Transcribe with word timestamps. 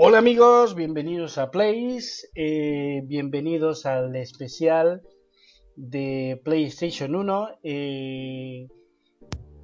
Hola 0.00 0.18
amigos, 0.18 0.76
bienvenidos 0.76 1.38
a 1.38 1.50
Plays, 1.50 2.30
eh, 2.36 3.02
bienvenidos 3.06 3.84
al 3.84 4.14
especial 4.14 5.02
de 5.74 6.40
PlayStation 6.44 7.16
1. 7.16 7.48
eh, 7.64 8.68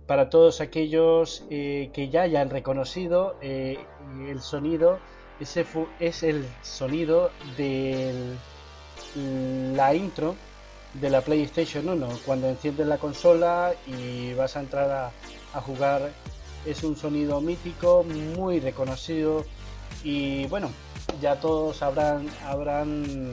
para 0.09 0.31
todos 0.31 0.61
aquellos 0.61 1.46
eh, 1.50 1.90
que 1.93 2.09
ya 2.09 2.23
hayan 2.23 2.50
reconocido 2.50 3.36
el 3.43 4.40
sonido, 4.40 4.99
ese 5.39 5.64
es 6.00 6.25
el 6.25 6.45
sonido 6.62 7.31
de 7.57 8.35
la 9.76 9.95
intro 9.95 10.35
de 10.95 11.11
la 11.11 11.21
PlayStation 11.21 11.89
1. 11.89 12.09
Cuando 12.26 12.48
enciendes 12.48 12.89
la 12.89 12.98
consola 12.98 13.73
y 13.87 14.35
vas 14.35 14.57
a 14.57 14.61
entrar 14.62 15.12
a 15.53 15.61
jugar, 15.61 16.11
es 16.67 16.82
un 16.82 16.96
sonido 16.96 17.40
mítico, 17.40 18.03
muy 18.37 18.59
reconocido 18.59 19.45
y 20.03 20.46
bueno, 20.46 20.71
ya 21.21 21.40
todos 21.40 21.82
habrán, 21.82 22.29
habrán, 22.44 23.32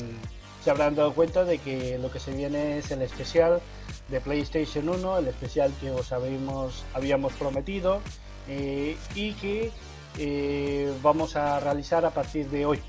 se 0.63 0.71
habrán 0.71 0.95
dado 0.95 1.13
cuenta 1.13 1.43
de 1.43 1.57
que 1.57 1.97
lo 1.97 2.11
que 2.11 2.19
se 2.19 2.31
viene 2.31 2.77
es 2.77 2.91
el 2.91 3.01
especial 3.01 3.61
de 4.09 4.21
PlayStation 4.21 4.87
1, 4.89 5.17
el 5.17 5.27
especial 5.27 5.73
que 5.79 5.91
os 5.91 6.11
habíamos, 6.11 6.83
habíamos 6.93 7.33
prometido 7.33 8.01
eh, 8.47 8.97
y 9.15 9.33
que 9.33 9.71
eh, 10.17 10.93
vamos 11.01 11.35
a 11.35 11.59
realizar 11.59 12.05
a 12.05 12.11
partir 12.11 12.49
de 12.49 12.65
hoy. 12.65 12.79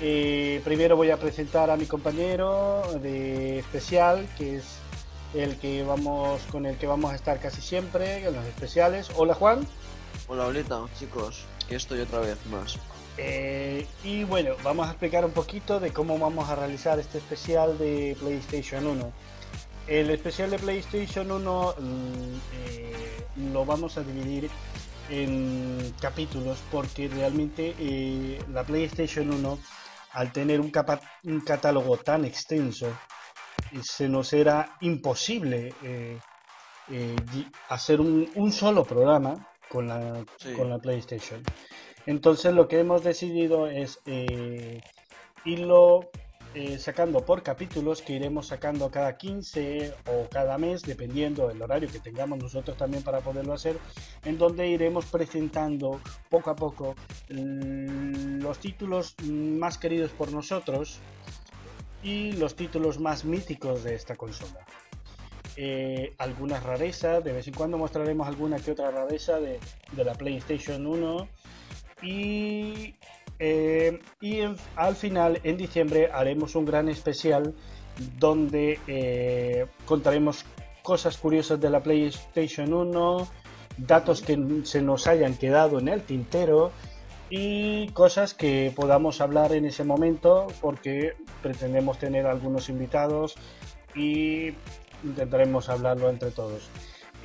Eh, 0.00 0.60
primero 0.64 0.96
voy 0.96 1.10
a 1.10 1.18
presentar 1.18 1.70
a 1.70 1.76
mi 1.76 1.86
compañero 1.86 2.82
de 3.00 3.58
especial, 3.58 4.28
que 4.36 4.56
es 4.56 4.64
el 5.34 5.56
que 5.56 5.82
vamos 5.82 6.42
con 6.50 6.66
el 6.66 6.76
que 6.76 6.86
vamos 6.86 7.12
a 7.12 7.14
estar 7.16 7.40
casi 7.40 7.60
siempre 7.60 8.26
en 8.26 8.34
los 8.34 8.44
especiales. 8.46 9.10
Hola 9.16 9.34
Juan. 9.34 9.66
Hola, 10.28 10.46
Olita, 10.46 10.80
chicos, 10.98 11.44
aquí 11.64 11.74
estoy 11.74 12.00
otra 12.00 12.20
vez 12.20 12.38
más. 12.46 12.78
Eh, 13.16 13.86
y 14.02 14.24
bueno, 14.24 14.54
vamos 14.64 14.86
a 14.88 14.90
explicar 14.90 15.24
un 15.24 15.30
poquito 15.30 15.78
de 15.78 15.92
cómo 15.92 16.18
vamos 16.18 16.48
a 16.48 16.56
realizar 16.56 16.98
este 16.98 17.18
especial 17.18 17.78
de 17.78 18.16
PlayStation 18.18 18.86
1. 18.86 19.12
El 19.86 20.10
especial 20.10 20.50
de 20.50 20.58
PlayStation 20.58 21.30
1 21.30 21.74
mm, 21.78 22.34
eh, 22.54 23.26
lo 23.52 23.64
vamos 23.64 23.96
a 23.98 24.02
dividir 24.02 24.50
en 25.10 25.94
capítulos 26.00 26.58
porque 26.72 27.08
realmente 27.08 27.74
eh, 27.78 28.42
la 28.52 28.64
PlayStation 28.64 29.30
1 29.30 29.58
al 30.12 30.32
tener 30.32 30.60
un, 30.60 30.70
capa- 30.70 31.00
un 31.24 31.40
catálogo 31.40 31.96
tan 31.98 32.24
extenso 32.24 32.88
se 33.82 34.08
nos 34.08 34.32
era 34.32 34.76
imposible 34.80 35.74
hacer 37.68 38.00
un, 38.00 38.30
un 38.36 38.52
solo 38.52 38.84
programa 38.84 39.48
con 39.68 39.88
la, 39.88 40.24
Sí. 40.38 40.52
con 40.52 40.70
la 40.70 40.78
PlayStation. 40.78 41.42
Entonces 42.06 42.52
lo 42.52 42.68
que 42.68 42.80
hemos 42.80 43.02
decidido 43.02 43.66
es 43.66 44.00
eh, 44.06 44.80
irlo 45.44 46.10
eh, 46.54 46.78
sacando 46.78 47.24
por 47.24 47.42
capítulos 47.42 48.00
que 48.00 48.12
iremos 48.12 48.46
sacando 48.46 48.88
cada 48.88 49.16
15 49.16 49.92
o 50.06 50.28
cada 50.30 50.56
mes, 50.56 50.82
dependiendo 50.82 51.48
del 51.48 51.60
horario 51.60 51.90
que 51.90 51.98
tengamos 51.98 52.38
nosotros 52.38 52.76
también 52.76 53.02
para 53.02 53.20
poderlo 53.20 53.54
hacer, 53.54 53.76
en 54.24 54.38
donde 54.38 54.68
iremos 54.68 55.06
presentando 55.06 56.00
poco 56.30 56.50
a 56.50 56.56
poco 56.56 56.94
mm, 57.28 58.40
los 58.40 58.58
títulos 58.58 59.16
más 59.24 59.78
queridos 59.78 60.12
por 60.12 60.30
nosotros 60.30 61.00
y 62.04 62.32
los 62.32 62.54
títulos 62.54 63.00
más 63.00 63.24
míticos 63.24 63.82
de 63.82 63.96
esta 63.96 64.14
consola. 64.14 64.64
Eh, 65.56 66.14
algunas 66.18 66.62
rarezas, 66.62 67.24
de 67.24 67.32
vez 67.32 67.48
en 67.48 67.54
cuando 67.54 67.78
mostraremos 67.78 68.28
alguna 68.28 68.58
que 68.60 68.70
otra 68.70 68.92
rareza 68.92 69.40
de, 69.40 69.58
de 69.90 70.04
la 70.04 70.14
PlayStation 70.14 70.86
1 70.86 71.28
y, 72.04 72.94
eh, 73.38 74.00
al 74.76 74.96
final, 74.96 75.40
en 75.42 75.56
diciembre, 75.56 76.10
haremos 76.12 76.54
un 76.54 76.64
gran 76.64 76.88
especial 76.88 77.54
donde 78.18 78.78
eh, 78.86 79.66
contaremos 79.86 80.44
cosas 80.82 81.16
curiosas 81.16 81.60
de 81.60 81.70
la 81.70 81.82
PlayStation 81.82 82.72
1, 82.72 83.28
datos 83.78 84.20
que 84.20 84.38
se 84.64 84.82
nos 84.82 85.06
hayan 85.06 85.34
quedado 85.36 85.78
en 85.78 85.88
el 85.88 86.02
tintero 86.02 86.72
y 87.30 87.88
cosas 87.88 88.34
que 88.34 88.72
podamos 88.76 89.20
hablar 89.20 89.52
en 89.52 89.64
ese 89.64 89.82
momento 89.82 90.46
porque 90.60 91.14
pretendemos 91.42 91.98
tener 91.98 92.26
algunos 92.26 92.68
invitados 92.68 93.34
y 93.94 94.52
intentaremos 95.02 95.68
hablarlo 95.68 96.10
entre 96.10 96.30
todos. 96.30 96.68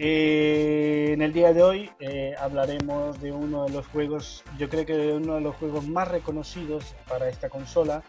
Eh, 0.01 1.11
en 1.13 1.21
el 1.21 1.33
día 1.33 1.51
de 1.51 1.61
hoy 1.61 1.91
eh, 1.99 2.33
hablaremos 2.39 3.19
de 3.19 3.33
uno 3.33 3.65
de 3.65 3.71
los 3.71 3.85
juegos, 3.87 4.43
yo 4.57 4.69
creo 4.69 4.85
que 4.85 4.95
de 4.95 5.13
uno 5.17 5.35
de 5.35 5.41
los 5.41 5.55
juegos 5.57 5.85
más 5.87 6.07
reconocidos 6.07 6.85
para 7.07 7.27
esta 7.27 7.49
consola, 7.49 8.01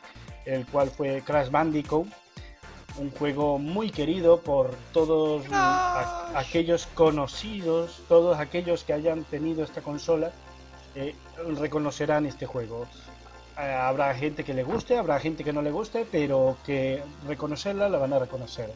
el 0.44 0.66
cual 0.66 0.88
fue 0.90 1.20
Crash 1.22 1.50
Bandicoot, 1.50 2.06
un 2.98 3.10
juego 3.10 3.58
muy 3.58 3.90
querido 3.90 4.40
por 4.40 4.70
todos 4.92 5.44
a- 5.50 6.38
aquellos 6.38 6.86
conocidos, 6.94 8.02
todos 8.08 8.38
aquellos 8.38 8.84
que 8.84 8.92
hayan 8.92 9.24
tenido 9.24 9.64
esta 9.64 9.80
consola, 9.80 10.30
eh, 10.94 11.16
reconocerán 11.58 12.24
este 12.24 12.46
juego. 12.46 12.86
Eh, 13.58 13.62
habrá 13.62 14.14
gente 14.14 14.44
que 14.44 14.54
le 14.54 14.62
guste, 14.62 14.96
habrá 14.96 15.18
gente 15.18 15.42
que 15.42 15.52
no 15.52 15.60
le 15.60 15.72
guste, 15.72 16.06
pero 16.10 16.56
que 16.64 17.02
reconocerla 17.26 17.88
la 17.88 17.98
van 17.98 18.12
a 18.12 18.20
reconocer. 18.20 18.70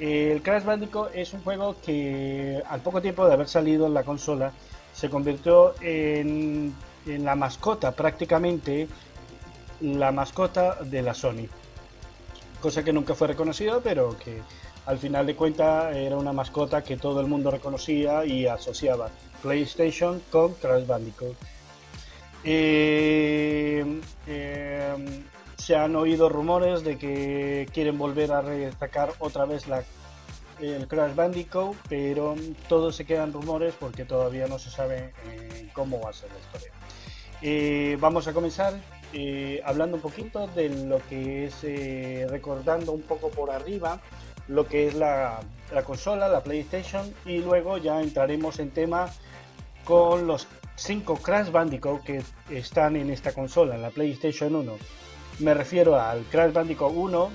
El 0.00 0.42
Crash 0.42 0.64
Bandicoot 0.64 1.10
es 1.14 1.32
un 1.32 1.42
juego 1.42 1.76
que 1.84 2.62
al 2.68 2.80
poco 2.80 3.00
tiempo 3.00 3.26
de 3.26 3.34
haber 3.34 3.48
salido 3.48 3.86
en 3.86 3.94
la 3.94 4.02
consola 4.02 4.52
se 4.92 5.08
convirtió 5.08 5.74
en, 5.80 6.74
la 7.06 7.36
mascota, 7.36 7.92
prácticamente 7.92 8.88
la 9.80 10.10
mascota 10.10 10.82
de 10.82 11.02
la 11.02 11.14
Sony. 11.14 11.46
Cosa 12.60 12.82
que 12.82 12.92
nunca 12.92 13.14
fue 13.14 13.28
reconocida, 13.28 13.80
pero 13.80 14.16
que 14.18 14.40
al 14.86 14.98
final 14.98 15.26
de 15.26 15.36
cuentas 15.36 15.94
era 15.94 16.16
una 16.16 16.32
mascota 16.32 16.82
que 16.82 16.96
todo 16.96 17.20
el 17.20 17.26
mundo 17.26 17.50
reconocía 17.50 18.24
y 18.24 18.46
asociaba 18.46 19.10
PlayStation 19.42 20.22
con 20.30 20.54
Crash 20.54 20.86
Bandicoot. 20.86 21.36
Eh, 22.42 24.00
eh, 24.26 24.94
se 25.64 25.74
han 25.74 25.96
oído 25.96 26.28
rumores 26.28 26.84
de 26.84 26.98
que 26.98 27.66
quieren 27.72 27.96
volver 27.96 28.32
a 28.32 28.42
destacar 28.42 29.14
otra 29.18 29.46
vez 29.46 29.64
el 30.60 30.86
Crash 30.86 31.14
Bandicoot, 31.14 31.74
pero 31.88 32.34
todo 32.68 32.92
se 32.92 33.06
quedan 33.06 33.32
rumores 33.32 33.72
porque 33.80 34.04
todavía 34.04 34.46
no 34.46 34.58
se 34.58 34.68
sabe 34.68 35.14
eh, 35.26 35.70
cómo 35.72 36.02
va 36.02 36.10
a 36.10 36.12
ser 36.12 36.28
la 36.30 36.38
historia. 36.38 36.70
Eh, 37.40 37.96
vamos 37.98 38.28
a 38.28 38.34
comenzar 38.34 38.74
eh, 39.14 39.62
hablando 39.64 39.96
un 39.96 40.02
poquito 40.02 40.48
de 40.48 40.68
lo 40.68 40.98
que 41.08 41.46
es, 41.46 41.62
recordando 42.30 42.92
un 42.92 43.00
poco 43.00 43.30
por 43.30 43.50
arriba 43.50 44.02
lo 44.48 44.66
que 44.66 44.88
es 44.88 44.94
la, 44.94 45.40
la 45.72 45.82
consola, 45.82 46.28
la 46.28 46.42
PlayStation, 46.42 47.10
y 47.24 47.38
luego 47.38 47.78
ya 47.78 48.02
entraremos 48.02 48.58
en 48.58 48.70
tema 48.70 49.10
con 49.86 50.26
los 50.26 50.46
5 50.76 51.16
Crash 51.22 51.50
Bandicoot 51.50 52.02
que 52.02 52.22
están 52.50 52.96
en 52.96 53.08
esta 53.08 53.32
consola, 53.32 53.76
en 53.76 53.80
la 53.80 53.88
PlayStation 53.88 54.54
1. 54.54 54.76
Me 55.38 55.52
refiero 55.54 56.00
al 56.00 56.22
Crash 56.24 56.52
Bandicoot 56.52 56.92
1, 56.94 57.30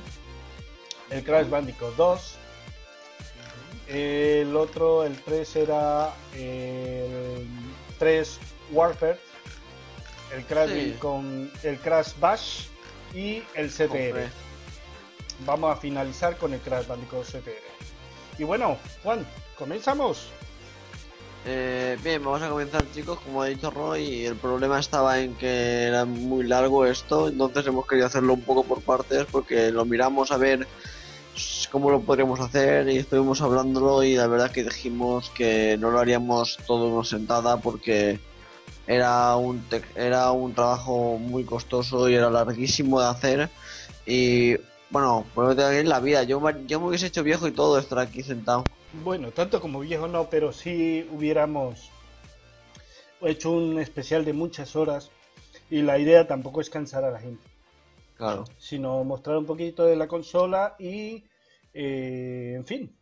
el 1.12 1.24
Crash 1.24 1.50
Bandicoot 1.50 1.96
2, 1.96 2.36
el 3.88 4.56
otro, 4.56 5.04
el 5.04 5.18
3 5.22 5.56
era 5.57 6.13
el 6.36 7.48
3 7.98 8.40
Warfare, 8.72 9.19
el 10.36 10.46
Crash, 10.46 10.69
Sí. 10.69 10.96
con 11.00 11.51
el 11.63 11.80
Crash 11.80 12.13
Bash 12.19 12.68
y 13.13 13.44
el 13.56 13.69
CTR. 13.69 14.07
Hombre, 14.10 14.30
Vamos 15.46 15.72
a 15.72 15.80
finalizar 15.80 16.36
con 16.38 16.54
el 16.54 16.60
Crash 16.60 16.86
Bandicoot 16.88 17.25
CTR. 17.25 17.63
Y 18.38 18.44
bueno, 18.44 18.78
Juan, 19.04 19.25
comenzamos. 19.57 20.30
Eh, 21.45 21.97
bien, 22.03 22.24
vamos 22.24 22.41
a 22.41 22.50
comenzar, 22.50 22.86
chicos. 22.91 23.19
Como 23.19 23.41
ha 23.41 23.47
dicho 23.47 23.71
Roy, 23.71 24.25
el 24.25 24.36
problema 24.36 24.80
estaba 24.80 25.19
en 25.19 25.36
que 25.36 25.83
era 25.83 26.06
muy 26.06 26.44
largo 26.45 26.86
esto, 26.86 27.27
entonces 27.30 27.65
hemos 27.68 27.88
querido 27.88 28.07
hacerlo 28.07 28.33
un 28.33 28.41
poco 28.41 28.63
por 28.63 28.81
partes 28.81 29.25
porque 29.31 29.71
lo 29.71 29.86
miramos 29.86 30.31
a 30.31 30.38
ver 30.38 30.68
cómo 31.71 31.89
lo 31.89 32.01
podríamos 32.01 32.39
hacer 32.39 32.89
y 32.89 32.97
estuvimos 32.97 33.41
hablándolo 33.41 34.03
y 34.03 34.15
la 34.15 34.27
verdad 34.27 34.51
que 34.51 34.63
dijimos 34.63 35.30
que 35.30 35.77
no 35.80 35.91
lo 35.91 36.00
haríamos 36.00 36.57
todo 36.68 36.88
una 36.88 37.06
sentada 37.06 37.57
porque 37.57 38.19
era 38.88 39.36
un 39.36 39.63
era 39.95 40.31
un 40.31 40.53
trabajo 40.53 41.18
muy 41.18 41.45
costoso 41.45 42.09
y 42.09 42.15
era 42.15 42.30
larguísimo 42.30 43.00
de 43.00 43.07
hacer 43.07 43.50
y 44.06 44.57
bueno, 44.89 45.25
pues 45.36 45.56
la 45.56 46.00
vida, 46.00 46.24
yo, 46.24 46.41
yo 46.65 46.80
me 46.80 46.88
hubiese 46.88 47.07
hecho 47.07 47.24
viejo 47.24 47.47
y 47.47 47.51
todo 47.51 47.77
estar 47.77 48.00
aquí 48.00 48.24
sentado. 48.24 48.63
Bueno, 48.94 49.31
tanto 49.31 49.62
como 49.62 49.80
viejo 49.81 50.07
no, 50.07 50.30
pero 50.30 50.51
sí 50.51 51.07
hubiéramos 51.12 51.91
hecho 53.21 53.51
un 53.51 53.80
especial 53.80 54.25
de 54.25 54.33
muchas 54.33 54.75
horas 54.75 55.12
y 55.69 55.81
la 55.81 56.00
idea 56.00 56.27
tampoco 56.27 56.62
es 56.62 56.69
cansar 56.69 57.03
a 57.03 57.12
la 57.12 57.19
gente, 57.19 57.44
Claro. 58.15 58.45
sino 58.57 59.03
mostrar 59.03 59.38
un 59.38 59.45
poquito 59.45 59.86
de 59.86 59.95
la 59.95 60.07
consola 60.07 60.75
y, 60.80 61.25
eh, 61.74 62.53
en 62.56 62.65
fin, 62.65 62.97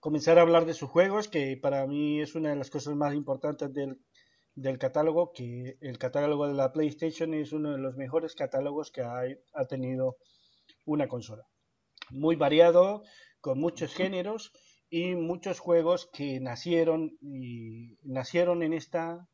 comenzar 0.00 0.38
a 0.38 0.42
hablar 0.42 0.66
de 0.66 0.74
sus 0.74 0.90
juegos, 0.90 1.28
que 1.28 1.56
para 1.56 1.86
mí 1.86 2.20
es 2.20 2.34
una 2.34 2.50
de 2.50 2.56
las 2.56 2.70
cosas 2.70 2.96
más 2.96 3.14
importantes 3.14 3.72
del, 3.72 4.00
del 4.54 4.78
catálogo, 4.78 5.32
que 5.32 5.76
el 5.80 5.98
catálogo 5.98 6.48
de 6.48 6.54
la 6.54 6.72
PlayStation 6.72 7.34
es 7.34 7.52
uno 7.52 7.72
de 7.72 7.78
los 7.78 7.96
mejores 7.96 8.34
catálogos 8.34 8.90
que 8.90 9.02
ha, 9.02 9.20
ha 9.54 9.64
tenido 9.66 10.16
una 10.84 11.06
consola. 11.06 11.46
Muy 12.10 12.36
variado, 12.36 13.02
con 13.46 13.60
muchos 13.60 13.94
géneros 13.94 14.50
y 14.90 15.14
muchos 15.14 15.60
juegos 15.60 16.10
que 16.12 16.40
nacieron 16.40 17.16
y 17.20 17.96
nacieron 18.02 18.64
en 18.64 18.72
esta 18.72 19.28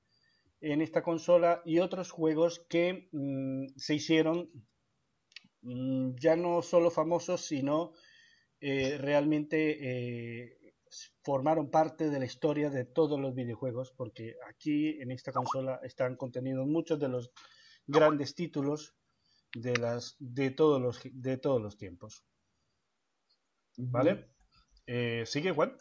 en 0.61 0.83
esta 0.83 1.03
consola 1.03 1.63
y 1.65 1.79
otros 1.79 2.11
juegos 2.11 2.63
que 2.69 3.09
mm, 3.11 3.69
se 3.75 3.95
hicieron 3.95 4.51
mm, 5.63 6.11
ya 6.21 6.37
no 6.37 6.61
solo 6.61 6.91
famosos 6.91 7.47
sino 7.47 7.95
eh, 8.61 8.99
realmente 8.99 9.57
eh, 9.81 10.59
formaron 11.23 11.71
parte 11.71 12.11
de 12.11 12.19
la 12.19 12.27
historia 12.27 12.69
de 12.69 12.85
todos 12.85 13.19
los 13.19 13.35
videojuegos 13.35 13.95
porque 13.97 14.37
aquí 14.47 15.01
en 15.01 15.11
esta 15.11 15.33
consola 15.33 15.81
están 15.85 16.17
contenidos 16.17 16.67
muchos 16.67 17.01
de 17.01 17.09
los 17.09 17.31
grandes 17.87 18.35
títulos 18.35 18.95
de 19.55 19.75
las 19.79 20.17
de 20.19 20.51
todos 20.51 20.83
los 20.83 21.01
de 21.03 21.39
todos 21.39 21.63
los 21.63 21.79
tiempos 21.79 22.27
vale 23.77 24.27
eh, 24.87 25.25
sigue 25.27 25.53
Juan 25.53 25.77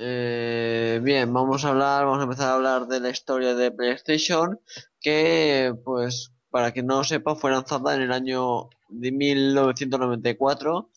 eh, 0.00 1.00
bien, 1.02 1.32
vamos 1.32 1.64
a 1.64 1.70
hablar, 1.70 2.04
vamos 2.04 2.20
a 2.20 2.22
empezar 2.22 2.50
a 2.50 2.54
hablar 2.54 2.86
de 2.86 3.00
la 3.00 3.10
historia 3.10 3.56
de 3.56 3.72
PlayStation, 3.72 4.60
que, 5.00 5.74
pues, 5.84 6.30
para 6.50 6.70
quien 6.70 6.86
no 6.86 6.98
lo 6.98 7.04
sepa, 7.04 7.34
fue 7.34 7.50
lanzada 7.50 7.96
en 7.96 8.02
el 8.02 8.12
año 8.12 8.68
de 8.88 9.10
1994, 9.10 10.88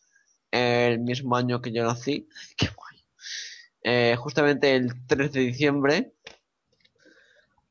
el 0.52 1.00
mismo 1.00 1.36
año 1.36 1.62
que 1.64 1.72
yo 1.72 1.84
nací. 1.84 2.30
Qué 2.58 2.68
guay. 2.68 3.04
Eh, 3.84 4.16
justamente 4.18 4.76
el 4.76 5.08
3 5.08 5.32
de 5.32 5.40
diciembre. 5.40 6.14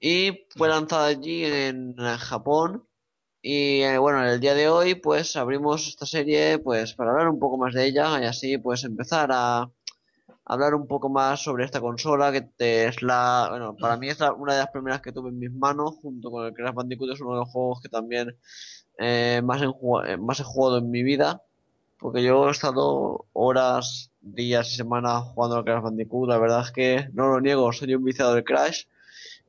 Y 0.00 0.46
fue 0.56 0.68
lanzada 0.68 1.06
allí 1.06 1.44
en 1.44 1.94
Japón. 1.94 2.88
Y 3.42 3.80
eh, 3.82 3.96
bueno, 3.98 4.20
en 4.22 4.28
el 4.28 4.40
día 4.40 4.54
de 4.54 4.68
hoy, 4.68 4.94
pues 4.94 5.34
abrimos 5.36 5.88
esta 5.88 6.04
serie, 6.04 6.58
pues, 6.58 6.94
para 6.94 7.10
hablar 7.10 7.28
un 7.28 7.38
poco 7.38 7.56
más 7.56 7.72
de 7.72 7.86
ella 7.86 8.20
y 8.20 8.26
así, 8.26 8.58
pues, 8.58 8.84
empezar 8.84 9.30
a 9.32 9.70
hablar 10.44 10.74
un 10.74 10.86
poco 10.86 11.08
más 11.08 11.42
sobre 11.42 11.64
esta 11.64 11.80
consola, 11.80 12.32
que 12.32 12.84
es 12.86 13.02
la, 13.02 13.46
bueno, 13.50 13.76
para 13.76 13.96
mí 13.96 14.08
es 14.08 14.18
una 14.20 14.54
de 14.54 14.58
las 14.58 14.70
primeras 14.70 15.00
que 15.00 15.12
tuve 15.12 15.30
en 15.30 15.38
mis 15.38 15.52
manos, 15.52 15.96
junto 16.02 16.30
con 16.30 16.44
el 16.44 16.52
Crash 16.52 16.74
Bandicoot, 16.74 17.12
es 17.12 17.20
uno 17.20 17.34
de 17.34 17.38
los 17.40 17.48
juegos 17.48 17.80
que 17.80 17.88
también 17.88 18.36
eh, 18.98 19.40
más, 19.42 19.62
eh, 19.62 20.16
más 20.18 20.40
he 20.40 20.44
jugado 20.44 20.78
en 20.78 20.90
mi 20.90 21.02
vida, 21.02 21.42
porque 21.98 22.22
yo 22.22 22.48
he 22.48 22.50
estado 22.50 23.26
horas, 23.32 24.10
días 24.20 24.72
y 24.72 24.76
semanas 24.76 25.24
jugando 25.34 25.56
al 25.56 25.64
Crash 25.64 25.82
Bandicoot, 25.82 26.28
la 26.28 26.38
verdad 26.38 26.62
es 26.62 26.72
que 26.72 27.08
no 27.14 27.28
lo 27.28 27.40
niego, 27.40 27.72
soy 27.72 27.94
un 27.94 28.04
viciado 28.04 28.34
del 28.34 28.44
Crash. 28.44 28.84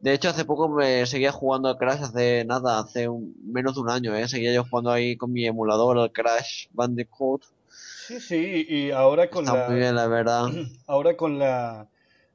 De 0.01 0.13
hecho, 0.13 0.29
hace 0.29 0.43
poco 0.45 0.67
me 0.69 1.05
seguía 1.05 1.31
jugando 1.31 1.69
al 1.69 1.77
Crash, 1.77 2.01
hace 2.03 2.43
nada, 2.45 2.79
hace 2.79 3.07
menos 3.43 3.75
de 3.75 3.81
un 3.81 3.89
año, 3.89 4.15
¿eh? 4.15 4.27
seguía 4.27 4.53
yo 4.53 4.65
jugando 4.65 4.91
ahí 4.91 5.15
con 5.15 5.31
mi 5.31 5.45
emulador, 5.45 5.97
el 5.99 6.11
Crash 6.11 6.67
Bandicoot 6.71 7.43
Sí, 8.07 8.19
sí, 8.19 8.65
y 8.67 8.91
ahora 8.91 9.29
con 9.29 9.45
Está 9.45 9.51
la, 9.51 9.67
muy 9.67 9.75
bien, 9.77 9.95
la 9.95 10.07
verdad. 10.07 10.45
ahora 10.87 11.15
con 11.17 11.39
la 11.39 11.89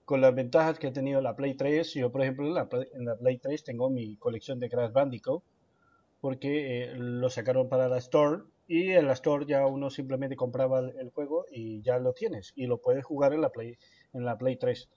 con 0.04 0.20
las 0.20 0.34
ventajas 0.34 0.78
que 0.78 0.88
ha 0.88 0.92
tenido 0.92 1.20
la 1.20 1.36
Play 1.36 1.54
3, 1.54 1.94
yo 1.94 2.12
por 2.12 2.22
ejemplo 2.22 2.46
en 2.46 2.54
la, 2.54 2.68
Play- 2.68 2.88
en 2.94 3.04
la 3.06 3.16
Play 3.16 3.38
3 3.38 3.64
tengo 3.64 3.90
mi 3.90 4.16
colección 4.18 4.60
de 4.60 4.70
Crash 4.70 4.92
Bandicoot 4.92 5.42
porque 6.20 6.84
eh, 6.84 6.94
lo 6.96 7.30
sacaron 7.30 7.68
para 7.68 7.88
la 7.88 7.98
Store 7.98 8.42
y 8.68 8.90
en 8.92 9.06
la 9.08 9.14
Store 9.14 9.46
ya 9.46 9.66
uno 9.66 9.90
simplemente 9.90 10.36
compraba 10.36 10.80
el, 10.80 10.98
el 10.98 11.10
juego 11.10 11.46
y 11.50 11.82
ya 11.82 11.98
lo 11.98 12.12
tienes 12.14 12.52
y 12.56 12.66
lo 12.66 12.80
puedes 12.80 13.04
jugar 13.04 13.34
en 13.34 13.42
la 13.42 13.50
Play 13.50 13.76
en 14.14 14.24
la 14.24 14.38
Play 14.38 14.56
3. 14.56 14.88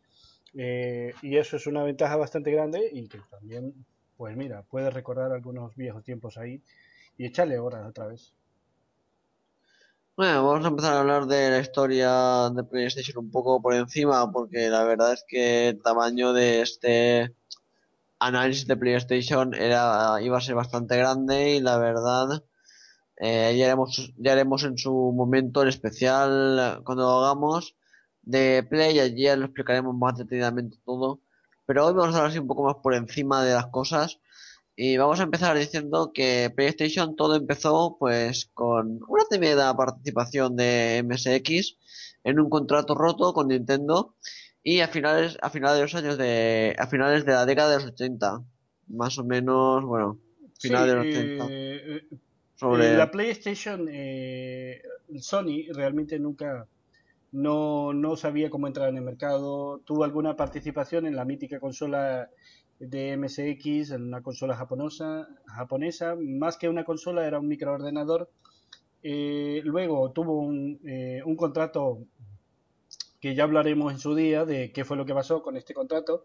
Eh, 0.56 1.14
y 1.22 1.38
eso 1.38 1.58
es 1.58 1.68
una 1.68 1.84
ventaja 1.84 2.16
bastante 2.16 2.52
grande 2.52 2.90
y 2.92 3.08
que 3.08 3.20
también, 3.30 3.74
pues 4.18 4.36
mira, 4.36 4.64
puedes 4.64 4.94
recordar 4.94 5.32
algunos 5.32 5.76
viejos 5.76 6.04
tiempos 6.04 6.38
ahí 6.38 6.62
y 7.18 7.26
echarle 7.26 7.60
horas 7.60 7.88
otra 7.88 8.08
vez. 8.08 8.34
Bueno, 10.16 10.46
vamos 10.46 10.66
a 10.66 10.68
empezar 10.68 10.94
a 10.96 11.00
hablar 11.00 11.28
de 11.28 11.50
la 11.50 11.60
historia 11.60 12.50
de 12.50 12.64
PlayStation 12.66 13.24
un 13.24 13.32
poco 13.32 13.62
por 13.62 13.74
encima, 13.74 14.30
porque 14.32 14.70
la 14.70 14.84
verdad 14.84 15.14
es 15.14 15.24
que 15.26 15.70
el 15.70 15.82
tamaño 15.82 16.34
de 16.34 16.62
este 16.62 17.34
análisis 18.20 18.68
de 18.68 18.76
PlayStation 18.76 19.54
era, 19.54 20.22
iba 20.22 20.38
a 20.38 20.42
ser 20.42 20.56
bastante 20.56 20.98
grande 20.98 21.56
y 21.56 21.62
la 21.62 21.78
verdad 21.78 22.44
eh, 23.16 23.56
ya 23.58 23.68
haremos, 23.68 24.14
ya 24.18 24.34
haremos 24.34 24.64
en 24.66 24.78
su 24.78 24.92
momento 25.14 25.62
el 25.62 25.70
especial 25.70 26.82
cuando 26.84 27.04
lo 27.04 27.26
hagamos 27.26 27.78
de 28.30 28.64
Play, 28.64 29.00
allí 29.00 29.24
ya 29.24 29.36
lo 29.36 29.46
explicaremos 29.46 29.96
más 29.96 30.18
detenidamente 30.18 30.78
todo, 30.86 31.20
pero 31.66 31.88
hoy 31.88 31.94
vamos 31.94 32.14
a 32.14 32.18
hablar 32.20 32.32
así 32.32 32.40
un 32.40 32.48
poco 32.48 32.64
más 32.64 32.76
por 32.76 32.94
encima 32.94 33.44
de 33.44 33.54
las 33.54 33.68
cosas. 33.68 34.20
Y 34.76 34.98
vamos 34.98 35.20
a 35.20 35.24
empezar 35.24 35.58
diciendo 35.58 36.12
que 36.14 36.52
PlayStation 36.56 37.16
todo 37.16 37.36
empezó 37.36 37.98
pues 38.00 38.50
con 38.54 39.02
una 39.08 39.24
tímida 39.30 39.76
participación 39.76 40.56
de 40.56 41.04
MSX 41.04 41.78
en 42.24 42.40
un 42.40 42.50
contrato 42.50 42.96
roto 42.96 43.34
con 43.34 43.50
Nintendo 43.50 44.16
y 44.64 44.80
a 44.80 44.88
finales 44.88 45.38
a 45.42 45.50
finales 45.50 45.78
de 45.78 45.82
los 45.82 45.96
años 45.96 46.18
de 46.18 46.76
a 46.78 46.88
finales 46.88 47.26
de 47.26 47.34
la 47.34 47.46
década 47.46 47.72
de 47.72 47.76
los 47.84 47.92
80, 47.94 48.44
más 48.88 49.18
o 49.18 49.26
menos, 49.26 49.84
bueno, 49.84 50.18
Sí, 50.60 50.68
finales 50.68 50.88
de 50.88 50.96
los 50.96 51.06
80 51.08 51.46
eh, 51.50 51.50
eh, 51.52 52.18
sobre 52.56 52.96
la 52.96 53.10
PlayStation, 53.10 53.88
eh, 53.92 54.82
Sony 55.20 55.72
realmente 55.74 56.20
nunca 56.20 56.68
no, 57.32 57.94
no 57.94 58.16
sabía 58.16 58.50
cómo 58.50 58.68
entrar 58.68 58.90
en 58.90 58.98
el 58.98 59.04
mercado. 59.04 59.80
Tuvo 59.86 60.04
alguna 60.04 60.36
participación 60.36 61.06
en 61.06 61.16
la 61.16 61.26
mítica 61.26 61.60
consola 61.60 62.30
de 62.80 63.18
MSX, 63.18 63.92
en 63.92 64.04
una 64.04 64.22
consola 64.22 64.56
japonesa, 64.56 65.28
japonesa. 65.48 66.16
Más 66.20 66.58
que 66.58 66.70
una 66.70 66.84
consola, 66.86 67.26
era 67.28 67.40
un 67.40 67.48
microordenador. 67.48 68.30
Eh, 69.04 69.62
luego 69.66 70.12
tuvo 70.12 70.40
un, 70.42 70.80
eh, 70.86 71.22
un 71.26 71.36
contrato 71.36 72.00
que 73.20 73.36
ya 73.36 73.44
hablaremos 73.44 73.92
en 73.92 74.00
su 74.00 74.16
día 74.16 74.46
de 74.46 74.72
qué 74.72 74.86
fue 74.86 74.98
lo 74.98 75.06
que 75.06 75.14
pasó 75.14 75.42
con 75.42 75.58
este 75.58 75.74
contrato, 75.74 76.24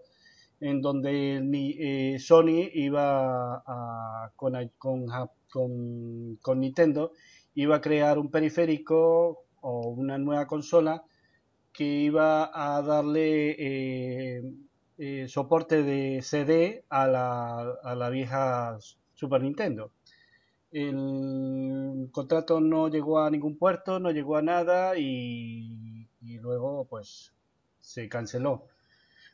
en 0.61 0.81
donde 0.81 1.40
eh, 1.78 2.19
Sony 2.19 2.69
iba 2.75 3.57
a, 3.67 4.33
con, 4.37 4.55
con, 4.78 5.07
con- 5.50 6.37
con 6.43 6.61
Nintendo, 6.61 7.12
iba 7.55 7.76
a 7.76 7.81
crear 7.81 8.19
un 8.19 8.31
periférico 8.31 9.45
o 9.64 9.88
una 9.88 10.18
nueva 10.18 10.47
consola 10.47 11.02
que 11.73 11.85
iba 11.85 12.50
a 12.52 12.83
darle 12.83 13.56
eh, 13.59 14.42
eh, 14.99 15.26
soporte 15.28 15.83
de 15.83 16.23
CD 16.23 16.85
a 16.88 17.06
la, 17.06 17.61
a 17.83 17.94
la 17.94 18.11
vieja 18.11 18.78
Super 19.14 19.42
Nintendo. 19.42 19.90
El 20.71 22.09
contrato 22.12 22.61
no 22.61 22.88
llegó 22.88 23.21
a 23.21 23.30
ningún 23.30 23.56
puerto, 23.56 23.99
no 23.99 24.11
llegó 24.11 24.37
a 24.37 24.42
nada 24.42 24.99
y, 24.99 26.09
y 26.21 26.38
luego 26.38 26.85
pues 26.85 27.33
se 27.80 28.09
canceló. 28.09 28.66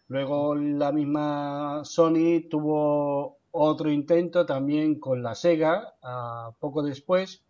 Luego 0.09 0.55
la 0.55 0.93
misma 0.93 1.83
Sony 1.85 2.49
tuvo 2.49 3.39
otro 3.53 3.91
intento 3.91 4.47
también 4.47 4.99
con 4.99 5.23
la 5.23 5.35
Sega 5.35 5.95
poco 6.59 6.83
después, 6.83 7.43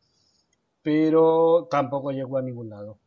pero 0.82 1.68
tampoco 1.70 2.10
llegó 2.12 2.38
a 2.38 2.42
ningún 2.42 2.70
lado. 2.70 2.99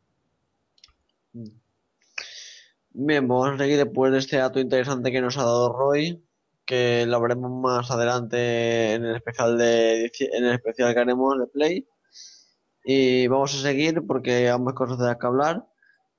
Bien, 2.95 3.27
vamos 3.27 3.49
a 3.49 3.57
seguir 3.57 3.77
después 3.77 4.11
de 4.11 4.19
este 4.19 4.37
dato 4.37 4.59
interesante 4.59 5.11
que 5.11 5.21
nos 5.21 5.37
ha 5.37 5.43
dado 5.43 5.73
Roy, 5.73 6.23
que 6.65 7.05
lo 7.07 7.19
veremos 7.21 7.51
más 7.51 7.89
adelante 7.91 8.93
en 8.93 9.05
el 9.05 9.15
especial 9.15 9.57
de 9.57 10.05
en 10.19 10.45
el 10.45 10.53
especial 10.53 10.93
que 10.93 10.99
haremos 10.99 11.39
de 11.39 11.47
Play. 11.47 11.87
Y 12.85 13.27
vamos 13.27 13.53
a 13.55 13.61
seguir 13.61 14.05
porque 14.05 14.49
hay 14.49 14.59
cosas 14.75 14.99
de 14.99 15.05
las 15.05 15.17
que 15.17 15.25
hablar. 15.27 15.65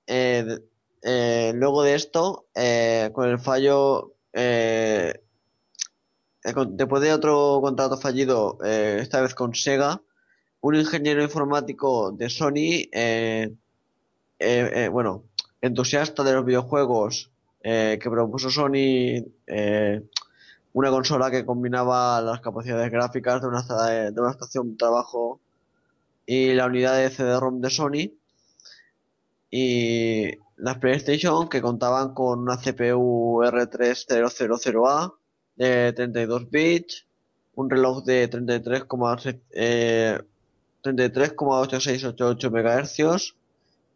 Eh, 0.06 0.58
eh, 1.02 1.52
luego 1.54 1.82
de 1.82 1.94
esto, 1.94 2.48
eh, 2.54 3.10
con 3.12 3.28
el 3.28 3.38
fallo, 3.38 4.14
con- 6.54 6.76
después 6.76 7.02
de 7.02 7.12
otro 7.12 7.60
contrato 7.62 7.96
fallido, 7.98 8.58
esta 8.62 9.20
vez 9.20 9.34
con 9.34 9.54
Sega, 9.54 10.02
un 10.64 10.76
ingeniero 10.76 11.22
informático 11.22 12.10
de 12.12 12.30
Sony, 12.30 12.88
eh, 12.90 13.52
eh, 14.38 14.70
eh, 14.74 14.88
bueno, 14.88 15.24
entusiasta 15.60 16.24
de 16.24 16.32
los 16.32 16.46
videojuegos 16.46 17.30
eh, 17.62 17.98
que 18.00 18.08
propuso 18.08 18.48
Sony 18.48 19.26
eh, 19.46 20.02
una 20.72 20.88
consola 20.90 21.30
que 21.30 21.44
combinaba 21.44 22.22
las 22.22 22.40
capacidades 22.40 22.90
gráficas 22.90 23.42
de 23.42 23.48
una, 23.48 23.62
de 24.10 24.18
una 24.18 24.30
estación 24.30 24.70
de 24.70 24.76
trabajo 24.78 25.38
y 26.24 26.54
la 26.54 26.64
unidad 26.64 26.96
de 26.96 27.10
CD-ROM 27.10 27.60
de 27.60 27.68
Sony. 27.70 28.12
Y 29.50 30.30
las 30.56 30.78
PlayStation 30.78 31.46
que 31.50 31.60
contaban 31.60 32.14
con 32.14 32.38
una 32.38 32.56
CPU 32.56 33.42
R3000A 33.44 35.14
de 35.56 35.92
32 35.92 36.50
bits, 36.50 37.06
un 37.54 37.68
reloj 37.68 38.02
de 38.04 38.30
33,6 38.30 39.40
eh, 39.52 40.18
33,8688 40.84 42.50
MHz, 42.50 43.34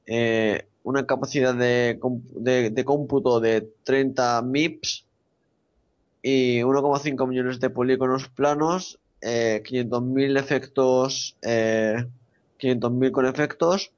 eh, 0.06 0.66
una 0.82 1.06
capacidad 1.06 1.54
de, 1.54 2.00
de, 2.00 2.84
cómputo 2.84 3.40
de 3.40 3.68
30 3.84 4.42
MIPS 4.42 5.04
y 6.22 6.60
1,5 6.60 7.28
millones 7.28 7.60
de 7.60 7.68
polígonos 7.68 8.28
planos, 8.28 8.98
eh, 9.20 9.62
500.000 9.64 10.38
efectos, 10.38 11.36
eh, 11.42 12.06
500.000 12.58 13.10
con 13.12 13.26
efectos, 13.26 13.92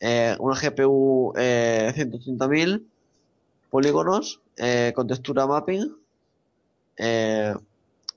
eh, 0.00 0.36
una 0.38 0.60
GPU 0.60 1.32
eh, 1.36 1.92
180.000 1.96 2.82
polígonos 3.70 4.40
eh, 4.58 4.92
con 4.94 5.06
textura 5.06 5.46
mapping, 5.46 5.90
eh, 6.98 7.54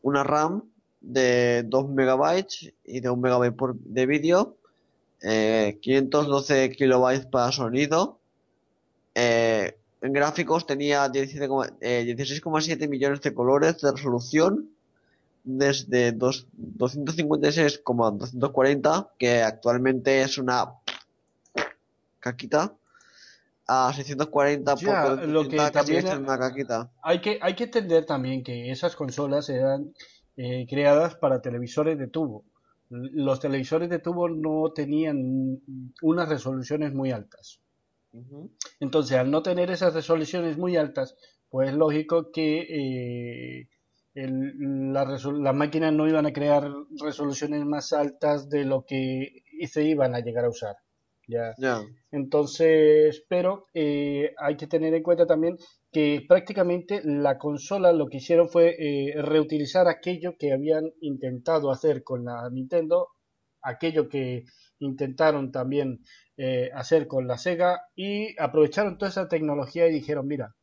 una 0.01 0.23
RAM 0.23 0.63
de 1.01 1.63
2 1.65 1.89
megabytes 1.89 2.71
y 2.85 2.99
de 2.99 3.09
1 3.09 3.21
megabyte 3.21 3.55
por, 3.55 3.75
de 3.75 4.05
vídeo, 4.05 4.55
eh, 5.21 5.77
512 5.81 6.71
kilobytes 6.71 7.25
para 7.25 7.51
sonido, 7.51 8.19
eh, 9.15 9.75
en 10.01 10.13
gráficos 10.13 10.65
tenía 10.65 11.09
17,- 11.09 11.73
eh, 11.81 12.05
16,7 12.15 12.87
millones 12.87 13.19
de 13.21 13.33
colores 13.33 13.81
de 13.81 13.91
resolución 13.91 14.69
desde 15.43 16.11
dos- 16.13 16.47
256,240 16.53 19.09
que 19.17 19.41
actualmente 19.41 20.21
es 20.21 20.37
una 20.37 20.69
caquita 22.19 22.73
a 23.67 23.93
640 23.93 24.75
por 24.75 24.83
Ya, 24.83 25.09
lo 25.25 25.47
que 25.47 25.55
480 25.55 25.71
que 25.71 25.85
sigue 25.85 25.91
también 26.01 26.01
siendo 26.07 26.23
una 26.33 26.39
caquita. 26.39 26.89
hay 27.01 27.21
que, 27.21 27.39
hay 27.41 27.55
que 27.55 27.63
entender 27.65 28.05
también 28.05 28.43
que 28.43 28.71
esas 28.71 28.95
consolas 28.95 29.49
eran 29.49 29.93
eh, 30.41 30.65
creadas 30.69 31.15
para 31.15 31.41
televisores 31.41 31.99
de 31.99 32.07
tubo. 32.07 32.45
Los 32.89 33.41
televisores 33.41 33.89
de 33.89 33.99
tubo 33.99 34.29
no 34.29 34.71
tenían 34.71 35.59
unas 36.01 36.29
resoluciones 36.29 36.93
muy 36.93 37.11
altas. 37.11 37.59
Entonces, 38.79 39.17
al 39.17 39.29
no 39.31 39.43
tener 39.43 39.69
esas 39.69 39.93
resoluciones 39.93 40.57
muy 40.57 40.77
altas, 40.77 41.17
pues 41.49 41.71
es 41.71 41.75
lógico 41.75 42.31
que 42.31 42.61
eh, 42.69 43.67
la 44.13 45.03
las 45.03 45.55
máquinas 45.55 45.91
no 45.91 46.07
iban 46.07 46.25
a 46.25 46.31
crear 46.31 46.71
resoluciones 47.01 47.65
más 47.65 47.91
altas 47.91 48.49
de 48.49 48.63
lo 48.63 48.85
que 48.85 49.43
se 49.67 49.83
iban 49.83 50.15
a 50.15 50.21
llegar 50.21 50.45
a 50.45 50.49
usar. 50.49 50.77
Ya. 51.29 51.53
Entonces, 52.11 53.23
pero 53.29 53.67
eh, 53.73 54.33
hay 54.37 54.57
que 54.57 54.67
tener 54.67 54.93
en 54.93 55.03
cuenta 55.03 55.27
también 55.27 55.57
que 55.91 56.25
prácticamente 56.27 57.01
la 57.03 57.37
consola 57.37 57.91
lo 57.93 58.07
que 58.07 58.17
hicieron 58.17 58.49
fue 58.49 58.75
eh, 58.79 59.13
reutilizar 59.21 59.87
aquello 59.87 60.35
que 60.37 60.51
habían 60.53 60.91
intentado 61.01 61.71
hacer 61.71 62.03
con 62.03 62.25
la 62.25 62.49
Nintendo, 62.51 63.09
aquello 63.61 64.09
que 64.09 64.45
intentaron 64.79 65.51
también 65.51 65.99
eh, 66.37 66.71
hacer 66.73 67.07
con 67.07 67.27
la 67.27 67.37
Sega 67.37 67.79
y 67.95 68.35
aprovecharon 68.39 68.97
toda 68.97 69.09
esa 69.09 69.27
tecnología 69.27 69.87
y 69.87 69.93
dijeron, 69.93 70.27
mira, 70.27 70.55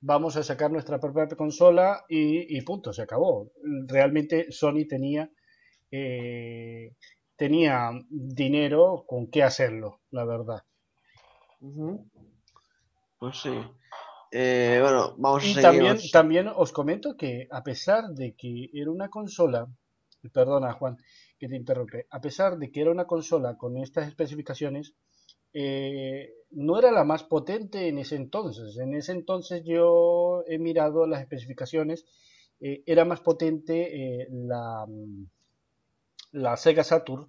vamos 0.00 0.36
a 0.36 0.42
sacar 0.42 0.70
nuestra 0.70 1.00
propia 1.00 1.26
consola 1.28 2.04
y, 2.08 2.56
y 2.56 2.60
punto, 2.62 2.92
se 2.92 3.02
acabó. 3.02 3.50
Realmente 3.86 4.50
Sony 4.50 4.86
tenía 4.88 5.30
eh, 5.90 6.90
tenía 7.36 7.90
dinero 8.10 9.04
con 9.06 9.28
qué 9.30 9.42
hacerlo, 9.42 10.00
la 10.10 10.24
verdad. 10.24 10.62
Pues 13.18 13.38
sí. 13.38 13.50
Eh, 14.32 14.78
bueno, 14.82 15.14
vamos 15.18 15.44
a 15.44 15.46
Y 15.46 15.54
seguir. 15.54 15.62
también, 15.62 15.96
también 16.12 16.48
os 16.48 16.72
comento 16.72 17.16
que 17.16 17.46
a 17.50 17.62
pesar 17.62 18.08
de 18.10 18.34
que 18.34 18.70
era 18.72 18.90
una 18.90 19.08
consola, 19.08 19.66
perdona 20.32 20.72
Juan 20.74 20.96
que 21.38 21.48
te 21.48 21.56
interrumpe, 21.56 22.06
a 22.10 22.20
pesar 22.20 22.58
de 22.58 22.70
que 22.70 22.80
era 22.80 22.90
una 22.90 23.06
consola 23.06 23.56
con 23.56 23.76
estas 23.78 24.08
especificaciones, 24.08 24.94
eh, 25.52 26.30
no 26.50 26.78
era 26.78 26.90
la 26.92 27.04
más 27.04 27.24
potente 27.24 27.88
en 27.88 27.98
ese 27.98 28.16
entonces. 28.16 28.76
En 28.78 28.94
ese 28.94 29.12
entonces 29.12 29.62
yo 29.64 30.42
he 30.48 30.58
mirado 30.58 31.06
las 31.06 31.20
especificaciones, 31.22 32.04
eh, 32.60 32.82
era 32.86 33.04
más 33.04 33.20
potente 33.20 34.26
la, 34.30 34.86
la 36.44 36.56
Sega 36.56 36.84
Saturn. 36.84 37.26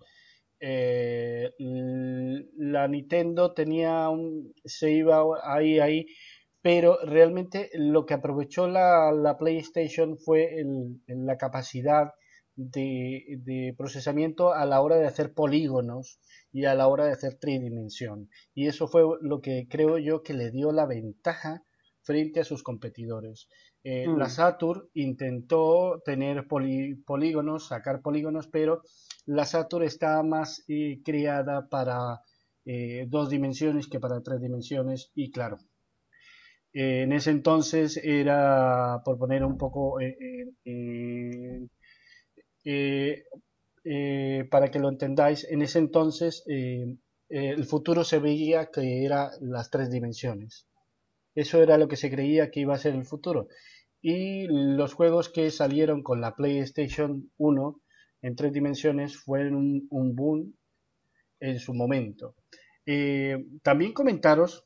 eh, 0.59 1.51
la 2.57 2.87
Nintendo 2.87 3.53
tenía 3.53 4.09
un, 4.09 4.53
se 4.65 4.91
iba 4.91 5.23
ahí, 5.43 5.79
ahí, 5.79 6.05
pero 6.61 6.97
realmente 7.05 7.69
lo 7.73 8.05
que 8.05 8.13
aprovechó 8.15 8.67
la, 8.67 9.11
la 9.11 9.37
PlayStation 9.37 10.17
fue 10.17 10.59
el- 10.59 11.01
la 11.07 11.37
capacidad 11.37 12.11
de, 12.55 13.23
de 13.43 13.73
procesamiento 13.77 14.53
a 14.53 14.65
la 14.65 14.81
hora 14.81 14.97
de 14.97 15.05
hacer 15.07 15.33
polígonos 15.33 16.19
y 16.51 16.65
a 16.65 16.73
la 16.75 16.87
hora 16.87 17.05
de 17.05 17.11
hacer 17.11 17.35
tridimensión. 17.39 18.29
Y 18.55 18.67
eso 18.67 18.87
fue 18.87 19.03
lo 19.21 19.41
que 19.41 19.67
creo 19.69 19.97
yo 19.99 20.23
que 20.23 20.33
le 20.33 20.51
dio 20.51 20.71
la 20.71 20.85
ventaja 20.87 21.63
frente 22.01 22.39
a 22.39 22.43
sus 22.43 22.63
competidores. 22.63 23.47
Eh, 23.89 24.05
Mm. 24.07 24.17
La 24.21 24.29
Saturn 24.29 24.81
intentó 24.95 26.01
tener 26.05 26.45
poli- 26.47 26.95
polígonos, 27.11 27.67
sacar 27.73 28.01
polígonos, 28.01 28.47
pero 28.55 28.81
la 29.25 29.45
Saturn 29.45 29.85
está 29.85 30.21
más 30.23 30.63
eh, 30.67 31.01
creada 31.05 31.67
para 31.69 32.21
eh, 32.65 33.05
dos 33.07 33.29
dimensiones 33.29 33.87
que 33.87 33.99
para 33.99 34.21
tres 34.21 34.41
dimensiones 34.41 35.11
y 35.15 35.31
claro, 35.31 35.57
en 36.73 37.11
ese 37.13 37.31
entonces 37.31 37.97
era, 38.03 39.01
por 39.03 39.17
poner 39.17 39.43
un 39.43 39.57
poco, 39.57 39.97
para 44.49 44.69
que 44.71 44.79
lo 44.79 44.89
entendáis, 44.89 45.45
en 45.49 45.61
ese 45.61 45.79
entonces 45.79 46.43
el 47.29 47.65
futuro 47.65 48.03
se 48.03 48.19
veía 48.19 48.67
que 48.71 49.05
era 49.05 49.31
las 49.41 49.69
tres 49.69 49.89
dimensiones. 49.91 50.67
Eso 51.35 51.61
era 51.63 51.77
lo 51.77 51.87
que 51.87 51.97
se 51.97 52.09
creía 52.11 52.51
que 52.51 52.61
iba 52.61 52.75
a 52.75 52.79
ser 52.79 52.95
el 52.95 53.05
futuro. 53.05 53.47
Y 54.01 54.47
los 54.47 54.93
juegos 54.93 55.29
que 55.29 55.49
salieron 55.51 56.03
con 56.03 56.21
la 56.21 56.35
PlayStation 56.35 57.31
1 57.37 57.81
en 58.21 58.35
tres 58.35 58.53
dimensiones 58.53 59.17
fueron 59.17 59.87
un, 59.89 60.15
boom 60.15 60.53
en 61.39 61.59
su 61.59 61.73
momento. 61.73 62.35
Eh, 62.85 63.45
también 63.63 63.93
comentaros, 63.93 64.65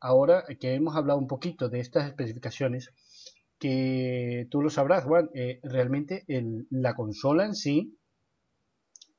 ahora 0.00 0.44
que 0.60 0.74
hemos 0.74 0.96
hablado 0.96 1.18
un 1.18 1.26
poquito 1.26 1.68
de 1.68 1.80
estas 1.80 2.06
especificaciones, 2.08 2.90
que 3.58 4.46
tú 4.50 4.60
lo 4.62 4.70
sabrás, 4.70 5.04
Juan, 5.04 5.30
eh, 5.34 5.60
realmente 5.62 6.24
la 6.70 6.94
consola 6.94 7.46
en 7.46 7.54
sí, 7.54 7.98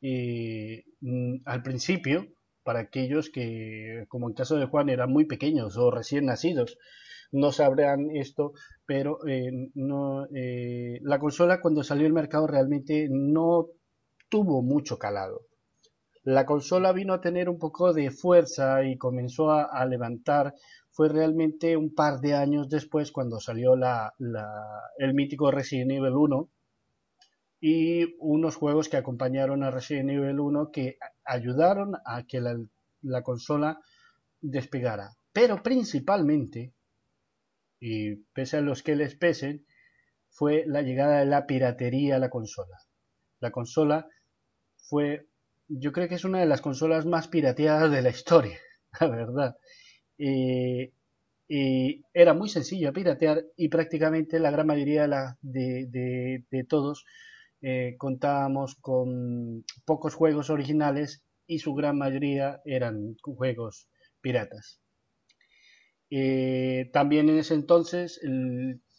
eh, 0.02 0.84
mm, 1.02 1.38
al 1.46 1.64
principio, 1.64 2.28
para 2.64 2.82
aquellos 2.82 3.30
que, 3.30 4.06
como 4.10 4.28
en 4.28 4.36
caso 4.36 4.58
de 4.58 4.66
Juan, 4.66 4.90
eran 4.90 5.12
muy 5.12 5.26
pequeños 5.26 5.78
o 5.78 5.90
recién 5.90 6.26
nacidos, 6.26 6.78
no 7.32 7.52
sabrán 7.52 8.10
esto, 8.16 8.54
pero 8.86 9.26
eh, 9.28 9.52
no, 9.76 10.26
eh, 10.34 11.00
la 11.02 11.20
consola 11.20 11.60
cuando 11.62 11.84
salió 11.84 12.08
al 12.08 12.14
mercado 12.14 12.48
realmente 12.48 13.08
no 13.10 13.68
tuvo 14.30 14.62
mucho 14.62 14.98
calado. 14.98 15.42
La 16.24 16.46
consola 16.46 16.92
vino 16.92 17.14
a 17.14 17.22
tener 17.22 17.48
un 17.48 17.58
poco 17.58 17.94
de 17.94 18.12
fuerza 18.12 18.84
y 18.84 18.98
comenzó 18.98 19.52
a, 19.52 19.86
levantar. 19.86 20.54
Fue 20.92 21.08
realmente 21.08 21.78
un 21.78 21.96
par 21.96 22.20
de 22.20 22.34
años 22.34 22.68
después 22.68 23.14
cuando 23.14 23.40
salió 23.40 23.76
el 24.98 25.14
mítico 25.14 25.52
Resident 25.52 25.92
Evil 25.92 26.16
1 26.16 26.50
y 27.62 28.16
unos 28.20 28.58
juegos 28.58 28.90
que 28.90 28.98
acompañaron 28.98 29.64
a 29.64 29.72
Resident 29.72 30.10
Evil 30.10 30.42
1 30.42 30.70
que 30.70 30.98
ayudaron 31.24 31.96
a 32.06 32.24
que 32.24 32.42
la 33.04 33.22
consola 33.22 33.80
despegara. 34.42 35.12
Pero 35.32 35.64
principalmente, 35.64 36.74
y 37.80 38.18
pese 38.34 38.58
a 38.58 38.62
los 38.62 38.84
que 38.84 38.96
les 38.96 39.16
pesen, 39.16 39.66
fue 40.30 40.66
la 40.68 40.82
llegada 40.84 41.20
de 41.20 41.26
la 41.28 41.48
piratería 41.48 42.18
a 42.18 42.20
la 42.20 42.30
consola. 42.32 42.78
La 43.42 43.52
consola 43.52 44.08
fue, 44.78 45.28
yo 45.68 45.92
creo 45.92 46.08
que 46.10 46.16
es 46.16 46.26
una 46.26 46.40
de 46.40 46.46
las 46.48 46.62
consolas 46.62 47.06
más 47.06 47.28
pirateadas 47.28 47.92
de 47.92 48.02
la 48.04 48.10
historia, 48.10 48.60
la 49.02 49.08
verdad. 49.08 49.58
Y 51.50 52.04
era 52.14 52.34
muy 52.34 52.50
sencillo 52.50 52.94
piratear 52.94 53.44
y 53.56 53.70
prácticamente 53.70 54.40
la 54.40 54.52
gran 54.52 54.68
mayoría 54.68 55.04
de, 55.04 55.08
la- 55.08 55.38
de 55.42 56.64
todos 56.68 57.06
eh, 57.62 57.96
contábamos 57.98 58.76
con 58.76 59.66
pocos 59.86 60.14
juegos 60.16 60.50
originales 60.50 61.24
y 61.48 61.60
su 61.60 61.74
gran 61.74 61.98
mayoría 61.98 62.62
eran 62.66 63.16
juegos 63.22 63.90
piratas. 64.22 64.80
Eh, 66.10 66.90
también 66.94 67.30
en 67.30 67.38
ese 67.38 67.54
entonces 67.54 68.22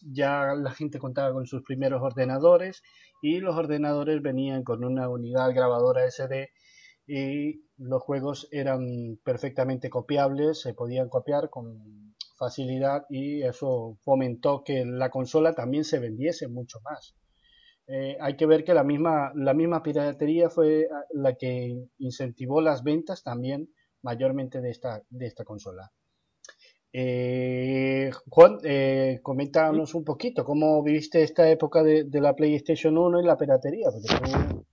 ya 0.03 0.55
la 0.55 0.71
gente 0.73 0.99
contaba 0.99 1.33
con 1.33 1.47
sus 1.47 1.63
primeros 1.63 2.03
ordenadores 2.03 2.83
y 3.23 3.41
los 3.41 3.57
ordenadores 3.57 4.23
venían 4.23 4.63
con 4.63 4.85
una 4.85 5.09
unidad 5.09 5.55
grabadora 5.55 6.07
SD 6.09 6.51
y 7.07 7.63
los 7.79 8.03
juegos 8.03 8.49
eran 8.51 9.19
perfectamente 9.25 9.89
copiables, 9.89 10.61
se 10.61 10.75
podían 10.75 11.09
copiar 11.09 11.49
con 11.49 12.15
facilidad 12.37 13.05
y 13.09 13.43
eso 13.43 13.99
fomentó 14.03 14.63
que 14.63 14.85
la 14.85 15.11
consola 15.11 15.55
también 15.55 15.85
se 15.85 15.99
vendiese 15.99 16.49
mucho 16.49 16.79
más. 16.85 17.17
Eh, 17.87 18.19
hay 18.21 18.37
que 18.37 18.47
ver 18.47 18.65
que 18.65 18.75
la 18.75 18.85
misma, 18.85 19.33
la 19.35 19.55
misma 19.55 19.83
piratería 19.83 20.51
fue 20.51 20.87
la 21.13 21.35
que 21.37 21.87
incentivó 21.99 22.61
las 22.61 22.85
ventas 22.85 23.23
también 23.23 23.71
mayormente 24.03 24.61
de 24.61 24.71
esta, 24.71 25.03
de 25.09 25.27
esta 25.27 25.45
consola. 25.45 25.91
Eh, 26.93 28.11
Juan, 28.29 28.59
eh, 28.65 29.21
coméntanos 29.23 29.95
un 29.95 30.05
poquito 30.05 30.45
cómo 30.45 30.83
viviste 30.83 31.23
esta 31.23 31.49
época 31.49 31.83
de, 31.83 32.05
de 32.05 32.21
la 32.21 32.35
PlayStation 32.35 32.97
1 32.97 33.21
y 33.21 33.25
la 33.25 33.37
piratería. 33.37 33.89
Porque 33.91 34.69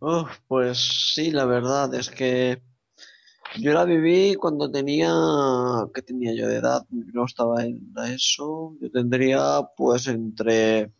Uf, 0.00 0.38
pues 0.46 1.12
sí, 1.14 1.30
la 1.30 1.44
verdad 1.44 1.92
es 1.94 2.10
que 2.10 2.62
yo 3.58 3.72
la 3.72 3.84
viví 3.84 4.34
cuando 4.34 4.70
tenía, 4.70 5.12
¿qué 5.92 6.02
tenía 6.02 6.32
yo 6.34 6.48
de 6.48 6.56
edad? 6.56 6.86
No 6.90 7.24
estaba 7.24 7.64
en 7.64 7.92
ESO, 7.96 8.76
yo 8.80 8.90
tendría 8.90 9.60
pues 9.76 10.06
entre 10.06 10.90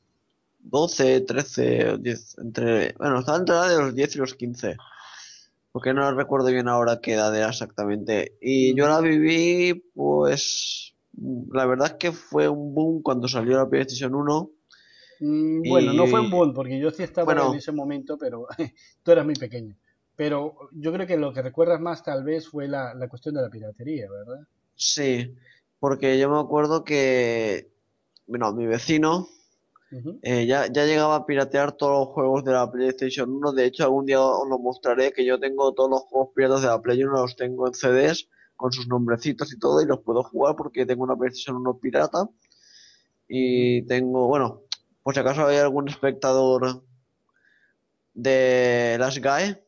12, 0.59 1.21
13, 1.23 1.89
o 1.91 1.99
10, 1.99 2.39
entre, 2.39 2.93
bueno, 2.99 3.21
estaba 3.21 3.39
entre 3.39 3.55
la 3.55 3.69
de 3.69 3.79
los 3.79 3.95
10 3.95 4.17
y 4.17 4.19
los 4.19 4.35
15, 4.35 4.77
porque 5.73 5.95
no 5.95 6.13
recuerdo 6.15 6.49
bien 6.49 6.69
ahora 6.69 7.01
qué 7.03 7.15
edad 7.15 7.35
era 7.37 7.49
exactamente. 7.51 8.37
Y 8.41 8.75
yo 8.77 8.89
la 8.89 9.01
viví, 9.01 9.75
pues, 9.95 10.95
la 11.53 11.67
verdad 11.67 11.89
es 11.89 11.95
que 11.95 12.13
fue 12.13 12.49
un 12.49 12.75
boom 12.75 13.03
cuando 13.03 13.29
salió 13.29 13.57
la 13.57 13.69
PlayStation 13.69 14.15
1 14.15 14.51
Mm, 15.21 15.67
Bueno, 15.69 15.93
no 15.95 16.07
fue 16.07 16.21
un 16.21 16.31
boom, 16.31 16.53
porque 16.55 16.79
yo 16.79 16.91
sí 16.91 17.03
estaba 17.03 17.45
en 17.47 17.55
ese 17.55 17.73
momento, 17.73 18.19
pero 18.19 18.47
tú 19.03 19.13
eras 19.13 19.25
muy 19.25 19.37
pequeño. 19.37 19.77
Pero 20.17 20.57
yo 20.73 20.93
creo 20.93 21.07
que 21.07 21.17
lo 21.17 21.33
que 21.33 21.43
recuerdas 21.43 21.81
más 21.81 22.03
tal 22.03 22.25
vez 22.25 22.49
fue 22.49 22.69
la, 22.69 22.95
la 22.95 23.09
cuestión 23.09 23.35
de 23.35 23.43
la 23.43 23.51
piratería, 23.51 24.11
¿verdad? 24.11 24.47
sí, 24.75 25.35
porque 25.79 26.19
yo 26.19 26.31
me 26.31 26.39
acuerdo 26.39 26.85
que, 26.85 27.73
bueno, 28.27 28.53
mi 28.55 28.67
vecino 28.67 29.29
Eh, 30.23 30.47
ya, 30.47 30.67
ya 30.73 30.87
llegaba 30.87 31.17
a 31.17 31.27
piratear 31.27 31.73
todos 31.73 32.07
los 32.07 32.09
juegos 32.15 32.45
de 32.45 32.53
la 32.53 32.71
PlayStation 32.71 33.31
1. 33.31 33.53
De 33.53 33.67
hecho, 33.67 33.85
algún 33.85 34.07
día 34.07 34.21
os 34.23 34.49
lo 34.49 34.59
mostraré 34.59 35.13
que 35.13 35.25
yo 35.25 35.39
tengo 35.39 35.73
todos 35.75 35.91
los 35.91 36.01
juegos 36.03 36.31
piratas 36.35 36.63
de 36.63 36.69
la 36.69 36.81
Play 36.81 37.05
1, 37.05 37.13
los 37.13 37.37
tengo 37.37 37.67
en 37.67 37.75
CDs 37.75 38.29
con 38.57 38.73
sus 38.73 38.87
nombrecitos 38.89 39.53
y 39.53 39.59
todo, 39.59 39.83
y 39.83 39.87
los 39.87 40.01
puedo 40.01 40.23
jugar 40.23 40.57
porque 40.57 40.87
tengo 40.87 41.03
una 41.05 41.17
PlayStation 41.17 41.57
1 41.57 41.79
pirata. 41.79 42.29
Y 43.29 43.83
tengo, 43.87 44.29
bueno, 44.29 44.63
por 45.03 45.15
si 45.15 45.21
acaso 45.21 45.47
hay 45.47 45.59
algún 45.59 45.89
espectador 45.89 46.83
de 48.15 48.97
las 48.99 49.19
GAE 49.19 49.63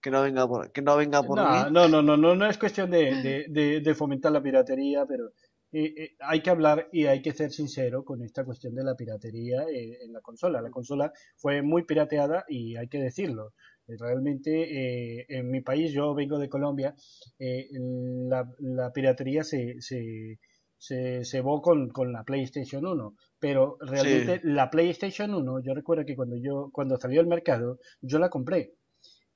que 0.00 0.10
no 0.10 0.22
venga 0.22 0.46
por, 0.48 0.72
que 0.72 0.80
no 0.82 0.96
venga 0.96 1.22
por 1.22 1.36
No, 1.38 1.50
mí. 1.50 1.70
no, 1.70 1.88
no, 1.88 2.02
no, 2.02 2.16
no, 2.16 2.34
no 2.34 2.46
es 2.46 2.56
cuestión 2.56 2.90
de, 2.90 3.14
de- 3.22 3.46
de- 3.48 3.80
de 3.80 3.94
fomentar 3.94 4.32
la 4.32 4.42
piratería, 4.42 5.04
pero 5.06 5.32
eh, 5.72 5.94
eh, 5.96 6.16
hay 6.20 6.42
que 6.42 6.50
hablar 6.50 6.88
y 6.92 7.06
hay 7.06 7.22
que 7.22 7.32
ser 7.32 7.50
sincero 7.52 8.04
con 8.04 8.22
esta 8.22 8.44
cuestión 8.44 8.74
de 8.74 8.84
la 8.84 8.94
piratería 8.96 9.62
eh, 9.64 9.98
en 10.04 10.12
la 10.12 10.20
consola. 10.20 10.60
La 10.60 10.70
consola 10.70 11.12
fue 11.36 11.62
muy 11.62 11.84
pirateada 11.84 12.44
y 12.48 12.76
hay 12.76 12.88
que 12.88 12.98
decirlo. 13.00 13.52
Realmente 13.86 15.26
en 15.36 15.50
mi 15.50 15.62
país, 15.62 15.92
yo 15.92 16.14
vengo 16.14 16.38
de 16.38 16.48
Colombia, 16.48 16.94
la, 17.40 18.48
la 18.60 18.92
piratería 18.92 19.42
se, 19.42 19.80
se, 19.80 20.38
se 20.78 21.24
cebó 21.24 21.60
con, 21.60 21.88
con 21.88 22.12
la 22.12 22.22
PlayStation 22.24 22.86
1, 22.86 23.14
pero 23.38 23.76
Sí, 23.80 23.90
realmente 23.90 24.40
la 24.44 24.70
PlayStation 24.70 25.34
1, 25.34 25.60
yo 25.62 25.74
recuerdo 25.74 26.04
que 26.04 26.16
cuando 26.16 26.36
yo 26.36 26.70
cuando 26.72 26.96
salió 26.98 27.20
al 27.20 27.26
mercado, 27.26 27.78
yo 28.00 28.18
la 28.18 28.30
compré. 28.30 28.74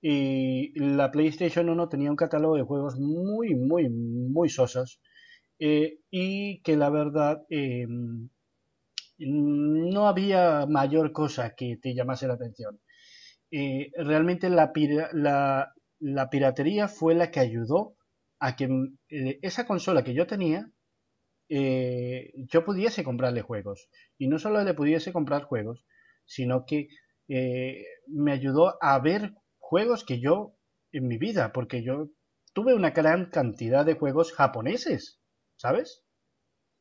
Y 0.01 0.79
la 0.79 1.11
PlayStation 1.11 1.69
1 1.69 1.89
tenía 1.89 2.11
un 2.11 2.17
catálogo 2.17 2.57
de 2.57 2.63
juegos 2.63 2.99
muy, 2.99 3.55
muy, 3.55 3.89
muy 3.89 4.49
sosos. 4.49 5.01
Eh, 5.59 5.99
y 6.11 6.61
que 6.63 6.77
la 6.77 6.91
verdad 6.91 7.43
eh, 7.51 7.87
no 9.19 10.09
había 10.09 10.67
mayor 10.67 11.13
cosa 11.13 11.55
que 11.55 11.77
te 11.81 11.95
llamase 11.95 12.27
la 12.27 12.35
atención. 12.35 12.81
Eh, 13.51 13.91
realmente 13.97 14.51
la, 14.51 14.73
la, 15.13 15.73
la 16.01 16.31
piratería 16.31 16.89
fue 16.89 17.15
la 17.15 17.31
que 17.31 17.41
ayudó 17.41 17.97
a 18.41 18.57
que 18.57 18.69
eh, 19.11 19.39
esa 19.43 19.67
consola 19.67 20.05
que 20.05 20.15
yo 20.15 20.27
tenía, 20.27 20.71
yo 21.49 22.65
pudiese 22.65 23.05
comprarle 23.05 23.43
juegos. 23.43 23.89
Y 24.19 24.29
no 24.29 24.39
solo 24.39 24.65
le 24.65 24.75
pudiese 24.75 25.13
comprar 25.13 25.45
juegos, 25.45 25.85
sino 26.25 26.65
que 26.67 26.89
me 28.09 28.33
ayudó 28.33 28.77
a 28.83 28.99
ver 28.99 29.35
juegos 29.59 30.05
que 30.05 30.21
yo 30.21 30.57
en 30.93 31.07
mi 31.07 31.19
vida, 31.19 31.53
porque 31.53 31.83
yo 31.85 32.09
tuve 32.55 32.75
una 32.75 32.91
gran 32.91 33.27
cantidad 33.31 33.85
de 33.85 33.95
juegos 33.95 34.33
japoneses, 34.33 35.21
¿sabes? 35.57 36.05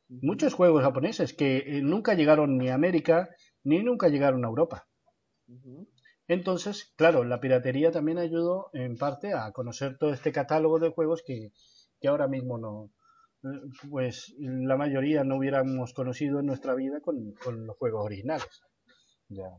Muchos 0.09 0.53
juegos 0.53 0.83
japoneses 0.83 1.33
que 1.33 1.57
eh, 1.57 1.81
nunca 1.81 2.13
llegaron 2.13 2.57
ni 2.57 2.69
a 2.69 2.75
América 2.75 3.29
ni 3.63 3.83
nunca 3.83 4.09
llegaron 4.09 4.43
a 4.43 4.49
Europa. 4.49 4.87
Entonces, 6.27 6.93
claro, 6.95 7.23
la 7.23 7.39
piratería 7.39 7.91
también 7.91 8.17
ayudó 8.17 8.69
en 8.73 8.97
parte 8.97 9.33
a 9.33 9.51
conocer 9.51 9.97
todo 9.97 10.13
este 10.13 10.31
catálogo 10.31 10.79
de 10.79 10.89
juegos 10.89 11.23
que, 11.25 11.51
que 11.99 12.07
ahora 12.07 12.27
mismo 12.27 12.57
no, 12.57 12.91
eh, 13.43 13.61
pues 13.89 14.33
la 14.39 14.77
mayoría 14.77 15.23
no 15.23 15.37
hubiéramos 15.37 15.93
conocido 15.93 16.39
en 16.39 16.47
nuestra 16.47 16.75
vida 16.75 17.01
con, 17.01 17.33
con 17.33 17.65
los 17.65 17.77
juegos 17.77 18.05
originales. 18.05 18.61
Ya. 19.29 19.49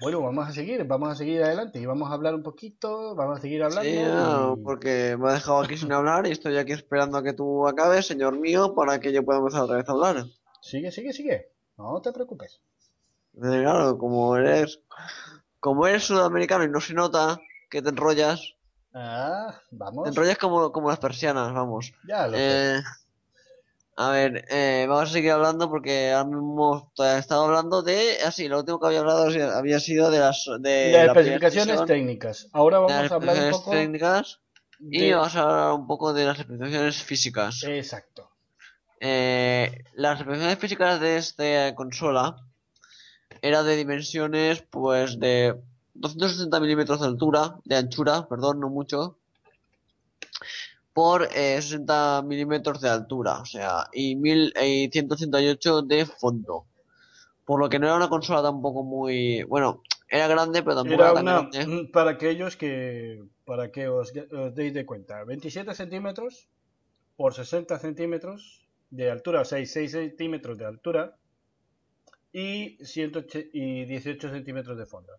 Bueno, 0.00 0.22
vamos 0.22 0.48
a 0.48 0.52
seguir, 0.52 0.84
vamos 0.84 1.10
a 1.10 1.14
seguir 1.14 1.42
adelante 1.42 1.78
y 1.78 1.86
vamos 1.86 2.10
a 2.10 2.14
hablar 2.14 2.34
un 2.34 2.42
poquito, 2.42 3.14
vamos 3.14 3.38
a 3.38 3.40
seguir 3.40 3.58
Sí, 3.58 3.64
hablando 3.64 4.00
ah, 4.06 4.54
y 4.56 4.62
porque 4.64 5.16
me 5.18 5.28
ha 5.28 5.34
dejado 5.34 5.60
aquí 5.60 5.76
sin 5.76 5.92
hablar 5.92 6.26
y 6.26 6.30
estoy 6.32 6.56
aquí 6.56 6.72
esperando 6.72 7.18
a 7.18 7.22
que 7.22 7.32
tú 7.34 7.68
acabes, 7.68 8.06
señor 8.06 8.38
mío, 8.38 8.74
para 8.74 8.98
que 8.98 9.12
yo 9.12 9.24
pueda 9.24 9.38
empezar 9.40 9.62
otra 9.62 9.76
vez 9.76 9.88
a 9.88 9.92
hablar. 9.92 10.24
sigue, 10.62 10.90
sigue, 10.90 11.12
sigue. 11.12 11.52
No 11.76 12.00
te 12.00 12.12
preocupes. 12.12 12.60
Eh, 13.34 13.40
Claro, 13.62 13.98
como 13.98 14.36
eres, 14.36 14.80
como 15.60 15.86
eres 15.86 16.04
sudamericano 16.04 16.64
y 16.64 16.68
no 16.70 16.80
se 16.80 16.94
nota 16.94 17.38
que 17.70 17.82
te 17.82 17.90
enrollas, 17.90 18.54
Ah, 18.92 19.54
te 19.70 19.76
vamos, 19.76 20.08
enrollas 20.08 20.38
como, 20.38 20.72
como 20.72 20.88
las 20.88 20.98
persianas, 20.98 21.52
vamos. 21.54 21.92
ya 22.06 22.26
lo 22.26 22.36
sé. 22.36 22.82
A 24.02 24.08
ver, 24.12 24.46
eh, 24.48 24.86
vamos 24.88 25.10
a 25.10 25.12
seguir 25.12 25.30
hablando 25.32 25.68
porque 25.68 26.10
ahora 26.12 26.30
mismo 26.30 26.90
he 26.96 27.18
estado 27.18 27.44
hablando 27.44 27.82
de, 27.82 28.16
así, 28.24 28.48
lo 28.48 28.60
último 28.60 28.80
que 28.80 28.86
había 28.86 29.00
hablado 29.00 29.28
había 29.54 29.78
sido 29.78 30.10
de 30.10 30.20
las, 30.20 30.46
de 30.58 30.92
Las 30.92 31.04
la 31.04 31.12
especificaciones 31.12 31.84
técnicas. 31.84 32.48
Ahora 32.54 32.78
vamos 32.78 33.12
a 33.12 33.14
hablar 33.14 33.36
un 33.36 33.50
poco 33.50 33.72
técnicas 33.72 34.40
y 34.78 35.00
de... 35.00 35.14
vamos 35.14 35.36
a 35.36 35.42
hablar 35.42 35.72
un 35.74 35.86
poco 35.86 36.14
de 36.14 36.24
las 36.24 36.38
especificaciones 36.38 37.02
físicas. 37.02 37.62
Exacto. 37.64 38.30
Eh, 39.00 39.84
las 39.92 40.18
especificaciones 40.18 40.58
físicas 40.58 40.98
de 40.98 41.16
esta 41.18 41.74
consola 41.74 42.36
era 43.42 43.62
de 43.62 43.76
dimensiones, 43.76 44.62
pues, 44.62 45.20
de 45.20 45.60
260 45.92 46.58
milímetros 46.58 47.00
de 47.02 47.06
altura, 47.06 47.56
de 47.66 47.76
anchura, 47.76 48.26
perdón, 48.26 48.60
no 48.60 48.70
mucho, 48.70 49.18
por 50.92 51.28
eh, 51.34 51.60
60 51.60 52.22
milímetros 52.22 52.80
de 52.80 52.88
altura, 52.88 53.40
o 53.40 53.46
sea, 53.46 53.88
y, 53.92 54.16
mil, 54.16 54.52
y 54.60 54.88
188 54.90 55.82
de 55.82 56.06
fondo. 56.06 56.66
Por 57.44 57.60
lo 57.60 57.68
que 57.68 57.78
no 57.78 57.86
era 57.86 57.96
una 57.96 58.08
consola 58.08 58.42
tampoco 58.42 58.82
muy, 58.82 59.42
bueno, 59.44 59.82
era 60.08 60.26
grande, 60.26 60.62
pero 60.62 60.76
tampoco 60.76 60.94
Era 60.94 61.10
era 61.10 61.14
tan 61.14 61.22
una, 61.22 61.50
grande. 61.50 61.88
para 61.92 62.10
aquellos 62.12 62.56
que, 62.56 63.22
para 63.44 63.70
que 63.70 63.88
os, 63.88 64.12
os 64.32 64.54
deis 64.54 64.74
de 64.74 64.84
cuenta, 64.84 65.24
27 65.24 65.74
centímetros 65.74 66.48
por 67.16 67.34
60 67.34 67.78
centímetros 67.78 68.68
de 68.90 69.10
altura, 69.10 69.42
o 69.42 69.44
sea, 69.44 69.64
6 69.64 69.92
centímetros 69.92 70.58
de 70.58 70.64
altura 70.64 71.16
y, 72.32 72.78
108 72.82 73.38
y 73.52 73.84
18 73.84 74.30
centímetros 74.30 74.76
de 74.78 74.86
fondo. 74.86 75.12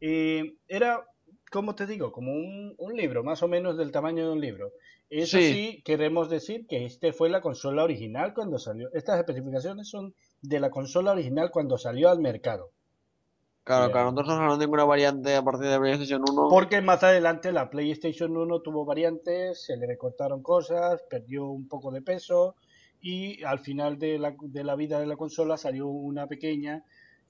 Y 0.00 0.58
era, 0.68 1.06
como 1.50 1.74
te 1.74 1.86
digo, 1.86 2.12
como 2.12 2.32
un, 2.32 2.74
un 2.78 2.96
libro, 2.96 3.22
más 3.22 3.42
o 3.42 3.48
menos 3.48 3.76
del 3.76 3.92
tamaño 3.92 4.26
de 4.26 4.32
un 4.32 4.40
libro. 4.40 4.72
Eso 5.08 5.38
Sí, 5.38 5.52
sí, 5.52 5.82
queremos 5.84 6.28
decir 6.28 6.66
que 6.66 6.84
este 6.84 7.12
fue 7.12 7.28
la 7.28 7.40
consola 7.40 7.84
original 7.84 8.34
cuando 8.34 8.58
salió. 8.58 8.92
Estas 8.92 9.18
especificaciones 9.18 9.88
son 9.88 10.14
de 10.42 10.58
la 10.58 10.70
consola 10.70 11.12
original 11.12 11.50
cuando 11.50 11.78
salió 11.78 12.10
al 12.10 12.18
mercado. 12.18 12.70
claro, 13.62 13.92
claro, 13.92 14.10
nosotros 14.10 14.40
no 14.40 14.58
ninguna 14.58 14.84
variante 14.84 15.36
a 15.36 15.42
partir 15.42 15.68
de 15.68 15.78
PlayStation 15.78 16.22
1. 16.28 16.48
Porque 16.48 16.80
más 16.80 17.04
adelante 17.04 17.52
la 17.52 17.70
PlayStation 17.70 18.36
1 18.36 18.60
tuvo 18.62 18.84
variantes, 18.84 19.62
se 19.62 19.76
le 19.76 19.86
recortaron 19.86 20.42
cosas, 20.42 21.02
perdió 21.08 21.46
un 21.46 21.68
poco 21.68 21.92
de 21.92 22.02
peso 22.02 22.56
y 23.00 23.44
al 23.44 23.60
final 23.60 23.98
de 24.00 24.18
la, 24.18 24.34
de 24.40 24.64
la 24.64 24.74
vida 24.74 24.98
de 24.98 25.06
la 25.06 25.16
consola 25.16 25.56
salió 25.56 25.86
una 25.86 26.26
pequeña 26.26 26.84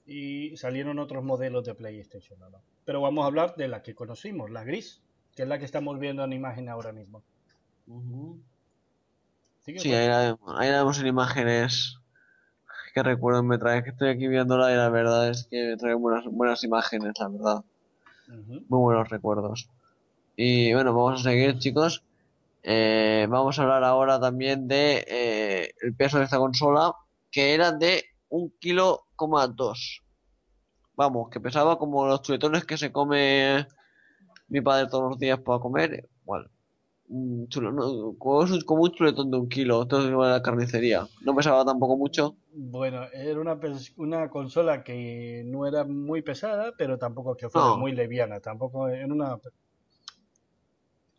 y 0.07 0.57
salieron 0.57 0.97
otros 0.97 1.23
modelos 1.23 1.63
de 1.63 1.75
PlayStation 1.75 2.41
1. 2.41 2.59
Pero 2.87 3.01
vamos 3.01 3.25
a 3.25 3.27
hablar 3.27 3.57
de 3.57 3.67
la 3.67 3.83
que 3.83 3.93
conocimos, 3.93 4.49
la 4.49 4.63
gris, 4.63 5.01
que 5.35 5.43
es 5.43 5.47
la 5.49 5.59
que 5.59 5.65
estamos 5.65 5.99
viendo 5.99 6.23
en 6.23 6.31
imagen 6.31 6.69
ahora 6.69 6.93
mismo. 6.93 7.21
Sí, 9.65 9.93
ahí 9.93 10.07
la, 10.07 10.37
ahí 10.55 10.71
la 10.71 10.77
vemos 10.77 10.97
en 11.01 11.07
imágenes. 11.07 11.97
Qué 12.93 13.03
recuerdo 13.03 13.43
me 13.43 13.57
trae, 13.57 13.83
que 13.83 13.89
estoy 13.89 14.07
aquí 14.07 14.29
viéndola 14.29 14.71
y 14.71 14.77
la 14.77 14.87
verdad 14.87 15.29
es 15.29 15.49
que 15.51 15.71
me 15.71 15.75
trae 15.75 15.95
buenas, 15.95 16.23
buenas 16.31 16.63
imágenes, 16.63 17.11
la 17.19 17.27
verdad. 17.27 17.65
Muy 18.69 18.79
buenos 18.79 19.09
recuerdos. 19.09 19.69
Y 20.37 20.73
bueno, 20.73 20.93
vamos 20.93 21.19
a 21.19 21.23
seguir, 21.23 21.59
chicos. 21.59 22.05
Eh, 22.63 23.27
vamos 23.29 23.59
a 23.59 23.63
hablar 23.63 23.83
ahora 23.83 24.17
también 24.17 24.65
de 24.69 25.03
eh, 25.09 25.73
el 25.81 25.93
peso 25.93 26.19
de 26.19 26.23
esta 26.23 26.37
consola, 26.37 26.93
que 27.31 27.53
era 27.53 27.73
de 27.73 28.05
un 28.29 28.49
kilo 28.61 29.07
coma 29.17 29.45
dos. 29.45 30.03
Vamos, 30.97 31.29
que 31.29 31.39
pesaba 31.39 31.77
como 31.77 32.05
los 32.07 32.21
chuletones 32.23 32.65
que 32.65 32.77
se 32.77 32.91
come 32.91 33.65
mi 34.49 34.61
padre 34.61 34.87
todos 34.89 35.09
los 35.11 35.19
días 35.19 35.39
para 35.39 35.59
comer. 35.59 36.09
Igual. 36.23 36.49
mm, 37.09 37.45
chulo, 37.47 37.71
no, 37.71 38.15
como, 38.19 38.43
es 38.43 38.51
un- 38.51 38.63
un 38.67 38.91
chuletón 38.91 39.31
de 39.31 39.37
un 39.37 39.49
kilo, 39.49 39.87
todo 39.87 40.07
igual 40.09 40.29
a 40.31 40.33
la 40.37 40.41
carnicería. 40.43 41.07
No 41.25 41.35
pesaba 41.35 41.65
tampoco 41.65 41.97
mucho. 41.97 42.35
Bueno, 42.51 43.03
era 43.13 43.39
una, 43.39 43.57
una 43.97 44.29
consola 44.29 44.83
que 44.83 45.43
no 45.45 45.65
era 45.67 45.85
muy 45.85 46.21
pesada, 46.21 46.73
pero 46.77 46.97
tampoco 46.97 47.35
que 47.37 47.49
fuera 47.49 47.67
No, 47.69 47.77
muy 47.77 47.91
leviana. 47.93 48.39
Tampoco 48.41 48.87
era 48.89 49.05
una, 49.05 49.39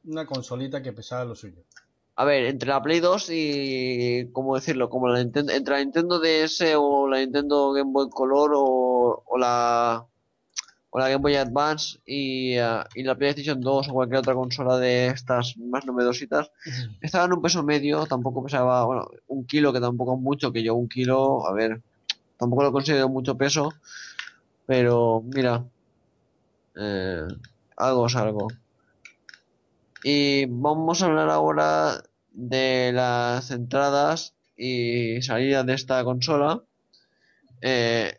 una 0.04 0.26
consolita 0.26 0.82
que 0.82 0.92
pesaba 0.92 1.24
lo 1.24 1.34
suyo. 1.34 1.62
a 2.16 2.24
ver, 2.24 2.46
entre 2.46 2.68
la 2.70 2.82
Play 2.82 2.98
2 3.00 3.28
y, 3.30 4.28
¿cómo 4.32 4.56
decirlo? 4.56 4.88
Como 4.90 5.08
la 5.08 5.18
Nintendo, 5.22 5.52
entre 5.52 5.74
la 5.74 5.80
Nintendo 5.84 6.18
DS 6.18 6.74
o 6.76 7.06
la 7.08 7.18
Nintendo 7.20 7.72
Game 7.72 7.92
Boy 7.92 8.08
Color 8.10 8.52
o, 8.56 8.60
o 9.26 9.38
la, 9.38 10.04
o 10.90 10.98
la 10.98 11.08
Game 11.08 11.22
Boy 11.22 11.36
Advance 11.36 11.98
y, 12.06 12.54
y 12.54 13.02
la 13.02 13.14
PlayStation 13.16 13.60
2 13.60 13.88
o 13.88 13.92
cualquier 13.92 14.20
otra 14.20 14.34
consola 14.34 14.78
de 14.78 15.08
estas 15.08 15.56
más 15.58 15.84
novedositas, 15.86 16.50
estaba 17.00 17.26
en 17.26 17.32
un 17.34 17.42
peso 17.42 17.62
medio, 17.62 18.06
tampoco 18.06 18.42
pesaba, 18.42 18.84
bueno, 18.84 19.08
un 19.28 19.46
kilo, 19.46 19.72
que 19.72 19.80
tampoco 19.80 20.14
es 20.14 20.20
mucho, 20.20 20.52
que 20.52 20.62
yo 20.62 20.74
un 20.74 20.88
kilo, 20.88 21.46
a 21.46 21.52
ver, 21.52 21.82
tampoco 22.38 22.62
lo 22.62 22.72
considero 22.72 23.08
mucho 23.08 23.36
peso, 23.36 23.72
pero 24.66 25.22
mira, 25.24 25.64
eh, 26.76 27.26
algo 27.76 28.06
es 28.06 28.16
algo. 28.16 28.48
Y 30.02 30.46
vamos 30.46 31.02
a 31.02 31.06
hablar 31.06 31.28
ahora 31.30 32.02
de 32.32 32.92
las 32.94 33.50
entradas 33.50 34.34
y 34.56 35.20
salidas 35.22 35.66
de 35.66 35.74
esta 35.74 36.04
consola. 36.04 36.62
Eh, 37.60 38.16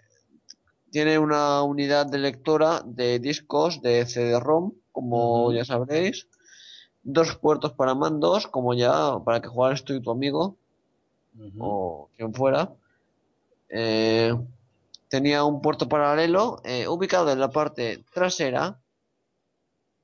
tiene 0.91 1.19
una 1.19 1.63
unidad 1.63 2.06
de 2.06 2.17
lectora 2.19 2.82
de 2.86 3.19
discos 3.19 3.82
de 3.82 4.06
CD-ROM, 4.06 4.73
como 4.91 5.52
ya 5.54 5.65
sabréis. 5.65 6.28
Dos 7.02 7.36
puertos 7.38 7.73
para 7.73 7.95
mandos, 7.95 8.47
como 8.47 8.73
ya 8.73 9.19
para 9.23 9.41
que 9.41 9.47
jugaras 9.47 9.84
tú 9.84 9.93
y 9.93 10.02
tu 10.02 10.12
amigo, 10.12 10.58
o 11.60 12.10
quien 12.17 12.34
fuera. 12.34 12.71
Eh, 13.69 14.34
tenía 15.08 15.43
un 15.43 15.62
puerto 15.62 15.88
paralelo 15.89 16.62
eh, 16.63 16.88
ubicado 16.88 17.32
en 17.32 17.39
la 17.39 17.49
parte 17.49 18.04
trasera, 18.13 18.80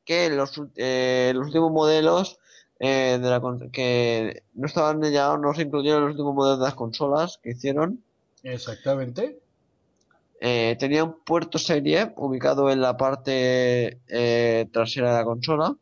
que 0.03 0.29
los, 0.29 0.61
eh, 0.75 1.31
los 1.35 1.47
últimos 1.47 1.71
modelos 1.71 2.39
eh, 2.79 3.17
de 3.21 3.29
la 3.29 3.41
que 3.71 4.43
no 4.53 4.67
estaban 4.67 5.01
ya, 5.03 5.37
no 5.37 5.53
se 5.53 5.63
incluyeron 5.63 6.01
los 6.01 6.11
últimos 6.11 6.35
modelos 6.35 6.59
de 6.59 6.65
las 6.65 6.75
consolas 6.75 7.39
que 7.41 7.51
hicieron. 7.51 8.03
Exactamente. 8.43 9.39
Eh, 10.41 10.75
tenía 10.79 11.03
un 11.03 11.23
puerto 11.23 11.57
serie 11.57 12.13
ubicado 12.17 12.69
en 12.69 12.81
la 12.81 12.97
parte 12.97 13.99
eh, 14.07 14.67
trasera 14.71 15.11
de 15.11 15.17
la 15.19 15.23
consola 15.23 15.75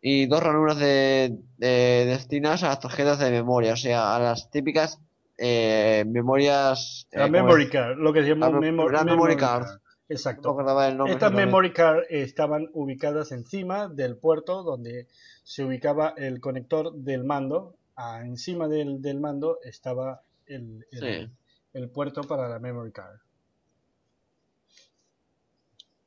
y 0.00 0.26
dos 0.26 0.42
ranuras 0.42 0.78
de, 0.78 1.38
de- 1.58 2.04
destinadas 2.06 2.62
a 2.64 2.68
las 2.68 2.80
tarjetas 2.80 3.18
de 3.18 3.30
memoria, 3.30 3.72
o 3.74 3.76
sea, 3.76 4.16
a 4.16 4.18
las 4.18 4.50
típicas 4.50 4.98
eh, 5.38 6.04
memorias, 6.06 7.06
La 7.12 7.26
eh, 7.26 7.30
¿cómo 7.30 7.44
memory 7.44 7.68
card, 7.70 7.96
lo 7.98 8.12
que 8.12 8.22
se 8.22 8.28
La, 8.28 8.34
llama 8.34 8.50
me- 8.60 8.72
memo- 8.72 8.90
la 8.90 9.04
memory 9.04 9.16
memory 9.16 9.36
card, 9.36 9.64
card. 9.64 9.74
no 9.76 9.80
Exacto. 10.08 10.48
nombre 10.54 11.12
Estas 11.12 11.32
memory 11.32 11.72
card 11.72 12.00
estaban 12.10 12.68
ubicadas 12.74 13.32
encima 13.32 13.88
del 13.88 14.16
puerto 14.16 14.62
donde 14.62 15.06
se 15.44 15.64
ubicaba 15.64 16.14
el 16.16 16.40
conector 16.40 16.92
del 16.94 17.24
mando. 17.24 17.74
Ah, 17.96 18.20
encima 18.24 18.68
del, 18.68 19.00
del 19.00 19.20
mando 19.20 19.58
estaba 19.62 20.22
el, 20.46 20.84
Sí. 20.92 21.30
El- 21.72 21.90
puerto 21.90 22.22
para 22.22 22.48
la 22.48 22.58
memory 22.58 22.92
card. 22.92 23.18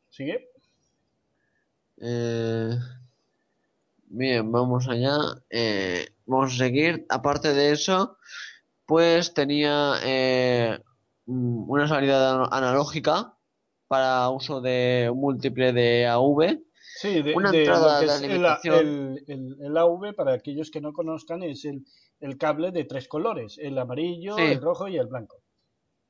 ¿Sigue? 0.10 0.50
Eh, 1.98 2.78
bien, 4.08 4.52
vamos 4.52 4.88
allá. 4.88 5.18
Eh, 5.50 6.08
vamos 6.26 6.54
a 6.54 6.58
seguir. 6.58 7.06
Aparte 7.10 7.54
de 7.54 7.72
eso, 7.72 8.18
pues 8.86 9.34
tenía 9.34 9.96
eh, 10.04 10.80
mm, 11.26 11.70
una 11.70 11.88
salida 11.88 12.34
ana- 12.36 12.50
analógica 12.52 13.34
para 13.88 14.30
uso 14.30 14.62
de 14.62 15.12
múltiple 15.14 15.74
de 15.74 16.08
AV, 16.08 16.60
Sí, 16.98 17.22
de, 17.22 17.36
una 17.36 17.52
de 17.52 17.60
entrada 17.60 18.00
de 18.00 18.06
el, 18.06 18.12
alimentación, 18.12 18.86
el, 18.86 19.24
el, 19.28 19.58
el 19.62 19.78
AV, 19.78 20.14
para 20.16 20.34
aquellos 20.34 20.72
que 20.72 20.82
no 20.82 20.94
conozcan, 20.94 21.44
es 21.44 21.66
el, 21.66 21.86
el 22.22 22.38
cable 22.38 22.72
de 22.72 22.86
tres 22.86 23.08
colores, 23.08 23.58
el 23.62 23.78
amarillo, 23.78 24.38
el 24.38 24.62
rojo 24.62 24.88
y 24.88 24.98
el 24.98 25.08
blanco. 25.08 25.42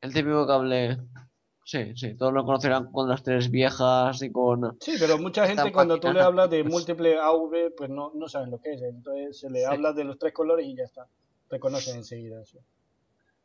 El 0.01 0.13
típico 0.13 0.47
cable, 0.47 0.97
sí, 1.65 1.95
sí, 1.95 2.15
todos 2.15 2.33
lo 2.33 2.45
conocerán 2.45 2.91
con 2.91 3.09
las 3.09 3.23
tres 3.23 3.49
viejas 3.51 4.21
y 4.21 4.31
con 4.31 4.79
Sí, 4.79 4.95
pero 4.99 5.17
mucha 5.17 5.47
gente 5.47 5.71
cuando 5.73 5.99
tú 5.99 6.11
le 6.11 6.21
hablas 6.21 6.49
de 6.49 6.57
antiguas. 6.57 6.73
múltiple 6.73 7.17
AV, 7.19 7.71
pues 7.75 7.89
no, 7.89 8.11
no 8.13 8.27
saben 8.29 8.51
lo 8.51 8.59
que 8.61 8.73
es. 8.73 8.81
Entonces 8.81 9.39
se 9.39 9.49
le 9.49 9.65
Sí, 9.65 9.65
habla 9.65 9.91
de 9.93 10.03
los 10.05 10.17
tres 10.17 10.33
colores 10.33 10.65
y 10.65 10.75
ya 10.75 10.83
está. 10.83 11.07
Reconocen 11.49 11.97
enseguida 11.97 12.41
eso. 12.41 12.59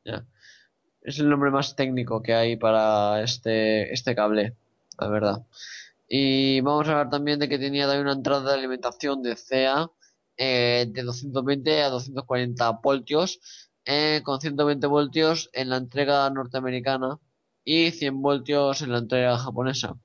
ya. 0.04 0.26
Es 1.02 1.18
el 1.20 1.30
nombre 1.30 1.50
más 1.50 1.76
técnico 1.76 2.22
que 2.22 2.34
hay 2.34 2.56
para 2.56 3.22
este, 3.22 3.92
este 3.92 4.14
cable, 4.14 4.56
la 4.98 5.08
verdad. 5.08 5.46
Y 6.08 6.60
vamos 6.62 6.88
a 6.88 6.92
hablar 6.92 7.10
también 7.10 7.38
de 7.40 7.48
que 7.48 7.58
tenía 7.58 7.86
también 7.86 8.04
una 8.06 8.14
entrada 8.14 8.50
de 8.52 8.58
alimentación 8.58 9.22
de 9.22 9.36
CA 9.36 9.90
eh, 10.36 10.86
de 10.90 11.02
220 11.04 11.82
a 11.82 11.90
240 11.90 12.70
voltios, 12.82 13.40
eh, 13.84 14.20
con 14.24 14.40
120 14.40 14.86
voltios 14.86 15.50
en 15.52 15.70
la 15.70 15.76
entrega 15.76 16.28
norteamericana 16.30 17.18
y 17.64 17.90
100 17.90 18.22
voltios 18.22 18.82
en 18.82 18.92
la 18.92 18.98
entrega 18.98 19.38
japonesa. 19.38 19.96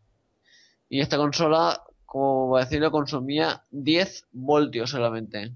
Y 0.90 1.02
esta 1.02 1.18
consola, 1.18 1.84
como 2.06 2.58
decirlo, 2.58 2.92
consumía 2.92 3.64
10 3.72 4.28
voltios 4.32 4.92
solamente. 4.92 5.54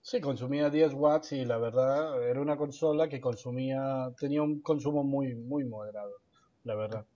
Sí, 0.00 0.20
consumía 0.20 0.68
10 0.68 0.94
watts 0.94 1.32
y 1.32 1.44
la 1.44 1.58
verdad 1.58 2.22
era 2.28 2.40
una 2.40 2.56
consola 2.56 3.08
que 3.08 3.20
consumía, 3.20 4.12
tenía 4.18 4.42
un 4.42 4.60
consumo 4.60 5.04
muy, 5.04 5.34
muy 5.34 5.64
moderado, 5.64 6.16
la 6.64 6.74
verdad. 6.74 7.06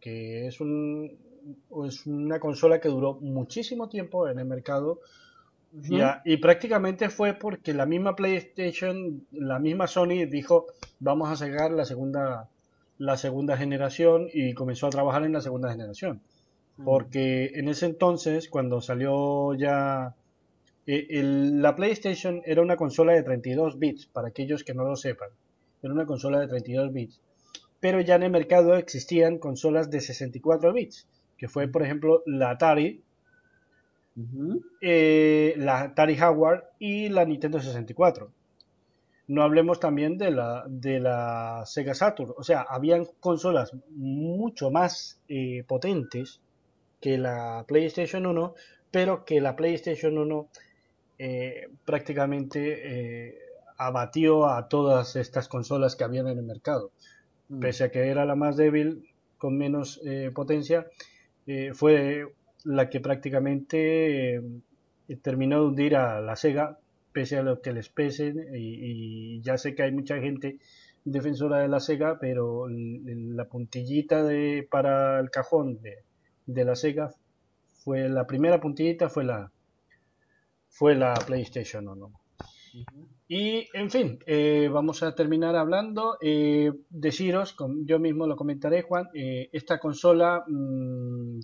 que 0.00 0.46
es 0.48 0.60
un, 0.60 1.16
es 1.86 2.06
una 2.06 2.38
consola 2.40 2.80
que 2.80 2.88
duró 2.88 3.14
muchísimo 3.20 3.88
tiempo 3.88 4.28
en 4.28 4.38
el 4.38 4.44
mercado 4.44 5.00
y, 5.84 5.96
Ujú. 5.96 6.02
a- 6.04 6.22
y 6.24 6.36
prácticamente 6.38 7.08
fue 7.10 7.34
porque 7.34 7.74
la 7.74 7.86
misma 7.86 8.16
PlayStation, 8.16 9.26
la 9.32 9.58
misma 9.58 9.86
Sony 9.86 10.26
dijo, 10.30 10.66
vamos 10.98 11.30
a 11.30 11.36
sacar 11.36 11.70
la 11.72 11.84
segunda, 11.84 12.48
la 12.98 13.16
segunda 13.16 13.56
generación 13.56 14.28
y 14.32 14.54
comenzó 14.54 14.86
a 14.86 14.90
trabajar 14.90 15.24
en 15.24 15.32
la 15.32 15.40
segunda 15.40 15.70
generación. 15.70 16.20
Porque 16.84 17.50
en 17.54 17.68
ese 17.68 17.86
entonces, 17.86 18.48
cuando 18.48 18.80
salió 18.80 19.52
ya 19.54 20.14
eh, 20.86 21.06
el- 21.10 21.60
la 21.60 21.76
PlayStation 21.76 22.40
era 22.46 22.62
una 22.62 22.76
consola 22.76 23.12
de 23.12 23.22
32 23.22 23.78
bits, 23.78 24.06
para 24.06 24.28
aquellos 24.28 24.64
que 24.64 24.72
no 24.74 24.84
lo 24.84 24.96
sepan. 24.96 25.28
Era 25.82 25.92
una 25.92 26.06
consola 26.06 26.40
de 26.40 26.48
32 26.48 26.92
bits. 26.92 27.20
Pero 27.80 28.00
ya 28.00 28.14
en 28.14 28.22
el 28.22 28.30
mercado 28.30 28.74
existían 28.74 29.38
consolas 29.38 29.90
de 29.90 30.00
64 30.00 30.72
bits, 30.72 31.06
que 31.38 31.48
fue, 31.48 31.68
por 31.68 31.82
ejemplo, 31.82 32.22
la 32.26 32.50
Atari, 32.50 33.02
eh, 34.80 35.54
la 35.56 35.82
Atari 35.82 36.16
Jaguar 36.16 36.72
y 36.78 37.08
la 37.08 37.24
Nintendo 37.24 37.60
64. 37.60 38.30
No 39.28 39.42
hablemos 39.42 39.78
también 39.78 40.18
de 40.18 40.30
la, 40.30 40.64
de 40.68 41.00
la 41.00 41.62
Sega 41.64 41.94
Saturn. 41.94 42.34
O 42.36 42.42
sea, 42.42 42.62
habían 42.68 43.06
consolas 43.20 43.72
mucho 43.90 44.70
más 44.70 45.20
eh, 45.28 45.64
potentes 45.66 46.40
que 47.00 47.18
la 47.18 47.64
PlayStation 47.68 48.26
1, 48.26 48.54
pero 48.90 49.24
que 49.24 49.40
la 49.40 49.54
PlayStation 49.54 50.18
1 50.18 50.48
eh, 51.18 51.68
prácticamente 51.84 53.28
eh, 53.28 53.38
abatió 53.76 54.46
a 54.46 54.68
todas 54.68 55.16
estas 55.16 55.48
consolas 55.48 55.96
que 55.96 56.04
habían 56.04 56.28
en 56.28 56.38
el 56.38 56.44
mercado. 56.44 56.90
Mm. 57.48 57.60
Pese 57.60 57.84
a 57.84 57.90
que 57.90 58.08
era 58.08 58.24
la 58.24 58.34
más 58.34 58.56
débil, 58.56 59.08
con 59.36 59.56
menos 59.56 60.00
eh, 60.04 60.30
potencia, 60.34 60.86
eh, 61.48 61.72
fue 61.72 62.26
la 62.64 62.90
que 62.90 63.00
prácticamente 63.00 64.36
eh, 64.36 64.42
terminó 65.22 65.62
de 65.62 65.66
hundir 65.68 65.96
a 65.96 66.20
la 66.20 66.36
Sega, 66.36 66.78
pese 67.12 67.38
a 67.38 67.42
lo 67.42 67.62
que 67.62 67.72
les 67.72 67.88
pesen. 67.88 68.54
Y, 68.54 69.40
ya 69.40 69.56
sé 69.56 69.74
que 69.74 69.82
hay 69.82 69.92
mucha 69.92 70.18
gente 70.20 70.58
defensora 71.04 71.60
de 71.60 71.68
la 71.68 71.80
Sega, 71.80 72.18
pero 72.20 72.66
la 72.68 73.46
puntillita 73.46 74.22
de, 74.22 74.68
para 74.70 75.18
el 75.20 75.30
cajón 75.30 75.80
de, 75.80 76.04
de 76.44 76.64
la 76.66 76.76
Sega 76.76 77.14
fue 77.82 78.10
la 78.10 78.26
primera 78.26 78.60
puntillita 78.60 79.08
fue 79.08 79.24
la 79.24 79.50
fue 80.68 80.94
la 80.94 81.14
PlayStation 81.14 81.88
1. 81.88 82.12
Y 83.30 83.68
en 83.74 83.90
fin, 83.90 84.18
eh, 84.26 84.70
vamos 84.72 85.02
a 85.02 85.14
terminar 85.14 85.54
hablando. 85.54 86.16
Eh, 86.22 86.72
deciros, 86.88 87.54
yo 87.84 87.98
mismo 87.98 88.26
lo 88.26 88.36
comentaré, 88.36 88.80
Juan, 88.80 89.08
eh, 89.12 89.50
esta 89.52 89.78
consola 89.78 90.44
mm, 90.48 91.40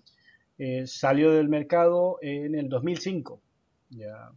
eh, 0.57 0.87
salió 0.87 1.31
del 1.33 1.51
mercado 1.51 2.17
en 2.23 2.55
el 2.55 2.71
2005. 2.71 3.39
Ya. 3.91 4.33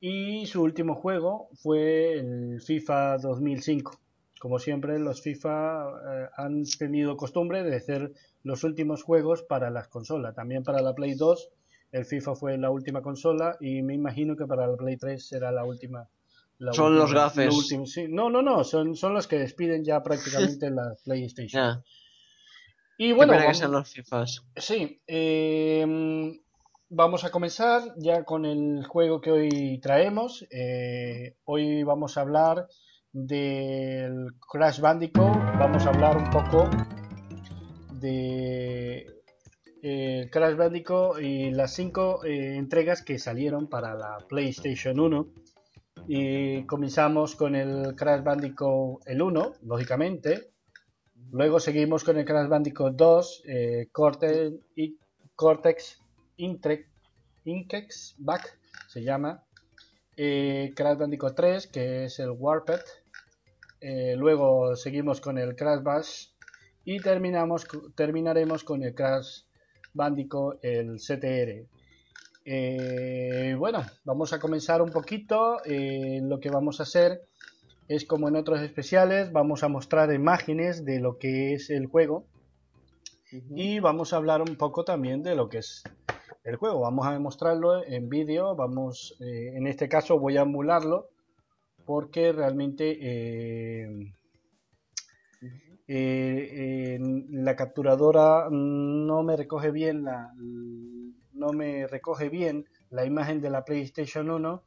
Y 0.00 0.46
su 0.46 0.62
último 0.62 0.94
juego 0.94 1.50
fue 1.52 2.14
el 2.14 2.62
FIFA 2.62 3.18
2005. 3.18 4.00
Como 4.40 4.58
siempre, 4.58 4.98
los 4.98 5.20
FIFA 5.20 6.30
han 6.34 6.64
tenido 6.78 7.14
costumbre 7.18 7.62
de 7.62 7.76
hacer 7.76 8.12
los 8.42 8.64
últimos 8.64 9.02
juegos 9.02 9.42
para 9.42 9.68
las 9.68 9.88
consolas. 9.88 10.34
También 10.34 10.62
para 10.64 10.80
la 10.80 10.94
Play 10.94 11.14
2, 11.14 11.50
el 11.92 12.06
FIFA 12.06 12.34
fue 12.36 12.56
la 12.56 12.70
última 12.70 13.02
consola 13.02 13.58
y 13.60 13.82
me 13.82 13.92
imagino 13.92 14.34
que 14.34 14.46
para 14.46 14.66
la 14.66 14.76
Play 14.78 14.96
3 14.96 15.22
será 15.22 15.52
la 15.52 15.64
última. 15.64 16.08
Son 16.72 16.96
los 16.96 17.12
gafes. 17.12 17.54
No, 18.08 18.30
no, 18.30 18.42
no, 18.42 18.64
son, 18.64 18.94
son 18.94 19.14
los 19.14 19.26
que 19.26 19.38
despiden 19.38 19.84
ya 19.84 20.02
prácticamente 20.02 20.70
la 20.70 20.94
PlayStation. 21.04 21.82
Y 22.98 23.12
bueno, 23.12 23.32
vamos, 23.32 23.48
que 23.48 23.54
sean 23.54 23.72
los 23.72 23.88
FIFAs. 23.88 24.44
Sí, 24.56 25.00
eh, 25.06 26.38
vamos 26.90 27.24
a 27.24 27.30
comenzar 27.30 27.94
ya 27.96 28.24
con 28.24 28.44
el 28.44 28.84
juego 28.84 29.22
que 29.22 29.30
hoy 29.30 29.80
traemos. 29.80 30.46
Eh, 30.50 31.36
hoy 31.44 31.82
vamos 31.82 32.18
a 32.18 32.20
hablar 32.20 32.68
del 33.10 34.26
Crash 34.52 34.80
Bandicoot. 34.80 35.34
Vamos 35.58 35.86
a 35.86 35.88
hablar 35.88 36.18
un 36.18 36.28
poco 36.28 36.68
de 37.94 39.06
eh, 39.82 40.28
Crash 40.30 40.56
Bandicoot 40.56 41.22
y 41.22 41.52
las 41.52 41.74
cinco 41.74 42.22
entregas 42.24 43.00
que 43.02 43.18
salieron 43.18 43.66
para 43.66 43.94
la 43.94 44.18
PlayStation 44.28 45.00
1. 45.00 45.26
Y 46.12 46.64
comenzamos 46.64 47.36
con 47.36 47.54
el 47.54 47.94
Crash 47.94 48.24
Bandicoot 48.24 49.00
el 49.06 49.22
1, 49.22 49.52
lógicamente. 49.62 50.50
Luego 51.30 51.60
seguimos 51.60 52.02
con 52.02 52.18
el 52.18 52.24
Crash 52.24 52.48
Bandicoot 52.48 52.96
2, 52.96 53.42
eh, 53.46 53.88
Cortex, 53.92 54.52
y 54.74 54.98
Back 58.18 58.58
se 58.88 59.04
llama. 59.04 59.44
Crash 60.16 60.98
Bandicoot 60.98 61.36
3, 61.36 61.68
que 61.68 62.06
es 62.06 62.18
el 62.18 62.30
Warped. 62.30 62.80
luego 64.16 64.74
seguimos 64.74 65.20
con 65.20 65.38
el 65.38 65.54
Crash 65.54 65.84
Bash 65.84 66.26
y 66.84 66.98
terminamos, 66.98 67.68
terminaremos 67.94 68.64
con 68.64 68.82
el 68.82 68.96
Crash 68.96 69.42
Bandicoot, 69.94 70.58
el 70.64 70.96
CTR. 70.96 71.68
Eh, 72.52 73.54
bueno, 73.56 73.84
vamos 74.02 74.32
a 74.32 74.40
comenzar 74.40 74.82
un 74.82 74.90
poquito. 74.90 75.64
Eh, 75.64 76.18
lo 76.20 76.40
que 76.40 76.50
vamos 76.50 76.80
a 76.80 76.82
hacer 76.82 77.22
es 77.86 78.04
como 78.04 78.28
en 78.28 78.34
otros 78.34 78.60
especiales, 78.60 79.30
vamos 79.30 79.62
a 79.62 79.68
mostrar 79.68 80.12
imágenes 80.12 80.84
de 80.84 80.98
lo 80.98 81.16
que 81.16 81.54
es 81.54 81.70
el 81.70 81.86
juego 81.86 82.24
y 83.30 83.78
vamos 83.78 84.12
a 84.12 84.16
hablar 84.16 84.42
un 84.42 84.56
poco 84.56 84.82
también 84.82 85.22
de 85.22 85.36
lo 85.36 85.48
que 85.48 85.58
es 85.58 85.84
el 86.42 86.56
juego. 86.56 86.80
Vamos 86.80 87.06
a 87.06 87.12
demostrarlo 87.12 87.86
en 87.86 88.08
vídeo, 88.08 88.56
vamos, 88.56 89.16
eh, 89.20 89.52
en 89.54 89.68
este 89.68 89.88
caso 89.88 90.18
voy 90.18 90.36
a 90.36 90.42
emularlo 90.42 91.10
porque 91.84 92.32
realmente 92.32 92.98
la 97.30 97.54
capturadora 97.54 98.48
no 98.50 99.22
me 99.22 99.36
recoge 99.36 99.70
bien 99.70 100.02
la 100.02 100.32
no 101.40 101.52
me 101.54 101.86
recoge 101.86 102.28
bien 102.28 102.66
la 102.90 103.06
imagen 103.06 103.40
de 103.40 103.48
la 103.48 103.64
PlayStation 103.64 104.30
1 104.30 104.62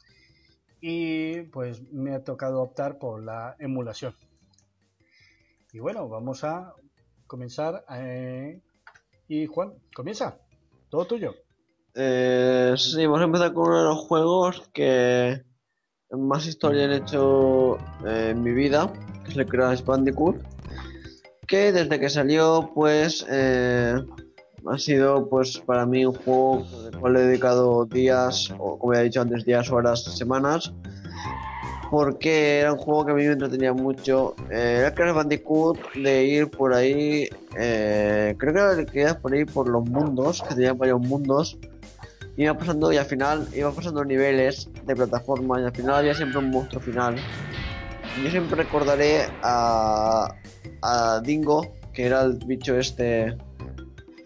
y 0.82 1.44
pues 1.44 1.84
me 1.92 2.16
ha 2.16 2.24
tocado 2.24 2.62
optar 2.62 2.98
por 2.98 3.24
la 3.24 3.56
emulación. 3.60 4.16
Y 5.72 5.80
bueno 5.80 6.10
vamos 6.10 6.44
a 6.44 6.74
comenzar 7.28 7.86
eh, 7.92 8.60
y 9.28 9.46
Juan 9.46 9.74
comienza. 9.96 10.40
Todo 10.90 11.06
tuyo. 11.06 11.36
Eh, 11.94 12.74
sí 12.76 13.06
vamos 13.06 13.22
a 13.22 13.26
empezar 13.26 13.54
con 13.54 13.68
uno 13.68 13.78
de 13.78 13.90
los 13.90 14.00
juegos 14.00 14.68
que 14.74 15.44
más 16.10 16.48
historia 16.48 16.86
han 16.86 16.94
hecho 16.94 17.78
eh, 18.06 18.30
en 18.32 18.42
mi 18.42 18.52
vida 18.52 18.92
que 19.24 19.30
es 19.30 19.38
el 19.38 19.46
Crash 19.46 19.84
Bandicoot 19.84 20.38
que 21.48 21.72
desde 21.72 22.00
que 22.00 22.10
salió 22.10 22.72
pues 22.74 23.28
ha 24.70 24.78
sido 24.78 25.30
pues 25.30 25.58
para 25.60 25.86
mí 25.86 26.06
un 26.06 26.14
juego 26.14 26.66
al 26.86 27.00
cual 27.00 27.16
he 27.18 27.22
dedicado 27.22 27.86
días 27.86 28.54
o 28.58 28.78
como 28.78 28.94
he 28.94 29.04
dicho 29.04 29.22
antes 29.22 29.46
días, 29.46 29.70
horas, 29.72 30.04
semanas 30.04 30.74
porque 31.94 32.58
era 32.58 32.74
un 32.74 32.80
juego 32.80 33.06
que 33.06 33.12
a 33.12 33.14
mí 33.14 33.24
me 33.24 33.34
entretenía 33.34 33.72
mucho. 33.72 34.34
Eh, 34.50 34.78
era 34.80 34.96
Crash 34.96 35.14
Bandicoot 35.14 35.78
de 35.94 36.24
ir 36.26 36.50
por 36.50 36.74
ahí 36.74 37.30
eh, 37.56 38.34
creo 38.40 38.86
que 38.88 39.00
era 39.00 39.20
por 39.20 39.32
ahí 39.32 39.46
por 39.46 39.70
los 39.70 39.88
mundos 39.88 40.42
que 40.42 40.56
tenían 40.56 40.76
varios 40.76 41.00
mundos. 41.02 41.56
Iba 42.36 42.58
pasando 42.58 42.92
y 42.92 42.98
al 42.98 43.06
final 43.06 43.48
iba 43.54 43.72
pasando 43.72 44.04
niveles 44.04 44.70
de 44.88 44.96
plataforma 44.96 45.62
y 45.62 45.66
al 45.66 45.72
final 45.72 45.94
había 45.94 46.16
siempre 46.16 46.40
un 46.40 46.50
monstruo 46.50 46.82
final. 46.82 47.16
Yo 48.24 48.32
siempre 48.32 48.64
recordaré 48.64 49.28
a, 49.44 50.34
a 50.82 51.22
Dingo, 51.24 51.74
que 51.94 52.08
era 52.08 52.24
el 52.24 52.40
bicho 52.48 52.76
este 52.76 53.38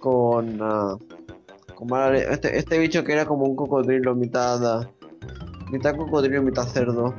con... 0.08 0.62
Uh, 0.62 2.14
este, 2.14 2.58
este, 2.58 2.80
bicho 2.80 3.04
que 3.04 3.14
era 3.14 3.26
como 3.26 3.46
un 3.46 3.56
cocodrilo, 3.56 4.16
mitad, 4.16 4.88
mitad 5.72 5.96
cocodrilo, 5.96 6.42
mitad 6.42 6.64
cerdo. 6.64 7.14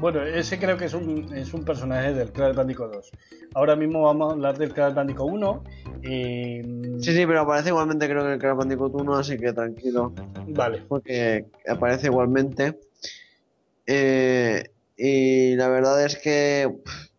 Bueno, 0.00 0.22
ese 0.22 0.58
creo 0.58 0.76
que 0.76 0.86
es 0.86 0.94
un, 0.94 1.32
es 1.34 1.54
un 1.54 1.64
personaje 1.64 2.12
del 2.12 2.32
Crash 2.32 2.54
Bandicoot 2.54 2.92
2. 2.92 3.10
Ahora 3.54 3.76
mismo 3.76 4.02
vamos 4.02 4.30
a 4.30 4.32
hablar 4.32 4.58
del 4.58 4.74
Crash 4.74 4.94
Bandicoot 4.94 5.30
1. 5.30 5.64
Sí, 6.02 7.12
sí, 7.12 7.26
pero 7.26 7.40
aparece 7.40 7.68
igualmente 7.68 8.08
creo 8.08 8.24
que 8.24 8.32
el 8.34 8.38
Crash 8.38 8.56
Bandicoot 8.56 8.94
1, 8.94 9.14
así 9.14 9.38
que 9.38 9.52
tranquilo. 9.52 10.12
Vale. 10.48 10.82
Porque 10.88 11.46
aparece 11.66 12.08
igualmente. 12.08 12.78
Eh, 13.86 14.64
y 14.96 15.54
la 15.56 15.68
verdad 15.68 16.04
es 16.04 16.18
que 16.18 16.70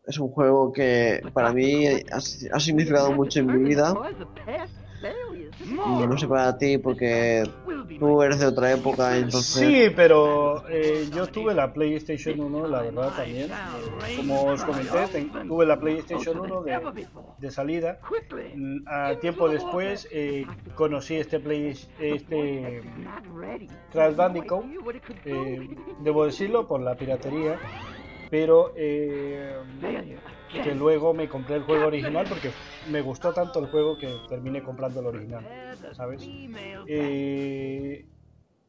es 0.05 0.19
un 0.19 0.29
juego 0.29 0.71
que 0.71 1.21
para 1.33 1.53
mí 1.53 1.85
ha, 2.11 2.59
significado 2.59 3.11
mucho 3.13 3.39
en 3.39 3.47
mi 3.47 3.69
vida. 3.69 3.93
Y 5.71 6.07
no 6.07 6.17
sé 6.17 6.27
para 6.27 6.57
ti 6.57 6.77
porque 6.77 7.43
tú 7.99 8.21
eres 8.21 8.39
de 8.39 8.47
otra 8.47 8.71
época, 8.71 9.17
entonces... 9.17 9.67
Sí, 9.67 9.91
pero 9.95 10.67
eh, 10.69 11.09
yo 11.13 11.27
tuve 11.27 11.53
la 11.53 11.71
PlayStation 11.73 12.39
1, 12.39 12.67
la 12.67 12.81
verdad, 12.81 13.13
también. 13.15 13.49
Eh, 13.51 14.17
como 14.17 14.43
os 14.43 14.63
comenté, 14.63 15.07
tuve 15.47 15.65
la 15.65 15.79
PlayStation 15.79 16.39
1 16.39 16.63
de, 17.39 17.51
salida. 17.51 17.99
A 18.87 19.15
tiempo 19.19 19.49
después 19.49 20.07
eh, 20.11 20.45
conocí 20.75 21.15
este 21.15 21.39
Play, 21.39 21.77
este 21.99 22.81
Crash 23.91 24.15
Bandicoot, 24.15 24.65
debo 25.99 26.25
decirlo, 26.25 26.67
por 26.67 26.81
la 26.81 26.95
piratería 26.95 27.59
pero 28.31 28.71
eh, 28.77 29.57
que 30.63 30.73
luego 30.73 31.13
me 31.13 31.27
compré 31.27 31.57
el 31.57 31.63
juego 31.63 31.87
original 31.87 32.25
porque 32.27 32.49
me 32.89 33.01
gustó 33.01 33.33
tanto 33.33 33.59
el 33.59 33.67
juego 33.67 33.97
que 33.97 34.07
terminé 34.29 34.63
comprando 34.63 35.01
el 35.01 35.07
original, 35.07 35.45
¿sabes? 35.91 36.25
Eh, 36.87 38.05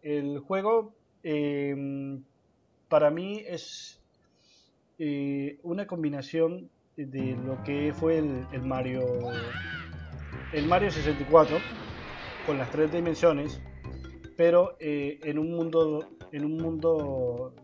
el 0.03 0.41
juego 0.41 0.95
eh, 1.23 2.21
para 2.89 3.11
mí 3.11 3.45
es 3.47 4.01
una 5.63 5.87
combinación 5.87 6.69
de 6.97 7.37
lo 7.47 7.63
que 7.63 7.93
fue 7.95 8.19
el, 8.19 8.47
el, 8.53 8.63
Mario 8.63 9.03
el 10.53 10.67
Mario 10.67 10.91
64 10.91 11.57
con 12.47 12.59
las 12.59 12.71
tres 12.71 12.93
dimensiones 12.93 13.61
pero 14.37 14.77
en 14.79 15.39
un 15.39 15.51
mundo 15.51 16.09
en 16.31 16.45
un 16.45 16.57
mundo 16.57 17.55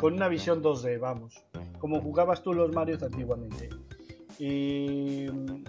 con 0.00 0.14
una 0.14 0.28
visión 0.28 0.62
2D, 0.62 0.98
vamos, 0.98 1.42
como 1.78 2.00
jugabas 2.00 2.42
tú 2.42 2.52
los 2.52 2.72
Marios 2.72 3.02
antiguamente. 3.02 3.70
Y 4.38 5.26
mm, 5.30 5.64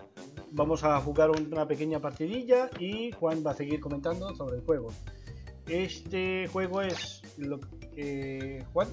vamos 0.52 0.84
a 0.84 1.00
jugar 1.00 1.32
una 1.32 1.68
pequeña 1.68 2.00
partidilla 2.00 2.70
y 2.80 3.12
Juan 3.12 3.44
va 3.46 3.52
a 3.52 3.56
seguir 3.56 3.80
comentando 3.80 4.34
sobre 4.36 4.58
el 4.58 4.63
juego. 4.63 4.91
Este 5.68 6.48
juego 6.48 6.82
es 6.82 7.22
lo 7.38 7.60
que 7.60 8.63
Juan. 8.74 8.88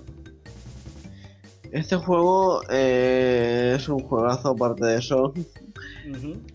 Este 1.70 1.96
juego 1.96 2.62
eh, 2.70 3.74
es 3.76 3.88
un 3.88 4.00
juegazo 4.00 4.48
aparte 4.50 4.84
de 4.84 4.98
eso. 4.98 5.32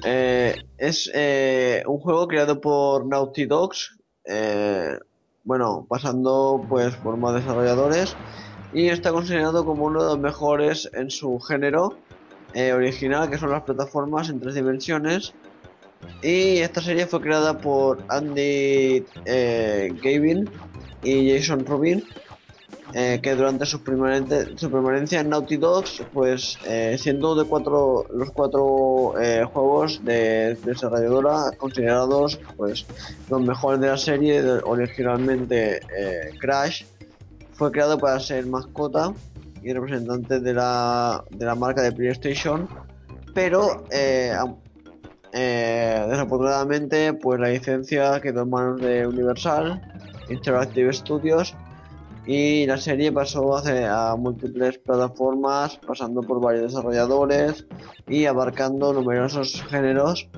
Eh, 0.04 0.56
es 0.78 1.10
eh, 1.14 1.84
un 1.88 2.00
juego 2.00 2.28
creado 2.28 2.62
por 2.62 3.06
Naughty 3.06 3.46
Dogs. 3.46 3.98
Bueno, 5.48 5.86
pasando 5.90 6.66
pues 6.68 6.98
por 6.98 7.18
más 7.18 7.34
desarrolladores 7.36 8.18
y 8.70 8.90
está 8.90 9.14
considerado 9.14 9.64
como 9.66 9.86
uno 9.86 10.04
de 10.04 10.10
los 10.10 10.20
mejores 10.20 10.90
en 10.94 11.10
su 11.10 11.40
género 11.40 12.02
eh, 12.54 12.74
original, 12.74 13.30
que 13.30 13.38
son 13.38 13.52
las 13.52 13.64
plataformas 13.64 14.30
en 14.30 14.42
tres 14.42 14.56
dimensiones. 14.56 15.38
Y 16.22 16.58
esta 16.58 16.82
serie 16.82 17.08
fue 17.08 17.22
creada 17.22 17.62
por 17.62 18.04
Andy 18.10 19.06
eh, 19.26 19.90
Gavin 20.02 20.50
y 21.02 21.32
Jason 21.32 21.66
Rubin, 21.66 22.04
eh, 22.94 23.20
que 23.22 23.36
durante 23.36 23.66
su, 23.66 23.84
permanencia 23.84 25.20
en 25.20 25.30
Naughty 25.30 25.58
Dogs, 25.58 26.04
pues 26.14 26.58
eh, 26.66 26.96
siendo 26.98 27.36
de 27.36 27.42
los 27.44 28.32
cuatro 28.32 29.20
eh, 29.22 29.44
juegos 29.44 30.04
de 30.06 30.56
desarrolladora 30.64 31.52
considerados 31.58 32.40
pues 32.56 32.86
los 33.30 33.42
mejores 33.42 33.82
de 33.82 33.88
la 33.88 33.98
serie, 33.98 34.42
originalmente 34.64 35.82
Crash, 36.40 36.86
fue 37.54 37.72
creado 37.72 38.00
para 38.00 38.20
ser 38.22 38.46
mascota 38.46 39.14
y 39.62 39.74
representante 39.74 40.40
de 40.40 40.54
la, 40.54 41.26
de 41.30 41.46
la 41.46 41.56
marca 41.56 41.82
de 41.82 41.92
PlayStation, 41.92 42.70
pero 43.34 43.86
am- 44.40 44.56
desafortunadamente 45.34 47.12
pues 47.14 47.38
la 47.42 47.50
licencia 47.50 48.22
quedó 48.22 48.44
en 48.44 48.50
manos 48.50 48.82
de 48.82 49.06
Universal 49.06 49.82
Interactive 50.30 50.94
Studios 50.94 51.54
y 52.28 52.66
la 52.66 52.78
serie 52.78 53.12
pasó 53.12 53.56
a, 53.56 54.12
a 54.12 54.16
múltiples 54.18 54.78
plataformas 54.80 55.78
pasando 55.78 56.22
por 56.22 56.42
varios 56.42 56.74
desarrolladores 56.74 57.66
y 58.08 58.26
abarcando 58.26 58.94
numerosos 58.94 59.64
géneros 59.70 60.30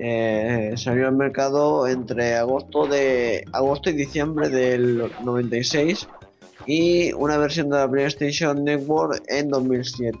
Eh, 0.00 0.74
salió 0.76 1.08
al 1.08 1.16
mercado 1.16 1.88
entre 1.88 2.36
agosto 2.36 2.86
de 2.86 3.44
agosto 3.52 3.90
y 3.90 3.94
diciembre 3.94 4.48
del 4.48 5.10
96 5.24 6.06
y 6.66 7.12
una 7.14 7.36
versión 7.36 7.68
de 7.68 7.78
la 7.78 7.90
PlayStation 7.90 8.62
Network 8.62 9.20
en 9.26 9.48
2007 9.48 10.16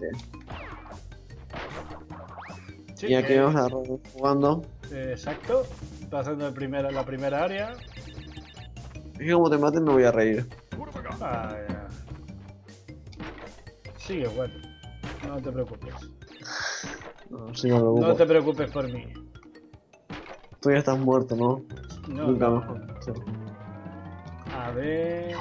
Sí, 2.96 3.06
y 3.06 3.14
aquí 3.14 3.34
eh, 3.34 3.40
vamos 3.40 3.54
a 3.54 3.68
jugando 4.14 4.64
eh, 4.90 5.10
exacto. 5.12 5.64
Pasando 6.10 6.48
el 6.48 6.94
la 6.94 7.04
primera 7.04 7.44
área. 7.44 7.74
Es 9.18 9.26
que 9.26 9.32
como 9.32 9.50
te 9.50 9.58
maten 9.58 9.84
me 9.84 9.92
voy 9.92 10.04
a 10.04 10.12
reír 10.12 10.46
Ah, 11.20 11.56
ya. 11.68 11.88
Sigue, 13.98 14.28
bueno. 14.28 14.54
No 15.26 15.36
te 15.42 15.50
preocupes. 15.52 15.94
no, 17.30 17.54
sí, 17.54 17.68
me 17.68 17.76
preocupo. 17.78 18.06
No 18.06 18.14
te 18.14 18.26
preocupes 18.26 18.70
por 18.70 18.92
mí. 18.92 19.12
tú 20.60 20.70
ya 20.70 20.78
estás 20.78 20.98
muerto 20.98 21.34
¿no? 21.36 21.62
No, 22.08 22.28
nunca 22.28 22.48
no. 22.48 22.60
mejor 22.60 22.86
sí. 23.00 23.10
A 24.54 24.70
ver. 24.70 25.36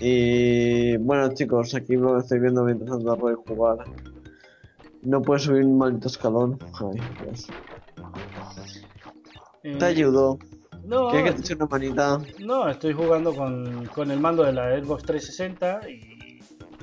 Y 0.00 0.96
bueno 0.98 1.34
chicos, 1.34 1.74
aquí 1.74 1.96
lo 1.96 2.18
estoy 2.18 2.38
viendo 2.40 2.64
mientras 2.64 2.90
ando 2.90 3.12
a 3.12 3.34
jugar. 3.36 3.78
No 5.02 5.20
puede 5.22 5.40
subir 5.40 5.64
un 5.64 5.76
maldito 5.78 6.08
escalón. 6.08 6.58
Ay, 6.80 7.02
Dios. 7.20 7.48
eh, 9.62 9.76
Te 9.78 9.84
ayudo. 9.84 10.38
No, 10.84 11.10
¿Quieres 11.10 11.30
que 11.30 11.36
te 11.36 11.40
eche 11.42 11.54
una 11.54 11.66
manita? 11.66 12.20
no, 12.40 12.68
estoy 12.68 12.92
jugando 12.94 13.34
con, 13.34 13.86
con 13.86 14.10
el 14.10 14.18
mando 14.18 14.42
de 14.44 14.52
la 14.52 14.76
Xbox 14.80 15.04
360 15.04 15.88
y 15.88 16.40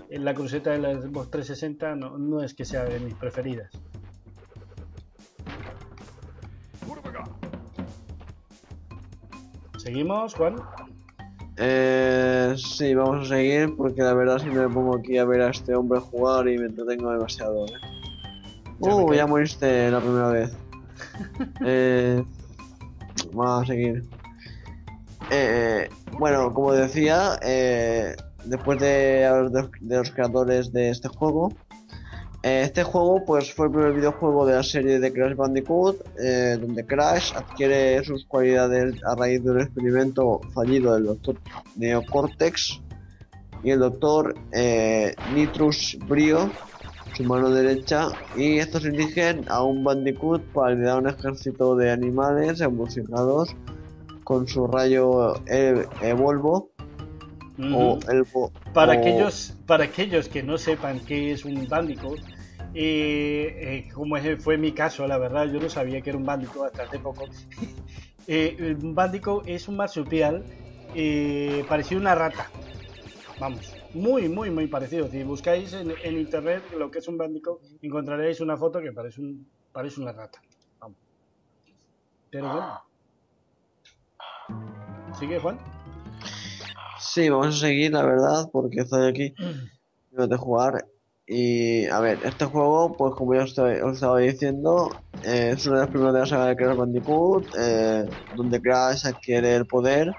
en 0.10 0.24
la 0.24 0.34
cruceta 0.34 0.72
de 0.72 0.80
la 0.80 0.94
Xbox 0.94 1.30
360 1.32 1.96
no, 1.96 2.18
no 2.18 2.42
es 2.42 2.54
que 2.54 2.64
sea 2.64 2.86
de 2.86 3.00
mis 3.00 3.16
preferidas. 3.16 3.70
¿Seguimos, 9.78 10.34
Juan? 10.36 10.56
Eh, 11.58 12.54
sí, 12.58 12.94
vamos 12.94 13.26
a 13.26 13.36
seguir 13.36 13.76
porque 13.76 14.02
la 14.02 14.14
verdad 14.14 14.38
si 14.40 14.48
me 14.50 14.68
pongo 14.70 14.98
aquí 14.98 15.18
a 15.18 15.26
ver 15.26 15.42
a 15.42 15.50
este 15.50 15.76
hombre 15.76 16.00
jugar 16.00 16.48
y 16.48 16.58
me 16.58 16.66
entretengo 16.68 17.12
demasiado. 17.12 17.66
¿eh? 17.68 17.72
Ya 18.80 18.96
Uh, 18.96 19.12
ya 19.14 19.26
moriste 19.26 19.90
la 19.90 20.00
primera 20.00 20.30
vez. 20.30 20.56
eh, 21.66 22.24
a 23.44 23.66
seguir. 23.66 24.04
Eh, 25.30 25.90
bueno, 26.18 26.54
como 26.54 26.74
decía, 26.74 27.38
eh, 27.42 28.16
después 28.46 28.80
de 28.80 29.26
hablar 29.26 29.70
de, 29.82 29.98
los 29.98 30.12
creadores 30.12 30.72
de 30.72 30.90
este 30.90 31.10
juego, 31.10 31.52
eh, 32.44 32.62
este 32.64 32.84
juego 32.84 33.26
pues 33.26 33.54
fue 33.54 33.66
el 33.68 33.74
primer 33.74 33.94
videojuego 33.94 34.46
de 34.46 34.56
la 34.56 34.64
serie 34.64 35.00
de 35.00 35.12
Crash 35.12 35.36
Bandicoot, 35.36 35.98
donde 36.62 36.86
Crash 36.86 37.34
adquiere 37.36 38.04
sus 38.04 38.26
cualidades 38.26 39.04
a 39.04 39.16
raíz 39.16 39.44
de 39.44 39.52
un 39.52 39.62
experimento 39.62 40.40
fallido 40.54 40.94
del 40.94 41.08
doctor 41.08 41.36
Neocortex 41.76 42.82
y 43.64 43.72
el 43.72 43.80
doctor 43.80 44.36
Nitrus 45.34 45.98
Brio, 46.08 46.50
su 47.18 47.24
mano 47.24 47.50
derecha, 47.50 48.10
y 48.36 48.60
estos 48.60 48.86
eligen 48.86 49.44
a 49.50 49.64
un 49.64 49.84
Bandicoot 49.84 50.44
para 50.54 50.76
liderar 50.76 51.00
un 51.02 51.10
ejército 51.10 51.76
de 51.76 51.90
animales 51.90 52.62
evolucionados 52.62 53.56
con 54.24 54.48
su 54.48 54.68
rayo 54.68 55.34
Evolvo 56.04 56.70
o 57.74 57.98
Ujú. 57.98 58.12
Elvo. 58.12 58.52
Para 58.72 58.94
o- 58.94 58.96
aquellos, 58.96 59.56
para 59.66 59.86
aquellos 59.86 60.30
que 60.30 60.44
no 60.44 60.60
sepan 60.60 61.00
qué 61.08 61.32
es 61.32 61.44
un 61.44 61.68
Bandicoot, 61.68 62.20
eh, 62.76 63.58
eh, 63.60 63.90
como 63.92 64.16
fue 64.38 64.60
mi 64.60 64.74
caso, 64.74 65.08
la 65.08 65.18
verdad, 65.18 65.46
yo 65.52 65.60
no 65.60 65.70
sabía 65.70 66.02
que 66.04 66.12
era 66.12 66.20
un 66.20 66.26
Bandicoot 66.26 66.68
hasta 66.68 66.84
hace 66.84 67.00
poco. 67.00 67.28
Eh, 68.30 68.76
un 68.84 68.94
Bandicoot 68.94 69.48
es 69.48 69.70
un 69.70 69.78
marsupial 69.78 70.44
eh, 70.94 71.64
parecido 71.70 72.00
a 72.00 72.02
una 72.02 72.14
rata. 72.16 72.52
Vamos, 73.40 73.77
muy, 73.98 74.30
muy, 74.30 74.50
muy 74.50 74.68
parecido. 74.68 75.08
Si 75.10 75.24
buscáis 75.24 75.74
en, 75.74 75.94
en 76.04 76.18
internet 76.18 76.64
lo 76.78 76.90
que 76.90 77.00
es 77.00 77.08
un 77.08 77.18
Bandicoot, 77.18 77.62
encontraréis 77.82 78.40
una 78.40 78.56
foto 78.56 78.80
que 78.80 78.92
parece, 78.92 79.22
un, 79.22 79.52
parece 79.72 80.00
una 80.02 80.12
rata. 80.14 80.40
Vamos. 80.80 80.98
Pero 82.30 82.52
bueno. 82.52 82.82
¿Sigue, 85.20 85.40
Juan? 85.40 85.58
Sí, 87.00 87.30
vamos 87.30 87.48
a 87.48 87.68
seguir, 87.68 87.92
la 87.92 88.04
verdad, 88.04 88.50
porque 88.52 88.82
estoy 88.82 89.08
aquí 89.08 89.34
de 90.12 90.38
jugar. 90.38 90.86
Y 91.26 91.86
a 91.88 92.00
ver, 92.00 92.20
este 92.24 92.46
juego, 92.46 92.96
pues 92.98 93.14
como 93.16 93.34
ya 93.34 93.44
os, 93.44 93.50
estoy- 93.50 93.82
os 93.82 93.96
estaba 93.96 94.20
diciendo, 94.20 94.90
eh, 95.26 95.52
es 95.54 95.66
una 95.66 95.78
de 95.78 95.82
las 95.82 95.90
primeras 95.90 96.14
de 96.14 96.20
la 96.22 96.26
saga 96.26 96.46
de 96.48 96.56
Crash 96.56 96.78
Bandicoot, 96.78 97.44
eh, 97.60 98.06
donde 98.36 98.62
Crash 98.62 99.06
adquiere 99.06 99.56
el 99.56 99.66
poder 99.68 100.14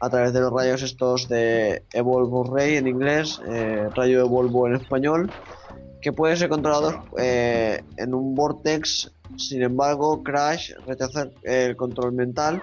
a 0.00 0.10
través 0.10 0.32
de 0.32 0.40
los 0.40 0.52
rayos 0.52 0.82
estos 0.82 1.28
de 1.28 1.82
Evolvo 1.92 2.44
Ray 2.44 2.76
en 2.76 2.86
inglés, 2.86 3.40
eh, 3.48 3.88
rayo 3.94 4.20
Evolvo 4.20 4.66
en 4.66 4.74
español, 4.76 5.30
que 6.02 6.12
pueden 6.12 6.36
ser 6.36 6.48
controlados 6.48 6.94
eh, 7.18 7.82
en 7.96 8.14
un 8.14 8.34
vortex. 8.34 9.12
Sin 9.36 9.62
embargo, 9.62 10.22
Crash 10.22 10.72
rechaza 10.86 11.28
el 11.42 11.76
control 11.76 12.12
mental 12.12 12.62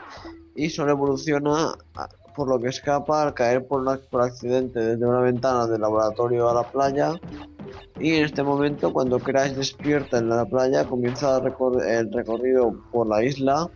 y 0.56 0.70
solo 0.70 0.92
evoluciona 0.92 1.76
a- 1.96 2.10
por 2.36 2.48
lo 2.48 2.60
que 2.60 2.70
escapa 2.70 3.22
al 3.22 3.34
caer 3.36 3.68
por, 3.68 3.84
por 4.10 4.22
accidente 4.22 4.80
desde 4.80 5.06
una 5.06 5.20
ventana 5.20 5.68
del 5.68 5.82
laboratorio 5.82 6.50
a 6.50 6.54
la 6.56 6.64
playa. 6.64 7.14
Y 8.00 8.16
en 8.16 8.26
este 8.26 8.42
momento, 8.42 8.92
cuando 8.92 9.20
Crash 9.20 9.52
despierta 9.54 10.18
en 10.18 10.30
la 10.30 10.46
playa, 10.46 10.86
comienza 10.86 11.40
recor- 11.42 11.84
el 11.86 12.12
recorrido 12.12 12.74
por 12.92 13.08
la 13.08 13.24
isla 13.24 13.70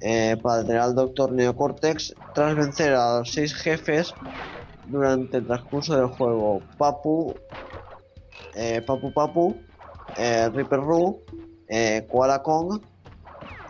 eh, 0.00 0.36
para 0.42 0.58
detener 0.62 0.80
al 0.82 0.94
Doctor 0.94 1.32
Neocortex 1.32 2.16
tras 2.32 2.54
vencer 2.56 2.94
a 2.94 3.18
los 3.18 3.32
seis 3.32 3.54
jefes 3.54 4.14
durante 4.84 5.38
el 5.38 5.46
transcurso 5.46 5.96
del 5.96 6.06
juego. 6.08 6.62
Papu, 6.78 7.36
eh, 8.54 8.82
Papu 8.82 9.12
Papu, 9.12 9.56
eh, 10.16 10.48
Reaper 10.52 10.80
Roo, 10.80 11.20
eh, 11.68 12.06
Koala 12.10 12.42
Kong, 12.42 12.80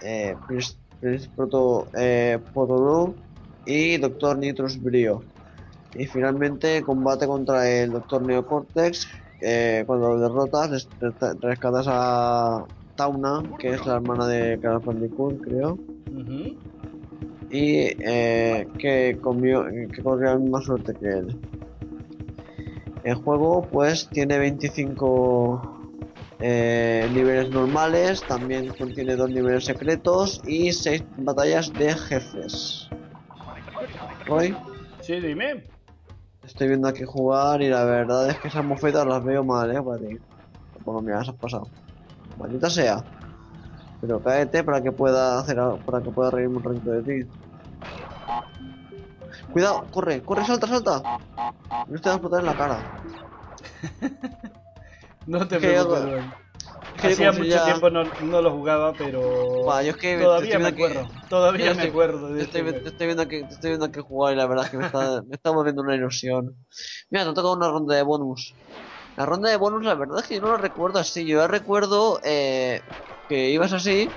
eh, 0.03 0.37
Prince, 0.47 0.77
Proto, 1.35 1.89
eh, 1.97 2.39
y 3.65 3.97
Doctor 3.99 4.39
Nitrus 4.39 4.81
Brio. 4.83 5.25
Y 5.95 6.07
finalmente 6.07 6.83
combate 6.83 7.27
contra 7.27 7.69
el 7.71 7.93
Doctor 7.93 8.23
Neocortex. 8.23 9.07
eh, 9.41 9.85
cuando 9.87 10.15
lo 10.15 10.21
derrotas, 10.21 10.71
res- 10.71 10.89
res- 10.99 11.15
rescatas 11.41 11.87
a 11.89 12.65
Tauna, 12.97 13.45
que 13.59 13.69
es 13.75 13.85
la 13.85 13.97
hermana 13.97 14.27
de 14.27 14.59
Crash 14.59 14.83
Bandicoot, 14.83 15.43
Y 17.51 17.93
eh, 18.05 18.67
que, 18.79 19.19
comió, 19.21 19.65
que 19.65 20.03
corrió 20.03 20.31
la 20.33 20.39
misma 20.39 20.61
suerte 20.61 20.95
que 20.95 21.07
él. 21.09 21.41
El 23.05 23.15
juego, 23.15 23.69
pues, 23.71 24.09
tiene 24.11 24.39
25 24.39 25.77
eh, 26.41 27.09
niveles 27.11 27.51
normales, 27.51 28.27
también 28.27 28.69
contiene 28.69 29.15
dos 29.17 29.31
niveles 29.31 29.65
secretos 29.65 30.43
y 30.45 30.73
6 30.73 31.05
batallas 31.19 31.73
de 31.73 31.95
jefes. 31.95 32.89
Roy, 34.27 34.57
Sí, 35.01 35.21
dime. 35.21 35.63
estoy 36.45 36.67
viendo 36.67 36.89
aquí 36.89 37.05
jugar 37.05 37.63
y 37.63 37.69
la 37.69 37.85
verdad 37.85 38.29
es 38.29 38.41
que 38.41 38.49
esas 38.49 38.65
mofetas 38.65 39.07
las 39.07 39.23
veo 39.23 39.45
mal, 39.45 39.71
eh, 39.71 39.81
para 39.81 39.99
ti. 39.99 40.19
Bueno, 40.85 41.01
mira, 41.01 41.19
las 41.19 41.29
has 41.29 41.37
pasado. 41.37 41.69
Maldita 42.37 42.69
sea. 42.69 43.05
Pero 44.07 44.23
cáete 44.23 44.63
para 44.63 44.83
que 44.83 44.93
pueda 44.93 45.41
hacer 45.41 45.57
para 45.85 46.03
que 46.03 46.11
pueda 46.11 46.31
reírme 46.31 46.57
un 46.59 46.63
ratito 46.65 46.91
de 46.91 47.03
ti. 47.03 47.31
Cuidado, 49.53 49.91
corre, 49.91 50.23
corre, 50.25 50.45
salta, 50.45 50.67
salta. 50.67 51.03
No 51.89 52.01
te 52.01 52.09
vas 52.09 52.13
a 52.13 52.13
explotar 52.13 52.41
en 52.41 52.47
la 52.47 52.57
cara. 52.57 52.83
No 55.27 55.41
te 55.49 55.59
preocupes, 55.59 56.25
que 57.01 57.07
hacía 57.09 57.33
mucho 57.33 57.43
ya- 57.45 57.65
tiempo 57.65 57.91
no, 57.91 58.05
no 58.05 58.41
lo 58.43 58.53
jugaba, 58.53 58.95
pero 58.97 59.65
Buah, 59.65 59.83
yo 59.83 59.91
es 59.91 59.97
que 59.97 60.17
todavía 60.21 60.57
estoy 60.57 60.63
me 60.63 60.77
que- 60.77 60.85
acuerdo. 60.85 61.09
Todavía 61.29 61.65
me 61.65 61.71
estoy- 61.73 61.89
acuerdo 61.89 62.29
de 62.29 62.37
Te 62.37 62.43
este 62.45 62.59
estoy, 62.61 62.83
estoy 62.87 63.07
viendo 63.07 63.27
que 63.27 63.41
estoy 63.41 63.71
viendo 63.71 63.91
que 63.91 64.01
jugar 64.03 64.35
y 64.35 64.37
la 64.37 64.47
verdad 64.47 64.67
es 64.67 64.71
que 64.71 64.77
me 64.77 64.87
está, 64.87 65.23
me 65.23 65.35
está 65.35 65.51
volviendo 65.51 65.83
una 65.83 65.97
ilusión. 65.97 66.55
Mira, 67.11 67.25
te 67.25 67.33
toca 67.35 67.51
una 67.51 67.69
ronda 67.69 67.97
de 67.97 68.03
bonus. 68.05 68.57
La 69.17 69.25
ronda 69.27 69.49
de 69.51 69.57
bonus, 69.57 69.85
la 69.85 69.95
verdad 69.95 70.19
es 70.21 70.27
que 70.27 70.35
yo 70.37 70.43
no 70.43 70.53
la 70.53 70.59
recuerdo 70.59 70.99
así. 70.99 71.25
Yo 71.27 71.39
la 71.39 71.49
recuerdo 71.49 72.21
eh, 72.25 72.83
que 73.29 73.51
ibas 73.51 73.73
así 73.73 74.11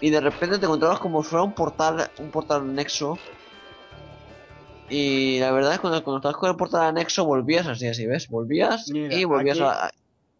y 0.00 0.10
de 0.10 0.20
repente 0.20 0.58
te 0.58 0.66
encontrabas 0.66 1.00
como 1.00 1.22
si 1.22 1.30
fuera 1.30 1.42
un 1.42 1.54
portal, 1.54 2.08
un 2.18 2.30
portal 2.30 2.74
nexo. 2.74 3.18
Y 4.88 5.40
la 5.40 5.50
verdad 5.50 5.72
es 5.72 5.78
que 5.78 5.82
cuando, 5.82 6.04
cuando 6.04 6.18
estabas 6.18 6.36
con 6.36 6.50
el 6.50 6.56
portal 6.56 6.82
anexo 6.82 7.24
volvías 7.24 7.66
así, 7.66 7.88
así, 7.88 8.06
¿ves? 8.06 8.28
Volvías 8.28 8.88
Mira, 8.90 9.16
y 9.16 9.24
volvías 9.24 9.56
aquí- 9.60 9.64
a... 9.64 9.90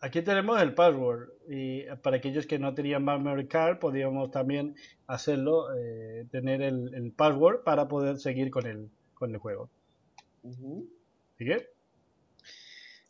Aquí 0.00 0.20
tenemos 0.20 0.60
el 0.60 0.74
password 0.74 1.30
y 1.48 1.84
para 2.02 2.18
aquellos 2.18 2.46
que 2.46 2.58
no 2.58 2.74
tenían 2.74 3.06
memory 3.06 3.46
card 3.48 3.78
podíamos 3.78 4.30
también 4.30 4.76
hacerlo, 5.06 5.74
eh, 5.74 6.26
tener 6.30 6.60
el, 6.60 6.94
el 6.94 7.10
password 7.12 7.62
para 7.64 7.88
poder 7.88 8.18
seguir 8.18 8.50
con 8.50 8.66
el, 8.66 8.90
con 9.14 9.30
el 9.30 9.38
juego. 9.38 9.70
Ujú. 10.42 10.86
¿Sigue? 11.38 11.68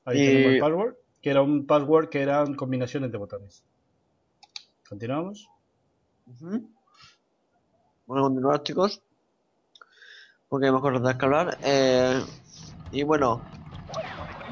Ahí 0.04 0.20
Y- 0.20 0.26
tenemos 0.26 0.52
el 0.52 0.60
password, 0.60 0.94
que 1.22 1.30
era 1.30 1.42
un 1.42 1.66
password 1.66 2.08
que 2.08 2.20
eran 2.22 2.54
combinaciones 2.54 3.10
de 3.10 3.18
botones. 3.18 3.64
Continuamos. 4.88 5.48
Ujú. 6.26 6.68
Vamos 8.06 8.22
a 8.22 8.26
continuar, 8.28 8.62
chicos. 8.62 9.00
Porque 10.48 10.66
hay 10.66 10.72
más 10.72 10.82
cosas 10.82 11.16
que 11.16 11.24
hablar. 11.24 11.58
Eh, 11.62 12.22
y 12.90 13.02
bueno, 13.02 13.42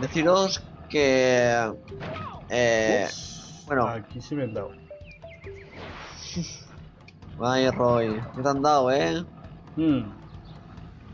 deciros 0.00 0.62
que. 0.88 1.72
Eh, 2.48 3.06
bueno. 3.66 3.88
Aquí 3.88 4.20
sí 4.20 4.34
me 4.34 4.44
han 4.44 4.54
dado. 4.54 4.72
vaya 7.36 7.70
Roy, 7.72 8.22
¿qué 8.34 8.42
te 8.42 8.48
han 8.48 8.62
dado, 8.62 8.90
eh? 8.90 9.24
Mm, 9.76 10.12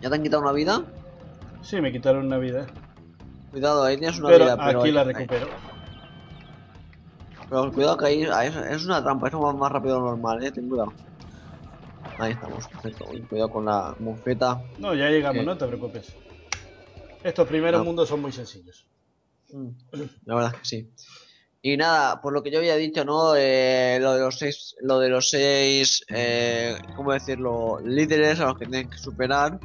¿Ya 0.01 0.09
te 0.09 0.15
han 0.15 0.23
quitado 0.23 0.43
una 0.43 0.53
vida? 0.53 0.85
sí, 1.61 1.81
me 1.81 1.91
quitaron 1.93 2.27
una 2.27 2.39
vida. 2.39 2.67
Cuidado, 3.51 3.83
ahí 3.85 3.97
tienes 3.99 4.19
una 4.19 4.29
Pero 4.29 4.45
vida, 4.45 4.57
pero. 4.67 4.81
aquí 4.83 4.91
la 4.93 5.01
ahí- 5.03 5.07
recupero. 5.09 5.49
Pero 7.49 7.73
cuidado 7.73 7.97
que 7.97 8.07
ahí, 8.07 8.25
ahí 8.25 8.49
es, 8.49 8.57
es 8.57 8.85
una 8.85 9.03
trampa, 9.03 9.29
eso 9.29 9.41
va 9.41 9.53
más 9.55 9.73
rápido 9.73 9.95
de 9.95 10.01
lo 10.01 10.07
normal, 10.11 10.45
eh, 10.45 10.53
ten 10.53 10.69
cuidado. 10.69 10.93
Ahí 12.19 12.33
estamos, 12.33 12.67
perfecto. 12.69 13.07
Cuidado 13.29 13.51
con 13.51 13.65
la 13.65 13.95
mofeta. 14.01 14.61
No, 14.79 14.95
ya 14.95 15.09
llegamos, 15.09 15.41
¿Qué? 15.41 15.47
no 15.47 15.57
te 15.57 15.67
preocupes. 15.67 16.15
Estos 17.23 17.47
primeros 17.49 17.81
No. 17.81 17.85
mundos 17.87 18.09
son 18.09 18.21
muy 18.21 18.33
sencillos. 18.33 18.87
Mm, 19.51 19.69
La 20.27 20.35
verdad 20.35 20.53
es 20.55 20.61
que 20.61 20.65
sí. 20.67 20.91
Y 21.63 21.77
nada, 21.77 22.21
por 22.21 22.33
lo 22.33 22.43
que 22.43 22.51
yo 22.51 22.59
había 22.59 22.77
dicho, 22.77 23.05
¿no? 23.05 23.35
Eh, 23.35 23.99
lo 24.01 24.13
de 24.15 24.21
los 24.21 24.39
seis, 24.39 24.77
lo 24.83 24.99
de 25.01 25.09
los 25.09 25.31
seis, 25.31 26.05
eh, 26.09 26.77
¿cómo 26.97 27.13
decirlo? 27.13 27.79
Líderes 27.83 28.39
a 28.41 28.47
los 28.47 28.59
que 28.59 28.67
tienen 28.67 28.89
que 28.91 28.99
superar. 28.99 29.59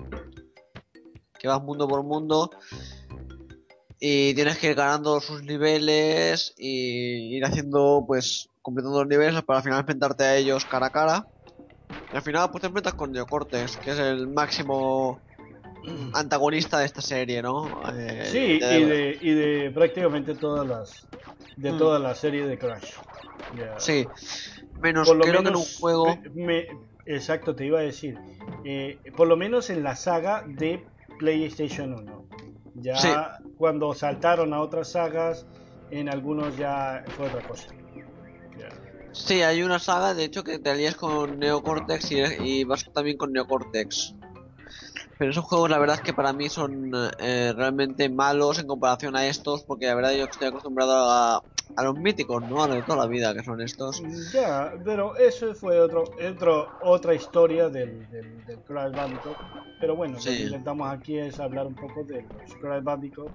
Que 1.38 1.48
vas 1.48 1.62
mundo 1.62 1.88
por 1.88 2.02
mundo. 2.04 2.50
Y 4.06 4.34
tienes 4.34 4.58
que 4.58 4.68
ir 4.68 4.76
ganando 4.76 5.22
sus 5.22 5.43
niveles 5.43 6.54
y 6.58 7.38
ir 7.38 7.45
haciendo, 7.45 8.04
pues, 8.06 8.49
completando 8.62 8.99
los 8.99 9.08
niveles 9.08 9.41
para 9.43 9.60
al 9.60 9.64
final 9.64 9.80
enfrentarte 9.80 10.24
a 10.26 10.36
ellos 10.36 10.66
cara 10.66 10.88
a 10.88 10.89
cara. 10.89 11.26
Y 12.12 12.18
al 12.18 12.22
final, 12.22 12.51
pues 12.51 12.60
te 12.60 12.68
enfrentas 12.68 12.95
con 12.95 13.14
Neocortex, 13.14 13.78
que 13.78 13.91
es 13.91 13.99
el 13.99 14.28
máximo 14.28 15.22
antagonista 16.14 16.80
de 16.80 16.86
esta 16.86 17.01
serie, 17.01 17.41
¿no? 17.41 17.82
Eh, 17.97 18.26
Sí, 18.26 18.60
y 18.62 18.84
de, 18.84 19.18
y 19.22 19.32
de 19.32 19.72
prácticamente 19.74 20.36
todas 20.36 20.68
las 20.68 21.08
de 21.56 21.72
Mm. 21.72 21.78
toda 21.78 21.97
la 21.99 22.14
serie 22.14 22.45
de 22.45 22.58
Crash. 22.58 22.91
Sí, 23.78 24.06
menos 24.82 25.08
creo 25.08 25.22
que 25.24 25.30
en 25.30 25.36
un 25.38 25.43
menos, 25.45 25.78
juego. 25.80 26.18
me- 26.34 26.68
exacto, 27.06 27.56
te 27.56 27.68
iba 27.68 27.80
a 27.80 27.84
decir. 27.84 28.18
eh, 28.66 29.01
por 29.16 29.30
lo 29.30 29.38
menos 29.38 29.70
en 29.70 29.82
la 29.82 29.95
saga 29.95 30.43
de 30.45 30.84
PlayStation 31.20 31.93
1. 31.93 32.28
Ya 32.76 32.95
Sí. 32.95 33.09
cuando 33.57 33.93
saltaron 33.93 34.53
a 34.53 34.61
otras 34.61 34.91
sagas, 34.91 35.45
en 35.91 36.09
algunos 36.09 36.57
ya 36.57 37.03
fue 37.15 37.28
otra 37.28 37.41
cosa. 37.41 37.67
Sí, 39.13 39.43
hay 39.43 39.61
una 39.61 39.78
saga, 39.78 40.13
de 40.15 40.24
hecho, 40.24 40.43
que 40.43 40.57
te 40.57 40.71
alías 40.71 40.95
con 40.95 41.38
Neocortex 41.38 42.11
y, 42.11 42.21
y 42.39 42.63
vas 42.63 42.84
también 42.93 43.15
con 43.15 43.32
Neocortex. 43.32 44.15
Pero 45.19 45.32
esos 45.32 45.45
juegos, 45.45 45.69
la 45.69 45.78
verdad 45.78 45.97
es 45.97 46.01
que 46.01 46.13
para 46.13 46.34
mí 46.34 46.49
son 46.49 46.91
eh, 47.19 47.53
realmente 47.55 48.09
malos 48.09 48.59
en 48.59 48.67
comparación 48.67 49.15
a 49.15 49.28
estos, 49.28 49.63
porque 49.63 49.86
la 49.86 49.95
verdad 49.95 50.13
yo 50.13 50.24
estoy 50.26 50.47
acostumbrado 50.47 51.09
a, 51.09 51.43
a 51.76 51.84
los 51.84 51.95
míticos, 51.97 52.43
¿no? 52.43 52.64
A 52.64 52.68
los 52.68 52.78
de 52.78 52.84
toda 52.84 53.05
la 53.05 53.07
vida, 53.07 53.34
que 53.34 53.43
son 53.43 53.61
estos. 53.61 54.01
Ya, 54.32 54.74
pero 54.84 55.16
eso 55.16 55.53
fue 55.55 55.80
otro, 55.80 56.03
otro, 56.30 56.68
otra 56.82 57.14
historia 57.16 57.70
del, 57.70 58.09
del, 58.09 58.45
del 58.45 58.59
Crash 58.61 58.93
Bandicoot. 58.93 59.38
Pero 59.80 59.95
bueno, 59.95 60.16
lo 60.18 60.24
que 60.24 60.43
intentamos 60.43 60.89
aquí 60.89 61.18
es 61.18 61.39
hablar 61.39 61.68
un 61.68 61.76
poco 61.76 62.03
de 62.03 62.22
los 62.22 62.53
Crash 62.61 62.84
Bandicoot 62.84 63.32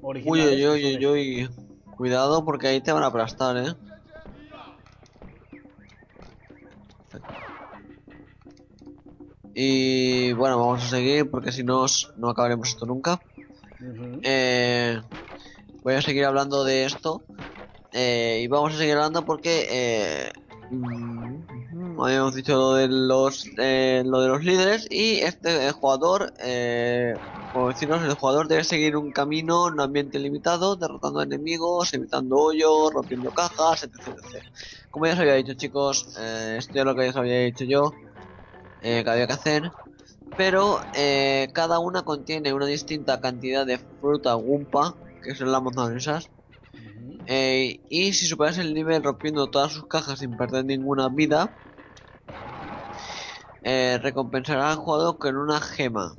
Uy, 0.00 0.02
originales. 0.02 0.54
uy, 0.54 0.66
uy, 0.66 0.96
uy, 0.96 1.04
son 1.04 1.04
uy. 1.06 1.50
Cuidado, 1.96 2.44
porque 2.44 2.68
ahí 2.68 2.80
te 2.80 2.92
van 2.92 3.02
a 3.02 3.06
aplastar, 3.06 3.56
¿eh? 3.56 3.74
Y 9.54 10.32
bueno, 10.34 10.58
vamos 10.58 10.84
a 10.84 10.88
seguir 10.88 11.28
porque 11.28 11.50
si 11.50 11.64
no, 11.64 11.84
no 12.16 12.28
acabaremos 12.28 12.68
esto 12.68 12.86
nunca. 12.86 13.20
Eh, 14.22 15.00
voy 15.82 15.94
a 15.94 16.02
seguir 16.02 16.24
hablando 16.26 16.62
de 16.62 16.84
esto. 16.84 17.24
Eh, 17.92 18.40
y 18.42 18.48
vamos 18.48 18.74
a 18.74 18.78
seguir 18.78 18.94
hablando 18.94 19.24
porque 19.24 19.66
eh, 19.70 20.30
mm, 20.70 22.00
habíamos 22.00 22.34
dicho 22.34 22.52
lo 22.54 22.74
de 22.74 22.88
los 22.88 23.46
eh, 23.56 24.02
lo 24.04 24.20
de 24.20 24.28
los 24.28 24.44
líderes 24.44 24.86
y 24.90 25.20
este 25.20 25.66
el 25.66 25.72
jugador 25.72 26.32
eh, 26.38 27.16
como 27.50 27.68
decirnos 27.68 28.02
el 28.04 28.14
jugador 28.14 28.46
debe 28.46 28.64
seguir 28.64 28.96
un 28.96 29.10
camino 29.10 29.68
en 29.68 29.74
un 29.74 29.80
ambiente 29.80 30.18
limitado 30.18 30.76
derrotando 30.76 31.22
enemigos 31.22 31.94
evitando 31.94 32.36
hoyos 32.36 32.92
rompiendo 32.92 33.32
cajas 33.32 33.84
etc, 33.84 34.14
como 34.90 35.06
ya 35.06 35.14
os 35.14 35.18
había 35.20 35.34
dicho 35.34 35.54
chicos 35.54 36.14
eh, 36.18 36.56
esto 36.58 36.78
es 36.78 36.84
lo 36.84 36.94
que 36.94 37.04
ya 37.04 37.10
os 37.10 37.16
había 37.16 37.40
dicho 37.40 37.64
yo 37.64 37.94
que 38.80 39.04
había 39.06 39.26
que 39.26 39.32
hacer. 39.32 39.70
Pero 40.36 40.80
cada 41.52 41.80
una 41.80 42.02
contiene 42.02 42.52
una 42.52 42.66
distinta 42.66 43.20
cantidad 43.20 43.66
de 43.66 43.78
fruta 43.78 44.36
Wumpa, 44.36 44.96
que 45.20 45.34
son 45.34 45.50
las 45.50 45.60
montañesas, 45.60 46.28
Ujú. 46.28 46.37
Eh, 47.28 47.80
y 47.90 48.12
si 48.14 48.26
superas 48.26 48.58
el 48.58 48.72
nivel 48.74 49.04
rompiendo 49.04 49.50
todas 49.50 49.72
sus 49.72 49.86
cajas 49.86 50.18
sin 50.18 50.36
perder 50.36 50.64
ninguna 50.64 51.08
vida, 51.10 51.54
eh, 53.62 53.98
recompensará 54.02 54.70
al 54.70 54.76
jugador 54.78 55.18
con 55.18 55.36
una 55.36 55.60
gema. 55.60 56.16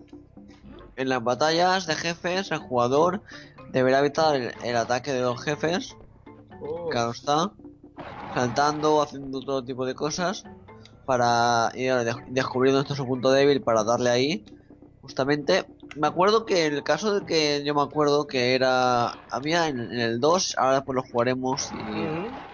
En 0.96 1.10
las 1.10 1.24
batallas 1.24 1.88
de 1.88 1.96
jefes, 1.96 2.52
el 2.52 2.60
jugador 2.60 3.24
deberá 3.72 4.00
evitar 4.00 4.36
el, 4.36 4.54
el 4.64 4.76
ataque 4.76 5.12
de 5.12 5.22
los 5.22 5.42
jefes, 5.44 5.96
Oh, 6.62 6.90
claro 6.90 7.12
está, 7.12 7.52
saltando, 8.34 9.02
haciendo 9.02 9.40
todo 9.42 9.64
tipo 9.64 9.86
de 9.86 9.96
cosas 9.96 10.44
para 11.06 11.72
ir 11.74 11.94
de- 11.96 12.16
descubriendo 12.28 12.84
su 12.84 13.06
punto 13.08 13.32
débil 13.32 13.62
para 13.62 13.84
darle 13.84 14.10
ahí. 14.10 14.46
Justamente, 15.02 15.66
me 15.96 16.08
acuerdo 16.08 16.46
que 16.46 16.66
el 16.68 16.84
caso 16.84 17.20
de 17.20 17.26
que 17.26 17.64
yo 17.66 17.74
me 17.74 17.82
acuerdo 17.82 18.28
que 18.28 18.54
era 18.54 19.14
había 19.32 19.68
en, 19.68 19.80
en 19.80 20.00
el 20.00 20.20
2, 20.20 20.56
ahora 20.58 20.76
después 20.76 20.96
lo 20.96 21.04
jugaremos 21.04 21.72
y. 21.72 22.06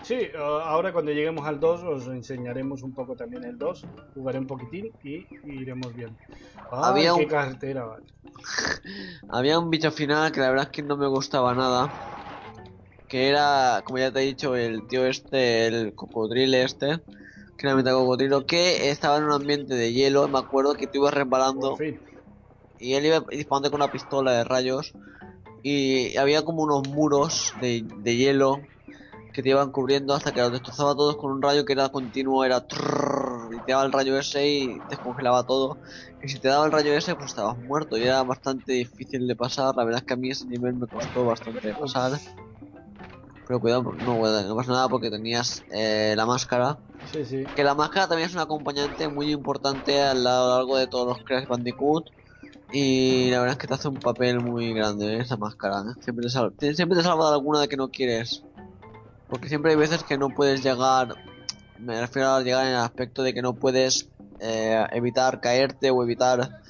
Sí, 0.01 0.29
uh, 0.35 0.37
ahora 0.37 0.93
cuando 0.93 1.11
lleguemos 1.11 1.45
al 1.47 1.59
2 1.59 1.81
os 1.83 2.07
enseñaremos 2.07 2.83
un 2.83 2.93
poco 2.93 3.15
también 3.15 3.43
el 3.43 3.57
2, 3.57 3.85
jugaré 4.13 4.37
un 4.39 4.47
poquitín 4.47 4.93
y, 5.03 5.15
y 5.43 5.61
iremos 5.61 5.93
viendo. 5.95 6.15
Ay, 6.71 6.91
Había 6.91 7.13
qué 7.15 7.23
un- 7.23 7.29
cartera, 7.29 7.85
vale. 7.85 8.05
había 9.29 9.59
un 9.59 9.69
bicho 9.69 9.91
final 9.91 10.31
que 10.31 10.39
la 10.39 10.49
verdad 10.49 10.65
es 10.65 10.71
que 10.71 10.83
no 10.83 10.97
me 10.97 11.07
gustaba 11.07 11.53
nada. 11.55 11.91
Que 13.07 13.29
era, 13.29 13.81
como 13.85 13.99
ya 13.99 14.11
te 14.11 14.19
he 14.19 14.25
dicho, 14.25 14.55
el 14.55 14.87
tío 14.87 15.05
este, 15.05 15.67
el 15.67 15.93
cocodrilo 15.95 16.57
este, 16.57 16.99
que 17.57 17.67
era 17.67 17.75
mitad 17.75 17.93
cocodrilo, 17.93 18.45
que 18.45 18.89
estaba 18.89 19.17
en 19.17 19.25
un 19.25 19.31
ambiente 19.31 19.75
de 19.75 19.93
hielo, 19.93 20.27
me 20.27 20.39
acuerdo 20.39 20.73
que 20.75 20.87
tú 20.87 20.99
ibas 20.99 21.13
resbalando. 21.13 21.75
Por 21.75 21.77
fin. 21.77 21.99
Y 22.79 22.93
él 22.93 23.05
iba 23.05 23.23
disparando 23.29 23.71
con 23.71 23.81
una 23.81 23.91
pistola 23.91 24.31
de 24.31 24.43
rayos 24.43 24.93
y 25.63 26.15
había 26.17 26.43
como 26.43 26.63
unos 26.63 26.87
muros 26.87 27.53
de, 27.59 27.85
de 27.97 28.15
hielo 28.15 28.61
que 29.35 29.43
te 29.43 29.49
iban 29.49 29.71
cubriendo 29.71 30.13
hasta 30.13 30.31
que 30.31 30.39
los 30.39 30.53
destrozaba 30.53 30.95
todos 30.95 31.17
con 31.17 31.31
un 31.31 31.41
rayo 31.41 31.65
que 31.65 31.73
era 31.73 31.89
continuo, 31.89 32.45
era 32.45 32.65
trrrr, 32.65 33.53
y 33.53 33.59
te 33.59 33.73
daba 33.73 33.85
el 33.85 33.91
rayo 33.91 34.17
ese 34.17 34.47
y 34.47 34.79
descongelaba 34.87 35.45
todo. 35.45 35.77
Y 36.23 36.29
si 36.29 36.39
te 36.39 36.47
daba 36.47 36.65
el 36.65 36.71
rayo 36.71 36.93
ese, 36.93 37.15
pues 37.15 37.31
estabas 37.31 37.57
muerto 37.57 37.97
y 37.97 38.03
era 38.03 38.23
bastante 38.23 38.71
difícil 38.71 39.27
de 39.27 39.35
pasar. 39.35 39.75
La 39.75 39.83
verdad 39.83 39.99
es 39.99 40.05
que 40.05 40.13
a 40.13 40.17
mí 40.17 40.29
ese 40.29 40.45
nivel 40.45 40.75
me 40.75 40.87
costó 40.87 41.25
bastante 41.25 41.73
pasar. 41.73 42.17
Pero 43.45 43.59
cuidado, 43.59 43.83
no, 43.99 44.15
no 44.15 44.55
pasa 44.55 44.71
nada 44.71 44.87
porque 44.87 45.11
tenías 45.11 45.65
eh, 45.69 46.13
la 46.15 46.25
máscara. 46.25 46.79
Sí, 47.11 47.25
sí. 47.25 47.45
Que 47.55 47.63
la 47.63 47.75
máscara 47.75 48.07
también 48.07 48.29
es 48.29 48.35
un 48.35 48.41
acompañante 48.41 49.09
muy 49.09 49.31
importante 49.31 50.01
a 50.01 50.13
lo 50.13 50.49
largo 50.49 50.77
de 50.77 50.87
todos 50.87 51.07
los 51.07 51.25
Crash 51.25 51.45
Bandicoot. 51.45 52.05
Y 52.71 53.29
la 53.29 53.39
verdad 53.39 53.53
es 53.53 53.57
que 53.59 53.67
te 53.67 53.73
hace 53.75 53.87
un 53.87 53.99
papel 53.99 54.39
muy 54.41 54.73
grande 54.73 55.15
¿eh? 55.15 55.21
esa 55.21 55.37
máscara. 55.37 55.81
¿eh? 55.81 56.01
Siempre, 56.01 56.23
te 56.23 56.29
salva, 56.29 56.53
siempre 56.59 56.97
te 56.97 57.03
salva 57.03 57.29
de 57.29 57.35
alguna 57.35 57.61
de 57.61 57.67
que 57.67 57.77
no 57.77 57.89
quieres. 57.89 58.43
Porque 59.27 59.49
siempre 59.49 59.71
hay 59.71 59.77
veces 59.77 60.03
que 60.03 60.17
no 60.17 60.29
puedes 60.29 60.63
llegar, 60.63 61.15
me 61.79 61.99
refiero 61.99 62.29
a 62.29 62.41
llegar 62.41 62.65
en 62.65 62.73
el 62.73 62.79
aspecto 62.79 63.23
de 63.23 63.33
que 63.33 63.41
no 63.41 63.53
puedes 63.53 64.09
eh, 64.39 64.85
evitar 64.91 65.41
caerte 65.41 65.89
o 65.89 66.03
evitar 66.03 66.61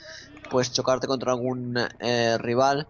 pues 0.49 0.71
chocarte 0.71 1.07
contra 1.07 1.31
algún 1.31 1.77
eh, 1.99 2.37
rival 2.37 2.87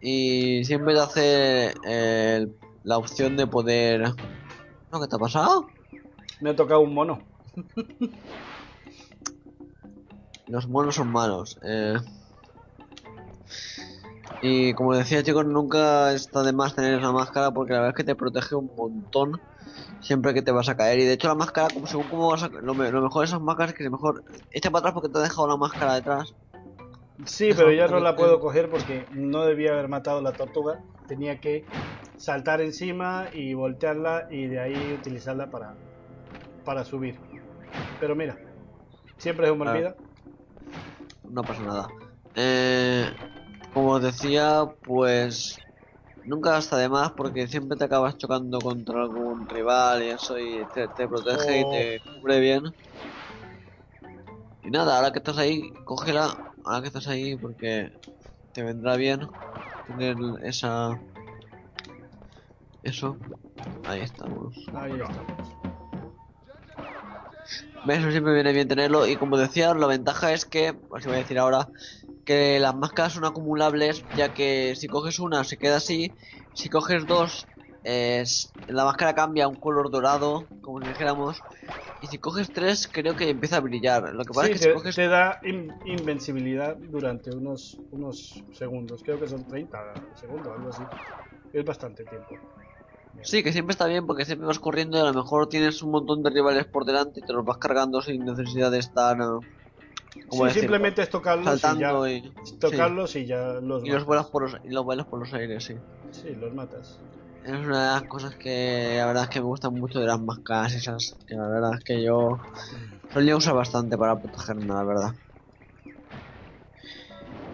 y 0.00 0.64
siempre 0.64 0.94
te 0.94 1.00
hace 1.00 1.74
eh, 1.86 2.46
la 2.84 2.98
opción 2.98 3.36
de 3.36 3.46
poder... 3.46 4.14
¿No? 4.92 5.00
¿Qué 5.00 5.08
te 5.08 5.16
ha 5.16 5.18
pasado? 5.18 5.66
Me 6.40 6.50
ha 6.50 6.56
tocado 6.56 6.80
un 6.80 6.94
mono. 6.94 7.20
Los 10.46 10.68
monos 10.68 10.94
son 10.94 11.08
malos. 11.08 11.58
Eh... 11.62 11.96
Y 14.40 14.72
como 14.74 14.94
decía 14.94 15.22
chicos, 15.22 15.46
nunca 15.46 16.12
está 16.12 16.42
de 16.42 16.52
más 16.52 16.74
tener 16.74 16.98
esa 16.98 17.10
máscara 17.12 17.50
porque 17.50 17.72
la 17.72 17.80
verdad 17.80 17.94
es 17.94 17.96
que 17.96 18.04
te 18.04 18.14
protege 18.14 18.54
un 18.54 18.70
montón 18.76 19.32
siempre 20.00 20.32
que 20.32 20.42
te 20.42 20.52
vas 20.52 20.68
a 20.68 20.76
caer. 20.76 20.98
Y 21.00 21.04
de 21.04 21.14
hecho 21.14 21.28
la 21.28 21.34
máscara, 21.34 21.70
como 21.70 21.86
según 21.86 22.08
cómo 22.08 22.30
vas 22.30 22.42
a... 22.44 22.48
Lo, 22.48 22.74
me- 22.74 22.90
lo 22.90 23.02
mejor 23.02 23.22
de 23.22 23.26
esas 23.26 23.40
máscaras 23.40 23.72
es 23.72 23.78
que 23.78 23.90
mejor 23.90 24.22
echa 24.52 24.70
para 24.70 24.80
atrás 24.80 24.94
porque 24.94 25.08
te 25.08 25.18
ha 25.18 25.22
dejado 25.22 25.48
la 25.48 25.56
máscara 25.56 25.94
detrás. 25.94 26.34
Sí, 27.26 27.50
pero 27.56 27.72
ya 27.72 27.88
no 27.88 27.98
la 27.98 28.14
puedo 28.14 28.38
coger 28.38 28.70
porque 28.70 29.08
no 29.10 29.44
debía 29.44 29.72
haber 29.72 29.88
matado 29.88 30.22
la 30.22 30.36
tortuga. 30.36 30.80
Tenía 31.08 31.40
que 31.40 31.66
saltar 32.16 32.60
encima 32.60 33.28
y 33.32 33.54
voltearla 33.54 34.28
y 34.30 34.46
de 34.46 34.60
ahí 34.60 34.92
utilizarla 34.94 35.50
para, 35.50 35.76
para 36.64 36.84
subir. 36.84 37.20
Pero 37.98 38.14
mira, 38.14 38.38
siempre 39.18 39.52
me 39.52 39.66
Ah. 39.66 39.72
olvida. 39.72 39.96
No 41.24 41.44
pasa 41.44 41.62
nada. 41.64 41.88
Eh, 42.36 43.10
como 43.72 43.92
os 43.92 44.02
decía, 44.02 44.66
pues 44.82 45.58
nunca 46.24 46.58
está 46.58 46.76
de 46.76 46.88
más 46.88 47.12
porque 47.12 47.48
siempre 47.48 47.76
te 47.76 47.84
acabas 47.84 48.18
chocando 48.18 48.58
contra 48.60 49.02
algún 49.02 49.48
rival 49.48 50.02
y 50.02 50.08
eso 50.08 50.38
y 50.38 50.64
te, 50.74 50.88
te 50.88 51.08
protege 51.08 51.64
Oh. 51.64 51.68
y 51.68 51.70
te 51.70 52.00
cubre 52.00 52.40
bien. 52.40 52.74
Y 54.62 54.70
nada, 54.70 54.96
ahora 54.96 55.12
que 55.12 55.18
estás 55.18 55.38
ahí, 55.38 55.72
cógela. 55.84 56.52
Ahora 56.64 56.82
que 56.82 56.88
estás 56.88 57.08
ahí 57.08 57.36
porque 57.36 57.92
te 58.52 58.62
vendrá 58.62 58.96
bien 58.96 59.28
tener 59.86 60.16
esa... 60.42 61.00
Eso. 62.82 63.16
Ahí 63.86 64.00
estamos. 64.00 64.54
Ahí 64.74 64.92
estamos. 64.92 65.58
Eso 67.88 68.10
siempre 68.10 68.34
viene 68.34 68.52
bien 68.52 68.68
tenerlo. 68.68 69.06
Y 69.06 69.16
como 69.16 69.38
decía, 69.38 69.72
la 69.74 69.86
ventaja 69.86 70.32
es 70.32 70.44
que, 70.44 70.76
os 70.90 71.04
voy 71.06 71.14
a 71.14 71.18
decir 71.18 71.38
ahora, 71.38 71.68
que 72.28 72.58
las 72.64 72.74
máscaras 72.82 73.14
son 73.14 73.24
acumulables, 73.26 73.94
ya 74.18 74.32
que 74.36 74.74
si 74.80 74.86
coges 74.94 75.18
una 75.26 75.44
se 75.44 75.58
queda 75.62 75.76
así, 75.78 76.00
si 76.52 76.68
coges 76.76 77.06
dos, 77.06 77.48
la 78.66 78.84
máscara 78.84 79.14
cambia 79.14 79.44
a 79.44 79.48
un 79.48 79.58
color 79.60 79.90
dorado, 79.90 80.50
como 80.60 80.80
si 80.80 80.88
dijéramos, 80.88 81.44
y 82.00 82.08
si 82.08 82.18
coges 82.20 82.52
tres, 82.52 82.88
creo 82.96 83.16
que 83.16 83.30
empieza 83.30 83.56
a 83.58 83.60
brillar. 83.68 84.02
Lo 84.14 84.24
que 84.26 84.34
pasa 84.34 84.46
Sí, 84.46 84.48
es 84.48 84.52
que 84.52 84.58
te, 84.58 84.66
si 84.66 84.68
coges... 84.70 84.96
te 84.96 85.06
da 85.08 85.38
in- 85.44 85.72
invencibilidad 85.84 86.76
durante 86.76 87.30
unos, 87.32 87.82
unos 87.90 88.44
segundos. 88.50 89.02
Creo 89.02 89.18
que 89.18 89.26
son 89.28 89.46
30 89.46 89.78
segundos, 90.14 90.52
algo 90.54 90.68
así. 90.70 90.90
Es 91.52 91.64
bastante 91.64 92.06
tiempo. 92.06 92.42
Sí, 93.20 93.42
que 93.42 93.52
siempre 93.52 93.72
está 93.72 93.86
bien 93.86 94.06
porque 94.06 94.24
siempre 94.24 94.46
vas 94.46 94.58
corriendo 94.58 94.96
y 94.98 95.00
a 95.00 95.04
lo 95.04 95.14
mejor 95.14 95.48
tienes 95.48 95.82
un 95.82 95.90
montón 95.92 96.22
de 96.22 96.30
rivales 96.30 96.66
por 96.66 96.84
delante 96.84 97.20
y 97.20 97.22
te 97.24 97.32
los 97.32 97.44
vas 97.44 97.58
cargando 97.58 98.00
sin 98.02 98.24
necesidad 98.24 98.70
de 98.70 98.78
estar... 98.78 99.16
eh, 99.20 99.24
¿cómo 99.24 99.48
Sí, 100.12 100.20
decirlo? 100.20 100.52
simplemente 100.52 101.02
es 101.02 101.10
tocarlos 101.10 101.44
saltando 101.44 102.08
y 102.08 102.16
y, 102.16 102.22
ya. 102.22 102.58
Tocarlos 102.60 103.16
y 103.16 103.26
ya 103.26 103.54
los 103.60 103.84
y 103.84 103.90
los 103.90 104.04
vuelas 104.04 104.26
por 104.26 104.42
los, 104.42 104.60
y 104.64 104.70
los 104.70 104.84
vuelas 104.84 105.06
por 105.06 105.20
los 105.20 105.32
aires, 105.32 105.64
sí. 105.64 105.74
Sí, 106.10 106.34
los 106.34 106.52
matas. 106.54 107.00
Es 107.44 107.52
una 107.52 107.94
de 107.94 108.00
las 108.00 108.02
cosas 108.04 108.36
que 108.36 108.96
la 108.98 109.06
verdad 109.06 109.24
es 109.24 109.30
que 109.30 109.40
me 109.40 109.46
gustan 109.46 109.74
mucho 109.74 110.00
de 110.00 110.06
las 110.06 110.20
máscaras 110.20 110.74
esas, 110.74 111.16
que 111.26 111.34
la 111.34 111.48
verdad 111.48 111.74
es 111.78 111.84
que 111.84 112.02
yo 112.02 112.38
solía 113.12 113.36
usar 113.36 113.54
bastante 113.54 113.96
para 113.96 114.18
protegerme, 114.18 114.66
la 114.74 114.84
verdad. 114.84 115.14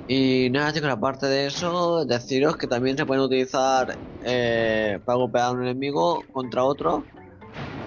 Y 0.07 0.48
nada 0.50 0.72
chicos, 0.72 0.90
aparte 0.90 1.26
de 1.26 1.46
eso, 1.46 2.05
deciros 2.05 2.57
que 2.57 2.66
también 2.66 2.96
se 2.96 3.07
pueden 3.07 3.24
utilizar 3.24 3.98
eh, 4.22 5.00
para 5.05 5.16
golpear 5.16 5.44
a 5.44 5.50
un 5.52 5.62
enemigo 5.62 6.26
contra 6.32 6.64
otro 6.64 7.07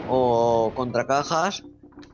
o 0.08 0.74
contra 0.76 1.06
cajas 1.06 1.64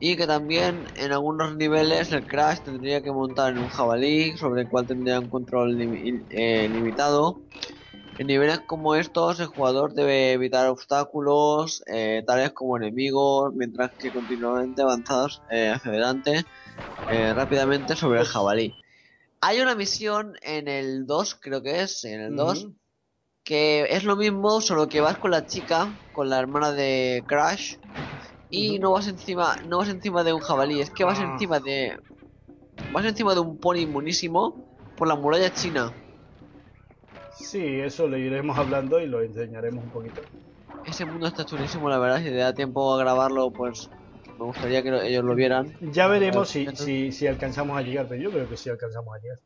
y 0.00 0.16
que 0.16 0.26
también 0.26 0.86
en 0.96 1.12
algunos 1.12 1.56
niveles 1.56 2.12
el 2.12 2.26
Crash 2.26 2.60
tendría 2.60 3.02
que 3.02 3.12
montar 3.12 3.52
en 3.52 3.58
un 3.60 3.68
jabalí 3.68 4.36
sobre 4.36 4.62
el 4.62 4.68
cual 4.68 4.86
tendría 4.86 5.20
un 5.20 5.30
control 5.30 5.80
eh, 5.80 6.68
limitado. 6.68 7.40
En 8.18 8.26
niveles 8.26 8.60
como 8.60 8.94
estos, 8.94 9.40
el 9.40 9.46
jugador 9.46 9.94
debe 9.94 10.32
evitar 10.32 10.68
obstáculos, 10.68 11.82
eh, 11.86 12.22
tales 12.26 12.52
como 12.52 12.76
enemigos, 12.76 13.52
mientras 13.54 13.92
que 13.98 14.12
continuamente 14.12 14.82
avanzados 14.82 15.42
eh, 15.50 15.70
hacia 15.70 15.90
adelante 15.90 16.44
rápidamente 17.06 17.96
sobre 17.96 18.20
el 18.20 18.26
jabalí. 18.26 18.74
Hay 19.40 19.60
una 19.60 19.74
misión 19.74 20.36
en 20.42 20.68
el 20.68 21.06
2, 21.06 21.34
creo 21.34 21.62
que 21.62 21.82
es, 21.82 22.04
en 22.04 22.20
el 22.20 22.34
2, 22.36 22.64
Ujú. 22.64 22.74
que 23.44 23.86
es 23.90 24.04
lo 24.04 24.16
mismo, 24.16 24.62
solo 24.62 24.88
que 24.88 25.02
vas 25.02 25.18
con 25.18 25.32
la 25.32 25.44
chica, 25.44 25.98
con 26.12 26.30
la 26.30 26.38
hermana 26.38 26.72
de 26.72 27.24
Crash, 27.26 27.74
y 28.54 28.78
no 28.78 28.92
vas 28.92 29.08
encima, 29.08 29.56
no 29.66 29.78
vas 29.78 29.88
encima 29.88 30.22
de 30.24 30.32
un 30.32 30.40
jabalí, 30.40 30.80
es 30.80 30.90
que 30.90 31.04
vas 31.04 31.18
Ah. 31.20 31.30
encima 31.32 31.60
de, 31.60 31.96
vas 32.90 33.04
encima 33.04 33.34
de 33.34 33.40
un 33.40 33.58
pony 33.58 33.86
monísimo 33.86 34.62
por 34.96 35.08
la 35.08 35.16
muralla 35.16 35.50
china. 35.52 35.92
Sí, 37.30 37.64
eso 37.80 38.06
lo 38.06 38.16
iremos 38.16 38.56
hablando 38.58 39.00
y 39.00 39.06
lo 39.06 39.20
enseñaremos 39.22 39.84
un 39.84 39.90
poquito. 39.90 40.22
Ese 40.84 41.04
mundo 41.04 41.26
está 41.26 41.44
chulísimo, 41.44 41.88
la 41.88 41.98
verdad. 41.98 42.18
Si 42.18 42.24
te 42.24 42.36
da 42.36 42.54
tiempo 42.54 42.94
a 42.94 42.98
grabarlo, 42.98 43.50
pues 43.50 43.88
me 44.38 44.44
gustaría 44.44 44.82
que 44.82 44.90
lo- 44.90 45.02
ellos 45.02 45.24
lo 45.24 45.34
vieran. 45.34 45.66
Ya 45.80 46.06
veremos 46.08 46.48
si, 46.50 46.66
si, 46.76 47.10
si 47.12 47.26
alcanzamos 47.26 47.78
a 47.78 47.82
llegar, 47.82 48.06
pero 48.08 48.22
yo 48.22 48.30
creo 48.30 48.48
que 48.48 48.56
sí 48.56 48.68
alcanzamos 48.70 49.14
a 49.16 49.20
llegar. 49.20 49.38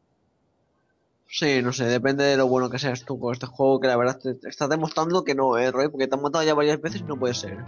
Sí, 1.30 1.60
no 1.62 1.72
sé, 1.72 1.84
depende 1.84 2.24
de 2.24 2.36
lo 2.38 2.48
bueno 2.48 2.70
que 2.70 2.78
seas 2.78 3.04
tú 3.04 3.20
con 3.20 3.34
este 3.34 3.46
juego, 3.46 3.80
que 3.80 3.86
la 3.86 3.96
verdad 3.98 4.18
te, 4.18 4.34
te 4.34 4.48
estás 4.48 4.68
demostrando 4.70 5.24
que 5.24 5.34
no, 5.34 5.58
eh, 5.58 5.70
Roy, 5.70 5.88
porque 5.90 6.08
te 6.08 6.14
han 6.14 6.22
matado 6.22 6.42
ya 6.44 6.54
varias 6.54 6.80
veces 6.80 7.02
y 7.02 7.04
no 7.04 7.18
puede 7.18 7.34
ser. 7.34 7.58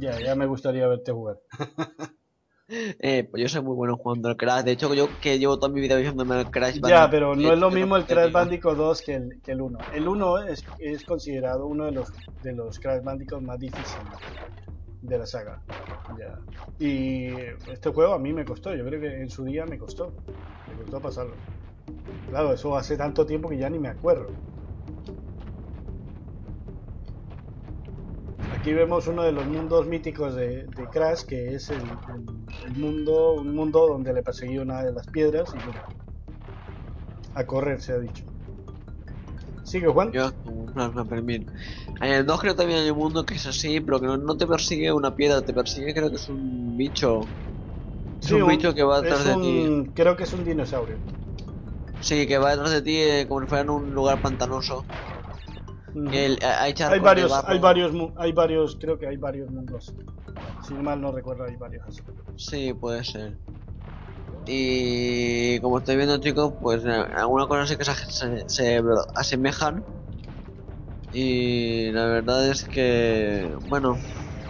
Ya, 0.00 0.18
ya 0.20 0.34
me 0.34 0.46
gustaría 0.46 0.86
verte 0.86 1.12
jugar. 1.12 1.40
Eh, 2.66 3.28
pues 3.30 3.42
yo 3.42 3.48
soy 3.48 3.62
muy 3.62 3.76
bueno 3.76 3.96
jugando 3.96 4.28
al 4.28 4.36
Crash. 4.38 4.64
De 4.64 4.72
hecho, 4.72 4.94
yo 4.94 5.06
que 5.20 5.38
llevo 5.38 5.58
toda 5.58 5.70
mi 5.72 5.82
vida 5.82 5.96
viéndome 5.96 6.34
al 6.34 6.50
Crash 6.50 6.80
Ya, 6.80 6.80
Bandicoot, 6.80 7.10
pero 7.10 7.36
no 7.36 7.50
eh, 7.50 7.52
es 7.52 7.58
lo 7.58 7.70
mismo 7.70 7.96
el 7.96 8.06
Crash. 8.06 8.32
Bandicoot 8.32 8.76
2 8.76 9.02
que 9.02 9.14
el, 9.14 9.42
que 9.42 9.52
el 9.52 9.60
1. 9.60 9.78
El 9.92 10.08
1 10.08 10.38
es, 10.44 10.64
es 10.78 11.04
considerado 11.04 11.66
uno 11.66 11.84
de 11.84 11.92
los, 11.92 12.10
de 12.42 12.52
los 12.54 12.78
Crash 12.78 13.02
Bandicoot 13.04 13.42
más 13.42 13.58
difíciles 13.58 14.18
de 15.02 15.18
la 15.18 15.26
saga. 15.26 15.62
Ya. 16.18 16.38
Y 16.78 17.36
este 17.70 17.90
juego 17.90 18.14
a 18.14 18.18
mí 18.18 18.32
me 18.32 18.44
costó, 18.44 18.74
yo 18.74 18.84
creo 18.84 19.00
que 19.00 19.20
en 19.20 19.28
su 19.30 19.44
día 19.44 19.66
me 19.66 19.78
costó. 19.78 20.12
Me 20.66 20.74
costó 20.76 21.00
pasarlo. 21.00 21.36
Claro, 22.30 22.52
eso 22.52 22.76
hace 22.76 22.96
tanto 22.96 23.26
tiempo 23.26 23.48
que 23.48 23.58
ya 23.58 23.68
ni 23.68 23.78
me 23.78 23.88
acuerdo. 23.88 24.28
Aquí 28.64 28.72
vemos 28.72 29.06
uno 29.08 29.24
de 29.24 29.32
los 29.32 29.46
mundos 29.46 29.86
míticos 29.86 30.34
de, 30.34 30.66
de 30.68 30.88
Crash, 30.88 31.24
que 31.26 31.54
es 31.54 31.68
el, 31.68 32.00
el- 32.08 32.46
el 32.64 32.72
mundo, 32.76 33.34
un 33.34 33.54
mundo 33.54 33.86
donde 33.86 34.14
le 34.14 34.22
perseguía 34.22 34.62
una 34.62 34.82
de 34.82 34.90
las 34.90 35.06
piedras 35.06 35.52
y 35.52 35.60
mira, 35.60 35.86
a 37.34 37.44
correr 37.46 37.80
se 37.82 37.92
ha 37.92 37.98
dicho. 37.98 38.24
Sigue 39.64 39.88
Juan. 39.88 40.12
Yo, 40.12 40.32
como 40.42 40.72
Plasma 40.72 41.04
Permit. 41.04 41.48
En 42.00 42.10
el 42.12 42.24
2 42.26 42.40
creo 42.40 42.54
también 42.56 42.80
hay 42.80 42.90
un 42.90 42.98
mundo 42.98 43.24
que 43.26 43.34
es 43.34 43.46
así, 43.46 43.80
pero 43.80 44.00
que 44.00 44.06
no, 44.06 44.16
no 44.16 44.36
te 44.36 44.46
persigue 44.46 44.92
una 44.92 45.14
piedra, 45.14 45.44
te 45.44 45.52
persigue 45.52 45.92
creo 45.94 46.10
que 46.10 46.16
es 46.16 46.28
un 46.28 46.76
bicho. 46.76 47.20
Es 48.20 48.30
Sí, 48.30 48.34
un 48.40 48.46
bicho 48.46 48.74
que 48.74 48.82
va 48.82 49.00
detrás 49.02 49.24
de 49.24 49.36
ti. 49.36 49.92
Creo 49.94 50.16
que 50.16 50.24
es 50.24 50.32
un 50.32 50.44
dinosaurio. 50.44 50.98
Sí, 52.08 52.26
que 52.28 52.38
va 52.38 52.50
detrás 52.50 52.70
de 52.70 52.82
ti 52.82 52.96
eh, 52.98 53.26
como 53.28 53.40
si 53.40 53.48
fuera 53.48 53.62
en 53.62 53.70
un 53.70 53.92
lugar 53.92 54.20
pantanoso. 54.20 54.86
El- 55.94 56.38
eh, 56.42 56.74
hay 56.88 57.00
varios, 57.00 57.32
hay 57.46 57.58
varios, 57.58 57.92
hay 58.16 58.32
varios, 58.32 58.76
creo 58.80 58.98
que 58.98 59.06
hay 59.06 59.16
varios 59.16 59.48
mundos. 59.50 59.94
Si 60.66 60.74
mal 60.74 61.00
no 61.00 61.12
recuerdo, 61.12 61.44
hay 61.44 61.56
varios. 61.56 62.02
Sí, 62.36 62.72
puede 62.74 63.04
ser. 63.04 63.36
Y 64.46 65.60
como 65.60 65.78
estáis 65.78 65.96
viendo 65.96 66.18
chicos, 66.18 66.54
pues 66.60 66.84
eh, 66.84 66.90
algunas 66.90 67.46
cosas 67.46 67.68
sí 67.68 67.76
que 67.76 67.84
se, 67.84 67.94
se- 67.94 68.44
se 68.48 68.82
asemejan. 69.14 69.84
Y 71.12 71.90
la 71.92 72.06
verdad 72.06 72.50
es 72.50 72.64
que, 72.64 73.54
bueno, 73.68 73.96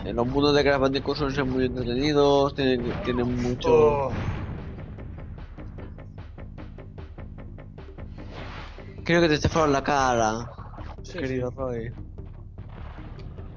en 0.05 0.17
los 0.17 0.27
mundos 0.27 0.55
de 0.55 0.63
Crash 0.63 0.81
Bandicoot 0.81 1.17
suelen 1.19 1.35
ser 1.35 1.45
muy 1.45 1.67
entretenidos, 1.67 2.55
tienen, 2.55 2.95
tienen 3.05 3.29
mucho... 3.43 3.71
Oh, 3.71 4.13
Creo 9.05 9.21
que 9.21 9.29
te 9.29 9.35
estafaron 9.35 9.73
la 9.73 9.83
cara, 9.83 10.51
sí, 11.05 11.19
querido 11.19 11.51
sí. 11.51 11.57
Roy. 11.57 11.91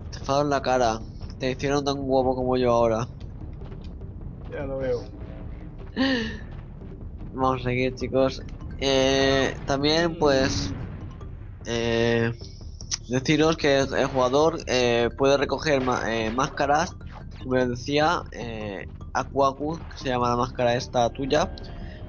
Te 0.09 0.19
estafaron 0.19 0.49
la 0.49 0.61
cara. 0.61 0.99
Te 1.39 1.51
hicieron 1.51 1.83
tan 1.83 1.97
guapo 1.97 2.35
como 2.35 2.57
yo 2.57 2.71
ahora. 2.71 3.07
Ya 4.49 4.63
lo 4.65 4.77
veo. 4.77 5.03
Vamos 7.33 7.61
a 7.61 7.63
seguir, 7.63 7.95
chicos. 7.95 8.41
Eh, 8.79 9.55
también, 9.65 10.17
pues. 10.17 10.73
Eh, 11.65 12.31
deciros 13.09 13.57
que 13.57 13.79
el 13.79 14.05
jugador 14.07 14.59
eh, 14.67 15.09
puede 15.17 15.37
recoger 15.37 15.81
eh, 16.07 16.31
máscaras, 16.31 16.95
como 17.43 17.55
les 17.55 17.69
decía, 17.69 18.23
eh, 18.31 18.87
Aquacu, 19.13 19.79
que 19.89 19.97
se 19.97 20.09
llama 20.09 20.29
la 20.29 20.37
máscara 20.37 20.75
esta 20.75 21.09
tuya, 21.09 21.51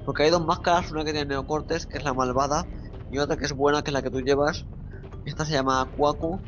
porque 0.05 0.23
hay 0.23 0.29
dos 0.29 0.45
máscaras, 0.45 0.91
una 0.91 1.03
que 1.03 1.11
tiene 1.11 1.27
neocortes, 1.27 1.85
que 1.85 1.97
es 1.97 2.03
la 2.03 2.13
malvada, 2.13 2.67
y 3.09 3.17
otra 3.17 3.37
que 3.37 3.45
es 3.45 3.53
buena, 3.53 3.81
que 3.81 3.89
es 3.89 3.93
la 3.93 4.01
que 4.01 4.11
tú 4.11 4.21
llevas. 4.21 4.65
Esta 5.25 5.45
se 5.45 5.53
llama 5.53 5.81
Aquacu. 5.81 6.41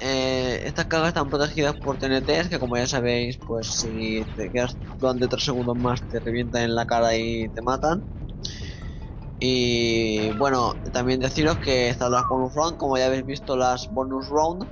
estas 0.00 0.86
cargas 0.86 1.08
están 1.08 1.30
protegidas 1.30 1.76
por 1.76 1.98
TNTs, 1.98 2.48
que 2.48 2.58
como 2.58 2.76
ya 2.76 2.86
sabéis, 2.86 3.38
pues 3.46 3.66
si 3.80 4.24
te 4.36 4.50
quedas 4.50 4.78
durante 5.00 5.28
3 5.28 5.44
segundos 5.44 5.76
más 5.76 6.06
te 6.08 6.20
revientan 6.20 6.62
en 6.62 6.74
la 6.74 6.86
cara 6.86 7.16
y 7.16 7.48
te 7.50 7.62
matan. 7.62 8.04
Y 9.40 10.30
bueno, 10.38 10.74
también 10.92 11.20
deciros 11.20 11.58
que 11.60 11.88
están 11.88 12.12
las 12.12 12.24
bonus 12.28 12.54
round, 12.54 12.76
como 12.76 12.98
ya 12.98 13.06
habéis 13.06 13.24
visto 13.24 13.56
las 13.56 13.88
bonus 13.90 14.28
round, 14.28 14.64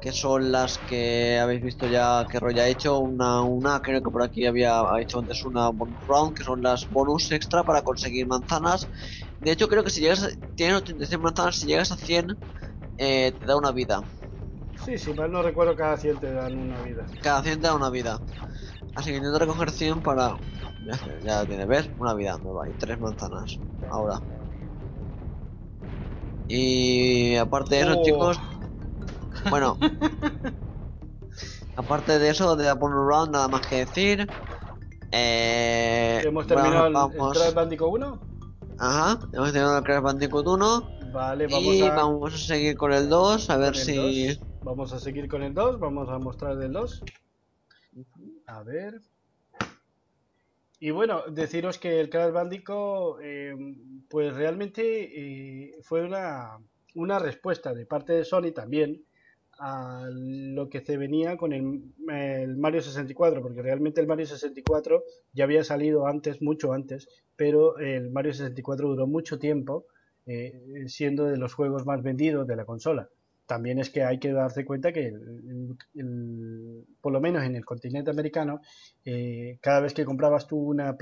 que 0.00 0.12
son 0.12 0.52
las 0.52 0.78
que 0.78 1.38
habéis 1.38 1.62
visto 1.62 1.86
ya 1.86 2.24
que 2.30 2.38
Roy 2.38 2.58
ha 2.58 2.68
hecho, 2.68 2.98
una, 2.98 3.42
una, 3.42 3.82
creo 3.82 4.02
que 4.02 4.10
por 4.10 4.22
aquí 4.22 4.46
había 4.46 4.82
hecho 5.00 5.18
antes 5.18 5.44
una 5.44 5.68
bonus 5.70 6.06
round, 6.06 6.36
que 6.36 6.44
son 6.44 6.62
las 6.62 6.88
bonus 6.88 7.32
extra 7.32 7.64
para 7.64 7.82
conseguir 7.82 8.26
manzanas. 8.26 8.88
De 9.40 9.50
hecho 9.50 9.68
creo 9.68 9.82
que 9.82 9.90
si 9.90 10.00
llegas, 10.00 10.22
a, 10.22 10.28
tienes 10.54 10.76
86 10.76 11.20
manzanas, 11.20 11.56
si 11.56 11.66
llegas 11.66 11.90
a 11.90 11.96
100, 11.96 12.36
eh, 12.98 13.32
te 13.38 13.46
da 13.46 13.56
una 13.56 13.72
vida. 13.72 14.02
Sí, 14.84 14.96
sí, 14.98 15.12
mal 15.12 15.32
no 15.32 15.42
recuerdo 15.42 15.74
cada 15.74 15.96
100 15.96 16.18
te 16.18 16.32
dan 16.32 16.56
una 16.56 16.80
vida. 16.82 17.06
Cada 17.20 17.42
100 17.42 17.60
te 17.60 17.66
da 17.66 17.74
una 17.74 17.90
vida. 17.90 18.20
Así 18.94 19.10
que 19.10 19.16
intento 19.16 19.38
recoger 19.38 19.70
100 19.70 20.02
para 20.02 20.36
ya, 21.24 21.44
tiene, 21.44 21.66
¿ves? 21.66 21.90
Una 21.98 22.14
vida 22.14 22.38
nueva 22.38 22.68
y 22.68 22.72
tres 22.72 22.98
manzanas. 22.98 23.58
Ahora. 23.90 24.20
Y 26.48 27.36
aparte 27.36 27.74
de 27.74 27.80
eso, 27.82 27.98
oh. 27.98 28.04
chicos. 28.04 28.40
Bueno. 29.50 29.78
aparte 31.78 32.18
de 32.18 32.30
eso, 32.30 32.56
de 32.56 32.72
bonus 32.72 33.06
round, 33.06 33.30
nada 33.32 33.48
más 33.48 33.66
que 33.66 33.86
decir. 33.86 34.28
Eh, 35.12 36.20
¿Hemos 36.24 36.46
terminado 36.46 36.86
el, 36.88 37.32
Crash 37.32 37.54
Bandicoot 37.54 37.94
1? 37.94 38.20
Ajá, 38.78 39.18
hemos 39.32 39.52
terminado 39.52 39.78
el 39.78 39.84
Crash 39.84 40.02
Bandicoot 40.02 40.46
1. 40.46 40.98
Vale, 41.12 41.46
vamos 41.46 41.74
y 41.74 41.82
a... 41.82 41.94
vamos 41.94 42.34
a 42.34 42.38
seguir 42.38 42.76
con 42.76 42.92
el 42.92 43.08
2, 43.08 43.50
a 43.50 43.56
ver 43.56 43.76
si... 43.76 44.38
Vamos 44.62 44.92
a 44.92 44.98
seguir 44.98 45.28
con 45.28 45.42
el 45.42 45.54
2, 45.54 45.78
vamos 45.78 46.08
a 46.10 46.18
mostrar 46.18 46.60
el 46.60 46.72
2. 46.72 47.04
A 48.46 48.62
ver... 48.64 49.00
Y 50.80 50.90
bueno, 50.90 51.22
deciros 51.28 51.78
que 51.78 51.98
el 52.00 52.10
Crash 52.10 52.32
Bandicoot, 52.32 53.20
eh, 53.22 53.54
pues 54.08 54.34
realmente 54.34 54.82
eh, 55.72 55.76
fue 55.82 56.04
una, 56.04 56.58
una, 56.94 57.18
respuesta 57.18 57.74
de 57.74 57.84
parte 57.84 58.12
de 58.12 58.24
Sony 58.24 58.52
también 58.54 59.04
a 59.58 60.08
lo 60.10 60.68
que 60.68 60.80
se 60.80 60.96
venía 60.96 61.36
con 61.36 61.52
el, 61.52 62.56
Mario 62.56 62.80
64, 62.80 63.42
porque 63.42 63.62
realmente 63.62 64.00
el 64.00 64.06
Mario 64.06 64.26
64 64.26 65.02
ya 65.32 65.44
había 65.44 65.64
salido 65.64 66.06
antes, 66.06 66.40
mucho 66.42 66.72
antes, 66.72 67.08
pero 67.36 67.78
el 67.78 68.10
Mario 68.10 68.32
64 68.32 68.88
duró 68.88 69.06
mucho 69.06 69.38
tiempo 69.38 69.86
eh, 70.26 70.84
siendo 70.86 71.24
de 71.24 71.38
los 71.38 71.54
juegos 71.54 71.86
más 71.86 72.02
vendidos 72.02 72.46
de 72.46 72.56
la 72.56 72.64
consola 72.64 73.08
también 73.48 73.78
es 73.78 73.88
que 73.88 74.04
hay 74.04 74.18
que 74.18 74.30
darse 74.30 74.66
cuenta 74.66 74.92
que, 74.92 75.10
por 77.00 77.12
lo 77.12 77.18
menos 77.18 77.42
en 77.44 77.56
el 77.56 77.64
continente 77.64 78.10
americano, 78.10 78.60
eh, 79.06 79.56
cada 79.62 79.80
vez 79.80 79.94
que 79.94 80.04
comprabas 80.04 80.46
tú 80.46 80.58
una, 80.58 80.94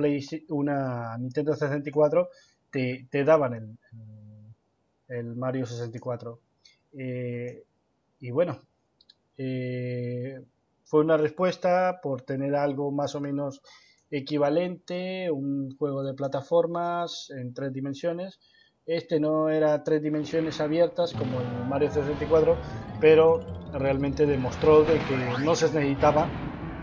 una 0.51 1.19
Nintendo 1.19 1.57
64, 1.57 2.29
te, 2.71 3.25
daban 3.25 3.77
el, 5.09 5.35
Mario 5.35 5.67
64. 5.67 6.39
Eh, 6.97 7.65
y 8.21 8.31
bueno, 8.31 8.61
eh, 9.37 10.41
fue 10.85 11.01
una 11.01 11.17
respuesta 11.17 12.01
por 12.03 12.23
tener 12.23 12.55
algo 12.55 12.91
más 12.91 13.15
o 13.15 13.21
menos 13.21 13.61
equivalente, 14.11 15.31
un 15.31 15.77
juego 15.77 16.03
de 16.03 16.15
plataformas 16.15 17.31
en 17.31 17.53
tres 17.53 17.73
dimensiones 17.73 18.39
este 18.87 19.19
no 19.19 19.49
era 19.49 19.83
tres 19.83 20.01
dimensiones 20.01 20.61
abiertas 20.61 21.13
como 21.13 21.41
el 21.41 21.69
Mario 21.69 21.91
64, 21.91 22.57
pero 23.01 23.41
realmente 23.73 24.27
demostró 24.27 24.85
de 24.85 24.95
que 25.01 25.45
no 25.45 25.57
se 25.57 25.67
necesitaba 25.73 26.29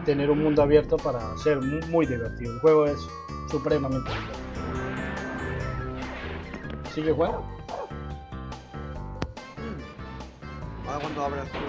tener 0.04 0.30
un 0.30 0.44
mundo 0.44 0.62
abierto 0.62 0.98
para 0.98 1.22
ser 1.38 1.62
muy, 1.62 2.06
divertido. 2.06 2.56
El 2.56 2.60
juego 2.60 2.86
es 2.88 3.00
supremamente 3.50 4.10
divertido. 4.10 4.44
¿Sigue 6.94 7.14
jugando? 7.14 7.53
Cuando 11.14 11.38
abres 11.38 11.52
tu... 11.52 11.60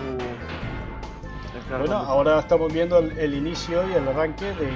Bueno, 1.78 1.96
ahora 1.96 2.40
estamos 2.40 2.72
viendo 2.72 2.98
el, 2.98 3.16
el, 3.18 3.34
inicio 3.34 3.88
y 3.88 3.92
el 3.92 4.08
arranque 4.08 4.44
de 4.44 4.70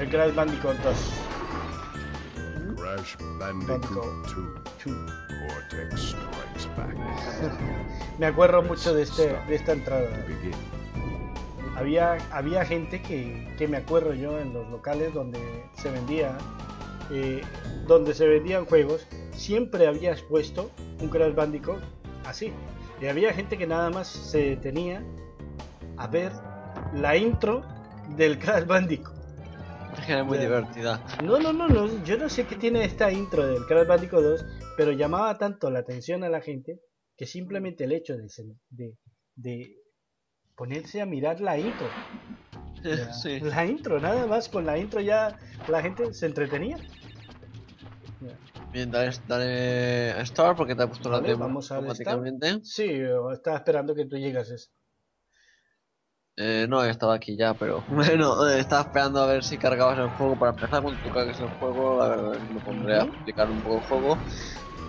el 0.00 0.08
Crash 0.08 0.34
Bandicoot 0.34 0.76
2. 0.78 0.96
Crash 2.76 3.16
Bandicoot 3.38 3.86
2. 3.90 4.36
Cortex 4.84 6.00
Strikes 6.00 6.68
Back. 6.76 6.96
Me 8.18 8.26
acuerdo 8.26 8.62
mucho 8.62 8.94
de, 8.94 9.02
este, 9.02 9.36
de 9.48 9.54
esta 9.54 9.72
entrada. 9.72 10.08
Había, 11.76 12.16
había 12.32 12.64
gente 12.64 13.02
que, 13.02 13.54
que 13.58 13.66
me 13.66 13.78
acuerdo 13.78 14.14
yo 14.14 14.38
en 14.38 14.52
los 14.52 14.68
locales 14.70 15.14
donde 15.14 15.40
se 15.74 15.90
vendía 15.90 16.36
eh, 17.10 17.42
donde 17.86 18.14
se 18.14 18.26
vendían 18.26 18.66
juegos, 18.66 19.06
siempre 19.34 19.86
había 19.86 20.12
expuesto 20.12 20.70
un 21.00 21.08
Crash 21.08 21.34
Bandicoot 21.34 21.80
así. 22.26 22.52
Y 23.02 23.08
había 23.08 23.34
gente 23.34 23.58
que 23.58 23.66
nada 23.66 23.90
más 23.90 24.06
se 24.06 24.50
detenía 24.50 25.04
a 25.96 26.06
ver 26.06 26.30
la 26.94 27.16
intro 27.16 27.66
del 28.16 28.38
Crash 28.38 28.64
Bandicoot. 28.64 29.16
Es 29.98 30.06
que 30.06 30.12
era 30.12 30.22
muy 30.22 30.38
divertida. 30.38 31.04
No, 31.20 31.40
no, 31.40 31.52
no, 31.52 31.66
no, 31.66 32.04
yo 32.04 32.16
no 32.16 32.28
sé 32.28 32.46
qué 32.46 32.54
tiene 32.54 32.84
esta 32.84 33.10
intro 33.10 33.44
del 33.44 33.66
Crash 33.66 33.88
Bandicoot 33.88 34.22
2, 34.22 34.46
pero 34.76 34.92
llamaba 34.92 35.36
tanto 35.36 35.68
la 35.68 35.80
atención 35.80 36.22
a 36.22 36.28
la 36.28 36.40
gente 36.40 36.78
que 37.16 37.26
simplemente 37.26 37.84
el 37.84 37.92
hecho 37.92 38.16
de, 38.16 38.28
de, 38.70 38.96
de 39.34 39.76
ponerse 40.54 41.00
a 41.00 41.06
mirar 41.06 41.40
la 41.40 41.58
intro. 41.58 41.88
La, 43.42 43.64
intro, 43.64 44.00
nada 44.00 44.26
más 44.26 44.48
con 44.48 44.66
la 44.66 44.76
intro 44.76 45.00
ya 45.00 45.38
la 45.68 45.82
gente 45.82 46.12
se 46.14 46.26
entretenía. 46.26 46.78
Bien, 48.72 48.90
dale, 48.90 49.12
dale 49.26 50.12
a 50.12 50.22
Star 50.22 50.56
porque 50.56 50.74
te 50.74 50.82
ha 50.82 50.86
puesto 50.86 51.10
la 51.10 51.20
demo 51.20 51.44
automáticamente. 51.44 52.64
Sí, 52.64 53.02
estaba 53.32 53.56
esperando 53.58 53.94
que 53.94 54.06
tú 54.06 54.16
llegases. 54.16 54.72
Eh, 56.36 56.66
no, 56.66 56.82
estaba 56.82 57.14
aquí 57.14 57.36
ya, 57.36 57.52
pero 57.52 57.84
bueno, 57.88 58.48
estaba 58.48 58.82
esperando 58.82 59.20
a 59.20 59.26
ver 59.26 59.44
si 59.44 59.58
cargabas 59.58 59.98
el 59.98 60.08
juego 60.08 60.38
para 60.38 60.52
empezar. 60.52 60.80
Cuando 60.80 61.00
tú 61.02 61.10
cargues 61.10 61.38
el 61.38 61.48
juego, 61.48 61.98
la 62.02 62.08
verdad 62.08 62.40
me 62.40 62.60
pondré 62.60 62.96
a 62.96 63.02
explicar 63.02 63.50
un 63.50 63.62
poco 63.62 63.76
el 63.76 63.88
juego. 63.88 64.18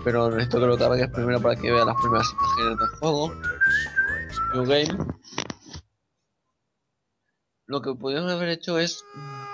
Pero 0.02 0.30
necesito 0.30 0.60
que 0.60 0.66
lo 0.66 0.78
cargues 0.78 1.10
primero 1.10 1.40
para 1.40 1.56
que 1.56 1.70
veas 1.70 1.86
las 1.86 1.96
primeras 1.96 2.26
imágenes 2.32 2.78
del 2.78 2.88
juego. 3.00 3.32
New 4.54 4.64
Game. 4.64 5.14
Lo 7.66 7.80
que 7.80 7.94
podríamos 7.94 8.30
haber 8.30 8.50
hecho 8.50 8.78
es 8.78 9.04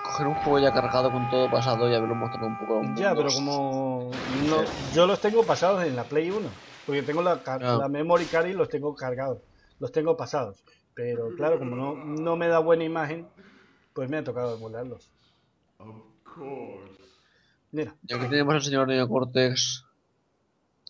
coger 0.03 0.27
un 0.27 0.35
juego 0.35 0.59
ya 0.59 0.73
cargado 0.73 1.11
con 1.11 1.29
todo 1.29 1.49
pasado 1.49 1.89
y 1.89 1.95
haberlo 1.95 2.15
mostrado 2.15 2.47
un 2.47 2.59
poco. 2.59 2.81
Ya, 2.95 3.15
pero 3.15 3.29
como 3.31 4.11
no, 4.49 4.63
yo 4.93 5.07
los 5.07 5.21
tengo 5.21 5.43
pasados 5.43 5.85
en 5.85 5.95
la 5.95 6.03
Play 6.03 6.29
1, 6.29 6.49
porque 6.85 7.03
tengo 7.03 7.21
la, 7.21 7.41
la 7.59 7.87
memory 7.87 8.25
card 8.25 8.47
y 8.47 8.53
los 8.53 8.67
tengo 8.67 8.93
cargados, 8.95 9.39
los 9.79 9.91
tengo 9.91 10.17
pasados. 10.17 10.61
Pero 10.93 11.29
claro, 11.37 11.57
como 11.57 11.75
no, 11.75 11.95
no 11.95 12.35
me 12.35 12.47
da 12.47 12.59
buena 12.59 12.83
imagen, 12.83 13.27
pues 13.93 14.09
me 14.09 14.17
ha 14.17 14.23
tocado 14.23 14.57
emularlos. 14.57 15.09
Mira. 17.71 17.95
Y 18.05 18.13
aquí 18.13 18.27
tenemos 18.27 18.55
al 18.55 18.61
señor 18.61 18.89
Neo 18.89 19.07
Cortex, 19.07 19.85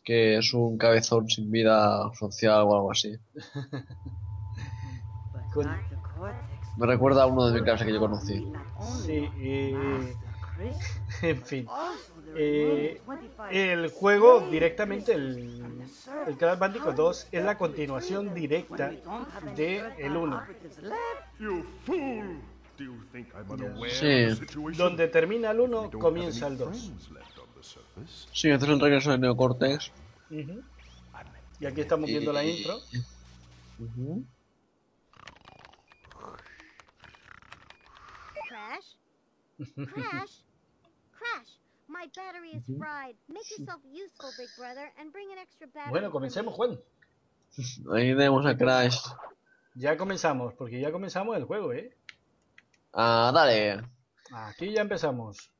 que 0.03 0.38
es 0.38 0.53
un 0.55 0.80
cabezón 0.80 1.30
sin 1.30 1.51
vida 1.51 2.11
social 2.15 2.63
o 2.63 2.76
algo 2.76 2.91
así. 2.91 3.15
Me 6.82 6.88
recuerda 6.88 7.22
a 7.22 7.26
uno 7.28 7.46
de 7.46 7.60
mi 7.60 7.64
clase 7.64 7.86
que 7.86 7.94
yo 7.94 8.00
conocí. 8.00 8.44
Sí, 9.06 9.30
eh, 9.38 10.16
en 11.22 11.44
fin. 11.44 11.68
Eh, 12.36 13.00
el 13.52 13.92
juego 13.92 14.48
directamente, 14.50 15.14
el, 15.14 15.86
el 16.26 16.38
Crash 16.38 16.58
Bandicoot 16.58 16.96
2 16.96 17.28
es 17.32 17.46
la 17.46 17.56
continuación 17.56 18.34
directa 18.34 18.92
de 19.56 19.94
el 20.00 20.18
1. 20.18 20.42
Sí. 23.92 24.46
Donde 24.76 25.08
termina 25.08 25.52
el 25.52 25.60
1, 25.60 25.92
comienza 26.00 26.48
el 26.48 26.58
2. 26.58 26.94
Sí, 28.34 28.50
este 28.50 28.66
es 28.66 28.72
el 28.72 28.80
regreso 28.80 29.12
de 29.12 29.20
Neocortex. 29.20 29.92
Y 31.60 31.66
aquí 31.68 31.82
estamos 31.82 32.10
viendo 32.10 32.34
la 32.34 32.44
intro. 32.44 32.80
Crash. 33.78 34.41
Crash. 39.76 40.43
Crash. 41.12 41.49
My 41.88 42.07
battery 42.16 42.51
is 42.55 42.66
fried. 42.78 43.16
Make 43.28 43.49
yourself 43.57 43.82
useful, 43.91 44.30
big 44.38 44.49
brother, 44.57 44.91
and 44.99 45.12
bring 45.12 45.32
an 45.32 45.39
extra 45.39 45.68
battery. 45.68 45.91
Bueno, 45.91 46.12
comencemos, 46.12 46.53
me. 46.53 46.57
Juan. 46.57 46.80
Ahí 47.93 48.16
tenemos 48.16 48.45
a 48.45 48.55
Crash. 48.57 48.97
Ya 49.76 49.97
comenzamos, 49.97 50.53
porque 50.53 50.80
ya 50.80 50.91
comenzamos 50.91 51.36
el 51.38 51.43
juego, 51.45 51.74
¿eh? 51.74 51.95
Ah, 52.93 53.32
dale. 53.34 53.82
Aquí 54.34 54.72
ya 54.72 54.82
empezamos. 54.82 55.51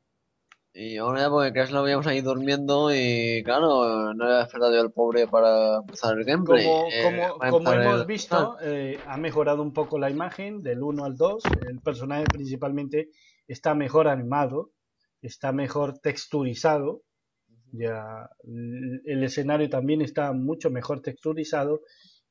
Y 0.74 0.96
ahora 0.98 1.22
ya 1.24 1.30
porque 1.30 1.52
Crash 1.52 1.72
lo 1.72 1.84
veíamos 1.84 2.08
ahí 2.08 2.22
durmiendo 2.22 2.96
y 2.96 3.44
claro, 3.44 4.14
no 4.14 4.24
había 4.24 4.38
despertado 4.38 4.74
yo 4.74 4.82
el 4.82 4.92
pobre 4.92 5.28
para 5.28 5.78
empezar 5.78 6.18
el 6.18 6.24
gameplay. 6.24 6.66
Como, 6.66 6.88
Eh, 6.90 7.02
como, 7.04 7.40
como 7.52 7.74
hemos 7.74 8.00
el- 8.02 8.06
visto, 8.08 8.58
eh, 8.62 8.98
ha 9.06 9.18
mejorado 9.18 9.62
un 9.62 9.74
poco 9.74 10.00
la 10.00 10.10
imagen 10.10 10.64
del 10.64 10.82
1 10.82 11.04
al 11.04 11.18
2. 11.18 11.44
El 11.68 11.80
personaje 11.82 12.24
principalmente 12.24 13.10
está 13.52 13.74
mejor 13.74 14.08
animado, 14.08 14.72
está 15.22 15.52
mejor 15.52 16.00
texturizado. 16.00 17.04
Ya, 17.74 18.30
el 19.06 19.24
escenario 19.24 19.70
también 19.70 20.02
está 20.02 20.32
mucho 20.34 20.70
mejor 20.70 21.02
texturizado. 21.02 21.82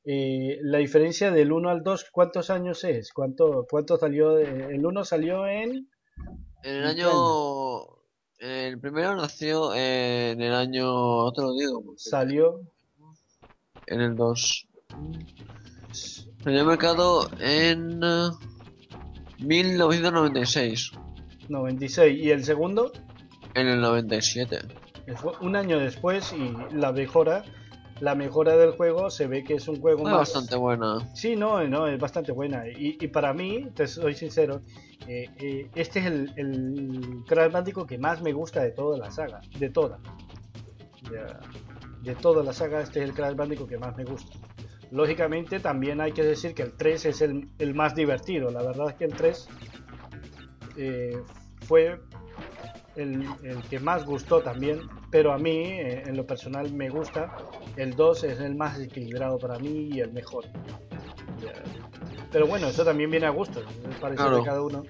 Eh, 0.03 0.57
la 0.63 0.79
diferencia 0.79 1.31
del 1.31 1.51
1 1.51 1.69
al 1.69 1.83
2, 1.83 2.07
¿cuántos 2.11 2.49
años 2.49 2.83
es? 2.83 3.11
¿Cuánto, 3.13 3.65
cuánto 3.69 3.97
salió? 3.97 4.33
de- 4.35 4.75
el 4.75 4.85
1 4.85 5.03
salió 5.05 5.47
en... 5.47 5.89
En 6.63 6.75
el 6.75 6.83
¿En 6.89 6.95
qué 6.95 7.03
año... 7.03 7.11
El 8.39 8.79
primero 8.79 9.15
nació 9.15 9.73
en 9.75 10.41
el 10.41 10.53
año... 10.53 11.31
Lo 11.31 11.53
digo. 11.53 11.93
Salió... 11.97 12.61
En 13.87 14.01
el 14.01 14.15
2. 14.15 14.67
Salió 16.43 16.59
al 16.61 16.65
mercado 16.67 17.29
en... 17.39 17.99
eh, 18.03 18.29
1996. 19.39 20.91
96. 21.51 22.19
¿Y 22.19 22.31
el 22.31 22.43
segundo? 22.43 22.91
En 23.53 23.67
el 23.67 23.81
97. 23.81 24.59
Fue 25.15 25.33
un 25.41 25.55
año 25.55 25.79
después 25.79 26.33
y 26.33 26.53
la 26.73 26.91
mejora, 26.91 27.43
la 27.99 28.15
mejora 28.15 28.55
del 28.55 28.71
juego 28.71 29.09
se 29.09 29.27
ve 29.27 29.43
que 29.43 29.55
es 29.55 29.67
un 29.67 29.79
juego 29.81 30.03
más... 30.03 30.13
bastante 30.13 30.55
buena. 30.55 31.13
Sí, 31.13 31.35
no, 31.35 31.67
no, 31.67 31.87
es 31.87 31.99
bastante 31.99 32.31
buena. 32.31 32.67
Y, 32.67 32.97
y 32.99 33.07
para 33.07 33.33
mí, 33.33 33.67
te 33.75 33.87
soy 33.87 34.15
sincero, 34.15 34.61
eh, 35.07 35.29
eh, 35.39 35.69
este 35.75 35.99
es 35.99 36.05
el, 36.05 36.33
el 36.37 37.23
Crash 37.27 37.51
que 37.87 37.97
más 37.97 38.21
me 38.21 38.31
gusta 38.31 38.61
de 38.61 38.71
toda 38.71 38.97
la 38.97 39.11
saga, 39.11 39.41
de 39.57 39.69
toda. 39.69 39.99
Ya, 41.11 41.39
de 42.01 42.15
toda 42.15 42.43
la 42.43 42.53
saga, 42.53 42.81
este 42.81 42.99
es 42.99 43.09
el 43.09 43.13
Crash 43.13 43.35
Bandicoot 43.35 43.69
que 43.69 43.77
más 43.77 43.95
me 43.97 44.05
gusta. 44.05 44.37
Lógicamente, 44.91 45.59
también 45.59 46.01
hay 46.01 46.11
que 46.11 46.23
decir 46.23 46.53
que 46.53 46.63
el 46.63 46.73
3 46.73 47.05
es 47.05 47.21
el, 47.21 47.49
el 47.59 47.73
más 47.73 47.95
divertido. 47.95 48.51
La 48.51 48.61
verdad 48.61 48.89
es 48.89 48.95
que 48.95 49.05
el 49.05 49.13
3 49.13 49.47
eh, 50.77 51.21
fue 51.71 52.01
el, 52.97 53.25
el 53.43 53.61
que 53.69 53.79
más 53.79 54.05
gustó 54.05 54.41
también, 54.41 54.81
pero 55.09 55.31
a 55.31 55.37
mí, 55.37 55.55
eh, 55.57 56.03
en 56.05 56.17
lo 56.17 56.25
personal, 56.25 56.69
me 56.73 56.89
gusta. 56.89 57.33
El 57.77 57.95
2 57.95 58.25
es 58.25 58.41
el 58.41 58.55
más 58.55 58.77
equilibrado 58.77 59.39
para 59.39 59.57
mí 59.57 59.87
y 59.93 60.01
el 60.01 60.11
mejor. 60.11 60.43
Pero 62.29 62.45
bueno, 62.45 62.67
eso 62.67 62.83
también 62.83 63.09
viene 63.09 63.25
a 63.25 63.29
gusto, 63.29 63.61
Claro. 64.01 64.35
de 64.39 64.43
cada 64.43 64.61
uno. 64.61 64.83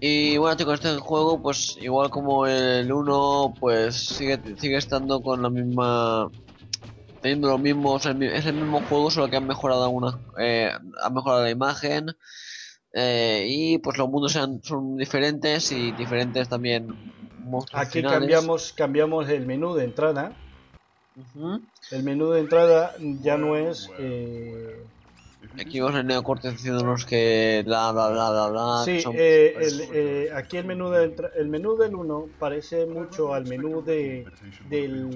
Y 0.00 0.36
bueno 0.36 0.54
chicos, 0.58 0.74
este 0.74 0.98
juego 0.98 1.40
pues 1.40 1.78
igual 1.80 2.10
como 2.10 2.46
el 2.46 2.92
1 2.92 3.54
pues 3.58 3.94
sigue, 3.94 4.38
sigue 4.58 4.76
estando 4.76 5.22
con 5.22 5.40
la 5.40 5.48
misma... 5.48 6.30
Teniendo 7.22 7.48
los 7.48 7.60
mismos, 7.60 8.04
es 8.04 8.46
el 8.46 8.54
mismo 8.54 8.82
juego 8.82 9.10
solo 9.10 9.30
que 9.30 9.36
han 9.36 9.46
mejorado 9.46 9.84
algunas, 9.84 10.16
eh, 10.38 10.70
han 11.02 11.14
mejorado 11.14 11.42
la 11.42 11.50
imagen 11.50 12.14
eh, 12.92 13.46
y 13.48 13.78
pues 13.78 13.98
los 13.98 14.08
mundos 14.08 14.32
sean- 14.32 14.62
son 14.62 14.96
diferentes 14.96 15.70
y 15.72 15.92
diferentes 15.92 16.48
también 16.48 16.88
monstruos 17.44 17.84
Aquí 17.84 18.00
finales. 18.00 18.20
cambiamos, 18.20 18.72
cambiamos 18.72 19.28
el 19.28 19.46
menú 19.46 19.74
de 19.74 19.84
entrada. 19.84 20.32
El 21.90 22.02
menú 22.02 22.30
de 22.30 22.40
entrada 22.40 22.94
ya 23.22 23.36
no 23.36 23.56
es... 23.56 23.90
eh, 23.98 24.84
Aquí 25.58 25.80
vemos 25.80 25.96
el 25.96 26.06
neocorte 26.06 26.50
diciéndonos 26.50 27.04
que 27.04 27.62
bla 27.66 27.92
bla 27.92 28.08
bla 28.10 28.30
bla 28.30 28.48
bla. 28.48 28.82
Sí, 28.84 29.00
son- 29.00 29.14
eh, 29.18 29.54
el, 29.58 29.80
eh, 29.92 30.30
aquí 30.34 30.56
el 30.56 30.64
menú, 30.64 30.90
de 30.90 31.14
el 31.36 31.48
menú 31.48 31.76
del 31.76 31.94
1 31.94 32.28
parece 32.38 32.86
mucho 32.86 33.34
al 33.34 33.44
menú 33.46 33.82
de, 33.82 34.26
del, 34.68 35.06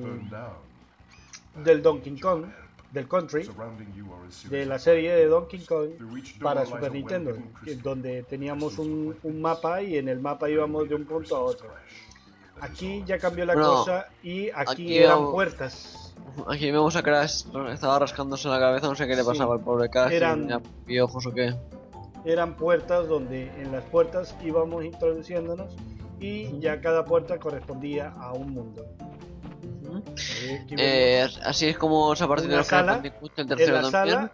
del 1.65 1.83
Donkey 1.83 2.19
Kong, 2.19 2.45
del 2.95 3.09
Country, 3.09 3.49
de 4.49 4.65
la 4.67 4.79
serie 4.79 5.13
de 5.15 5.27
Donkey 5.27 5.61
Kong 5.67 5.91
para 6.41 6.65
Super 6.65 6.93
Nintendo, 6.93 7.37
donde 7.83 8.23
teníamos 8.23 8.79
un, 8.79 9.17
un 9.23 9.41
mapa 9.43 9.83
y 9.83 9.99
en 9.99 10.09
el 10.09 10.21
mapa 10.21 10.49
íbamos 10.49 10.89
de 10.89 10.95
un 10.95 11.05
punto 11.05 11.37
a 11.37 11.41
otro. 11.41 11.69
Aquí 12.61 13.03
ya 13.05 13.19
cambió 13.19 13.45
la 13.45 13.55
Bueno, 13.55 13.69
cosa 13.75 14.07
y 14.23 14.49
aquí, 14.51 14.55
aquí 14.73 14.99
eran 14.99 15.17
vamos- 15.19 15.33
puertas. 15.35 16.15
Aquí 16.49 16.71
vemos 16.71 16.95
a 16.97 17.03
Crash, 17.03 17.45
estaba 17.73 17.99
rascándose 17.99 18.49
la 18.49 18.59
cabeza, 18.59 18.87
no 18.89 18.95
sé 18.95 19.07
qué 19.07 19.15
le 19.17 19.23
Sí. 19.23 19.29
pasaba 19.29 19.55
al 19.55 19.61
pobre 19.61 19.89
Crash, 19.91 20.13
Eran- 20.13 20.41
tenía 20.43 20.61
piojos 20.87 21.27
o 21.27 21.33
qué. 21.33 21.55
Eran 22.25 22.55
puertas 22.57 23.07
donde 23.09 23.51
en 23.61 23.73
las 23.73 23.85
puertas 23.85 24.35
íbamos 24.43 24.85
introduciéndonos 24.85 25.75
y 26.21 26.59
ya 26.61 26.81
cada 26.81 27.05
puerta 27.05 27.39
correspondía 27.39 28.11
a 28.19 28.33
un 28.33 28.53
mundo. 28.55 28.87
Eh, 30.07 30.61
aquí 30.65 30.75
Eh, 30.79 31.27
así 31.45 31.67
es 31.69 31.79
como 31.79 32.15
se 32.17 32.25
ha 32.25 32.29
partido 32.29 32.59
el 32.59 32.65
sala, 32.65 33.01
el 33.05 33.13
en 33.37 33.47
tercero 33.49 33.81
la 33.83 33.91
también. 33.91 34.17
sala, 34.17 34.33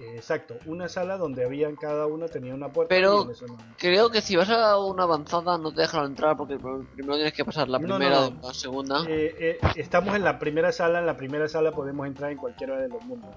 eh, 0.00 0.14
exacto, 0.16 0.54
una 0.66 0.88
sala 0.88 1.16
donde 1.16 1.44
habían 1.44 1.76
cada 1.76 2.06
uno 2.06 2.26
tenía 2.28 2.54
una 2.54 2.68
puerta. 2.68 2.88
Pero- 2.88 3.22
en 3.22 3.46
no- 3.46 3.58
Creo 3.78 4.10
que 4.10 4.20
si 4.20 4.36
vas 4.36 4.48
a 4.50 4.78
una 4.78 5.04
avanzada 5.04 5.58
no 5.58 5.72
te 5.72 5.82
dejan 5.82 6.06
entrar 6.06 6.36
porque 6.36 6.54
pr- 6.56 6.86
primero 6.94 7.14
tienes 7.14 7.32
que 7.32 7.44
pasar 7.44 7.68
la 7.68 7.78
No, 7.78 7.86
no, 7.88 7.96
primera 7.98 8.20
no. 8.30 8.38
o 8.42 8.48
la 8.48 8.54
segunda. 8.54 9.04
Eh, 9.08 9.34
eh, 9.38 9.58
estamos 9.76 10.14
en 10.16 10.24
la 10.24 10.38
primera 10.38 10.72
sala, 10.72 10.98
en 11.00 11.06
la 11.06 11.16
primera 11.16 11.48
sala 11.48 11.70
podemos 11.72 12.06
entrar 12.06 12.30
en 12.32 12.38
cualquiera 12.38 12.76
de 12.80 12.88
los 12.88 13.02
mundos. 13.04 13.30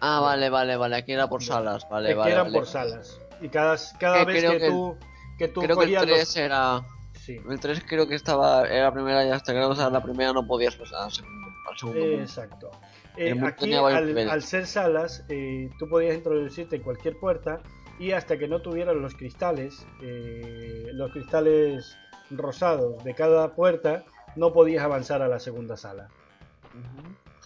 Ah, 0.00 0.20
vale, 0.20 0.50
vale, 0.50 0.76
vale, 0.76 0.96
aquí 0.96 1.12
era 1.12 1.28
por 1.28 1.42
salas, 1.42 1.88
vale, 1.88 2.08
que 2.10 2.14
vale. 2.14 2.32
eran 2.32 2.46
vale. 2.46 2.58
por 2.58 2.66
salas. 2.66 3.18
Y 3.40 3.48
cada, 3.48 3.76
cada 3.98 4.18
Que 4.18 4.24
vez 4.32 4.44
que, 4.44 4.58
que 4.58 4.68
tú, 4.68 4.96
que 5.38 5.48
tú 5.48 5.60
Creo 5.62 5.76
que 5.78 5.84
el 5.84 5.88
cogías 5.94 6.02
3 6.02 6.18
los- 6.18 6.36
era... 6.36 6.80
Sí, 7.24 7.40
El 7.48 7.58
3 7.58 7.82
creo 7.86 8.06
que 8.06 8.14
estaba, 8.16 8.66
era 8.68 8.84
la 8.84 8.92
primera 8.92 9.24
y 9.24 9.30
hasta 9.30 9.52
que 9.54 9.58
no 9.58 9.68
pasaba 9.70 9.90
la 9.90 10.02
primera 10.02 10.32
no 10.32 10.46
podías 10.46 10.76
pasar 10.76 11.04
al 11.04 11.10
segundo, 11.12 11.46
al 11.70 11.78
segundo 11.78 12.00
exacto. 12.20 12.70
Eh, 13.16 13.30
aquí, 13.46 13.70
al, 13.96 14.42
ser 14.42 14.66
salas, 14.66 15.24
eh, 15.28 15.70
tú 15.78 15.88
podías 15.88 16.14
introducirte 16.16 16.76
en 16.76 16.82
cualquier 16.82 17.16
puerta 17.18 17.60
y 17.98 18.10
hasta 18.12 18.36
que 18.36 18.46
no 18.48 18.60
tuvieran 18.60 19.00
los 19.00 19.14
cristales, 19.14 19.86
eh, 20.02 20.88
los 20.92 21.12
cristales 21.12 21.96
rosados 22.30 23.02
de 23.04 23.14
cada 23.14 23.54
puerta, 23.54 24.04
no 24.36 24.52
podías 24.52 24.84
avanzar 24.84 25.22
a 25.22 25.28
la 25.28 25.38
segunda 25.38 25.76
sala. 25.76 26.08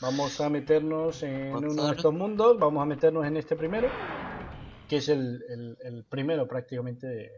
Vamos 0.01 0.41
a 0.41 0.49
meternos 0.49 1.23
en 1.23 1.55
uno 1.55 1.87
de 1.87 1.97
estos 1.97 2.15
mundos, 2.15 2.59
vamos 2.59 2.83
a 2.83 2.87
meternos 2.87 3.27
en 3.27 3.37
este 3.37 3.57
primero, 3.57 3.89
que 4.89 4.97
es 4.97 5.09
el, 5.09 5.45
el- 5.49 5.77
el 5.83 6.05
primero 6.05 6.47
prácticamente 6.49 7.07
de- 7.07 7.31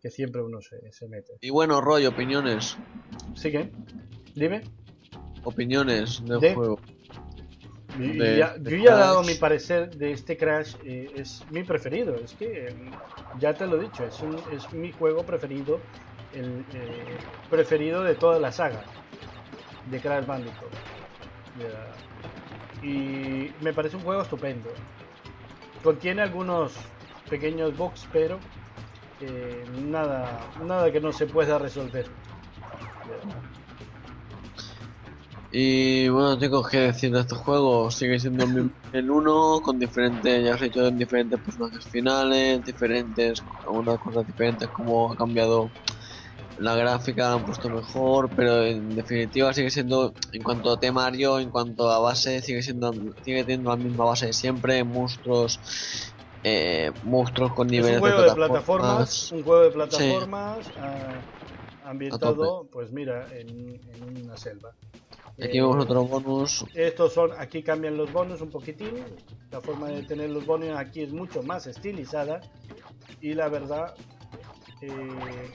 que 0.00 0.10
siempre 0.10 0.42
uno 0.42 0.60
se, 0.60 0.92
se 0.92 1.08
mete. 1.08 1.34
Y 1.40 1.50
bueno, 1.50 1.80
Roy, 1.80 2.06
opiniones. 2.06 2.76
Sigue, 3.34 3.70
dime. 4.34 4.62
Opiniones 5.44 6.24
del 6.24 6.40
De- 6.40 6.54
juego. 6.54 6.80
Y- 7.98 8.18
de- 8.18 8.38
ya- 8.38 8.56
de 8.56 8.70
yo 8.70 8.76
ya 8.76 8.94
he 8.94 8.98
dado 8.98 9.22
mi 9.22 9.34
parecer 9.34 9.90
de 9.96 10.12
este 10.12 10.36
Crash, 10.36 10.76
eh, 10.84 11.12
es 11.16 11.44
mi 11.50 11.64
preferido, 11.64 12.16
es 12.16 12.32
que 12.34 12.68
eh, 12.68 12.94
ya 13.38 13.56
te 13.56 13.66
lo 13.66 13.78
he 13.78 13.82
dicho, 13.84 14.04
es, 14.04 14.22
un- 14.22 14.42
es 14.50 14.72
mi 14.72 14.92
juego 14.92 15.24
preferido, 15.26 15.82
el 16.32 16.64
eh, 16.72 17.18
preferido 17.50 18.02
de 18.04 18.14
toda 18.14 18.38
la 18.38 18.52
saga 18.52 18.84
de 19.86 20.00
Crash 20.00 20.24
Bandicoot. 20.26 20.72
Y 22.82 23.50
me 23.60 23.74
parece 23.74 23.96
un 23.96 24.02
juego 24.02 24.22
estupendo. 24.22 24.70
Contiene 25.82 26.22
algunos 26.22 26.72
pequeños 27.28 27.76
bugs, 27.76 28.08
pero 28.12 28.38
eh, 29.20 29.64
nada, 29.84 30.40
nada 30.64 30.90
que 30.90 31.00
no 31.00 31.12
se 31.12 31.26
pueda 31.26 31.58
resolver. 31.58 32.10
Y 35.52 36.08
bueno, 36.08 36.38
chicos, 36.38 36.68
¿qué 36.68 36.78
decir 36.78 37.12
de 37.12 37.20
este 37.20 37.34
juego? 37.34 37.90
Sigue 37.90 38.20
siendo 38.20 38.44
el 38.92 39.10
1, 39.10 39.60
con 39.62 39.80
diferentes, 39.80 40.44
ya 40.44 40.54
os 40.54 40.62
he 40.62 40.66
dicho, 40.66 40.86
en 40.86 40.96
diferentes 40.96 41.40
personajes 41.40 41.84
finales, 41.86 42.64
diferentes, 42.64 43.44
algunas 43.66 43.98
cosas 43.98 44.26
diferentes, 44.26 44.68
como 44.68 45.12
ha 45.12 45.16
cambiado 45.16 45.72
la 46.60 46.76
gráfica, 46.76 47.32
han 47.32 47.44
puesto 47.44 47.68
mejor, 47.68 48.30
pero 48.36 48.64
en 48.64 48.94
definitiva 48.94 49.52
sigue 49.52 49.70
siendo, 49.70 50.14
en 50.32 50.42
cuanto 50.42 50.70
a 50.70 50.78
temario, 50.78 51.40
en 51.40 51.50
cuanto 51.50 51.90
a 51.90 51.98
base, 51.98 52.42
sigue 52.42 52.62
siendo, 52.62 52.92
sigue 53.22 53.42
teniendo 53.42 53.70
la 53.70 53.76
misma 53.76 54.04
base 54.04 54.26
de 54.26 54.32
siempre, 54.32 54.84
monstruos, 54.84 55.60
eh, 56.44 56.90
monstruos 57.04 57.52
con 57.52 57.66
Es 57.66 57.72
niveles 57.72 57.94
un 57.96 58.00
juego 58.00 58.22
de 58.22 58.32
plataformas. 58.34 58.90
plataformas, 58.90 59.32
un 59.32 59.42
juego 59.42 59.62
de 59.62 59.70
plataformas 59.70 60.70
ah, 60.78 61.88
ambientado, 61.90 62.66
pues 62.70 62.92
mira, 62.92 63.26
en, 63.32 63.80
en 63.94 64.24
una 64.24 64.36
selva. 64.36 64.72
Aquí 65.42 65.58
Eh, 65.58 65.62
vemos 65.62 65.84
otro 65.84 66.04
bonus. 66.04 66.64
Estos 66.74 67.14
son, 67.14 67.30
aquí 67.38 67.62
cambian 67.62 67.96
los 67.96 68.12
bonos 68.12 68.40
un 68.42 68.50
poquitín. 68.50 69.04
La 69.50 69.60
forma 69.60 69.88
de 69.88 70.02
tener 70.02 70.30
los 70.30 70.44
bonos 70.44 70.76
aquí 70.76 71.02
es 71.02 71.12
mucho 71.12 71.42
más 71.42 71.66
estilizada. 71.66 72.40
Y 73.22 73.34
la 73.34 73.48
verdad, 73.48 73.94
eh, 74.82 75.50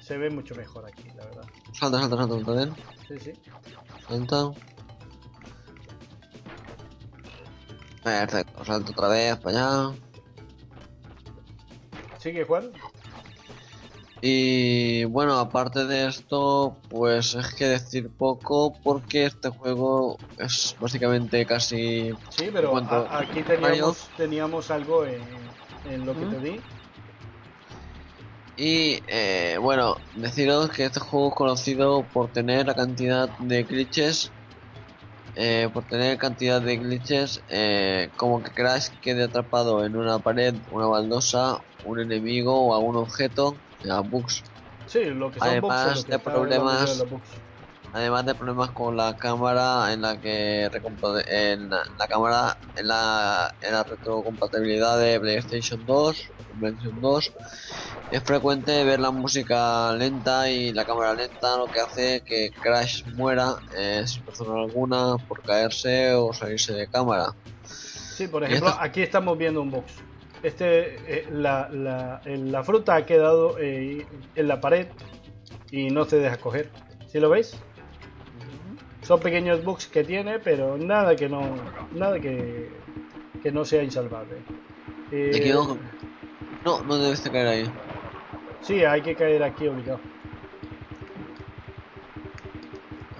se 0.00 0.16
ve 0.18 0.30
mucho 0.30 0.54
mejor 0.56 0.84
aquí, 0.86 1.04
la 1.16 1.24
verdad. 1.26 1.44
Salta, 1.72 2.00
salta, 2.00 2.16
salta. 2.16 2.74
Sí, 3.08 3.18
sí. 3.20 3.32
Salta. 4.08 4.50
Perfecto, 8.02 8.64
salto 8.64 8.92
otra 8.92 9.08
vez 9.08 9.36
para 9.38 9.58
allá. 9.86 9.96
¿Sigue 12.18 12.44
Juan? 12.44 12.72
Y 14.20 15.02
bueno, 15.04 15.36
aparte 15.38 15.84
de 15.84 16.06
esto, 16.06 16.76
pues 16.88 17.34
es 17.34 17.54
que 17.54 17.64
decir 17.66 18.08
poco 18.16 18.72
porque 18.84 19.26
este 19.26 19.48
juego 19.48 20.18
es 20.38 20.76
básicamente 20.78 21.44
casi... 21.44 22.12
Sí, 22.28 22.50
pero 22.52 22.76
a- 22.76 23.18
aquí 23.18 23.42
teníamos, 23.42 24.10
teníamos 24.16 24.70
algo 24.70 25.04
en, 25.04 25.50
en 25.84 26.06
lo 26.06 26.14
que 26.14 26.26
te 26.26 26.40
di. 26.40 26.62
Y 28.54 29.02
eh, 29.08 29.56
bueno, 29.60 29.96
deciros 30.14 30.70
que 30.70 30.84
este 30.84 31.00
juego 31.00 31.30
es 31.30 31.34
conocido 31.34 32.06
por 32.06 32.30
tener 32.32 32.66
la 32.66 32.74
cantidad 32.74 33.28
de 33.40 33.64
glitches, 33.64 34.32
eh, 35.34 35.68
por 35.72 35.84
tener 35.84 36.18
cantidad 36.18 36.60
de 36.60 36.76
glitches 36.76 37.42
eh, 37.48 38.10
como 38.16 38.42
que 38.42 38.52
Crash 38.52 38.88
quede 39.00 39.24
atrapado 39.24 39.84
en 39.84 39.96
una 39.96 40.18
pared, 40.18 40.54
una 40.70 40.86
baldosa, 40.86 41.58
un 41.82 42.00
enemigo 42.00 42.66
o 42.68 42.74
algún 42.74 42.96
objeto, 42.96 43.60
ya, 43.82 44.00
bugs. 44.00 44.44
Sí, 44.86 45.04
lo 45.04 45.30
que 45.30 45.38
son 45.40 45.48
Además 45.48 45.84
bugs, 45.86 45.98
lo 46.00 46.04
que 46.04 46.12
de 46.12 46.18
problemas- 46.18 47.04
Además 47.92 48.24
de 48.24 48.34
problemas 48.34 48.70
con 48.70 48.96
la 48.96 49.16
cámara 49.16 49.92
en 49.92 50.00
la 50.00 50.18
que 50.18 50.64
en 50.64 51.70
la, 51.70 51.82
la 51.98 52.08
cámara 52.08 52.56
en 52.76 52.88
la, 52.88 53.54
en 53.60 53.72
la 53.72 53.84
retrocompatibilidad 53.84 54.98
de 54.98 55.20
PlayStation 55.20 55.84
2, 55.84 56.30
PlayStation 56.58 57.00
2 57.00 57.32
es 58.12 58.22
frecuente 58.22 58.84
ver 58.84 59.00
la 59.00 59.10
música 59.10 59.92
lenta 59.94 60.50
y 60.50 60.72
la 60.72 60.84
cámara 60.84 61.14
lenta 61.14 61.56
lo 61.56 61.66
que 61.66 61.80
hace 61.80 62.20
que 62.20 62.50
Crash 62.50 63.04
muera 63.14 63.56
eh, 63.76 64.04
sin 64.06 64.24
razón 64.26 64.58
alguna 64.58 65.16
por 65.28 65.42
caerse 65.42 66.12
o 66.12 66.32
salirse 66.32 66.74
de 66.74 66.88
cámara. 66.88 67.34
Sí, 67.64 68.28
por 68.28 68.44
ejemplo, 68.44 68.74
aquí 68.78 69.00
estamos 69.02 69.38
viendo 69.38 69.62
un 69.62 69.70
box. 69.70 69.94
Este, 70.42 70.96
eh, 71.20 71.26
la, 71.30 71.68
la, 71.70 72.20
la 72.24 72.64
fruta 72.64 72.96
ha 72.96 73.06
quedado 73.06 73.58
eh, 73.58 74.06
en 74.34 74.48
la 74.48 74.60
pared 74.60 74.88
y 75.70 75.88
no 75.88 76.04
se 76.04 76.18
deja 76.18 76.36
coger. 76.36 76.70
¿Sí 77.06 77.18
lo 77.18 77.30
veis? 77.30 77.56
Son 79.02 79.18
pequeños 79.18 79.64
bugs 79.64 79.86
que 79.88 80.04
tiene, 80.04 80.38
pero 80.38 80.78
nada 80.78 81.16
que 81.16 81.28
no, 81.28 81.40
nada 81.92 82.20
que, 82.20 82.68
que 83.42 83.50
no 83.50 83.64
sea 83.64 83.82
insalvable. 83.82 84.36
Eh, 85.10 85.50
no, 85.52 85.76
no, 86.64 86.82
no 86.84 86.98
debes 86.98 87.22
de 87.24 87.30
caer 87.30 87.46
ahí. 87.48 87.70
sí, 88.62 88.84
hay 88.84 89.02
que 89.02 89.14
caer 89.16 89.42
aquí 89.42 89.66
obligado. 89.66 90.00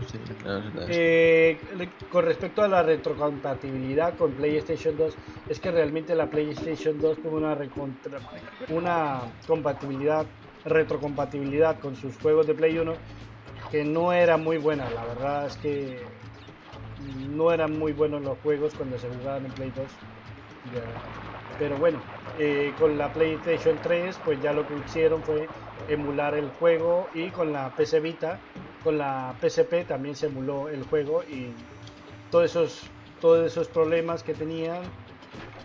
Sí, 0.06 0.18
claro. 0.40 0.62
Eh, 0.88 1.58
con 2.10 2.24
respecto 2.26 2.62
a 2.62 2.68
la 2.68 2.82
retrocompatibilidad 2.82 4.16
con 4.16 4.32
PlayStation 4.32 4.96
2, 4.96 5.14
es 5.48 5.58
que 5.58 5.70
realmente 5.72 6.14
la 6.14 6.30
PlayStation 6.30 6.98
2 7.00 7.22
tuvo 7.22 7.38
una, 7.38 7.58
una 8.68 9.20
compatibilidad, 9.46 10.26
retrocompatibilidad 10.64 11.80
con 11.80 11.96
sus 11.96 12.16
juegos 12.18 12.46
de 12.46 12.54
Play 12.54 12.78
1 12.78 12.94
que 13.72 13.84
no 13.84 14.12
era 14.12 14.36
muy 14.36 14.58
buena. 14.58 14.88
La 14.90 15.02
verdad 15.02 15.46
es 15.46 15.56
que 15.56 15.98
no 17.30 17.50
eran 17.50 17.78
muy 17.78 17.92
buenos 17.92 18.20
los 18.22 18.38
juegos 18.40 18.74
cuando 18.74 18.98
se 18.98 19.08
jugaban 19.08 19.46
en 19.46 19.50
Play 19.52 19.72
2. 19.74 19.86
Ya. 20.74 20.82
Pero 21.58 21.78
bueno, 21.78 21.98
eh, 22.38 22.74
con 22.78 22.98
la 22.98 23.10
PlayStation 23.12 23.78
3 23.82 24.20
pues 24.24 24.42
ya 24.42 24.52
lo 24.52 24.68
que 24.68 24.76
hicieron 24.76 25.22
fue 25.22 25.48
emular 25.88 26.34
el 26.34 26.50
juego 26.50 27.08
y 27.14 27.30
con 27.30 27.52
la 27.52 27.70
PS 27.74 28.02
Vita, 28.02 28.38
con 28.84 28.98
la 28.98 29.34
PSP 29.40 29.86
también 29.88 30.14
se 30.16 30.26
emuló 30.26 30.68
el 30.68 30.82
juego 30.84 31.22
y 31.22 31.50
todos 32.30 32.50
esos, 32.50 32.82
todos 33.22 33.46
esos 33.46 33.68
problemas 33.68 34.22
que 34.22 34.34
tenían 34.34 34.82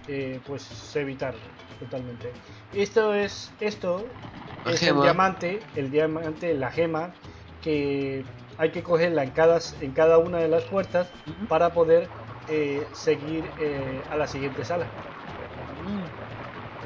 eh, 0.08 0.40
pues 0.48 0.62
se 0.62 1.02
evitaron 1.02 1.42
totalmente. 1.80 2.32
Esto 2.74 3.14
es 3.14 3.52
esto 3.60 4.06
La 4.66 4.72
es 4.72 4.84
el 4.84 5.02
diamante, 5.02 5.60
el 5.76 5.92
diamante, 5.92 6.54
la 6.54 6.72
gema 6.72 7.14
que 7.68 8.24
hay 8.58 8.72
que 8.72 8.82
cogerla 8.82 9.24
en 9.24 9.32
cada, 9.32 9.60
en 9.82 9.92
cada 9.94 10.18
una 10.20 10.40
de 10.40 10.48
las 10.48 10.64
puertas 10.66 11.12
para 11.50 11.74
poder 11.74 12.10
eh, 12.48 12.88
seguir 12.94 13.52
eh, 13.60 14.04
a 14.10 14.16
la 14.16 14.26
siguiente 14.28 14.64
sala. 14.64 14.88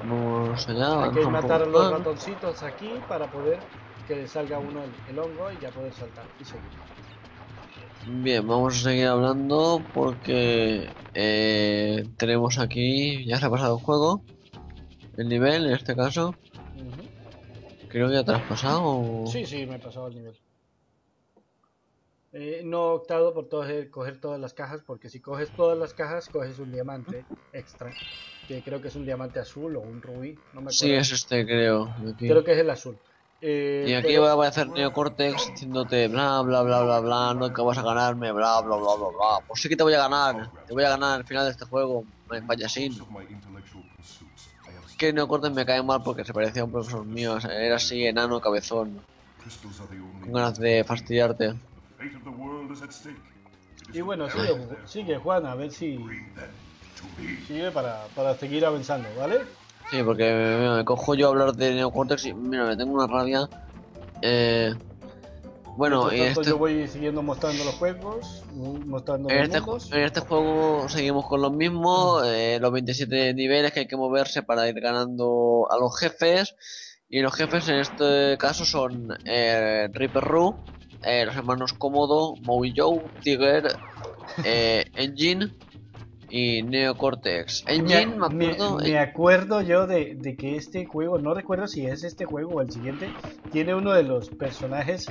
Vamos 0.03 0.67
allá. 0.67 1.03
Hay 1.03 1.11
que 1.11 1.25
matar 1.27 1.67
los 1.67 1.83
más. 1.83 1.99
ratoncitos 1.99 2.63
aquí 2.63 2.99
para 3.07 3.27
poder 3.29 3.59
que 4.07 4.15
le 4.15 4.27
salga 4.27 4.57
uno 4.59 4.83
el, 4.83 4.91
el 5.07 5.19
hongo 5.19 5.51
y 5.51 5.59
ya 5.59 5.69
poder 5.69 5.93
saltar 5.93 6.25
y 6.39 6.45
seguir. 6.45 6.71
Bien, 8.03 8.45
vamos 8.47 8.79
a 8.79 8.89
seguir 8.89 9.05
hablando 9.05 9.85
porque 9.93 10.89
eh, 11.13 12.03
tenemos 12.17 12.57
aquí, 12.57 13.23
ya 13.25 13.37
se 13.39 13.45
ha 13.45 13.49
pasado 13.49 13.77
el 13.77 13.83
juego, 13.83 14.23
el 15.17 15.29
nivel 15.29 15.67
en 15.67 15.73
este 15.73 15.95
caso, 15.95 16.35
creo 17.87 18.07
que 18.07 18.15
ya 18.15 18.23
te 18.23 18.31
lo 18.31 18.37
has 18.37 18.47
pasado. 18.47 18.81
o- 18.83 19.27
Sí, 19.27 19.45
sí, 19.45 19.65
me 19.67 19.75
he 19.75 19.79
pasado 19.79 20.07
el 20.07 20.15
nivel. 20.15 20.33
Eh, 22.33 22.61
no 22.63 22.77
he 22.91 22.95
optado 22.95 23.33
por 23.33 23.49
todo- 23.49 23.65
coger 23.91 24.19
todas 24.21 24.39
las 24.39 24.53
cajas 24.53 24.81
porque 24.85 25.09
si 25.09 25.19
coges 25.19 25.49
todas 25.53 25.77
las 25.77 25.93
cajas 25.93 26.29
coges 26.29 26.59
un 26.59 26.71
diamante 26.71 27.25
extra 27.51 27.91
que 28.47 28.61
creo 28.61 28.81
que 28.81 28.87
es 28.87 28.95
un 28.95 29.03
diamante 29.05 29.39
azul 29.39 29.75
o 29.75 29.81
un 29.81 30.01
rubí, 30.01 30.31
no 30.53 30.61
me 30.61 30.71
acuerdo. 30.71 30.71
Sí, 30.71 30.93
es 30.93 31.11
este, 31.11 31.45
creo. 31.45 31.93
aquí. 32.13 32.27
Creo 32.29 32.43
que 32.43 32.53
es 32.53 32.57
el 32.59 32.69
azul. 32.69 32.97
Eh, 33.41 33.85
Y 33.89 33.93
aquí 33.95 34.07
pero- 34.09 34.21
va 34.21 34.29
a 34.31 34.33
aparecer 34.33 34.67
Neocortex 34.69 35.51
diciéndote 35.51 36.07
bla 36.07 36.41
bla 36.41 36.61
bla 36.61 36.83
bla 36.83 36.99
bla, 37.01 37.33
nunca 37.33 37.63
vas 37.63 37.77
a 37.77 37.81
ganarme, 37.81 38.31
bla 38.31 38.61
bla 38.61 38.75
bla 38.77 38.95
bla 38.95 39.07
bla. 39.09 39.45
Pues 39.47 39.61
sí 39.61 39.67
que 39.67 39.75
te 39.75 39.83
voy 39.83 39.93
a 39.93 39.97
ganar, 39.97 40.49
te 40.67 40.73
voy 40.73 40.83
a 40.85 40.89
ganar 40.89 41.19
al 41.19 41.25
final 41.25 41.45
de 41.45 41.51
este 41.51 41.65
juego, 41.65 42.05
payasín. 42.47 42.97
Que 44.97 45.11
Neocortex 45.11 45.53
me 45.53 45.65
cae 45.65 45.81
mal 45.83 46.01
porque 46.03 46.23
se 46.23 46.31
parecía 46.33 46.61
a 46.61 46.65
un 46.65 46.71
profesor 46.71 47.03
mío, 47.03 47.37
era 47.39 47.75
así, 47.75 48.05
enano, 48.05 48.39
cabezón, 48.39 49.01
con 50.23 50.31
ganas 50.31 50.57
de 50.59 50.83
fastidiarte. 50.85 51.55
Y 53.93 54.01
bueno, 54.01 54.29
sigue, 54.29 54.55
sigue 54.85 55.17
Juan, 55.17 55.45
a 55.45 55.55
ver 55.55 55.71
si 55.71 55.99
sigue 57.47 57.71
para, 57.71 58.05
para 58.15 58.35
seguir 58.35 58.65
avanzando, 58.65 59.07
¿vale? 59.17 59.41
Sí, 59.89 60.01
porque 60.03 60.23
mira, 60.23 60.77
me 60.77 60.85
cojo 60.85 61.15
yo 61.15 61.27
a 61.27 61.29
hablar 61.31 61.53
de 61.53 61.73
Neocortex 61.73 62.25
y 62.25 62.33
mira, 62.33 62.65
me 62.65 62.77
tengo 62.77 62.93
una 62.93 63.07
rabia. 63.07 63.49
Eh, 64.21 64.73
bueno, 65.75 66.09
tanto, 66.09 66.23
este, 66.23 66.43
yo 66.43 66.57
voy 66.57 66.87
siguiendo 66.87 67.21
mostrando 67.21 67.63
los 67.63 67.75
juegos, 67.75 68.43
mostrando 68.51 69.29
en, 69.29 69.51
los 69.51 69.83
este, 69.83 69.97
en 69.97 70.03
este 70.03 70.19
juego 70.21 70.87
seguimos 70.89 71.25
con 71.25 71.57
mismo, 71.57 72.21
eh, 72.23 72.59
los 72.61 72.71
27 72.71 73.33
niveles 73.33 73.71
que 73.71 73.81
hay 73.81 73.87
que 73.87 73.97
moverse 73.97 74.43
para 74.43 74.67
ir 74.67 74.79
ganando 74.79 75.67
a 75.69 75.77
los 75.77 75.97
jefes. 75.99 76.55
Y 77.09 77.19
los 77.19 77.33
jefes 77.33 77.67
en 77.67 77.75
este 77.79 78.37
caso 78.37 78.63
son 78.63 79.09
eh, 79.25 79.89
Reaper 79.91 80.23
Roo, 80.23 80.63
eh, 81.03 81.25
los 81.25 81.35
hermanos 81.35 81.73
Komodo, 81.73 82.35
Moe 82.43 82.73
Joe, 82.75 83.01
Tiger, 83.21 83.67
eh, 84.43 84.85
Engine 84.95 85.49
y 86.29 86.63
Neocortex. 86.63 87.65
Engine, 87.67 88.15
me 88.17 88.47
acuerdo. 88.47 88.77
me 88.77 88.99
acuerdo 88.99 89.61
yo 89.61 89.87
de, 89.87 90.15
de 90.15 90.35
que 90.35 90.55
este 90.55 90.85
juego, 90.85 91.19
no 91.19 91.33
recuerdo 91.33 91.67
si 91.67 91.85
es 91.85 92.03
este 92.03 92.25
juego 92.25 92.55
o 92.55 92.61
el 92.61 92.71
siguiente, 92.71 93.09
tiene 93.51 93.75
uno 93.75 93.93
de 93.93 94.03
los 94.03 94.29
personajes 94.29 95.07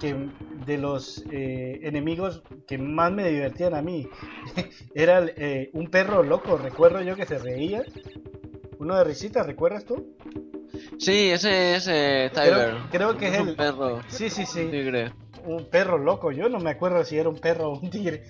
que 0.00 0.28
de 0.66 0.78
los 0.78 1.24
eh, 1.30 1.80
enemigos 1.82 2.42
que 2.66 2.78
más 2.78 3.12
me 3.12 3.28
divertían 3.28 3.74
a 3.74 3.82
mí. 3.82 4.08
Era 4.94 5.24
eh, 5.24 5.70
un 5.72 5.88
perro 5.88 6.22
loco, 6.22 6.56
recuerdo 6.56 7.00
yo 7.02 7.16
que 7.16 7.26
se 7.26 7.38
reía. 7.38 7.84
Uno 8.78 8.96
de 8.96 9.04
risita, 9.04 9.42
¿recuerdas 9.42 9.84
tú? 9.84 10.14
Sí, 10.98 11.30
ese 11.30 11.76
es 11.76 11.86
eh, 11.88 12.30
Creo, 12.90 13.16
que 13.16 13.28
es 13.28 13.40
un 13.40 13.48
el... 13.50 13.56
perro. 13.56 14.00
Sí, 14.08 14.30
sí, 14.30 14.44
sí. 14.46 14.68
Tigre. 14.70 15.12
un 15.44 15.68
perro 15.70 15.98
loco. 15.98 16.32
Yo 16.32 16.48
no 16.48 16.58
me 16.58 16.70
acuerdo 16.70 17.04
si 17.04 17.16
era 17.18 17.28
un 17.28 17.38
perro 17.38 17.72
o 17.72 17.78
un 17.80 17.90
tigre. 17.90 18.24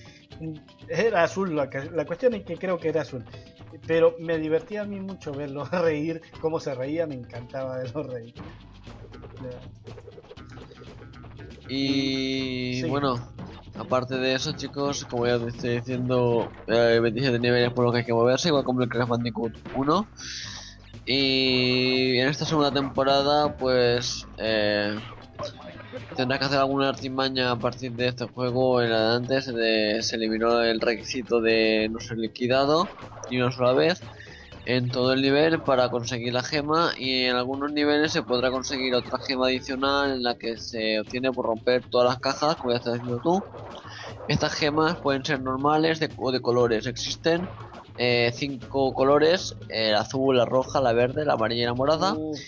Era 0.88 1.24
azul, 1.24 1.54
la, 1.56 1.68
la 1.92 2.04
cuestión 2.04 2.34
es 2.34 2.44
que 2.44 2.56
creo 2.56 2.78
que 2.78 2.88
era 2.90 3.02
azul. 3.02 3.24
Pero 3.86 4.14
me 4.18 4.38
divertía 4.38 4.82
a 4.82 4.84
mí 4.84 5.00
mucho 5.00 5.32
verlo 5.32 5.64
reír, 5.72 6.20
cómo 6.40 6.60
se 6.60 6.74
reía, 6.74 7.06
me 7.06 7.14
encantaba 7.14 7.78
verlo 7.78 8.02
reír. 8.04 8.34
Y 11.68 12.80
Sí. 12.82 12.88
bueno, 12.88 13.16
aparte 13.76 14.16
de 14.16 14.34
eso, 14.34 14.52
chicos, 14.52 15.04
como 15.04 15.26
ya 15.26 15.38
te 15.38 15.48
estoy 15.48 15.70
diciendo, 15.80 16.50
eh, 16.66 16.98
27 17.00 17.38
niveles 17.38 17.72
por 17.72 17.84
lo 17.84 17.92
que 17.92 17.98
hay 17.98 18.04
que 18.04 18.12
moverse, 18.12 18.48
igual 18.48 18.64
como 18.64 18.82
el 18.82 18.88
Crash 18.88 19.08
Bandicoot 19.08 19.52
1. 19.74 20.08
Y 21.10 22.18
en 22.18 22.28
esta 22.28 22.44
segunda 22.46 22.72
temporada, 22.72 23.56
pues 23.56 24.30
eh, 24.36 25.00
tendrás 26.14 26.38
que 26.40 26.44
hacer 26.46 26.58
alguna 26.58 26.88
artimaña 26.88 27.50
a 27.52 27.60
partir 27.60 27.92
de 27.92 28.08
este 28.08 28.26
juego. 28.26 28.82
En 28.82 28.92
adelante 28.92 29.40
se, 29.42 29.52
de- 29.52 30.02
se 30.02 30.16
eliminó 30.16 30.62
el 30.62 30.80
requisito 30.80 31.40
de 31.40 31.88
no 31.90 32.00
ser 32.00 32.18
liquidado 32.18 32.94
ni 33.28 33.38
una 33.40 33.52
sola 33.52 33.72
vez. 33.74 34.04
en 34.66 34.90
todo 34.92 35.12
el 35.14 35.22
nivel 35.22 35.62
para 35.64 35.90
conseguir 35.90 36.32
la 36.34 36.42
gema 36.44 36.92
y 36.96 37.24
en 37.24 37.36
algunos 37.36 37.72
niveles 37.72 38.12
se 38.12 38.22
podrá 38.24 38.50
conseguir 38.52 38.94
otra 38.94 39.18
gema 39.26 39.46
adicional 39.48 40.12
en 40.12 40.22
la 40.24 40.36
que 40.36 40.58
se 40.58 41.00
obtiene 41.00 41.32
por 41.32 41.46
romper 41.46 41.84
todas 41.90 42.08
las 42.10 42.20
cajas, 42.20 42.56
como 42.56 42.72
ya 42.72 42.78
estás 42.78 42.94
diciendo 42.94 43.20
tú. 43.20 43.48
Estas 44.26 44.52
gemas 44.54 44.98
pueden 45.00 45.24
ser 45.24 45.40
normales 45.42 46.00
de, 46.00 46.12
o 46.16 46.32
de 46.32 46.40
colores. 46.40 46.86
Existen 46.86 47.50
eh, 47.98 48.30
cinco 48.34 48.94
colores, 48.94 49.54
el 49.68 49.94
azul, 49.94 50.36
la 50.36 50.44
roja, 50.44 50.80
la 50.80 50.92
verde, 50.92 51.24
la 51.24 51.34
amarilla 51.34 51.64
y 51.64 51.66
la 51.66 51.74
morada. 51.74 52.14
Uf, 52.14 52.38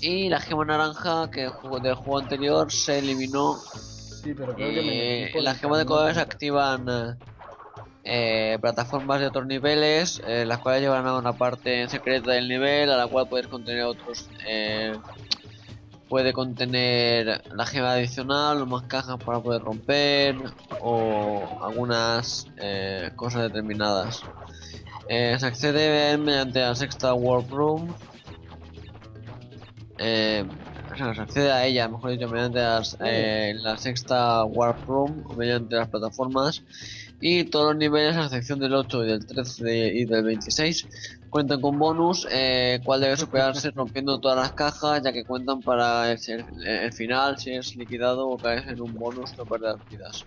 Y 0.00 0.28
la 0.28 0.40
gema 0.40 0.64
naranja 0.64 1.30
que 1.30 1.42
del 1.42 1.94
juego 1.94 2.18
anterior 2.18 2.70
se 2.70 2.98
eliminó 2.98 3.56
sí, 3.56 4.34
pero 4.34 4.54
creo 4.54 4.74
que 4.74 4.82
me 4.82 5.30
por 5.32 5.42
las 5.42 5.58
gemas 5.58 5.78
de 5.78 5.86
colores 5.86 6.16
activan 6.18 6.86
eh, 6.88 7.14
eh, 8.04 8.58
plataformas 8.60 9.20
de 9.20 9.26
otros 9.26 9.46
niveles, 9.46 10.20
eh, 10.26 10.44
las 10.44 10.58
cuales 10.58 10.82
llevan 10.82 11.06
a 11.06 11.16
una 11.16 11.32
parte 11.32 11.88
secreta 11.88 12.32
del 12.32 12.48
nivel, 12.48 12.90
a 12.90 12.96
la 12.96 13.06
cual 13.06 13.28
puedes 13.28 13.46
contener 13.48 13.84
otros. 13.84 14.28
eh, 14.46 14.96
puede 16.08 16.32
contener 16.32 17.42
la 17.52 17.66
gema 17.66 17.92
adicional 17.92 18.62
o 18.62 18.66
más 18.66 18.84
cajas 18.84 19.16
para 19.24 19.40
poder 19.40 19.62
romper 19.62 20.36
o 20.80 21.58
algunas 21.62 22.46
eh, 22.58 23.10
cosas 23.16 23.42
determinadas. 23.42 24.22
Eh, 25.08 25.36
se 25.38 25.46
accede 25.46 26.16
mediante 26.18 26.60
la 26.60 26.74
sexta 26.74 27.14
Warp 27.14 27.50
Room. 27.50 27.94
Eh, 29.98 30.44
o 30.92 30.96
sea, 30.96 31.14
se 31.14 31.20
accede 31.20 31.50
a 31.52 31.66
ella, 31.66 31.88
mejor 31.88 32.10
dicho, 32.10 32.28
mediante 32.28 32.60
las, 32.60 32.96
eh, 33.04 33.52
la 33.62 33.78
sexta 33.78 34.44
Warp 34.44 34.86
Room 34.86 35.24
mediante 35.36 35.76
las 35.76 35.88
plataformas. 35.88 36.64
Y 37.20 37.44
todos 37.44 37.68
los 37.72 37.76
niveles, 37.76 38.14
a 38.16 38.24
excepción 38.26 38.58
del 38.58 38.74
8 38.74 39.02
y 39.04 39.08
del 39.08 39.26
13 39.26 39.88
y 39.94 40.04
del 40.04 40.22
26, 40.24 40.88
cuentan 41.30 41.60
con 41.62 41.78
bonus, 41.78 42.26
eh, 42.30 42.80
cual 42.84 43.00
debe 43.00 43.16
superarse 43.16 43.70
rompiendo 43.74 44.20
todas 44.20 44.36
las 44.38 44.52
cajas, 44.52 45.02
ya 45.02 45.12
que 45.12 45.24
cuentan 45.24 45.62
para 45.62 46.12
el, 46.12 46.18
el- 46.28 46.66
el 46.66 46.92
final, 46.92 47.38
si 47.38 47.52
es 47.52 47.74
liquidado 47.76 48.28
o 48.28 48.38
caes 48.40 48.66
en 48.68 48.80
un 48.82 48.92
bonus 48.98 49.34
no 49.38 49.46
perder 49.46 49.76
vidas. 49.88 50.26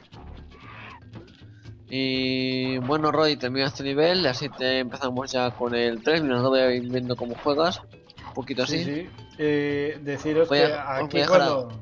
Y 1.89 2.77
bueno, 2.79 3.11
Roy, 3.11 3.35
termina 3.35 3.65
este 3.67 3.83
nivel, 3.83 4.25
así 4.27 4.47
te 4.49 4.79
empezamos 4.79 5.31
ya 5.31 5.49
con 5.51 5.73
el 5.73 6.03
3, 6.03 6.21
mientras 6.21 6.43
no 6.43 6.49
voy 6.49 6.59
a 6.59 6.71
ir 6.71 6.87
viendo 6.87 7.15
cómo 7.15 7.33
juegas, 7.35 7.81
un 8.27 8.33
poquito 8.35 8.63
así. 8.63 8.83
Sí, 8.83 8.85
sí. 8.85 9.09
Eh, 9.39 9.99
deciros 10.03 10.47
Voy 10.49 10.59
que 10.59 10.65
a- 10.65 10.97
aquí 10.97 11.07
voy 11.17 11.21
a 11.21 11.23
dejar 11.25 11.41
a- 11.41 11.45
cuando... 11.47 11.81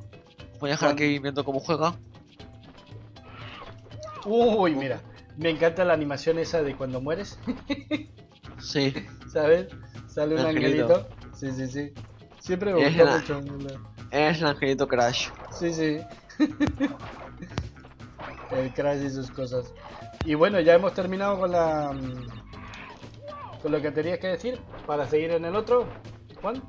Voy 0.59 0.69
a 0.69 0.73
dejar 0.73 0.91
aquí 0.91 1.19
viendo 1.19 1.43
cómo 1.43 1.59
juega. 1.59 1.93
Uy, 4.25 4.75
mira, 4.75 5.01
me 5.37 5.49
encanta 5.49 5.83
la 5.85 5.93
animación 5.93 6.39
esa 6.39 6.63
de 6.63 6.75
cuando 6.75 7.01
mueres, 7.01 7.39
Sí, 8.59 8.93
¿sabes? 9.31 9.67
Sale 10.07 10.35
un 10.35 10.41
Angelito. 10.41 10.95
angelito. 10.95 11.09
Sí, 11.35 11.51
sí, 11.51 11.67
sí. 11.67 11.93
Siempre 12.39 12.73
me 12.73 12.89
la- 12.91 13.17
mucho. 13.17 13.41
es 14.11 14.37
el 14.41 14.47
angelito 14.47 14.87
Crash. 14.87 15.29
Sí, 15.51 15.73
sí. 15.73 15.99
El 18.51 18.73
crash 18.73 19.03
y 19.03 19.09
sus 19.09 19.29
cosas. 19.31 19.73
Y 20.25 20.33
bueno, 20.35 20.59
ya 20.59 20.73
hemos 20.75 20.93
terminado 20.93 21.39
con 21.39 21.51
la... 21.51 21.91
mm, 21.93 23.61
Con 23.61 23.71
lo 23.71 23.81
que 23.81 23.91
tenías 23.91 24.19
que 24.19 24.27
decir 24.27 24.59
para 24.85 25.07
seguir 25.07 25.31
en 25.31 25.45
el 25.45 25.55
otro, 25.55 25.87
Juan. 26.41 26.61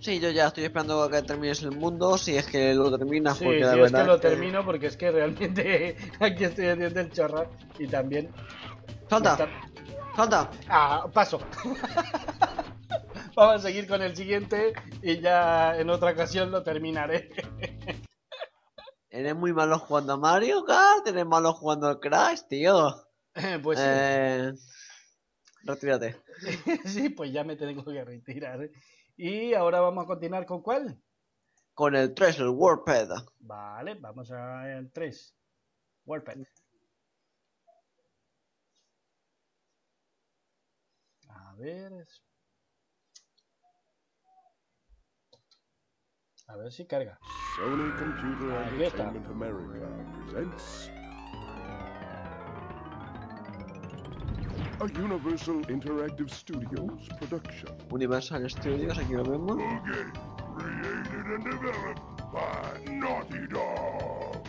Sí, 0.00 0.20
yo 0.20 0.28
ya 0.30 0.48
estoy 0.48 0.64
esperando 0.64 1.02
a 1.02 1.10
que 1.10 1.22
termines 1.22 1.62
el 1.62 1.70
mundo, 1.72 2.18
si 2.18 2.36
es 2.36 2.46
que 2.46 2.74
lo 2.74 2.94
terminas, 2.98 3.38
Sí, 3.38 3.44
porque 3.44 3.58
sí, 3.60 3.64
la 3.64 3.72
es 3.74 3.80
verdad 3.80 4.00
que 4.02 4.06
lo 4.06 4.14
es 4.16 4.20
que- 4.20 4.28
termino 4.28 4.64
porque 4.64 4.86
es 4.88 4.96
que 4.98 5.10
realmente 5.10 5.96
aquí 6.20 6.44
estoy 6.44 6.66
haciendo 6.66 7.00
el 7.00 7.10
chorra 7.10 7.46
y 7.78 7.86
también... 7.86 8.28
¡Salta! 9.08 9.32
está- 9.32 9.48
¡Salta! 10.14 10.50
Ah, 10.68 11.06
paso. 11.12 11.40
Vamos 13.34 13.56
a 13.56 13.58
seguir 13.58 13.88
con 13.88 14.00
el 14.02 14.14
siguiente 14.14 14.74
y 15.02 15.18
ya 15.20 15.76
en 15.78 15.88
otra 15.90 16.12
ocasión 16.12 16.50
lo 16.50 16.62
terminaré. 16.62 17.30
Eres 19.14 19.36
muy 19.36 19.52
malo 19.52 19.78
jugando 19.78 20.14
a 20.14 20.16
Mario 20.16 20.64
Kart, 20.64 21.06
eres 21.06 21.24
malo 21.24 21.52
jugando 21.52 21.86
al 21.86 22.00
Crash, 22.00 22.48
tío. 22.48 22.92
pues 23.62 23.78
sí. 23.78 23.84
Eh... 23.86 24.52
Retírate. 25.62 26.20
sí, 26.84 27.10
pues 27.10 27.32
ya 27.32 27.44
me 27.44 27.54
tengo 27.54 27.84
que 27.84 28.04
retirar. 28.04 28.68
Y 29.16 29.54
ahora 29.54 29.80
vamos 29.80 30.02
a 30.02 30.08
continuar 30.08 30.44
con 30.46 30.62
cuál. 30.62 31.00
Con 31.74 31.94
el 31.94 32.12
3, 32.12 32.40
el 32.40 32.48
Warped. 32.48 33.08
Vale, 33.38 33.94
vamos 34.00 34.32
al 34.32 34.90
3. 34.90 35.36
Warped. 36.06 36.44
A 41.28 41.54
ver. 41.54 42.04
A 46.46 46.56
ver 46.56 46.70
si 46.70 46.84
carga. 46.84 47.18
Sony 47.56 47.90
Computer 47.98 48.52
Ahí 48.58 48.82
está. 48.82 49.04
Entertainment 49.04 49.26
America 49.30 49.86
presents 50.26 50.90
a 54.80 54.84
Universal 55.00 55.62
Interactive 55.70 56.28
Studios 56.28 57.08
production. 57.18 57.70
Universal 57.90 58.48
Studios, 58.50 58.98
aquí 58.98 59.14
lo 59.14 59.24
vemos. 59.24 59.56
Okay, 59.56 60.04
created 60.56 61.26
and 61.26 61.44
developed 61.44 62.00
by 62.32 62.92
Naughty 62.92 63.46
Dog. 63.48 64.46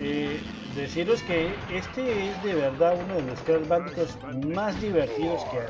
Eh, 0.00 0.40
deciros 0.78 1.22
que 1.22 1.52
este 1.74 2.30
es 2.30 2.42
de 2.42 2.54
verdad 2.54 2.96
uno 3.04 3.14
de 3.16 3.22
los 3.22 3.38
Crash 3.40 3.66
Bandicoots 3.66 4.16
más 4.46 4.80
divertidos 4.80 5.42
que 5.50 5.58
hay. 5.58 5.66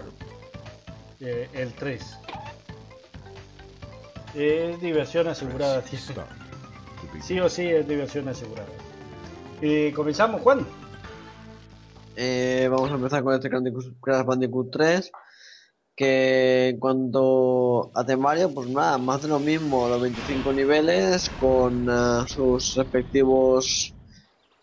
Eh, 1.21 1.49
el 1.55 1.73
3. 1.73 2.17
Es 4.35 4.81
diversión 4.81 5.27
asegurada, 5.27 5.81
tío. 5.83 5.99
Sí 7.23 7.41
o 7.41 7.49
sí 7.49 7.67
es 7.67 7.89
diversión 7.89 8.29
asegurada. 8.29 8.69
Eh, 9.63 9.93
Comenzamos, 9.97 10.43
Juan. 10.43 10.67
Eh, 12.15 12.69
vamos 12.71 12.91
a 12.91 12.95
empezar 12.95 13.23
con 13.23 13.35
este 13.35 13.49
Crash 13.49 13.63
Bandicoot- 13.63 13.97
Crash 14.01 14.25
Bandicoot 14.25 14.71
3. 14.71 15.13
Que 15.97 16.69
en 16.69 16.79
cuanto 16.79 17.91
a 17.97 18.05
temario, 18.05 18.55
pues 18.55 18.69
nada, 18.69 18.99
más 18.99 19.23
de 19.23 19.29
lo 19.29 19.41
mismo, 19.41 19.89
los 19.89 20.01
25 20.01 20.53
niveles 20.53 21.29
con 21.41 21.89
ah, 21.91 22.25
sus 22.29 22.77
respectivos 22.77 23.98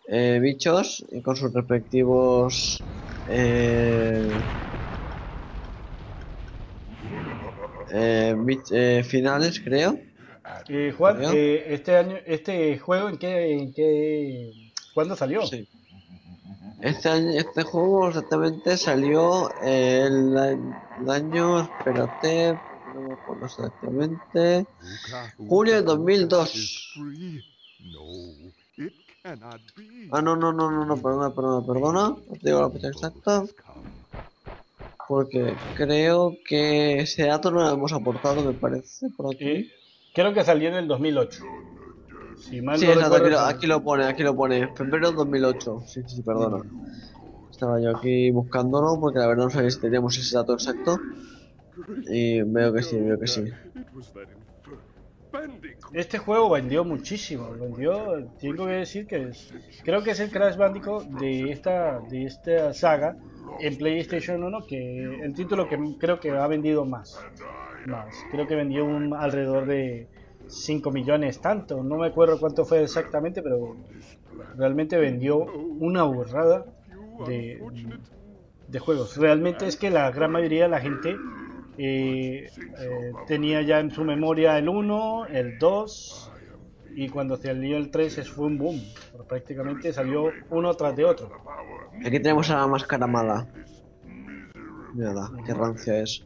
eh, 0.08 0.39
bichos 0.41 1.06
y 1.12 1.22
con 1.22 1.36
sus 1.36 1.53
respectivos 1.53 2.84
eh, 3.28 4.43
eh, 7.91 8.34
bich- 8.38 8.72
eh, 8.72 9.03
finales, 9.03 9.60
creo. 9.60 9.99
Eh, 10.68 10.91
Juan, 10.97 11.18
eh, 11.34 11.64
este 11.68 11.95
año, 11.95 12.16
este 12.26 12.78
juego, 12.80 13.10
¿en 13.10 13.18
qué, 13.18 13.51
en 13.53 13.74
qué, 13.74 14.51
cuándo 14.93 15.16
salió? 15.16 15.45
Sí. 15.45 15.68
Este 16.82 17.10
año, 17.10 17.32
este 17.32 17.64
juego 17.64 18.10
exactamente 18.10 18.78
salió 18.78 19.49
el, 19.62 20.36
el 20.97 21.10
año, 21.10 21.62
espérate, 21.62 22.60
no 22.86 23.01
me 23.01 23.14
acuerdo 23.14 23.45
exactamente. 23.45 24.68
Julio 25.38 25.76
de 25.76 25.82
2002. 25.84 26.93
Ah, 30.11 30.21
no, 30.21 30.36
no, 30.36 30.53
no, 30.53 30.69
no, 30.71 30.86
no, 30.86 31.01
perdona, 31.01 31.34
perdona, 31.34 31.65
perdona. 31.65 32.09
No 32.09 32.34
te 32.34 32.49
digo 32.49 32.61
la 32.61 32.69
fecha 32.69 32.89
exacta 32.89 33.43
porque 35.07 35.57
creo 35.76 36.38
que 36.47 36.99
ese 36.99 37.26
dato 37.26 37.51
no 37.51 37.61
lo 37.61 37.73
hemos 37.73 37.93
aportado, 37.93 38.43
me 38.43 38.53
parece, 38.53 39.09
por 39.15 39.34
aquí. 39.34 39.69
Creo 40.13 40.34
que 40.34 40.43
salió 40.43 40.69
en 40.69 40.76
el 40.76 40.88
2008. 40.88 41.43
Si 42.38 42.61
mal 42.61 42.78
Sí, 42.80 42.86
no 42.86 42.93
exacto, 42.93 43.15
aquí 43.15 43.30
lo, 43.30 43.39
aquí 43.39 43.67
lo 43.67 43.84
pone, 43.84 44.05
aquí 44.05 44.23
lo 44.23 44.36
pone. 44.36 44.67
Febrero 44.76 45.11
de 45.11 45.17
2008. 45.17 45.84
Sí, 45.88 46.01
sí, 46.03 46.17
sí, 46.17 46.21
perdona. 46.23 46.63
Estaba 47.51 47.80
yo 47.82 47.95
aquí 47.95 48.32
buscándolo 48.32 48.99
porque 48.99 49.19
la 49.19 49.28
verdad 49.28 49.45
no 49.45 49.49
sabía 49.49 49.71
si 49.71 49.80
teníamos 49.80 50.17
ese 50.17 50.36
dato 50.36 50.53
exacto. 50.53 50.99
Y 52.07 52.41
veo 52.41 52.73
que 52.73 52.84
sí, 52.84 52.99
veo 52.99 53.19
que 53.19 53.28
sí. 53.28 53.43
Este 55.93 56.17
juego 56.17 56.49
vendió 56.49 56.83
muchísimo, 56.83 57.51
vendió, 57.51 58.27
tengo 58.39 58.65
que 58.65 58.73
decir 58.73 59.07
que 59.07 59.29
es, 59.29 59.53
creo 59.83 60.03
que 60.03 60.11
es 60.11 60.19
el 60.19 60.31
Crash 60.31 60.57
Bandicoot 60.57 61.05
de 61.19 61.51
esta, 61.51 61.99
de 61.99 62.25
esta 62.25 62.73
saga 62.73 63.17
en 63.59 63.77
PlayStation 63.77 64.43
1 64.43 64.65
que 64.67 65.21
el 65.23 65.33
título 65.33 65.67
que 65.69 65.77
creo 65.99 66.19
que 66.19 66.31
ha 66.31 66.47
vendido 66.47 66.86
más, 66.86 67.19
más, 67.86 68.15
creo 68.31 68.47
que 68.47 68.55
vendió 68.55 68.86
un, 68.86 69.13
alrededor 69.13 69.65
de 69.65 70.07
5 70.47 70.91
millones 70.91 71.39
tanto, 71.39 71.83
no 71.83 71.97
me 71.97 72.07
acuerdo 72.07 72.39
cuánto 72.39 72.65
fue 72.65 72.83
exactamente, 72.83 73.41
pero 73.41 73.77
realmente 74.57 74.97
vendió 74.97 75.38
una 75.38 76.03
burrada 76.03 76.65
de, 77.25 77.61
de 78.67 78.79
juegos. 78.79 79.17
Realmente 79.17 79.67
es 79.67 79.77
que 79.77 79.89
la 79.89 80.11
gran 80.11 80.31
mayoría 80.31 80.63
de 80.63 80.69
la 80.69 80.79
gente 80.79 81.15
eh, 81.78 82.49
eh, 82.80 83.11
tenía 83.28 83.61
ya 83.61 83.80
en 83.80 83.91
su 83.91 84.03
memoria 84.03 84.57
el 84.57 84.69
1, 84.69 85.26
el 85.28 85.57
2 85.59 86.32
y 86.95 87.09
cuando 87.09 87.36
salió 87.38 87.78
el 87.78 87.91
3 87.91 88.17
es- 88.19 88.30
fue 88.30 88.45
un 88.47 88.57
boom. 88.57 88.82
Prácticamente 89.28 89.91
salió 89.93 90.32
uno 90.49 90.73
tras 90.76 90.95
de 90.95 91.05
otro. 91.05 91.30
Aquí 92.05 92.19
tenemos 92.19 92.49
a 92.49 92.57
la 92.57 92.67
máscara 92.67 93.07
mala. 93.07 93.47
Mírala, 94.93 95.30
qué 95.45 95.53
rancia 95.53 95.99
es. 95.99 96.26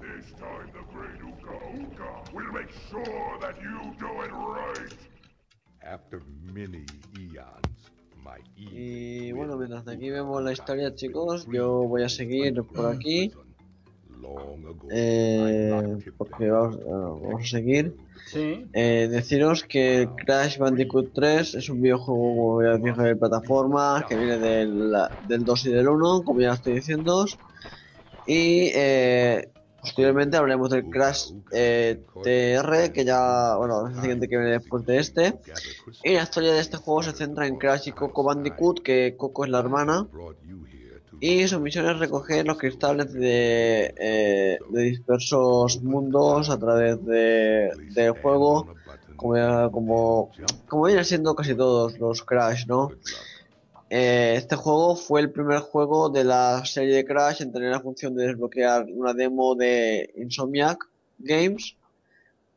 This 0.00 0.32
time 0.34 0.70
the 0.72 0.82
great 0.94 1.20
Uka 1.22 1.54
Uka 1.82 2.32
will 2.34 2.50
make 2.52 2.70
sure 2.90 3.38
that 3.40 3.56
you 3.60 3.94
do 3.98 4.10
it 4.24 4.32
right. 4.32 4.94
After 5.82 6.20
many 6.52 6.84
eons, 7.18 7.67
Y 8.58 9.32
bueno, 9.32 9.56
mientras 9.56 9.86
aquí 9.86 10.10
vemos 10.10 10.42
la 10.42 10.52
historia, 10.52 10.94
chicos, 10.94 11.46
yo 11.50 11.84
voy 11.84 12.02
a 12.02 12.08
seguir 12.08 12.62
por 12.64 12.86
aquí. 12.86 13.32
Eh, 14.90 15.96
porque 16.16 16.50
vamos, 16.50 16.76
bueno, 16.84 17.20
vamos 17.20 17.42
a 17.42 17.46
seguir. 17.46 17.94
Sí, 18.26 18.66
Eh, 18.72 19.08
deciros 19.10 19.64
que 19.64 20.08
Crash 20.26 20.58
Bandicoot 20.58 21.12
3 21.14 21.54
es 21.54 21.68
un 21.70 21.80
videojuego, 21.80 22.36
como 22.36 22.62
ya 22.62 22.76
dije, 22.76 23.00
de 23.02 23.16
plataforma 23.16 24.04
que 24.08 24.16
viene 24.16 24.38
del, 24.38 24.92
del 25.28 25.44
2 25.44 25.66
y 25.66 25.70
del 25.70 25.88
1, 25.88 26.22
como 26.24 26.40
ya 26.40 26.52
estoy 26.52 26.74
diciendo. 26.74 27.24
Y 28.26 28.70
eh, 28.74 29.48
posteriormente 29.80 30.36
hablaremos 30.36 30.70
del 30.70 30.88
Crash 30.90 31.32
eh, 31.52 32.00
TR, 32.22 32.92
que 32.92 33.04
ya, 33.04 33.56
bueno, 33.56 33.88
es 33.88 33.94
el 33.94 34.00
siguiente 34.00 34.28
que 34.28 34.36
viene 34.36 34.52
después 34.52 34.84
de 34.84 34.98
este. 34.98 35.38
Y 36.04 36.14
la 36.14 36.22
historia 36.22 36.52
de 36.52 36.60
este 36.60 36.76
juego 36.76 37.02
se 37.02 37.12
centra 37.12 37.46
en 37.46 37.56
Crash 37.56 37.88
y 37.88 37.92
Coco 37.92 38.22
Bandicoot, 38.24 38.82
que 38.82 39.14
Coco 39.16 39.44
es 39.44 39.50
la 39.50 39.60
hermana. 39.60 40.06
Y 41.20 41.48
su 41.48 41.58
misión 41.58 41.88
es 41.88 41.98
recoger 41.98 42.46
los 42.46 42.58
cristales 42.58 43.12
de, 43.12 43.92
eh, 43.98 44.58
de 44.70 44.82
dispersos 44.82 45.82
mundos 45.82 46.48
a 46.48 46.58
través 46.58 47.04
de, 47.04 47.70
del 47.90 48.12
juego, 48.12 48.68
como, 49.16 49.72
como, 49.72 50.30
como 50.68 50.84
vienen 50.84 51.04
siendo 51.04 51.34
casi 51.34 51.56
todos 51.56 51.98
los 51.98 52.22
Crash, 52.22 52.66
¿no? 52.66 52.92
Eh, 53.90 54.34
este 54.36 54.54
juego 54.56 54.96
fue 54.96 55.20
el 55.22 55.30
primer 55.30 55.60
juego 55.60 56.10
de 56.10 56.22
la 56.24 56.62
serie 56.66 56.94
de 56.94 57.04
Crash 57.06 57.40
en 57.40 57.52
tener 57.52 57.70
la 57.70 57.80
función 57.80 58.14
de 58.14 58.26
desbloquear 58.26 58.84
una 58.92 59.14
demo 59.14 59.54
de 59.54 60.12
Insomniac 60.16 60.78
Games, 61.18 61.74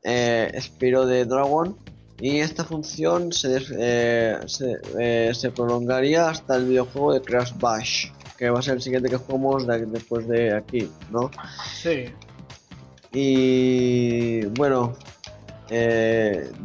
eh, 0.04 0.52
Spiro 0.60 1.06
de 1.06 1.24
Dragon, 1.26 1.78
y 2.20 2.40
esta 2.40 2.64
función 2.66 3.32
se, 3.32 3.62
eh, 3.80 4.38
se, 4.46 4.78
eh, 5.00 5.32
se 5.34 5.52
prolongaría 5.52 6.30
hasta 6.30 6.58
el 6.58 6.66
videojuego 6.66 7.14
de 7.14 7.22
Crash 7.22 7.54
Bash, 7.58 8.08
que 8.38 8.50
va 8.50 8.60
a 8.60 8.62
ser 8.62 8.76
el 8.76 8.82
siguiente 8.82 9.10
que 9.10 9.16
jugamos 9.18 9.66
de- 9.66 9.86
después 9.86 10.28
de 10.28 10.54
aquí, 10.54 10.90
¿no? 11.12 11.32
sí. 11.82 12.06
Y 13.14 14.46
bueno, 14.58 14.96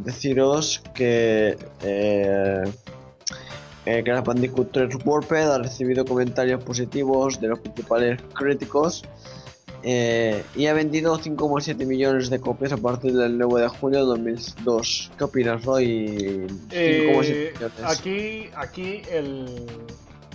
deciros 0.04 0.80
que 0.94 1.56
eh, 3.86 4.02
Crash 4.04 4.24
Bandicoot 4.24 4.72
3 4.72 4.96
Warped 5.04 5.48
ha 5.48 5.58
recibido 5.58 6.04
comentarios 6.04 6.62
positivos 6.62 7.40
de 7.40 7.48
los 7.48 7.60
principales 7.60 8.20
críticos 8.34 9.04
eh, 9.88 10.42
y 10.56 10.66
ha 10.66 10.72
vendido 10.72 11.16
5,7 11.16 11.86
millones 11.86 12.28
de 12.28 12.40
copias 12.40 12.72
a 12.72 12.76
partir 12.76 13.12
del 13.12 13.38
9 13.38 13.62
de 13.62 13.68
julio 13.68 14.00
de 14.00 14.06
2002. 14.06 15.12
¿Qué 15.16 15.24
opinas, 15.24 15.64
Roy? 15.64 16.48
5,7 16.68 16.68
Eh, 16.72 17.54
aquí 17.84 18.48
aquí 18.56 19.02
el, 19.08 19.46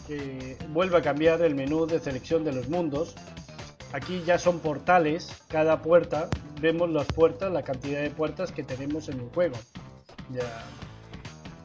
eh, 0.08 0.58
vuelve 0.70 0.98
a 0.98 1.02
cambiar 1.02 1.42
el 1.42 1.56
menú 1.56 1.86
de 1.86 2.00
selección 2.00 2.46
de 2.46 2.54
los 2.54 2.70
mundos. 2.70 3.14
Aquí 3.92 4.24
ya 4.26 4.40
son 4.40 4.60
portales, 4.60 5.30
cada 5.50 5.82
puerta, 5.82 6.30
vemos 6.62 6.90
las 6.90 7.08
puertas, 7.08 7.52
la 7.52 7.64
cantidad 7.64 8.02
de 8.02 8.10
puertas 8.10 8.54
que 8.54 8.64
tenemos 8.64 9.10
en 9.10 9.20
el 9.20 9.30
juego. 9.32 9.58
Ya. 10.32 10.64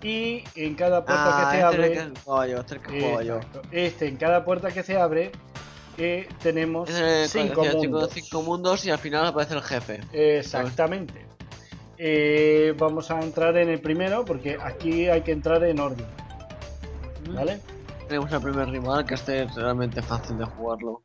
Y 0.02 0.44
en 0.54 0.74
cada 0.74 1.04
puerta 1.04 1.24
Ah, 1.26 1.50
que 1.50 1.56
se 1.56 1.62
este 1.62 1.62
abre, 1.66 1.92
es 1.92 1.98
el 1.98 2.12
este 2.12 2.98
es 2.98 3.28
el. 3.28 3.42
Este, 3.72 4.08
en 4.08 4.16
cada 4.16 4.44
puerta 4.44 4.70
que 4.70 4.82
se 4.82 4.96
abre, 4.98 5.32
eh, 5.98 6.28
tenemos 6.42 6.88
Es 6.90 6.96
el- 7.00 7.28
cinco 7.48 7.62
decía, 7.62 7.78
mundos. 7.78 8.10
cinco 8.12 8.42
mundos 8.42 8.84
y 8.84 8.90
al 8.90 8.98
final 8.98 9.26
aparece 9.26 9.54
el 9.54 9.62
jefe. 9.62 10.00
Exactamente. 10.12 11.24
Eh, 11.98 12.74
vamos 12.78 13.10
a 13.10 13.20
entrar 13.20 13.56
en 13.56 13.70
el 13.70 13.80
primero 13.80 14.24
porque 14.24 14.58
aquí 14.62 15.08
hay 15.08 15.22
que 15.22 15.32
entrar 15.32 15.64
en 15.64 15.80
orden. 15.80 16.06
¿Vale? 17.30 17.60
Tenemos 18.06 18.30
al 18.32 18.42
primer 18.42 18.68
rival, 18.68 19.04
que 19.06 19.14
este 19.14 19.42
es 19.44 19.54
realmente 19.54 20.02
fácil 20.02 20.36
de 20.38 20.44
jugarlo. 20.44 21.02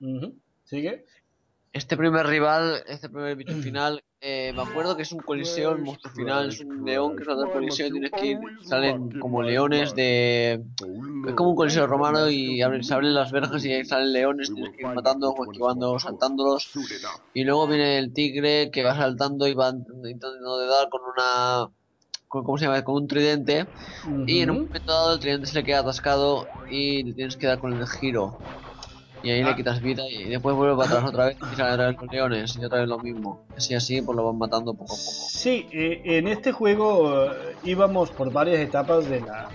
Ujú. 0.00 0.34
¿Sigue? 0.64 1.04
Este 1.72 1.96
primer 1.96 2.26
rival, 2.26 2.82
este 2.88 3.08
primer 3.08 3.36
bicho 3.36 3.54
final, 3.56 4.02
eh, 4.22 4.52
me 4.54 4.62
acuerdo 4.62 4.96
que 4.96 5.02
es 5.02 5.12
un 5.12 5.22
coliseo, 5.22 5.72
el 5.72 5.78
monstruo 5.80 6.12
final 6.14 6.48
es 6.50 6.60
un 6.60 6.84
león 6.84 7.16
que 7.16 7.24
sale 7.24 7.40
del 7.40 7.50
coliseo 7.50 7.88
y 7.88 7.92
tienes 7.92 8.12
que 8.14 8.26
ir, 8.28 8.38
salen 8.60 9.10
como 9.18 9.42
leones 9.42 9.94
de... 9.94 10.64
Es 11.24 11.34
como 11.34 11.50
un 11.50 11.56
coliseo 11.56 11.86
romano 11.86 12.30
y 12.30 12.62
abren, 12.62 12.82
se 12.84 12.94
abren 12.94 13.14
las 13.14 13.32
verjas 13.32 13.64
y 13.64 13.72
ahí 13.72 13.84
salen 13.84 14.12
leones, 14.12 14.52
tienes 14.52 14.70
que 14.76 14.84
ir 14.84 14.90
matando, 14.92 15.32
o 15.32 15.44
esquivando, 15.44 15.98
saltándolos. 15.98 16.72
Y 17.32 17.44
luego 17.44 17.68
viene 17.68 17.98
el 17.98 18.12
tigre 18.12 18.70
que 18.72 18.84
va 18.84 18.96
saltando 18.96 19.46
y 19.48 19.54
va 19.54 19.70
intentando 19.70 20.58
de 20.58 20.66
dar 20.68 20.88
con 20.90 21.02
una... 21.02 21.68
con- 22.28 22.44
¿Cómo 22.44 22.58
se 22.58 22.66
llama? 22.66 22.84
Con 22.84 22.96
un 22.96 23.08
tridente. 23.08 23.70
Y 24.24 24.40
en 24.42 24.50
un 24.50 24.58
momento 24.66 24.92
dado 24.92 25.14
el 25.14 25.20
tridente 25.20 25.48
se 25.48 25.54
le 25.58 25.64
queda 25.64 25.80
atascado 25.80 26.52
y 26.66 27.04
le 27.04 27.14
tienes 27.14 27.36
que 27.36 27.46
dar 27.48 27.58
con 27.60 27.72
el 27.80 27.86
giro. 27.88 28.42
Y 29.22 29.30
ahí 29.30 29.42
Ah. 29.42 29.50
le 29.50 29.56
quitas 29.56 29.80
vida 29.80 30.02
y 30.08 30.24
después 30.24 30.54
vuelve 30.56 30.74
para 30.76 30.88
atrás 30.90 31.04
otra 31.08 31.24
vez 31.26 31.36
y 31.52 31.56
sale 31.56 31.72
otra 31.74 31.86
vez 31.88 31.96
con 31.96 32.08
leones 32.08 32.56
y 32.56 32.64
otra 32.64 32.80
vez 32.80 32.88
lo 32.88 32.98
mismo. 32.98 33.44
Así 33.56 33.74
así 33.74 34.02
pues 34.02 34.16
lo 34.16 34.24
van 34.26 34.38
matando 34.38 34.72
poco 34.74 34.84
a 34.92 34.96
poco. 34.96 34.96
Sí, 34.96 35.68
eh, 35.72 36.02
en 36.04 36.26
este 36.28 36.50
juego 36.52 37.24
eh, 37.26 37.56
íbamos 37.62 38.10
por 38.10 38.32
varias 38.32 38.58
etapas 38.58 39.08
de 39.08 39.20
la, 39.20 39.48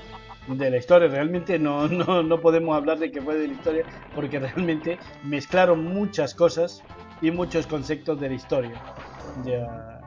de 0.47 0.69
la 0.71 0.77
historia. 0.77 1.09
Realmente 1.09 1.59
no, 1.59 1.87
no, 1.89 2.23
no 2.23 2.39
podemos 2.39 2.75
hablar 2.77 2.97
de 2.99 3.11
que 3.11 3.21
fue 3.21 3.35
de 3.35 3.47
la 3.49 3.53
historia 3.53 3.83
porque 4.15 4.39
realmente 4.39 4.99
mezclaron 5.23 5.83
muchas 5.83 6.33
cosas 6.33 6.81
y 7.21 7.31
muchos 7.31 7.67
conceptos 7.67 8.19
de 8.21 8.29
la 8.29 8.35
historia. 8.35 8.81
Ya, 9.43 9.99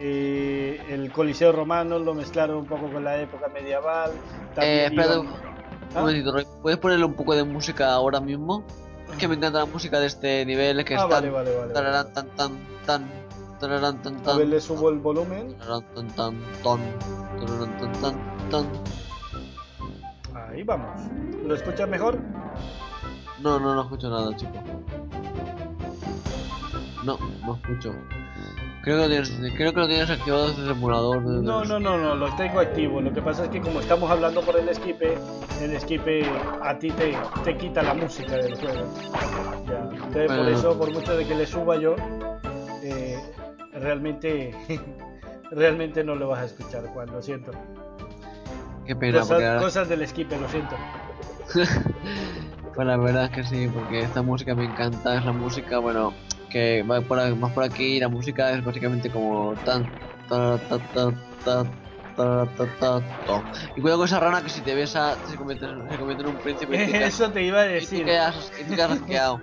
eh, 0.00 0.80
el 0.90 1.10
Coliseo 1.12 1.52
Romano 1.52 1.98
lo 1.98 2.14
mezclaron 2.14 2.56
un 2.58 2.66
poco 2.66 2.88
con 2.90 3.04
la 3.04 3.20
época 3.20 3.48
medieval. 3.48 4.10
Eh, 4.60 4.86
espérate 4.86 5.14
iban- 5.14 5.26
un 5.26 5.96
¿Ah? 5.96 6.00
momentito. 6.00 6.34
¿Puedes 6.62 6.78
ponerle 6.78 7.04
un 7.04 7.14
poco 7.14 7.34
de 7.34 7.44
música 7.44 7.92
ahora 7.92 8.20
mismo? 8.20 8.64
Que 9.16 9.26
me 9.28 9.34
encanta 9.34 9.58
la 9.60 9.66
música 9.66 9.98
de 9.98 10.06
este 10.06 10.44
nivel 10.46 10.84
que 10.84 10.94
Ah, 10.94 10.98
es 10.98 11.02
tan... 11.02 11.10
vale, 11.10 11.30
vale, 11.30 11.56
vale. 11.56 11.72
tararán, 11.72 12.12
tan 12.12 12.28
tan 12.36 12.52
tan 12.86 13.04
tararán, 13.58 14.02
tan 14.02 14.16
A 14.16 14.22
tan 14.22 14.38
ver, 14.38 14.48
le 14.48 14.60
subo 14.60 14.90
el 14.90 14.98
volumen. 14.98 15.56
tararán, 15.58 15.82
tan 15.94 16.08
tan 16.08 16.34
tan 17.76 17.92
tan 18.00 18.50
tan. 18.50 18.66
Ahí 20.50 20.62
vamos. 20.62 21.00
¿Lo 21.44 21.54
escuchas 21.54 21.88
mejor? 21.88 22.18
No, 23.40 23.58
no, 23.58 23.74
no 23.74 23.82
escucho 23.82 24.08
nada, 24.08 24.36
chico. 24.36 24.52
No, 27.04 27.18
no 27.46 27.54
escucho. 27.54 27.94
Creo 28.82 29.02
que 29.02 29.08
tienes, 29.08 29.30
creo 29.56 29.72
que 29.74 29.80
lo 29.80 29.86
tienes 29.88 30.08
activado 30.08 30.48
desde 30.48 30.62
el 30.62 30.70
emulador. 30.70 31.22
desde 31.24 31.42
No, 31.42 31.64
no, 31.64 31.78
no, 31.80 31.98
no, 31.98 32.14
lo 32.14 32.34
tengo 32.36 32.60
activo. 32.60 33.00
Lo 33.00 33.12
que 33.12 33.20
pasa 33.20 33.44
es 33.44 33.50
que 33.50 33.60
como 33.60 33.80
estamos 33.80 34.10
hablando 34.10 34.40
por 34.42 34.56
el 34.58 34.68
esquipe, 34.68 35.18
el 35.60 35.72
esquipe 35.74 36.24
a 36.62 36.78
ti 36.78 36.90
te, 36.92 37.14
te 37.44 37.56
quita 37.56 37.82
la 37.82 37.94
música 37.94 38.36
del 38.36 38.54
juego. 38.56 38.86
Ya. 39.66 39.88
Entonces, 39.92 40.26
por 40.32 40.48
eso, 40.48 40.78
por 40.78 40.92
mucho 40.92 41.16
de 41.16 41.26
que 41.26 41.34
le 41.34 41.46
suba 41.46 41.76
yo, 41.76 41.96
eh, 42.82 43.18
realmente, 43.72 44.54
realmente 45.50 46.04
no 46.04 46.14
lo 46.14 46.28
vas 46.28 46.40
a 46.40 46.44
escuchar, 46.46 46.86
Juan, 46.86 47.10
lo 47.10 47.20
siento. 47.20 47.50
Qué 48.86 48.96
pena, 48.96 49.18
Cosas, 49.20 49.30
ahora- 49.32 49.58
cosas 49.58 49.88
del 49.88 50.02
esquipe, 50.02 50.38
lo 50.38 50.48
siento. 50.48 50.76
pues 52.74 52.86
la 52.86 52.96
verdad 52.96 53.24
es 53.24 53.30
que 53.30 53.44
sí, 53.44 53.68
porque 53.72 54.00
esta 54.00 54.22
música 54.22 54.54
me 54.54 54.64
encanta, 54.64 55.16
es 55.18 55.24
la 55.24 55.32
música, 55.32 55.78
bueno, 55.78 56.14
que 56.48 56.84
más 56.84 57.02
por 57.04 57.62
aquí 57.62 58.00
la 58.00 58.08
música 58.08 58.52
es 58.52 58.64
básicamente 58.64 59.10
como 59.10 59.54
tan 59.64 59.86
y 63.76 63.80
cuidado 63.80 63.98
con 63.98 64.06
esa 64.06 64.20
rana 64.20 64.42
que 64.42 64.48
si 64.48 64.60
te 64.62 64.74
besa 64.74 65.16
se 65.24 65.36
convierte, 65.36 65.66
se 65.66 65.98
convierte 65.98 66.22
en 66.22 66.28
un 66.28 66.36
príncipe 66.38 67.04
eso 67.06 67.30
te 67.30 67.44
iba 67.44 67.60
a 67.60 67.64
decir. 67.64 68.00
y 68.00 68.04
te 68.04 68.10
quedas, 68.10 68.90
rasqueado 68.90 69.40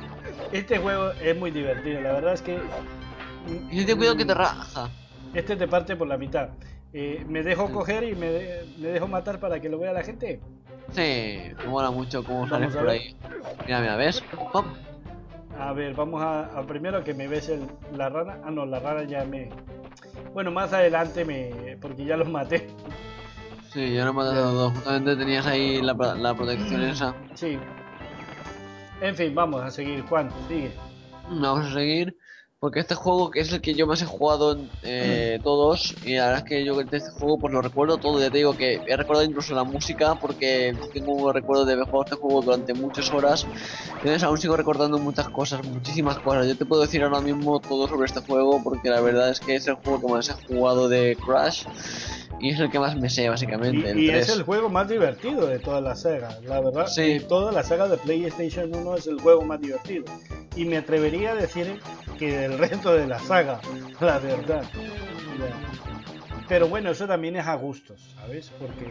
este 0.52 0.78
juego 0.78 1.10
es 1.22 1.36
muy 1.36 1.50
divertido 1.50 2.00
la 2.00 2.12
verdad 2.12 2.34
es 2.34 2.42
que 2.42 2.56
mm, 2.56 3.68
y 3.70 3.84
te 3.84 3.94
cuidado 3.94 4.16
que 4.16 4.24
te 4.24 4.34
mm, 4.34 4.38
raja. 4.38 4.90
este 5.34 5.56
te 5.56 5.68
parte 5.68 5.96
por 5.96 6.08
la 6.08 6.16
mitad. 6.16 6.50
Eh, 6.96 7.24
me 7.28 7.42
dejo 7.42 7.72
coger 7.72 8.04
y 8.04 8.14
me, 8.14 8.30
me, 8.78 8.88
dejo 8.88 9.08
matar 9.08 9.40
para 9.40 9.58
que 9.60 9.68
lo 9.68 9.80
vea 9.80 9.92
la 9.92 10.04
gente 10.04 10.40
sí 10.92 11.40
me 11.58 11.66
mola 11.66 11.90
mucho 11.90 12.22
cómo 12.22 12.46
Vamos 12.46 12.74
por 12.74 12.88
ahí. 12.88 13.16
Mira 13.66 13.80
mira 13.80 13.96
ves 13.96 14.22
a 15.58 15.72
ver, 15.72 15.94
vamos 15.94 16.20
a, 16.22 16.46
a 16.58 16.66
primero 16.66 17.02
que 17.04 17.14
me 17.14 17.28
ves 17.28 17.48
el- 17.48 17.66
la 17.96 18.08
rana. 18.08 18.38
Ah, 18.44 18.50
no, 18.50 18.66
la 18.66 18.80
rana 18.80 19.04
ya 19.04 19.24
me. 19.24 19.50
Bueno, 20.32 20.50
más 20.50 20.72
adelante 20.72 21.24
me. 21.24 21.76
Porque 21.80 22.04
ya 22.04 22.16
los 22.16 22.28
maté. 22.28 22.66
Sí, 23.72 23.94
yo 23.94 24.04
no 24.04 24.12
me 24.12 24.22
he 24.22 24.24
matado 24.24 24.42
a 24.42 24.52
los 24.52 24.54
dos. 24.54 24.72
Justamente 24.74 25.16
tenías 25.16 25.46
ahí 25.46 25.80
la, 25.82 25.94
la 25.94 26.34
protección 26.34 26.82
esa. 26.82 27.14
Sí. 27.34 27.58
En 29.00 29.14
fin, 29.16 29.34
vamos 29.34 29.62
a 29.62 29.70
seguir. 29.70 30.02
Juan, 30.06 30.30
sigue. 30.48 30.72
Vamos 31.28 31.66
a 31.66 31.72
seguir. 31.74 32.16
Porque 32.64 32.80
este 32.80 32.94
juego 32.94 33.30
que 33.30 33.40
es 33.40 33.52
el 33.52 33.60
que 33.60 33.74
yo 33.74 33.86
más 33.86 34.00
he 34.00 34.06
jugado 34.06 34.52
en 34.52 34.70
eh, 34.84 35.38
todos, 35.42 35.94
y 36.02 36.14
la 36.14 36.28
verdad 36.28 36.38
es 36.38 36.44
que 36.44 36.64
yo 36.64 36.74
de 36.74 36.96
este 36.96 37.10
juego 37.10 37.36
pues 37.36 37.52
lo 37.52 37.60
recuerdo 37.60 37.98
todo, 37.98 38.18
ya 38.18 38.30
te 38.30 38.38
digo 38.38 38.56
que 38.56 38.80
he 38.86 38.96
recordado 38.96 39.22
incluso 39.22 39.54
la 39.54 39.64
música 39.64 40.14
porque 40.14 40.74
tengo 40.94 41.12
un 41.12 41.34
recuerdo 41.34 41.66
de 41.66 41.74
haber 41.74 41.84
jugado 41.84 42.04
este 42.04 42.16
juego 42.16 42.40
durante 42.40 42.72
muchas 42.72 43.12
horas, 43.12 43.46
entonces 43.96 44.22
aún 44.22 44.38
sigo 44.38 44.56
recordando 44.56 44.96
muchas 44.96 45.28
cosas, 45.28 45.62
muchísimas 45.62 46.18
cosas. 46.20 46.46
Yo 46.46 46.56
te 46.56 46.64
puedo 46.64 46.80
decir 46.80 47.02
ahora 47.02 47.20
mismo 47.20 47.60
todo 47.60 47.86
sobre 47.86 48.06
este 48.06 48.20
juego 48.20 48.62
porque 48.64 48.88
la 48.88 49.02
verdad 49.02 49.28
es 49.28 49.40
que 49.40 49.56
es 49.56 49.66
el 49.66 49.74
juego 49.74 50.00
que 50.00 50.10
más 50.10 50.30
he 50.30 50.32
jugado 50.46 50.88
de 50.88 51.18
Crash 51.22 51.66
y 52.40 52.50
es 52.50 52.60
el 52.60 52.70
que 52.70 52.78
más 52.78 52.96
me 52.96 53.08
sé 53.08 53.28
básicamente. 53.28 53.92
Y, 53.96 54.06
y 54.06 54.10
es 54.10 54.26
3. 54.26 54.38
el 54.38 54.42
juego 54.44 54.68
más 54.68 54.88
divertido 54.88 55.46
de 55.46 55.58
toda 55.58 55.80
la 55.80 55.94
saga, 55.94 56.38
la 56.46 56.60
verdad. 56.60 56.86
Sí. 56.86 57.14
de 57.14 57.20
Toda 57.20 57.52
la 57.52 57.62
saga 57.62 57.88
de 57.88 57.96
PlayStation 57.96 58.74
1 58.74 58.96
es 58.96 59.06
el 59.06 59.20
juego 59.20 59.42
más 59.42 59.60
divertido. 59.60 60.04
Y 60.56 60.64
me 60.64 60.76
atrevería 60.76 61.32
a 61.32 61.34
decir 61.34 61.80
que 62.18 62.48
el 62.54 62.58
resto 62.70 62.94
de 62.94 63.06
la 63.06 63.18
saga, 63.18 63.60
la 64.00 64.18
verdad. 64.18 64.64
Pero 66.48 66.68
bueno, 66.68 66.90
eso 66.90 67.06
también 67.06 67.36
es 67.36 67.46
a 67.46 67.54
gustos, 67.54 68.14
¿sabes? 68.16 68.52
Porque, 68.58 68.86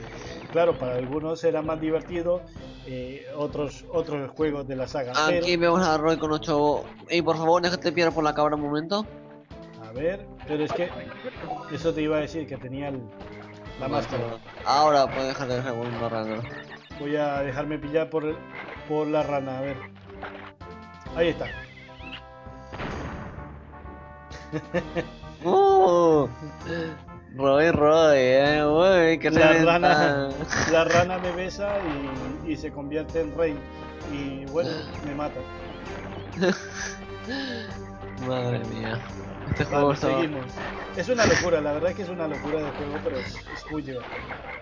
claro, 0.51 0.77
para 0.77 0.95
algunos 0.95 1.39
será 1.39 1.61
más 1.61 1.79
divertido 1.79 2.41
eh, 2.87 3.27
otros 3.35 3.85
otros 3.91 4.29
juegos 4.31 4.67
de 4.67 4.75
la 4.75 4.87
saga. 4.87 5.13
Pero, 5.27 5.45
Aquí 5.45 5.55
vemos 5.57 5.81
a 5.85 5.97
Roy 5.97 6.17
con 6.17 6.31
8. 6.31 6.83
Y 7.11 7.21
por 7.21 7.37
favor, 7.37 7.61
déjate 7.61 7.91
pillar 7.91 8.11
por 8.11 8.23
la 8.23 8.33
cabra 8.33 8.55
un 8.55 8.61
momento. 8.63 9.05
a 9.87 9.91
ver, 9.91 10.25
pero 10.47 10.63
es 10.63 10.73
que 10.73 10.89
eso 11.71 11.93
te 11.93 12.01
iba 12.01 12.17
a 12.17 12.21
decir 12.21 12.47
que 12.47 12.57
tenía 12.57 12.87
el- 12.89 13.01
la 13.79 13.87
máscara. 13.87 14.23
Ahora 14.65 15.05
puedes 15.05 15.27
dejar 15.29 15.47
de 15.47 15.55
dejar 15.57 15.73
una 15.73 16.09
rana. 16.09 16.41
Voy 16.99 17.15
a 17.15 17.39
dejarme 17.43 17.77
pillar 17.77 18.09
por, 18.09 18.23
el- 18.25 18.37
por 18.89 19.05
la 19.07 19.21
rana, 19.21 19.59
a 19.59 19.61
ver. 19.61 19.77
Ahí 21.15 21.27
está. 21.27 21.45
¡Uh! 25.43 26.27
Roy, 27.35 27.71
Roy, 27.71 28.17
eh, 28.17 28.63
uy, 28.65 29.19
se 29.21 29.31
La 29.31 29.53
rana, 29.63 30.29
la 30.71 30.83
rana 30.83 31.17
me 31.17 31.31
besa 31.31 31.79
y, 32.45 32.51
y 32.51 32.55
se 32.55 32.71
convierte 32.71 33.21
en 33.21 33.35
rey. 33.35 33.55
Y 34.11 34.45
bueno, 34.51 34.69
me 35.05 35.15
mata. 35.15 35.39
Madre 38.27 38.59
mía. 38.65 38.99
Este 39.49 39.65
juego 39.65 39.87
Vale, 39.89 39.99
seguimos. 39.99 40.45
Es 40.95 41.09
una 41.09 41.25
locura, 41.25 41.59
la 41.59 41.73
verdad 41.73 41.89
es 41.89 41.95
que 41.95 42.03
es 42.03 42.09
una 42.09 42.27
locura 42.27 42.59
de 42.59 42.69
juego, 42.71 42.99
pero 43.03 43.17
es, 43.17 43.25
es 43.35 43.71
muy 43.71 43.81
divertido. 43.81 44.13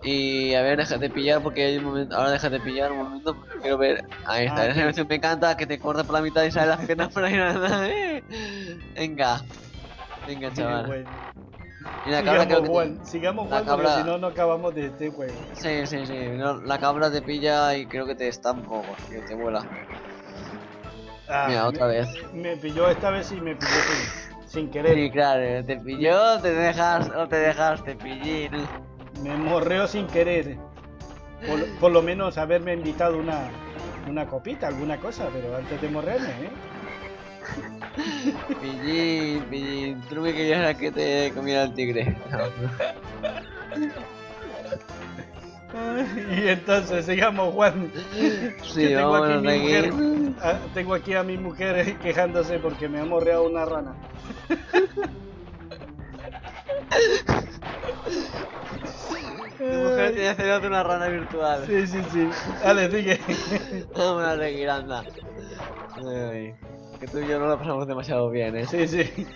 Y 0.03 0.55
a 0.55 0.61
ver, 0.63 0.77
déjate 0.77 1.09
pillar 1.09 1.41
porque 1.43 1.65
hay 1.65 1.77
un 1.77 1.83
momento. 1.83 2.15
Ahora 2.15 2.31
déjate 2.31 2.59
pillar 2.61 2.91
un 2.91 2.99
momento 3.03 3.35
porque 3.35 3.59
quiero 3.59 3.77
ver. 3.77 4.03
Ahí 4.25 4.47
está, 4.47 4.61
Ah, 4.63 4.67
esa 4.67 4.79
ok. 4.79 4.85
versión 4.85 5.07
me 5.07 5.15
encanta 5.15 5.55
que 5.57 5.67
te 5.67 5.77
corta 5.77 6.03
por 6.03 6.15
la 6.15 6.21
mitad 6.21 6.43
y 6.43 6.51
sale 6.51 6.67
las 6.69 6.79
piernas 6.85 7.09
por 7.09 7.23
ahí 7.23 7.35
nada. 7.35 7.87
Venga. 8.95 9.41
Venga, 10.27 10.51
chaval. 10.51 10.85
bueno. 10.87 11.21
Y 12.05 12.09
la 12.09 12.23
cabra 12.23 12.45
creo 12.45 12.57
Sigamos 12.57 12.61
que 12.61 12.61
te- 12.61 12.67
jugando, 12.71 13.05
sigamos 13.05 13.49
la 13.49 13.59
jugando, 13.59 13.71
cabra- 13.83 13.97
si 13.97 14.03
no, 14.09 14.17
no 14.17 14.27
acabamos 14.27 14.75
de 14.75 14.85
este 14.87 15.09
juego. 15.11 15.33
Sí, 15.53 15.85
sí, 15.87 16.05
sí. 16.05 16.29
no, 16.35 16.61
la 16.61 16.79
cabra 16.79 17.11
te 17.11 17.21
pilla 17.21 17.75
y 17.75 17.85
creo 17.85 18.05
que 18.07 18.15
te 18.15 18.27
estampa 18.27 18.71
o 18.73 18.95
que 19.09 19.21
te 19.21 19.35
vuela. 19.35 19.67
Ah, 21.29 21.45
Mira, 21.47 21.67
otra 21.67 21.85
me, 21.87 21.93
vez. 21.93 22.09
Me 22.33 22.57
pilló 22.57 22.89
esta 22.89 23.09
vez 23.11 23.31
y 23.31 23.35
me 23.39 23.55
pilló 23.55 23.69
sin, 24.43 24.49
sin 24.63 24.71
querer. 24.71 24.95
Sí, 24.95 25.11
claro, 25.11 25.63
te 25.65 25.77
pilló, 25.77 26.39
te 26.41 26.51
dejas 26.53 27.09
o 27.15 27.27
te 27.27 27.37
dejaste 27.37 27.95
pillín. 27.95 28.67
Me 29.23 29.37
morreo 29.37 29.87
sin 29.87 30.07
querer. 30.07 30.57
Por, 31.47 31.65
por 31.79 31.91
lo 31.91 32.01
menos 32.01 32.37
haberme 32.37 32.73
invitado 32.73 33.17
una, 33.17 33.49
una 34.07 34.25
copita, 34.27 34.67
alguna 34.67 34.97
cosa, 34.97 35.29
pero 35.31 35.55
antes 35.55 35.79
de 35.81 35.87
morrerme, 35.89 36.27
¿eh? 36.29 36.49
Pillín, 38.61 39.45
pillín. 39.49 40.01
Tú 40.09 40.23
que 40.23 40.33
querías 40.33 40.59
era 40.59 40.73
que 40.77 40.91
te 40.91 41.31
comiera 41.33 41.63
el 41.63 41.73
tigre. 41.73 42.15
Y 45.73 46.49
entonces 46.49 47.05
sigamos 47.05 47.53
jugando. 47.53 47.87
Sí, 48.61 48.87
Que 48.87 48.87
tengo, 48.95 49.15
aquí 49.15 49.33
a 49.33 49.37
mi 49.37 49.47
seguir. 49.49 49.93
mujer, 49.93 50.33
ah, 50.43 50.59
tengo 50.73 50.93
aquí 50.93 51.13
a 51.13 51.23
mi 51.23 51.37
mujer 51.37 51.97
quejándose 51.99 52.59
porque 52.59 52.89
me 52.89 52.99
ha 52.99 53.05
morreado 53.05 53.43
una 53.47 53.63
rana. 53.63 53.95
Tu 59.57 59.63
mujer 59.63 60.13
tiene 60.13 60.35
celos 60.35 60.61
de 60.61 60.67
una 60.67 60.83
rana 60.83 61.07
virtual. 61.07 61.63
Sí, 61.67 61.87
sí, 61.87 62.01
sí. 62.11 62.29
Dale, 62.63 62.89
sigue. 62.91 63.19
Vamos 63.95 64.23
a 64.23 64.37
seguir, 64.37 64.69
anda. 64.69 65.03
Ay, 65.97 66.55
que 67.01 67.07
tú 67.07 67.19
y 67.19 67.27
yo 67.27 67.37
no 67.39 67.47
lo 67.47 67.57
pasamos 67.57 67.85
demasiado 67.87 68.29
bien, 68.29 68.55
¿eh? 68.55 68.65
Sí, 68.65 68.87
sí. 68.87 69.27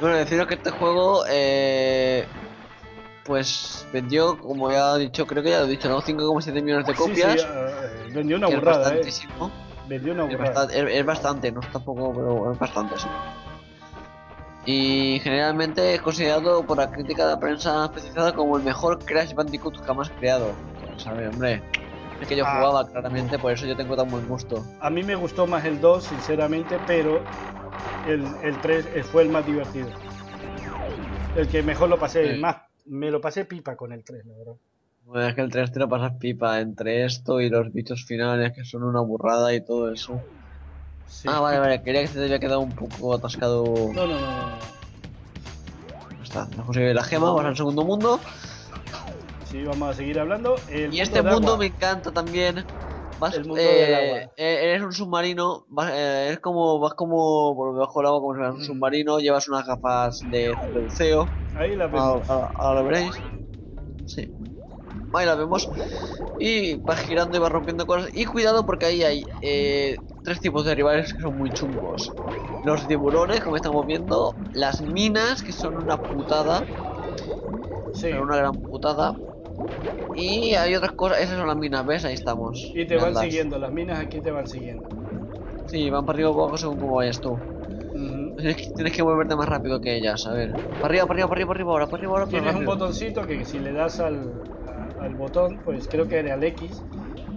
Bueno, 0.00 0.14
deciros 0.16 0.46
que 0.46 0.54
este 0.54 0.70
juego, 0.70 1.24
eh, 1.28 2.24
pues 3.24 3.84
vendió, 3.92 4.38
como 4.38 4.70
ya 4.70 4.94
he 4.94 5.00
dicho, 5.00 5.26
creo 5.26 5.42
que 5.42 5.50
ya 5.50 5.58
lo 5.58 5.64
he 5.64 5.70
dicho, 5.70 5.88
¿no? 5.88 6.00
5,7 6.00 6.62
millones 6.62 6.86
de 6.86 6.94
copias. 6.94 7.40
sí, 7.42 8.12
vendió 8.14 8.36
una 8.36 8.46
burrada, 8.46 8.94
eh. 8.94 9.00
Vendió 9.88 10.12
una 10.12 10.26
Es, 10.26 10.30
burrada. 10.38 10.54
bastante, 10.66 10.78
es, 10.92 11.00
es 11.00 11.04
bastante, 11.04 11.50
no 11.50 11.60
es 11.60 11.72
tampoco, 11.72 12.12
pero 12.14 12.52
es 12.52 12.58
bastante, 12.60 12.96
sí. 12.96 13.08
Y 14.66 15.18
generalmente 15.18 15.94
es 15.96 16.00
considerado 16.00 16.64
por 16.64 16.76
la 16.78 16.92
crítica 16.92 17.24
de 17.26 17.32
la 17.32 17.40
prensa 17.40 17.86
especializada 17.86 18.32
como 18.34 18.56
el 18.56 18.62
mejor 18.62 19.04
Crash 19.04 19.34
Bandicoot 19.34 19.84
jamás 19.84 20.10
creado. 20.10 20.52
Pues, 20.92 21.04
a 21.08 21.12
ver, 21.14 21.28
hombre, 21.30 21.60
es 22.20 22.28
que 22.28 22.36
yo 22.36 22.44
Ah. 22.46 22.56
jugaba 22.58 22.88
claramente, 22.88 23.38
por 23.38 23.52
eso 23.52 23.66
yo 23.66 23.76
tengo 23.76 23.96
tan 23.96 24.10
buen 24.10 24.26
gusto. 24.26 24.64
A 24.80 24.90
mí 24.90 25.02
me 25.02 25.14
gustó 25.16 25.46
más 25.46 25.64
el 25.64 25.80
2, 25.80 26.04
sinceramente, 26.04 26.78
pero 26.86 27.20
el, 28.06 28.26
el 28.42 28.60
3 28.60 28.86
eh, 28.94 29.02
fue 29.04 29.22
el 29.22 29.28
más 29.30 29.44
divertido. 29.46 29.88
El 31.34 31.48
que 31.48 31.62
mejor 31.62 31.88
lo 31.88 31.98
pasé, 31.98 32.34
Sí. 32.34 32.40
más 32.40 32.56
me 32.86 33.10
lo 33.10 33.20
pasé 33.20 33.44
pipa 33.44 33.76
con 33.76 33.92
el 33.92 34.02
3, 34.02 34.24
la 34.26 34.34
verdad. 34.38 34.54
Bueno, 35.04 35.26
es 35.28 35.34
que 35.34 35.40
el 35.40 35.50
3 35.50 35.72
te 35.72 35.78
lo 35.78 35.88
pasas 35.88 36.12
pipa 36.18 36.60
entre 36.60 37.04
esto 37.04 37.40
y 37.40 37.48
los 37.48 37.72
bichos 37.72 38.04
finales 38.04 38.52
que 38.54 38.64
son 38.64 38.82
una 38.82 39.00
burrada 39.00 39.54
y 39.54 39.64
todo 39.64 39.92
eso. 39.92 40.22
Sí. 41.06 41.28
Ah, 41.30 41.40
vale, 41.40 41.58
vale, 41.58 41.82
quería 41.82 42.02
que 42.02 42.08
se 42.08 42.14
te 42.18 42.24
había 42.24 42.38
quedado 42.38 42.60
un 42.60 42.74
poco 42.74 43.14
atascado. 43.14 43.64
No, 43.94 44.06
no, 44.06 44.18
no, 44.20 44.20
no. 44.20 44.58
Está, 46.22 46.46
no 46.56 46.64
conseguí 46.66 46.92
la 46.92 47.04
gema, 47.04 47.26
vamos 47.26 47.44
al 47.44 47.56
segundo 47.56 47.84
mundo. 47.84 48.20
Sí, 49.48 49.64
vamos 49.64 49.88
a 49.90 49.94
seguir 49.94 50.18
hablando. 50.18 50.56
El 50.68 50.92
Y 50.92 51.00
este 51.00 51.22
mundo 51.22 51.52
agua. 51.52 51.56
me 51.58 51.66
encanta 51.66 52.12
también. 52.12 52.66
Vas, 53.18 53.34
El 53.34 53.46
mundo 53.46 53.62
eh, 53.62 53.66
del 53.66 53.94
agua. 53.94 54.18
eh, 54.36 54.58
eres 54.64 54.82
un 54.82 54.92
submarino, 54.92 55.64
vas, 55.70 55.90
eh, 55.90 56.26
eres 56.26 56.38
como, 56.40 56.78
vas 56.78 56.92
como 56.94 57.54
por 57.56 57.72
debajo 57.74 57.98
del 57.98 58.06
agua 58.08 58.20
como 58.20 58.34
si 58.34 58.38
fueras 58.38 58.54
un 58.54 58.60
Mm. 58.60 58.64
submarino, 58.64 59.18
llevas 59.18 59.48
unas 59.48 59.66
gafas 59.66 60.20
de, 60.30 60.54
buceo. 60.74 61.32
Ahí 61.54 61.74
la 61.74 61.86
vemos. 61.86 62.28
ahora- 62.28 62.50
ahora 62.54 62.80
lo 62.80 62.86
veréis. 62.86 63.20
Sí. 64.04 64.30
Ahí 65.14 65.26
la 65.26 65.34
vemos. 65.34 65.70
Y 66.38 66.76
vas 66.76 67.00
girando 67.00 67.36
y 67.36 67.40
vas 67.40 67.50
rompiendo 67.50 67.86
cosas. 67.86 68.10
Y 68.14 68.26
cuidado 68.26 68.66
porque 68.66 68.86
ahí 68.86 69.02
hay 69.02 69.26
eh, 69.40 69.98
tres 70.22 70.40
tipos 70.40 70.64
de 70.64 70.74
rivales 70.74 71.12
que 71.14 71.22
son 71.22 71.36
muy 71.38 71.50
chungos. 71.52 72.12
Los 72.62 72.86
tiburones, 72.86 73.40
como 73.42 73.56
estamos 73.56 73.86
viendo. 73.86 74.36
Las 74.52 74.80
minas, 74.82 75.42
que 75.42 75.52
son 75.52 75.76
una 75.76 75.96
putada. 76.04 76.64
Sí. 77.92 78.02
Pero 78.02 78.22
una 78.22 78.36
gran 78.36 78.62
putada. 78.62 79.18
Y 80.12 80.54
hay 80.54 80.74
otras 80.74 80.92
cosas. 80.94 81.20
Esas 81.20 81.38
son 81.38 81.46
las 81.48 81.56
minas, 81.56 81.84
¿ves? 81.86 82.04
Ahí 82.04 82.14
estamos. 82.14 82.72
Y 82.72 82.86
te 82.86 82.96
van 82.96 83.14
Miradlas. 83.14 83.16
siguiendo, 83.16 83.58
las 83.58 83.70
minas 83.72 83.98
aquí 83.98 84.22
te 84.22 84.30
van 84.30 84.46
siguiendo. 84.46 84.88
Sí, 85.66 85.90
van 85.90 86.04
para 86.06 86.16
arriba 86.16 86.30
o 86.30 86.34
para 86.34 86.42
abajo 86.44 86.58
según 86.58 86.78
cómo 86.80 86.94
vayas 86.94 87.20
tú. 87.20 87.44
Tienes 88.36 88.56
que, 88.56 88.64
tienes 88.74 88.94
que 88.94 89.02
moverte 89.02 89.36
más 89.36 89.48
rápido 89.48 89.80
que 89.80 89.96
ellas, 89.96 90.26
a 90.26 90.32
ver. 90.32 90.50
Para 90.80 90.92
arriba, 90.92 91.06
para 91.06 91.14
arriba, 91.16 91.28
para 91.28 91.38
arriba, 91.38 91.48
para 91.48 91.56
arriba, 91.58 91.72
ahora, 91.72 91.86
para 91.88 92.00
arriba, 92.00 92.12
ahora, 92.14 92.30
pero 92.30 92.42
Tienes 92.42 92.54
un 92.54 92.64
botoncito 92.64 93.26
que 93.26 93.44
si 93.44 93.58
le 93.58 93.72
das 93.72 94.00
al, 94.00 94.42
a- 94.66 94.92
al 94.98 95.14
botón, 95.14 95.60
pues 95.62 95.88
creo 95.88 96.06
que 96.08 96.16
era 96.18 96.34
al 96.34 96.44
X 96.44 96.84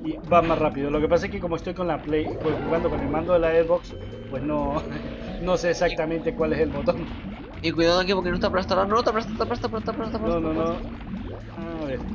y 0.04 0.18
va 0.28 0.42
más 0.42 0.60
rápido. 0.60 0.90
Lo 0.92 1.00
que 1.02 1.08
pasa 1.08 1.26
es 1.28 1.32
que 1.32 1.40
como 1.40 1.56
estoy 1.56 1.74
con 1.74 1.88
la 1.88 2.04
Play, 2.04 2.38
pues 2.42 2.58
jugando 2.58 2.90
con 2.90 3.02
el 3.02 3.10
mando 3.10 3.34
de 3.34 3.40
la 3.40 3.52
Xbox, 3.64 3.96
pues 4.30 4.44
no, 4.44 4.76
no 5.42 5.58
sé 5.58 5.72
exactamente 5.72 6.36
cuál 6.36 6.54
es 6.54 6.60
el 6.60 6.72
botón. 6.72 7.08
Y 7.62 7.72
cuidado 7.72 8.00
aquí 8.02 8.14
porque 8.14 8.30
no 8.30 8.40
te 8.40 8.48
aplasta 8.48 8.74
ahora. 8.76 8.88
No, 8.88 9.04
te 9.04 9.10
aplasta, 9.10 9.34
te 9.38 9.44
aplasta, 9.44 9.68
te 9.70 9.76
aplasta, 9.76 9.92
te 9.92 9.96
aplasta, 9.96 10.20
te 10.20 10.26
No, 10.26 10.40
aplasta, 10.40 10.42
no, 10.42 10.54
no. 10.54 11.11
A 11.82 11.86
ver. 11.86 12.06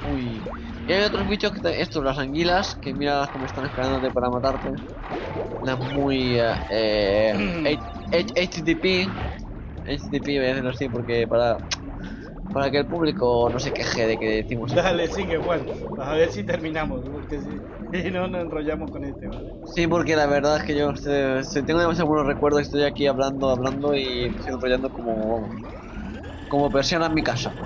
Uy. 0.00 0.52
Y 0.86 0.92
hay 0.92 1.02
otros 1.04 1.26
bichos 1.28 1.52
que 1.52 1.60
te- 1.60 1.80
estos, 1.82 2.04
las 2.04 2.18
anguilas, 2.18 2.76
que 2.80 2.94
mira 2.94 3.28
cómo 3.32 3.46
están 3.46 3.66
esperándote 3.66 4.10
para 4.12 4.30
matarte. 4.30 4.68
Las 5.60 5.78
muy 5.80 6.38
eh, 6.38 6.54
eh, 6.70 7.34
H- 7.64 7.84
H- 8.12 8.32
HTTP. 8.36 9.16
HTTP 9.84 10.38
voy 10.38 10.46
a 10.46 10.50
decirlo 10.50 10.70
así 10.70 10.88
porque 10.88 11.26
para 11.28 11.58
para 12.52 12.70
que 12.70 12.78
el 12.78 12.88
público 12.88 13.50
no 13.52 13.60
se 13.60 13.72
queje 13.72 14.06
de 14.06 14.18
que 14.18 14.26
decimos 14.26 14.72
Dale, 14.74 15.08
sigue 15.08 15.38
Juan. 15.38 15.68
A 15.96 16.14
ver 16.14 16.30
si 16.30 16.44
terminamos, 16.44 17.04
porque 17.10 17.40
si 17.90 18.10
no 18.10 18.28
nos 18.28 18.42
enrollamos 18.42 18.90
con 18.90 19.04
este, 19.04 19.28
¿vale? 19.28 19.56
Sí, 19.62 19.86
porque 19.86 20.16
la 20.16 20.26
verdad 20.26 20.56
es 20.58 20.64
que 20.64 20.76
yo 20.76 20.90
este, 20.90 21.44
se- 21.44 21.62
tengo 21.62 21.80
demasiados 21.80 22.08
buenos 22.08 22.26
recuerdos. 22.26 22.62
Estoy 22.62 22.82
aquí 22.82 23.06
hablando, 23.06 23.50
hablando 23.50 23.94
y 23.94 24.26
estoy 24.26 24.54
enrollando 24.54 24.90
como 24.90 25.54
como 26.48 26.72
persiana 26.72 27.06
en 27.06 27.14
mi 27.14 27.22
casa. 27.22 27.58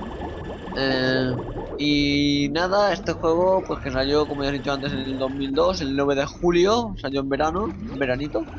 Eh, 0.75 1.35
y 1.77 2.49
nada, 2.53 2.93
este 2.93 3.13
juego, 3.13 3.65
pues 3.65 3.81
que 3.81 3.91
salió, 3.91 4.27
como 4.27 4.43
ya 4.45 4.51
he 4.51 4.53
dicho 4.53 4.73
antes, 4.73 4.93
en 4.93 5.01
el 5.01 5.19
2002, 5.19 5.81
el 5.81 5.97
9 5.97 6.15
de 6.15 6.27
julio, 6.27 6.95
salió 6.99 7.21
en 7.21 7.29
verano, 7.29 7.77
en 7.91 7.99
veranito. 7.99 8.51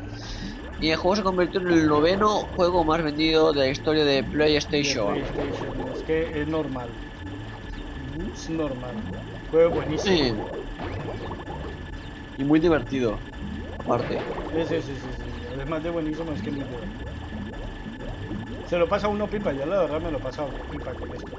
Y 0.78 0.90
el 0.90 0.96
juego 0.96 1.16
se 1.16 1.22
convirtió 1.24 1.60
en 1.60 1.68
el 1.68 1.88
noveno 1.88 2.28
juego 2.54 2.84
más 2.84 3.02
vendido 3.02 3.52
de 3.54 3.60
la 3.66 3.70
historia 3.70 4.04
de 4.04 4.24
de 4.80 4.94
PlayStation. 4.94 4.96
PlayStation. 4.96 5.88
Es 5.90 6.02
que 6.04 6.40
es 6.40 6.46
normal. 6.46 7.00
Es 8.32 8.48
normal. 8.48 9.02
Juego 9.50 9.72
buenísimo. 9.72 10.30
Sí. 10.30 10.46
Y 12.36 12.44
muy 12.44 12.60
divertido. 12.60 13.26
Aparte. 13.76 14.28
Sí, 14.50 14.64
sí, 14.66 14.80
sí, 14.82 14.96
sí, 14.98 15.12
sí. 15.14 15.46
Además 15.46 15.82
de 15.82 15.90
buenísimo, 15.90 16.32
es 16.32 16.42
que 16.42 16.50
es 16.50 16.56
muy 16.56 16.64
bueno. 16.66 16.96
Se 18.64 18.76
lo 18.76 18.86
pasa 18.86 19.08
uno 19.08 19.30
pipa, 19.30 19.54
yo 19.54 19.64
la 19.64 19.80
verdad 19.80 20.00
me 20.02 20.10
lo 20.10 20.18
he 20.18 20.20
pasado 20.20 20.60
pipa 20.68 20.94
con 20.96 21.14
esto. 21.14 21.32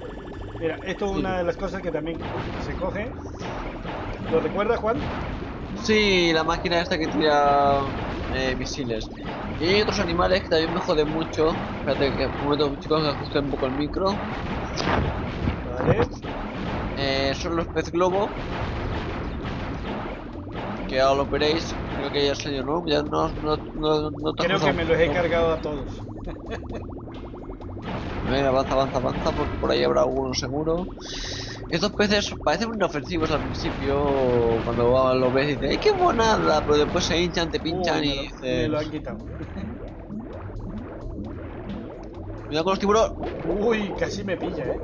Mira, 0.59 0.79
esto 0.85 1.05
es 1.05 1.11
una 1.11 1.37
de 1.37 1.43
las 1.43 1.57
cosas 1.57 1.81
que 1.81 1.91
también 1.91 2.19
se 2.59 2.75
coge. 2.75 3.13
¿Lo 4.29 4.39
recuerdas, 4.39 4.79
Juan? 4.79 4.99
Sí, 5.75 6.31
la 6.33 6.43
máquina 6.43 6.81
esta 6.81 6.97
que 6.97 7.07
tira 7.07 7.79
eh, 8.31 8.55
misiles. 8.55 9.09
Y 9.59 9.65
hay 9.65 9.81
otros 9.81 9.99
animales 9.99 10.41
que 10.43 10.49
también 10.49 10.73
me 10.73 10.79
joden 10.79 11.09
mucho. 11.09 11.57
Espérate 11.79 12.15
que 12.15 12.25
un 12.25 12.43
momento, 12.43 12.75
chicos, 12.79 13.03
que 13.03 13.09
ajuste 13.09 13.39
un 13.39 13.49
poco 13.51 13.67
el 13.67 13.73
micro. 13.73 14.19
Vale. 15.63 15.99
Eh, 16.95 17.33
son 17.35 17.55
los 17.55 17.67
pez 17.67 17.91
globo. 17.91 18.31
Que 20.87 20.99
ahora 20.99 21.23
lo 21.23 21.27
veréis. 21.27 21.75
Creo 21.95 22.11
que 22.11 22.25
ya 22.25 22.35
salió, 22.35 22.63
¿no? 22.63 22.83
Ya 22.87 23.03
no, 23.03 23.33
no, 23.41 23.57
no, 23.75 24.11
no 24.11 24.33
Creo 24.33 24.59
que 24.59 24.73
me 24.73 24.85
los 24.85 24.99
he 24.99 25.11
cargado 25.11 25.51
a 25.51 25.61
todos. 25.61 26.01
Venga, 28.23 28.49
avanza, 28.49 28.73
avanza, 28.73 28.97
avanza, 28.97 29.31
porque 29.31 29.57
por 29.57 29.71
ahí 29.71 29.83
habrá 29.83 30.01
alguno 30.01 30.33
seguro. 30.33 30.87
Estos 31.69 31.91
peces 31.93 32.33
parecen 32.43 32.69
muy 32.69 32.77
inofensivos 32.77 33.29
al 33.31 33.41
principio, 33.41 34.61
cuando 34.63 35.13
los 35.15 35.33
ves 35.33 35.49
y 35.49 35.55
dices, 35.55 35.69
¡ay, 35.71 35.77
qué 35.79 35.93
monada! 35.93 36.61
Pero 36.65 36.77
después 36.77 37.05
se 37.05 37.21
hinchan, 37.21 37.49
te 37.51 37.59
pinchan 37.59 38.03
y 38.03 38.09
me, 38.09 38.15
lo, 38.15 38.21
dices, 38.21 38.41
me 38.41 38.67
lo 38.69 38.79
han 38.79 38.89
quitado. 38.89 39.17
Cuidado 42.47 42.63
con 42.63 42.71
los 42.71 42.79
tiburones. 42.79 43.11
Uy, 43.43 43.93
casi 43.93 44.23
me 44.23 44.37
pilla, 44.37 44.67
eh. 44.67 44.81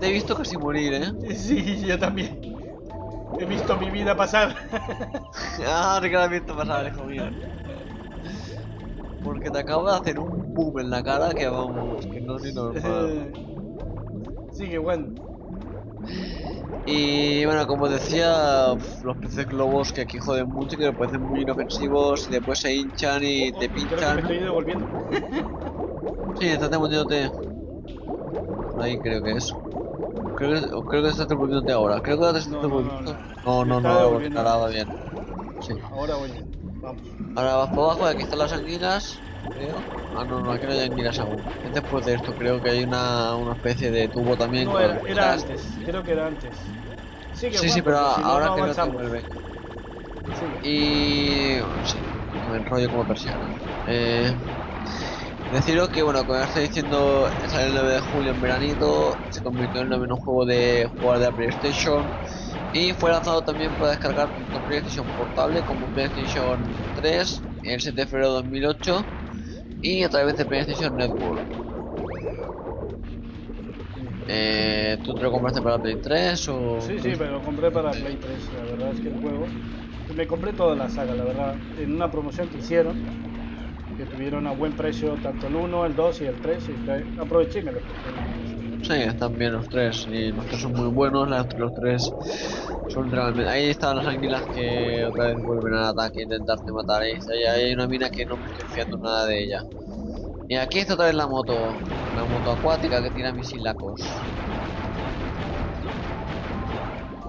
Te 0.00 0.08
he 0.08 0.12
visto 0.12 0.34
casi 0.34 0.56
morir, 0.56 0.94
¿eh? 0.94 1.34
Sí, 1.36 1.86
yo 1.86 1.98
también. 1.98 2.40
He 3.38 3.46
visto 3.46 3.76
mi 3.76 3.90
vida 3.90 4.16
pasar. 4.16 4.54
ah, 5.66 6.00
lo 6.02 6.20
has 6.20 6.30
visto 6.30 6.56
pasar, 6.56 6.86
hijo 6.86 7.04
mío. 7.04 7.24
Porque 9.24 9.50
te 9.50 9.58
acabo 9.58 9.90
de 9.90 9.96
hacer 9.96 10.18
un 10.20 10.54
boom 10.54 10.78
en 10.80 10.90
la 10.90 11.02
cara 11.02 11.34
que 11.34 11.48
vamos, 11.48 12.06
que 12.12 12.20
no 12.20 12.36
es 12.36 12.42
ni 12.44 12.52
normal. 12.52 13.32
Sigue, 14.50 14.78
Juan. 14.78 15.18
Y 16.86 17.44
bueno, 17.46 17.66
como 17.66 17.88
decía, 17.88 18.74
los 19.02 19.16
peces 19.18 19.46
globos 19.46 19.92
que 19.92 20.02
aquí 20.02 20.18
joden 20.18 20.48
mucho, 20.50 20.76
que 20.76 20.84
me 20.84 20.92
parecen 20.92 21.22
muy 21.22 21.40
inofensivos 21.42 22.28
y 22.28 22.32
después 22.32 22.58
se 22.58 22.74
hinchan 22.74 23.22
y 23.24 23.52
te 23.52 23.68
Creo 23.70 23.88
que 23.88 23.96
me 23.96 24.00
pinchan. 24.06 24.16
estoy 24.20 24.38
devolviendo. 24.40 24.86
Sí, 26.38 26.46
estás 26.48 26.70
devolviéndote. 26.70 27.30
Ahí 28.76 29.00
creo 29.00 29.22
que 29.22 29.32
es. 29.36 29.52
Creo 30.34 30.60
que, 30.60 30.68
creo 30.88 31.02
que 31.02 31.08
estás 31.10 31.28
devolviéndote 31.28 31.72
ahora. 31.72 32.00
Creo 32.02 32.18
que 32.18 32.24
ahora 32.26 32.34
te 32.34 32.38
estás 32.40 32.52
No, 32.52 32.68
no, 32.68 32.82
no, 32.82 33.02
no. 33.02 33.12
No, 33.44 33.64
no, 33.64 33.80
no, 33.80 33.80
no, 33.80 34.38
ahora 34.40 34.56
va 34.56 34.68
bien. 34.68 34.88
Sí. 35.60 35.74
Ahora 35.90 36.16
voy. 36.16 36.30
Vamos. 36.80 37.13
Ahora 37.34 37.54
vas 37.56 37.68
para 37.70 37.82
abajo 37.86 38.06
aquí 38.06 38.22
están 38.22 38.38
las 38.38 38.52
anguilas. 38.52 39.22
Creo. 39.52 39.84
Ah, 40.12 40.24
no, 40.24 40.40
no, 40.42 40.52
aquí 40.52 40.66
no 40.66 40.72
hay 40.72 40.80
anguilas 40.80 41.18
aún. 41.18 41.50
Es 41.62 41.72
después 41.72 42.04
de 42.04 42.14
esto, 42.14 42.34
creo 42.36 42.60
que 42.62 42.70
hay 42.70 42.82
una, 42.84 43.36
una 43.36 43.54
especie 43.54 43.90
de 43.90 44.08
tubo 44.08 44.36
también. 44.36 44.68
No, 44.68 44.78
era, 44.80 45.00
era 45.06 45.32
antes. 45.32 45.78
Creo 45.84 46.04
que 46.04 46.12
era 46.12 46.26
antes. 46.26 46.56
Sigue, 47.32 47.58
Sí, 47.58 47.66
Juan, 47.66 47.70
sí, 47.70 47.82
pero 47.82 47.98
si 48.14 48.20
no, 48.22 48.26
ahora 48.28 48.46
no 48.46 48.52
creo 48.52 48.66
que 48.66 48.74
te 48.80 48.86
avanzamos. 48.86 48.94
vuelve. 48.94 49.26
Y. 50.62 51.60
bueno, 51.60 51.84
sí, 51.84 52.02
me 52.32 52.56
enrollo 52.56 52.90
como 52.90 53.06
persiana. 53.06 53.50
Eh, 53.86 54.34
deciros 55.48 55.90
que, 55.90 56.02
bueno, 56.02 56.24
como 56.24 56.38
ya 56.38 56.44
estoy 56.46 56.62
diciendo, 56.64 57.30
sale 57.48 57.66
el 57.66 57.74
9 57.74 57.92
de 57.92 58.00
julio 58.00 58.32
en 58.32 58.40
veranito, 58.40 59.20
se 59.28 59.42
convirtió 59.42 59.80
en 59.80 59.84
el 59.86 59.90
noveno 59.90 60.16
juego 60.16 60.46
de 60.46 60.88
jugar 60.96 61.18
de 61.20 61.26
la 61.26 61.32
PlayStation 61.32 62.16
y 62.74 62.92
fue 62.92 63.12
lanzado 63.12 63.44
también 63.44 63.76
para 63.76 63.92
descargar 63.92 64.32
tanto 64.34 64.60
PlayStation 64.64 65.08
Portable 65.14 65.62
como 65.62 65.92
PlayStation 65.92 66.68
3 66.92 67.40
el 67.62 67.80
7 67.80 68.00
de 68.00 68.06
febrero 68.08 68.30
de 68.30 68.34
2008 68.34 69.06
y 69.80 70.02
a 70.02 70.08
través 70.08 70.36
de 70.36 70.44
PlayStation 70.44 70.96
Network. 70.96 71.44
Eh, 74.26 74.98
¿Tú 75.04 75.14
te 75.14 75.22
lo 75.22 75.30
compraste 75.30 75.62
para 75.62 75.78
Play 75.78 76.00
3 76.02 76.48
o...? 76.48 76.80
Sí, 76.80 76.98
sí, 76.98 77.12
pero 77.16 77.30
lo 77.30 77.42
compré 77.42 77.70
para 77.70 77.92
Play 77.92 78.16
3. 78.16 78.50
La 78.52 78.64
verdad 78.64 78.90
es 78.90 79.00
que 79.00 79.08
el 79.08 79.20
juego. 79.20 79.46
Me 80.16 80.26
compré 80.26 80.52
toda 80.52 80.74
la 80.74 80.88
saga, 80.88 81.14
la 81.14 81.24
verdad. 81.24 81.54
En 81.78 81.94
una 81.94 82.10
promoción 82.10 82.48
que 82.48 82.58
hicieron. 82.58 82.96
Que 83.96 84.06
tuvieron 84.06 84.48
a 84.48 84.52
buen 84.52 84.72
precio 84.74 85.14
tanto 85.22 85.46
el 85.46 85.54
1, 85.54 85.86
el 85.86 85.94
2 85.94 86.20
y 86.22 86.24
el 86.24 86.40
3. 86.40 86.68
Y 86.68 86.74
aproveché 87.20 87.60
y 87.60 87.62
me 87.62 87.70
lo 87.72 87.80
compré. 87.86 88.33
Sí, 88.86 88.92
están 88.92 89.38
bien 89.38 89.54
los 89.54 89.66
tres 89.66 90.06
y 90.06 90.30
los 90.32 90.44
tres 90.44 90.60
son 90.60 90.72
muy 90.72 90.88
buenos, 90.88 91.26
los, 91.56 91.74
tres 91.74 92.12
son 92.90 93.10
realmente... 93.10 93.50
Ahí 93.50 93.70
están 93.70 93.96
las 93.96 94.06
anguilas 94.06 94.44
que 94.52 95.06
otra 95.06 95.28
vez 95.28 95.42
vuelven 95.42 95.72
al 95.72 95.84
ataque 95.86 96.20
a 96.20 96.24
intentarte 96.24 96.70
matar. 96.70 97.00
Ahí, 97.00 97.14
hay 97.50 97.72
una 97.72 97.86
mina 97.86 98.10
que 98.10 98.26
no 98.26 98.36
me 98.36 98.46
estoy 98.52 98.68
fiando 98.68 98.98
nada 98.98 99.24
de 99.24 99.42
ella. 99.42 99.64
Y 100.48 100.56
aquí 100.56 100.80
está 100.80 100.94
otra 100.94 101.06
vez 101.06 101.14
la 101.14 101.26
moto, 101.26 101.78
la 102.14 102.26
moto 102.26 102.52
acuática 102.52 103.00
que 103.00 103.10
tira 103.10 103.32
misilacos. 103.32 104.02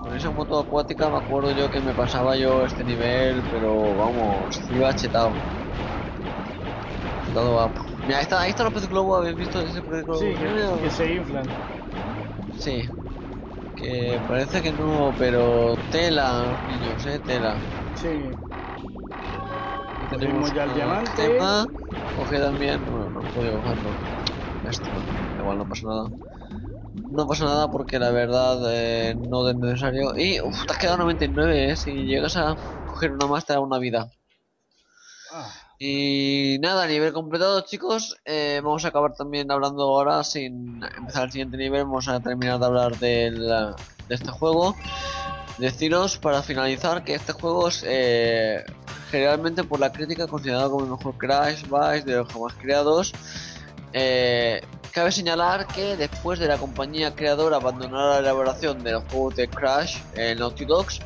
Con 0.01 0.13
esa 0.13 0.31
moto 0.31 0.59
acuática 0.59 1.09
me 1.09 1.17
acuerdo 1.17 1.51
yo 1.53 1.69
que 1.69 1.79
me 1.79 1.93
pasaba 1.93 2.35
yo 2.35 2.65
este 2.65 2.83
nivel, 2.83 3.47
pero 3.49 3.95
vamos, 3.95 4.59
iba 4.69 4.93
chetado. 4.93 5.31
Chetado 7.25 7.51
guapo. 7.53 7.84
Mira, 8.05 8.19
ahí 8.19 8.23
está, 8.23 8.41
ahí 8.41 8.49
está 8.51 8.63
los 8.63 8.73
peces 8.73 8.89
globo, 8.89 9.15
¿habéis 9.15 9.35
visto 9.35 9.59
ese 9.61 9.81
pez 9.81 10.05
globo? 10.05 10.19
Sí, 10.19 10.37
que, 10.37 10.81
que 10.83 10.91
se 10.91 11.13
inflan. 11.13 11.51
Sí. 12.59 12.85
Que 13.75 14.21
parece 14.27 14.61
que 14.61 14.71
no, 14.71 15.13
pero 15.17 15.75
tela, 15.91 16.57
niños, 16.63 17.05
eh, 17.05 17.19
tela. 17.19 17.59
Sí. 17.95 18.31
Aquí 19.97 20.07
Cogimos 20.07 20.53
ya 20.53 20.63
el 20.63 20.73
diamante. 20.75 21.13
Gemma. 21.15 21.67
Coge 22.15 22.39
también, 22.39 22.85
bueno, 22.85 23.09
no 23.09 23.23
puedo 23.33 23.61
cogerlo. 23.61 23.97
Esto, 24.63 24.89
igual 25.37 25.57
no 25.57 25.67
pasa 25.67 25.87
nada. 25.87 26.09
No 27.11 27.27
pasa 27.27 27.45
nada 27.45 27.69
porque 27.69 27.99
la 27.99 28.11
verdad 28.11 28.59
eh, 28.71 29.15
no 29.17 29.49
es 29.49 29.55
necesario. 29.55 30.15
Y, 30.15 30.39
uff, 30.39 30.65
te 30.65 30.73
has 30.73 30.79
quedado 30.79 30.97
99, 30.99 31.71
eh. 31.71 31.75
Si 31.75 32.05
llegas 32.05 32.37
a 32.37 32.55
coger 32.85 33.11
una 33.11 33.27
más 33.27 33.45
te 33.45 33.53
da 33.53 33.59
una 33.59 33.79
vida. 33.79 34.09
Ah, 35.33 35.51
Y 35.77 36.57
nada, 36.61 36.87
nivel 36.87 37.11
completado, 37.11 37.61
chicos, 37.61 38.17
eh, 38.23 38.61
vamos 38.63 38.85
a 38.85 38.89
acabar 38.89 39.13
también 39.13 39.51
hablando 39.51 39.83
ahora, 39.83 40.23
sin 40.23 40.81
empezar 40.97 41.25
el 41.25 41.31
siguiente 41.31 41.57
nivel, 41.57 41.83
vamos 41.83 42.07
a 42.07 42.19
terminar 42.21 42.59
de 42.59 42.65
hablar 42.65 42.97
de 42.97 43.75
este 44.09 44.31
juego. 44.31 44.75
Deciros 45.57 46.17
para 46.17 46.41
finalizar 46.41 47.03
que 47.03 47.15
este 47.15 47.31
juego 47.31 47.69
es 47.69 47.83
eh, 47.87 48.63
generalmente 49.09 49.63
por 49.63 49.79
la 49.79 49.91
crítica 49.91 50.27
considerado 50.27 50.71
como 50.71 50.83
el 50.83 50.91
mejor 50.91 51.17
Crash 51.17 51.67
Bash 51.67 52.03
de 52.03 52.15
los 52.15 52.31
jamás 52.31 52.53
creados. 52.55 53.13
Eh, 53.93 54.61
cabe 54.91 55.13
señalar 55.13 55.67
que 55.67 55.95
después 55.95 56.39
de 56.39 56.47
la 56.47 56.57
compañía 56.57 57.15
creadora 57.15 57.55
abandonar 57.55 58.15
la 58.15 58.19
elaboración 58.19 58.83
de 58.83 58.91
los 58.91 59.03
juegos 59.05 59.37
de 59.37 59.47
Crash, 59.47 59.97
eh, 60.15 60.35
Naughty 60.37 60.65
Dogs, 60.65 60.99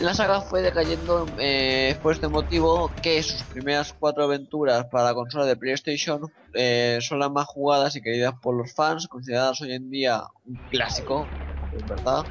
la 0.00 0.14
saga 0.14 0.40
fue 0.40 0.62
decayendo 0.62 1.34
eh, 1.38 1.98
por 2.02 2.12
este 2.14 2.28
motivo 2.28 2.96
que 3.02 3.22
sus 3.22 3.44
primeras 3.44 3.92
cuatro 3.92 4.24
aventuras 4.24 4.86
para 4.86 5.04
la 5.04 5.14
consola 5.14 5.44
de 5.44 5.56
PlayStation 5.56 6.22
eh, 6.54 6.98
son 7.02 7.18
las 7.18 7.30
más 7.30 7.46
jugadas 7.46 7.96
y 7.96 8.02
queridas 8.02 8.34
por 8.42 8.54
los 8.56 8.72
fans, 8.74 9.06
consideradas 9.08 9.60
hoy 9.60 9.72
en 9.72 9.90
día 9.90 10.22
un 10.44 10.58
clásico, 10.70 11.34
es 11.72 11.86
verdad. 11.86 12.24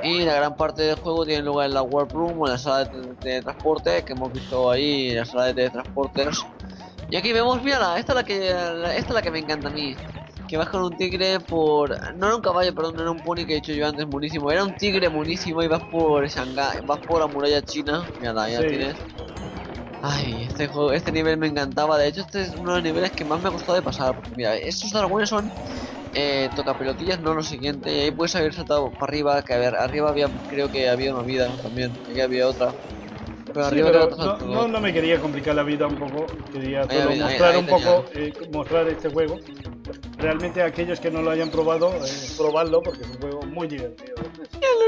Y 0.00 0.24
la 0.24 0.34
gran 0.34 0.56
parte 0.56 0.82
del 0.82 0.96
juego 0.96 1.24
tiene 1.24 1.42
lugar 1.42 1.66
en 1.66 1.74
la 1.74 1.82
Warp 1.82 2.12
Room 2.12 2.40
o 2.40 2.46
en 2.46 2.52
la 2.52 2.58
sala 2.58 2.84
de, 2.86 3.14
de 3.22 3.42
transporte 3.42 4.04
que 4.04 4.12
hemos 4.12 4.32
visto 4.32 4.70
ahí, 4.70 5.10
en 5.12 5.18
la 5.18 5.24
sala 5.24 5.46
de 5.46 5.54
teletransporters. 5.54 6.50
Y 7.08 7.16
aquí 7.16 7.32
vemos, 7.32 7.62
mira, 7.62 7.98
esta 7.98 8.12
es 8.12 8.16
la 8.16 8.24
que 8.24 8.48
esta 8.50 8.94
es 8.96 9.08
la 9.10 9.22
que 9.22 9.30
me 9.30 9.38
encanta 9.38 9.68
a 9.68 9.72
mí. 9.72 9.96
Que 10.48 10.56
vas 10.56 10.68
con 10.68 10.82
un 10.82 10.96
tigre 10.96 11.40
por. 11.40 11.90
No 12.16 12.26
era 12.26 12.36
un 12.36 12.42
caballo, 12.42 12.74
perdón, 12.74 12.98
era 13.00 13.10
un 13.10 13.22
pony 13.22 13.46
que 13.46 13.52
he 13.54 13.56
dicho 13.56 13.72
yo 13.72 13.86
antes, 13.86 14.06
buenísimo. 14.06 14.50
Era 14.50 14.64
un 14.64 14.76
tigre 14.76 15.08
buenísimo 15.08 15.62
y 15.62 15.68
vas 15.68 15.82
por 15.90 16.26
Shanghái, 16.28 16.80
vas 16.84 17.00
por 17.06 17.20
la 17.22 17.28
muralla 17.28 17.62
china. 17.62 18.10
Mira, 18.18 18.48
ya 18.50 18.60
Sí. 18.60 18.68
tienes. 18.68 18.98
Ay, 20.00 20.42
este 20.44 20.68
juego, 20.68 20.92
este 20.92 21.12
nivel 21.12 21.38
me 21.38 21.46
encantaba. 21.48 21.96
De 21.98 22.06
hecho, 22.08 22.20
este 22.20 22.42
es 22.42 22.54
uno 22.54 22.72
de 22.72 22.76
los 22.78 22.82
niveles 22.84 23.12
que 23.12 23.24
más 23.24 23.40
me 23.40 23.48
gustó 23.50 23.72
de 23.72 23.82
pasar. 23.82 24.14
Porque 24.14 24.34
mira, 24.34 24.54
estos 24.56 24.90
dragones 24.92 25.30
son 25.30 25.50
eh, 26.14 26.50
tocapelotillas, 26.54 27.20
no 27.20 27.34
lo 27.34 27.42
siguiente. 27.42 27.94
Y 27.94 28.00
ahí 28.00 28.10
puedes 28.12 28.34
haber 28.36 28.52
saltado 28.54 28.92
para 28.98 29.10
arriba, 29.10 29.42
que 29.44 29.54
a 29.54 29.58
ver, 29.58 29.74
arriba 29.76 30.10
había, 30.10 30.30
creo 30.46 30.70
que 30.70 30.88
había 30.88 31.14
una 31.14 31.24
vida 31.24 31.58
también. 31.62 31.98
Aquí 32.08 32.20
había 32.20 32.48
otra. 32.48 32.76
Pero 33.54 33.66
sí, 33.66 33.72
arriba 33.80 33.92
pero 33.92 34.08
te 34.08 34.16
no, 34.16 34.22
saltó 34.24 34.46
no, 34.46 34.68
no 34.68 34.80
me 34.80 34.92
quería 34.92 35.20
complicar 35.20 35.54
la 35.54 35.62
vida 35.62 35.86
un 35.86 35.94
poco. 35.96 36.26
Quería 36.52 36.82
Ahí, 36.82 36.98
solo 36.98 37.10
ahí, 37.10 37.20
mostrar 37.20 37.52
ahí 37.52 37.58
un 37.58 37.66
tenía. 37.66 37.84
poco, 37.86 38.04
eh, 38.14 38.32
mostrar 38.52 38.88
este 38.88 39.08
juego. 39.10 39.38
Realmente 40.18 40.62
aquellos 40.62 40.98
que 41.00 41.10
no 41.10 41.22
lo 41.22 41.30
hayan 41.30 41.50
probado, 41.50 41.90
eh, 42.04 42.10
probarlo 42.36 42.82
porque 42.82 43.02
es 43.02 43.08
un 43.10 43.18
juego 43.20 43.42
muy 43.42 43.68
divertido. 43.68 44.14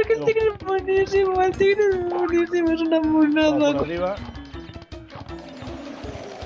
que 0.07 0.13
el 0.13 0.25
tigre 0.25 0.49
es 0.53 0.67
buenísimo, 0.67 1.41
el 1.43 1.57
tigre 1.57 1.85
es 1.91 2.09
buenísimo, 2.11 2.71
es 2.73 2.81
una 2.81 3.01
monada. 3.01 3.71
arriba. 3.81 4.17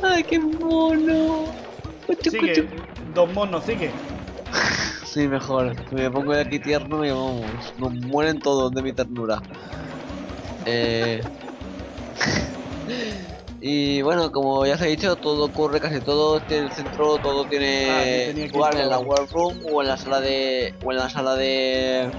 ¡Ay, 0.02 0.24
qué 0.24 0.38
mono! 0.38 1.44
Sigue, 2.22 2.68
dos 3.14 3.32
monos, 3.32 3.64
sigue. 3.64 3.90
Sí, 5.04 5.26
mejor. 5.26 5.74
Me 5.90 6.08
pongo 6.08 6.32
de 6.34 6.42
aquí 6.42 6.60
tierno 6.60 7.04
y 7.04 7.10
vamos. 7.10 7.74
Nos 7.78 7.92
mueren 7.94 8.38
todos 8.38 8.70
de 8.70 8.80
mi 8.80 8.92
ternura. 8.92 9.42
Eh... 10.66 11.20
y 13.60 14.02
bueno, 14.02 14.30
como 14.32 14.64
ya 14.66 14.76
se 14.78 14.84
ha 14.84 14.88
dicho, 14.88 15.16
todo 15.16 15.44
ocurre, 15.46 15.80
casi 15.80 16.00
todo 16.00 16.40
tiene 16.40 16.66
el 16.66 16.72
centro, 16.72 17.18
todo 17.18 17.42
Ah, 17.42 17.46
tiene 17.46 18.46
que 18.46 18.48
lugar 18.52 18.76
en 18.76 18.88
la. 18.88 18.98
World 18.98 19.30
Room 19.32 19.58
o 19.72 19.82
en 19.82 19.88
la 19.88 19.96
sala 19.96 20.20
de. 20.20 20.74
o 20.82 20.90
en 20.92 20.98
la 20.98 21.10
sala 21.10 21.34
de. 21.36 22.10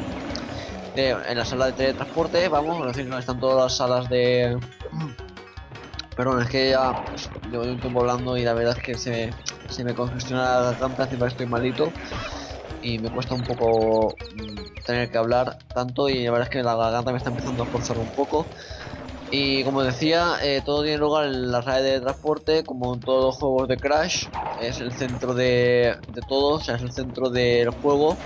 de- 0.96 1.10
en 1.28 1.38
la 1.38 1.46
sala 1.46 1.68
de 1.68 1.74
teletransporte, 1.74 2.48
vamos, 2.50 2.80
es 2.88 2.96
decir, 2.96 3.10
no 3.10 3.18
están 3.18 3.40
todas 3.40 3.64
las 3.64 3.78
salas 3.78 4.10
de. 4.10 4.58
Perdón, 6.16 6.42
es 6.42 6.50
que 6.50 6.70
ya 6.72 6.94
pues, 6.94 7.30
llevo 7.50 7.64
un 7.64 7.80
tiempo 7.80 8.02
hablando 8.02 8.38
y 8.38 8.44
la 8.44 8.54
verdad 8.54 8.78
es 8.78 8.84
que 8.84 8.96
se, 8.98 9.34
se 9.70 9.84
me 9.84 9.96
congestiona 9.96 10.44
la 10.60 10.64
garganta, 10.72 11.06
encima 11.06 11.28
estoy 11.28 11.46
malito 11.48 11.94
y 12.82 13.00
me 13.00 13.10
cuesta 13.10 13.34
un 13.34 13.44
poco 13.44 14.16
mm, 14.36 14.84
tener 14.86 15.10
que 15.10 15.18
hablar 15.18 15.60
tanto 15.74 16.10
y 16.10 16.26
la 16.26 16.32
verdad 16.32 16.48
es 16.50 16.52
que 16.54 16.64
la 16.64 16.76
garganta 16.76 17.12
me 17.12 17.18
está 17.18 17.30
empezando 17.30 17.64
a 17.64 17.68
forzar 17.68 17.98
un 17.98 18.12
poco. 18.12 18.50
Y 19.32 19.64
como 19.64 19.82
decía, 19.82 20.36
eh, 20.44 20.62
todo 20.64 20.84
tiene 20.84 20.98
lugar 20.98 21.28
en 21.28 21.52
la 21.52 21.62
red 21.62 21.84
de 21.84 22.02
transporte, 22.02 22.66
como 22.66 22.94
en 22.94 23.02
todos 23.02 23.28
los 23.28 23.38
juegos 23.38 23.68
de 23.70 23.78
Crash, 23.78 24.28
es 24.60 24.82
el 24.82 24.92
centro 24.92 25.34
de, 25.34 25.96
de 26.10 26.22
todo, 26.28 26.56
o 26.56 26.60
sea, 26.60 26.76
es 26.76 26.82
el 26.82 26.92
centro 26.92 27.30
del 27.30 27.70
juego. 27.70 28.18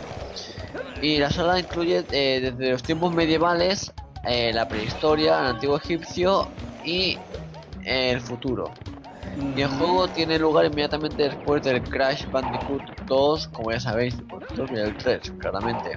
Y 1.02 1.20
la 1.20 1.30
sala 1.30 1.60
incluye 1.60 2.04
eh, 2.10 2.40
desde 2.42 2.72
los 2.72 2.84
tiempos 2.84 3.14
medievales, 3.14 3.94
eh, 4.26 4.52
la 4.52 4.68
prehistoria, 4.68 5.40
el 5.42 5.46
antiguo 5.46 5.78
egipcio 5.78 6.52
y 6.84 7.20
el 7.86 8.20
futuro. 8.22 8.74
Y 9.36 9.62
el 9.62 9.68
juego 9.68 10.08
tiene 10.08 10.40
lugar 10.40 10.66
inmediatamente 10.66 11.24
después 11.30 11.62
del 11.62 11.84
Crash 11.84 12.28
Bandicoot 12.32 12.84
2, 13.06 13.48
como 13.50 13.72
ya 13.72 13.80
sabéis, 13.80 14.16
el 14.16 14.56
2 14.56 14.72
y 14.72 14.80
el 14.80 14.98
3, 14.98 15.32
claramente. 15.40 15.92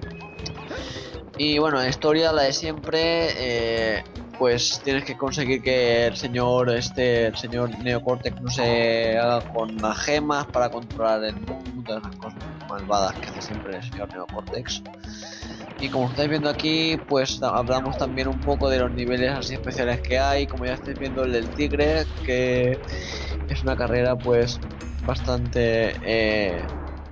Y 1.38 1.58
bueno, 1.58 1.78
la 1.78 1.88
historia, 1.88 2.32
la 2.32 2.42
de 2.42 2.52
siempre, 2.52 3.28
eh, 3.38 4.04
pues 4.38 4.80
tienes 4.84 5.04
que 5.04 5.16
conseguir 5.16 5.62
que 5.62 6.06
el 6.06 6.16
señor, 6.16 6.70
este, 6.70 7.26
el 7.26 7.36
señor 7.36 7.76
Neocortex 7.80 8.40
no 8.40 8.50
se 8.50 9.18
haga 9.18 9.40
con 9.52 9.76
las 9.78 9.98
gemas 9.98 10.46
para 10.46 10.70
controlar 10.70 11.24
el 11.24 11.34
mundo 11.34 11.94
de 11.94 12.00
las 12.00 12.16
cosas 12.16 12.38
malvadas 12.68 13.14
que 13.16 13.26
hace 13.26 13.42
siempre 13.42 13.76
el 13.76 13.82
señor 13.82 14.08
Neocortex. 14.12 14.82
Y 15.80 15.88
como 15.88 16.08
estáis 16.10 16.28
viendo 16.28 16.48
aquí, 16.48 16.96
pues 17.08 17.40
hablamos 17.42 17.96
también 17.98 18.28
un 18.28 18.40
poco 18.40 18.68
de 18.68 18.78
los 18.78 18.90
niveles 18.92 19.30
así 19.30 19.54
especiales 19.54 20.00
que 20.00 20.18
hay, 20.18 20.46
como 20.46 20.66
ya 20.66 20.74
estáis 20.74 20.98
viendo 20.98 21.24
el 21.24 21.32
del 21.32 21.50
tigre, 21.50 22.04
que 22.24 22.80
es 23.48 23.62
una 23.62 23.76
carrera 23.76 24.16
pues 24.16 24.58
bastante 25.04 25.94
eh, 26.02 26.66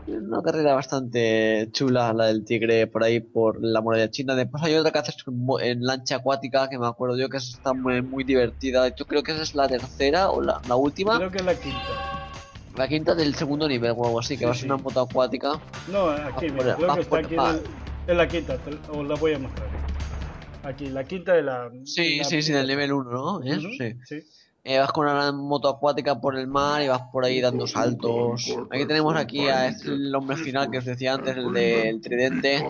una 0.06 0.40
carrera 0.42 0.74
bastante 0.74 1.68
chula 1.72 2.12
la 2.12 2.26
del 2.26 2.44
tigre 2.44 2.86
por 2.86 3.02
ahí 3.02 3.20
por 3.20 3.58
la 3.60 3.80
muralla 3.80 4.08
china 4.10 4.34
después 4.36 4.62
hay 4.62 4.74
otra 4.74 4.92
que 4.92 4.98
haces 5.00 5.16
en 5.62 5.82
lancha 5.84 6.16
acuática 6.16 6.68
que 6.68 6.78
me 6.78 6.86
acuerdo 6.86 7.16
yo 7.16 7.28
que 7.28 7.38
esa 7.38 7.50
está 7.56 7.74
muy, 7.74 8.02
muy 8.02 8.22
divertida 8.24 8.88
yo 8.96 9.04
creo 9.06 9.22
que 9.22 9.32
esa 9.32 9.42
es 9.42 9.54
la 9.54 9.66
tercera 9.68 10.30
o 10.30 10.40
la, 10.40 10.60
la 10.68 10.76
última 10.76 11.16
Creo 11.18 11.30
que 11.30 11.38
es 11.38 11.44
la 11.44 11.54
quinta. 11.58 11.78
la 12.76 12.88
quinta 12.88 13.14
del 13.14 13.34
segundo 13.34 13.66
nivel 13.68 13.92
o 13.96 14.04
algo 14.06 14.20
así 14.20 14.34
que 14.34 14.40
Sí, 14.40 14.44
va 14.44 14.50
a 14.52 14.54
sí. 14.54 14.60
ser 14.60 14.70
una 14.72 14.82
moto 14.82 15.00
acuática 15.00 15.60
No, 15.88 16.08
aquí, 16.08 16.50
mira, 16.50 16.76
por- 16.76 16.84
creo 16.84 16.94
que 16.94 17.00
está 17.00 17.10
por- 17.10 17.24
aquí 17.24 17.34
en, 17.34 17.40
ah. 17.40 17.60
la 18.06 18.28
quinta, 18.28 18.56
te- 18.58 18.90
os 18.92 19.06
la 19.08 19.14
voy 19.16 19.32
a 19.34 19.38
mostrar. 19.38 19.68
Aquí, 20.62 20.86
la 20.88 21.04
quinta 21.04 21.32
de 21.34 21.42
la... 21.42 21.70
sí 21.84 22.18
la- 22.18 22.24
sí 22.24 22.42
sí 22.42 22.52
del 22.52 22.66
nivel 22.66 22.92
1 22.92 23.10
¿no? 23.10 23.42
¿Es? 23.42 23.58
Ujú, 23.58 23.70
sí 23.78 23.94
sí. 24.04 24.22
Eh, 24.68 24.80
vas 24.80 24.90
con 24.90 25.06
una 25.06 25.30
moto 25.30 25.68
acuática 25.68 26.20
por 26.20 26.36
el 26.36 26.48
mar 26.48 26.82
y 26.82 26.88
vas 26.88 27.02
por 27.12 27.24
ahí 27.24 27.40
dando 27.40 27.68
saltos. 27.68 28.44
Aquí 28.68 28.84
tenemos 28.84 29.14
aquí 29.14 29.46
a 29.46 29.68
este- 29.68 29.92
el 29.92 30.12
hombre 30.12 30.36
final 30.36 30.68
que 30.68 30.78
os 30.78 30.84
decía 30.84 31.14
antes, 31.14 31.36
el 31.36 31.52
del 31.52 32.00
tridente, 32.00 32.64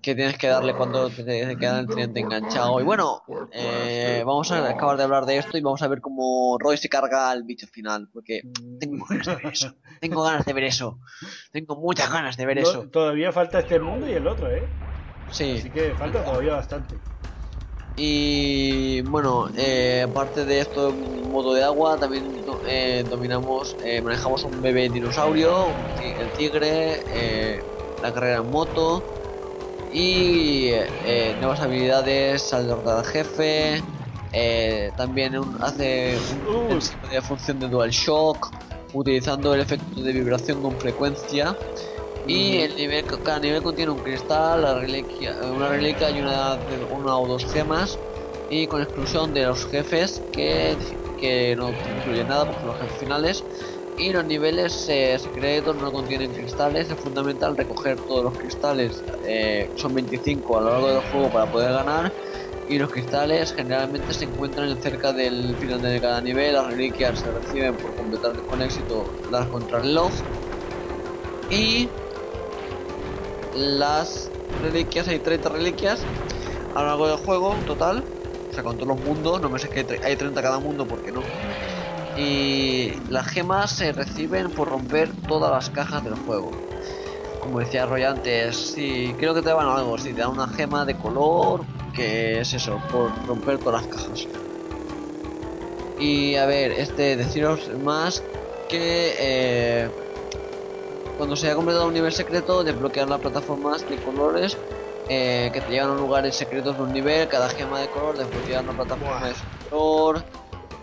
que 0.00 0.14
tienes 0.14 0.38
que 0.38 0.46
darle 0.46 0.72
cuando 0.74 1.10
te, 1.10 1.58
queda 1.58 1.80
el 1.80 1.88
tridente 1.88 2.20
enganchado. 2.20 2.80
Y 2.80 2.84
bueno, 2.84 3.20
eh, 3.50 4.22
vamos 4.24 4.52
a 4.52 4.68
acabar 4.68 4.96
de 4.96 5.02
hablar 5.02 5.26
de 5.26 5.38
esto 5.38 5.58
y 5.58 5.60
vamos 5.60 5.82
a 5.82 5.88
ver 5.88 6.00
cómo 6.00 6.56
Roy 6.60 6.76
se 6.76 6.88
carga 6.88 7.32
al 7.32 7.42
bicho 7.42 7.66
final, 7.66 8.08
porque 8.12 8.42
tengo 8.78 9.04
ganas 9.08 9.26
de 9.26 9.34
ver 9.34 9.52
eso. 9.52 9.74
Tengo 10.00 10.22
ganas 10.22 10.44
de 10.44 10.52
ver 10.52 10.64
eso. 10.64 11.00
Tengo 11.50 11.74
muchas 11.74 12.12
ganas 12.12 12.36
de 12.36 12.46
ver 12.46 12.58
eso. 12.58 12.86
todavía 12.92 13.32
falta 13.32 13.58
este 13.58 13.80
mundo 13.80 14.08
y 14.08 14.12
el 14.12 14.24
otro, 14.28 14.48
¿eh? 14.48 14.68
Sí. 15.32 15.56
Así 15.58 15.70
que 15.72 15.96
falta 15.96 16.24
todavía 16.24 16.54
bastante. 16.54 17.00
Y 18.02 19.02
bueno, 19.02 19.50
eh, 19.58 20.06
aparte 20.08 20.46
de 20.46 20.60
esto, 20.60 20.94
modo 20.94 21.52
de 21.52 21.62
agua, 21.62 21.98
también 21.98 22.34
eh, 22.66 23.04
dominamos, 23.06 23.76
eh, 23.84 24.00
manejamos 24.00 24.42
un 24.44 24.62
bebé 24.62 24.88
dinosaurio, 24.88 25.76
el 26.00 26.32
tigre, 26.32 27.62
la 28.00 28.10
carrera 28.10 28.38
en 28.38 28.48
moto 28.48 29.04
y 29.92 30.70
nuevas 31.38 31.60
habilidades 31.60 32.50
al 32.54 32.68
derrotar 32.68 32.96
al 33.00 33.04
jefe. 33.04 33.82
también 34.96 35.36
un- 35.36 35.58
hace 35.60 36.16
un, 36.32 36.46
Uh. 36.48 36.78
de 37.10 37.20
función 37.20 37.58
de 37.60 37.68
DualShock 37.68 38.50
utilizando 38.94 39.52
el 39.52 39.60
efecto 39.60 40.00
de 40.00 40.12
vibración 40.14 40.62
con 40.62 40.78
frecuencia. 40.80 41.54
Y 42.22 42.58
el 42.60 42.76
nivel, 42.76 43.04
cada 43.24 43.40
nivel 43.40 43.62
contiene 43.62 43.92
un 43.92 44.00
cristal, 44.02 44.62
la 44.62 44.78
reliquia, 44.78 45.36
una 45.52 45.68
reliquia 45.68 46.10
y 46.10 46.20
una, 46.20 46.56
una 46.88 47.18
o 47.18 47.26
dos 47.28 47.46
gemas. 47.50 48.02
Y 48.48 48.66
con 48.66 48.82
exclusión 48.82 49.32
de 49.32 49.44
los 49.46 49.66
jefes 49.66 50.26
que, 50.32 50.76
que 51.16 51.54
no 51.56 51.78
incluyen 51.84 52.26
nada 52.28 52.46
porque 52.46 52.66
los 52.66 52.78
jefes 52.78 52.98
finales. 52.98 53.46
Y 53.94 54.12
los 54.12 54.24
niveles 54.24 54.84
eh, 54.88 55.18
secretos 55.18 55.76
no 55.76 55.92
contienen 55.92 56.32
cristales. 56.34 56.90
Es 56.90 57.00
fundamental 57.00 57.56
recoger 57.56 58.00
todos 58.02 58.24
los 58.24 58.36
cristales. 58.36 59.04
eh, 59.22 59.70
son 59.74 59.94
25 59.94 60.58
a 60.58 60.62
lo 60.62 60.70
largo 60.70 60.90
del 60.92 61.00
juego 61.02 61.30
para 61.30 61.46
poder 61.48 61.72
ganar. 61.72 62.14
Y 62.64 62.78
los 62.78 62.90
cristales 62.90 63.52
generalmente 63.52 64.14
se 64.14 64.24
encuentran 64.26 64.80
cerca 64.80 65.12
del 65.12 65.56
final 65.58 65.80
de 65.80 66.00
cada 66.00 66.22
nivel. 66.22 66.54
Las 66.54 66.66
reliquias 66.68 67.20
se 67.20 67.32
reciben 67.32 67.78
por 67.78 67.94
completar 67.94 68.32
con 68.44 68.62
éxito 68.62 69.16
las 69.26 69.48
contrarreloj. 69.48 70.14
Y 71.48 71.94
las 73.52 74.32
reliquias, 74.60 75.08
hay 75.08 75.20
30 75.20 75.48
reliquias 75.48 76.06
a 76.74 76.82
lo 76.82 76.88
largo 76.88 77.08
del 77.08 77.16
juego 77.16 77.62
total. 77.66 78.04
O 78.50 78.52
sea, 78.52 78.64
con 78.64 78.76
todos 78.78 78.88
los 78.88 78.98
mundos, 79.04 79.40
no 79.40 79.48
me 79.48 79.58
sé 79.58 79.68
que 79.68 79.80
hay 79.80 79.84
tre- 79.86 80.00
hay 80.02 80.16
30 80.16 80.42
cada 80.42 80.58
mundo, 80.58 80.86
porque 80.86 81.12
no? 81.12 81.22
Y 82.16 82.94
las 83.08 83.26
gemas 83.28 83.70
se 83.70 83.92
reciben 83.92 84.50
por 84.50 84.68
romper 84.68 85.14
todas 85.28 85.52
las 85.52 85.70
cajas 85.70 86.02
del 86.02 86.14
juego. 86.16 86.50
Como 87.40 87.60
decía 87.60 87.86
Roy 87.86 88.02
antes, 88.02 88.56
sí, 88.56 89.14
creo 89.18 89.34
que 89.34 89.42
te 89.42 89.50
dan 89.50 89.66
algo, 89.68 89.96
si 89.98 90.12
te 90.12 90.20
dan 90.20 90.30
una 90.30 90.48
gema 90.48 90.84
de 90.84 90.98
color, 90.98 91.64
que 91.94 92.40
es 92.40 92.52
eso, 92.52 92.78
por 92.90 93.12
romper 93.26 93.58
todas 93.60 93.82
las 93.82 93.90
cajas. 93.90 94.28
Y 95.98 96.34
a 96.36 96.46
ver, 96.46 96.72
este, 96.72 97.16
deciros 97.16 97.68
más 97.78 98.24
que 98.68 99.14
eh, 99.18 99.90
cuando 101.20 101.36
se 101.36 101.50
ha 101.50 101.54
completado 101.54 101.86
un 101.86 101.92
nivel 101.92 102.12
secreto, 102.12 102.64
desbloquear 102.64 103.06
las 103.06 103.20
plataformas 103.20 103.86
de 103.86 104.00
colores 104.00 104.56
eh, 105.06 105.50
que 105.52 105.60
te 105.60 105.72
llevan 105.72 105.90
a 105.90 105.94
lugares 105.94 106.34
secretos 106.34 106.78
de 106.78 106.82
un 106.82 106.94
nivel, 106.94 107.28
cada 107.28 107.50
gema 107.50 107.78
de 107.78 107.88
color, 107.88 108.16
desbloquear 108.16 108.64
una 108.64 108.72
plataforma 108.72 109.28
de 109.28 109.34
color, 109.68 110.24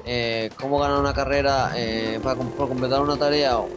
eh, 0.06 0.52
cómo 0.62 0.78
ganar 0.78 1.00
una 1.00 1.12
carrera 1.12 1.72
eh, 1.76 2.20
para 2.22 2.36
completar 2.36 3.02
una 3.02 3.18
tarea 3.18 3.58
o 3.58 3.68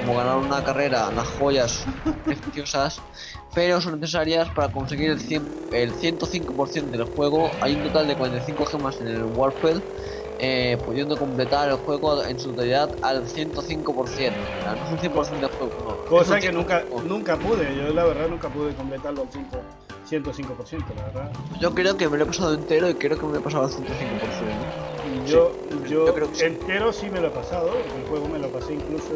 cómo 0.00 0.16
ganar 0.16 0.38
una 0.38 0.64
carrera, 0.64 1.12
las 1.12 1.28
joyas 1.28 1.84
preciosas, 2.24 3.00
pero 3.54 3.80
son 3.80 4.00
necesarias 4.00 4.50
para 4.50 4.72
conseguir 4.72 5.08
el, 5.08 5.20
100 5.20 5.70
el 5.70 5.94
105% 5.94 6.90
del 6.90 7.04
juego. 7.04 7.52
Hay 7.60 7.76
un 7.76 7.84
total 7.84 8.08
de 8.08 8.16
45 8.16 8.66
gemas 8.66 9.00
en 9.00 9.06
el 9.06 9.22
Warfield. 9.22 9.84
Eh, 10.44 10.76
pudiendo 10.84 11.16
completar 11.16 11.68
el 11.68 11.76
juego 11.76 12.24
en 12.24 12.36
su 12.36 12.50
totalidad 12.50 12.90
al 13.02 13.28
105%. 13.28 13.94
O 13.94 14.06
sea, 14.08 14.74
no 14.74 14.84
es 14.84 14.90
un 14.90 14.98
100% 14.98 15.38
del 15.38 15.48
juego, 15.50 15.72
no. 15.86 16.04
Cosa 16.06 16.40
que 16.40 16.48
un 16.48 16.56
nunca, 16.56 16.84
105%. 16.84 17.02
nunca 17.04 17.36
pude. 17.36 17.76
Yo 17.76 17.94
la 17.94 18.04
verdad 18.04 18.26
nunca 18.26 18.48
pude 18.48 18.74
completarlo 18.74 19.22
al 19.22 19.28
5, 19.30 19.56
105%, 20.10 20.96
la 20.96 21.04
verdad. 21.04 21.32
Yo 21.60 21.72
creo 21.72 21.96
que 21.96 22.08
me 22.08 22.18
lo 22.18 22.24
he 22.24 22.26
pasado 22.26 22.54
entero 22.54 22.90
y 22.90 22.94
creo 22.94 23.16
que 23.16 23.24
me 23.24 23.34
lo 23.34 23.38
he 23.38 23.40
pasado 23.40 23.66
al 23.66 23.70
105%. 23.70 25.26
Yo, 25.26 25.52
yo, 25.70 26.06
yo 26.06 26.12
creo 26.12 26.28
que 26.32 26.34
sí. 26.34 26.44
entero 26.46 26.92
sí 26.92 27.08
me 27.08 27.20
lo 27.20 27.28
he 27.28 27.30
pasado. 27.30 27.70
El 27.96 28.04
juego 28.08 28.26
me 28.26 28.40
lo 28.40 28.48
pasé 28.50 28.74
incluso 28.74 29.12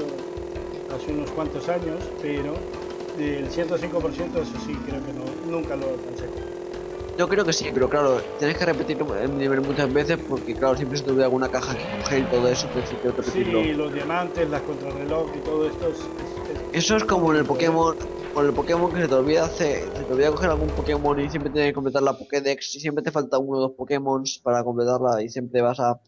hace 0.95 1.13
unos 1.13 1.29
cuantos 1.33 1.69
años, 1.69 2.05
pero 2.23 2.55
el 3.19 3.51
105% 3.51 4.43
eso 4.43 4.53
sí 4.65 4.77
creo 4.87 5.05
que 5.05 5.13
no, 5.13 5.25
nunca 5.51 5.75
lo 5.75 5.89
alcancé. 5.89 6.56
Yo 7.17 7.29
creo 7.29 7.45
que 7.45 7.53
sí, 7.53 7.71
pero 7.73 7.89
claro, 7.89 8.21
tienes 8.39 8.59
que 8.59 8.67
repetir 8.67 8.99
el 9.21 9.37
nivel 9.37 9.63
muchas 9.63 9.91
veces 9.93 10.19
porque 10.29 10.55
claro, 10.55 10.77
siempre 10.77 10.99
se 10.99 11.05
te 11.05 11.11
olvida 11.11 11.25
alguna 11.25 11.49
caja 11.49 11.75
que 11.75 11.91
coger 11.91 12.19
y 12.21 12.27
todo 12.29 12.49
eso, 12.49 12.69
sí 12.85 12.97
que 12.99 13.09
repetirlo. 13.09 13.63
Sí, 13.63 13.73
los 13.73 13.93
diamantes, 13.93 14.49
las 14.49 14.63
contrarreloj 14.63 15.35
y 15.35 15.41
todo 15.41 15.67
esto 15.67 15.89
es, 15.89 15.99
es- 15.99 16.51
es- 16.51 16.59
Eso 16.73 16.97
es 16.97 17.05
como 17.05 17.33
en 17.33 17.39
el 17.39 17.47
Pokémon, 17.47 17.97
con 18.35 18.45
el 18.47 18.53
Pokémon 18.55 18.93
que 18.93 19.01
se 19.01 19.09
te 19.09 19.15
olvida 19.15 19.47
hacer, 19.47 19.97
se 19.97 20.05
te 20.05 20.13
olvida 20.13 20.31
coger 20.31 20.51
algún 20.51 20.71
Pokémon 20.71 21.19
y 21.19 21.31
siempre 21.31 21.51
tienes 21.51 21.71
que 21.71 21.75
completar 21.75 22.03
la 22.03 22.13
Pokédex 22.13 22.75
y 22.75 22.81
siempre 22.81 23.03
te 23.03 23.11
falta 23.11 23.39
uno 23.39 23.59
o 23.59 23.61
dos 23.63 23.73
Pokémon 23.73 24.23
para 24.43 24.63
completarla 24.63 25.23
y 25.23 25.29
siempre 25.31 25.63
vas 25.63 25.81
a 25.81 25.99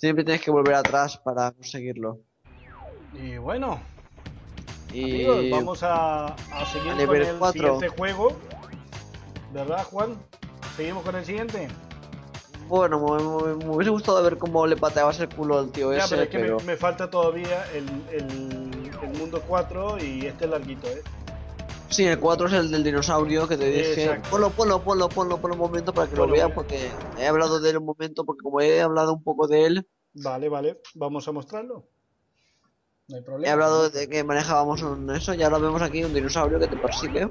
Siempre 0.00 0.24
tienes 0.24 0.40
que 0.42 0.50
volver 0.50 0.76
atrás 0.76 1.18
para 1.18 1.50
conseguirlo. 1.50 2.20
Y 3.12 3.36
bueno, 3.36 3.82
Y 4.90 5.14
amigos, 5.14 5.50
vamos 5.50 5.82
a, 5.82 6.28
a 6.32 6.64
seguir 6.64 6.92
a 6.92 7.06
con 7.06 7.16
el 7.16 7.36
cuatro. 7.38 7.74
siguiente 7.74 7.88
juego. 7.88 8.40
¿Verdad, 9.52 9.84
Juan? 9.90 10.18
¿Seguimos 10.80 11.04
con 11.04 11.14
el 11.14 11.26
siguiente? 11.26 11.68
bueno, 12.66 12.98
me, 13.00 13.54
me- 13.54 13.64
me 13.66 13.74
hubiese 13.74 13.90
gustado 13.90 14.22
ver 14.22 14.38
cómo 14.38 14.66
le 14.66 14.76
pateabas 14.78 15.20
el 15.20 15.28
culo 15.28 15.58
al 15.58 15.70
tío 15.72 15.92
Ya, 15.92 15.98
ese, 16.04 16.08
pero 16.16 16.22
es 16.22 16.28
que 16.30 16.38
me- 16.38 16.44
pero... 16.44 16.60
Me, 16.60 16.74
falta 16.78 17.10
todavía 17.10 17.66
el, 17.74 17.84
el, 18.10 18.90
el 19.02 19.08
mundo 19.18 19.42
4 19.46 19.98
y 20.02 20.24
este 20.24 20.46
es 20.46 20.50
larguito, 20.50 20.88
¿eh? 20.88 21.02
Sí, 21.90 22.06
el 22.06 22.18
4 22.18 22.46
es 22.46 22.54
el 22.54 22.70
del 22.70 22.82
dinosaurio 22.82 23.46
que 23.46 23.58
te 23.58 23.70
dije. 23.70 24.04
Exacto. 24.04 24.30
Ponlo, 24.30 24.48
ponlo, 24.52 24.82
ponlo, 24.82 25.08
ponlo, 25.10 25.38
ponlo 25.38 25.54
un 25.56 25.60
momento 25.60 25.92
para 25.92 26.08
que 26.08 26.16
lo 26.16 26.26
bien. 26.32 26.50
porque 26.54 26.94
he 27.18 27.26
hablado 27.26 27.60
de 27.60 27.68
él 27.68 27.76
un 27.76 27.84
momento, 27.84 28.24
porque 28.24 28.42
como 28.42 28.62
he 28.62 28.80
hablado 28.80 29.12
un 29.12 29.22
poco 29.22 29.46
de 29.48 29.66
él, 29.66 29.86
Vale, 30.14 30.48
vale, 30.48 30.80
vamos 30.94 31.28
a 31.28 31.32
mostrarlo. 31.32 31.84
No 33.08 33.16
hay 33.16 33.22
problema. 33.22 33.46
he 33.46 33.50
hablado 33.50 33.90
de 33.90 34.08
que 34.08 34.24
manejábamos 34.24 34.80
un 34.80 35.14
eso, 35.14 35.34
y 35.34 35.42
ahora 35.42 35.58
vemos 35.58 35.82
aquí 35.82 36.02
un 36.04 36.14
dinosaurio 36.14 36.58
que 36.58 36.68
te 36.68 36.76
persigue. 36.78 37.28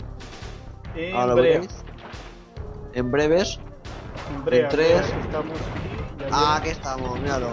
En 0.94 1.16
Ahora 1.16 1.34
lo 1.34 1.42
Brea. 1.42 1.62
En 2.94 3.12
breves. 3.12 3.60
En 4.52 4.68
tres. 4.70 5.06
Estamos 5.24 5.58
Ah, 6.32 6.58
aquí 6.58 6.70
estamos, 6.70 7.20
míralo. 7.20 7.50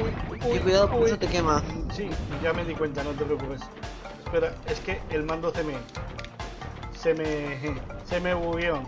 Uy, 0.00 0.38
Y 0.54 0.58
cuidado, 0.58 0.90
uy. 0.96 1.06
eso 1.06 1.18
te 1.18 1.26
quema. 1.28 1.62
Sí, 1.94 2.08
ya 2.42 2.52
me 2.52 2.64
di 2.64 2.74
cuenta, 2.74 3.02
no 3.04 3.10
te 3.10 3.24
preocupes. 3.24 3.60
Espera, 4.24 4.54
es 4.66 4.80
que 4.80 5.00
el 5.10 5.22
mando 5.24 5.52
se 5.54 5.62
me. 5.62 5.74
Se 6.94 7.14
me. 7.14 7.76
Se 8.04 8.20
me 8.20 8.34
bugueó. 8.34 8.82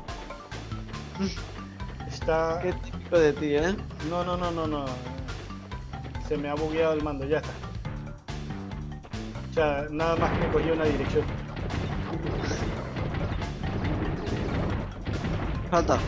Está. 2.08 2.58
Qué 2.62 2.72
típico 2.72 3.18
de 3.18 3.32
ti, 3.32 3.54
¿eh? 3.54 3.76
No, 4.10 4.24
no, 4.24 4.36
no, 4.36 4.50
no, 4.50 4.66
no. 4.66 4.84
Se 6.28 6.36
me 6.36 6.48
ha 6.48 6.54
bugueado 6.54 6.94
el 6.94 7.02
mando, 7.02 7.24
ya 7.26 7.38
está. 7.38 7.50
O 9.50 9.54
sea, 9.54 9.86
nada 9.90 10.16
más 10.16 10.30
que 10.38 10.46
cogí 10.48 10.70
una 10.70 10.84
dirección. 10.84 11.24
Salta. 15.74 15.98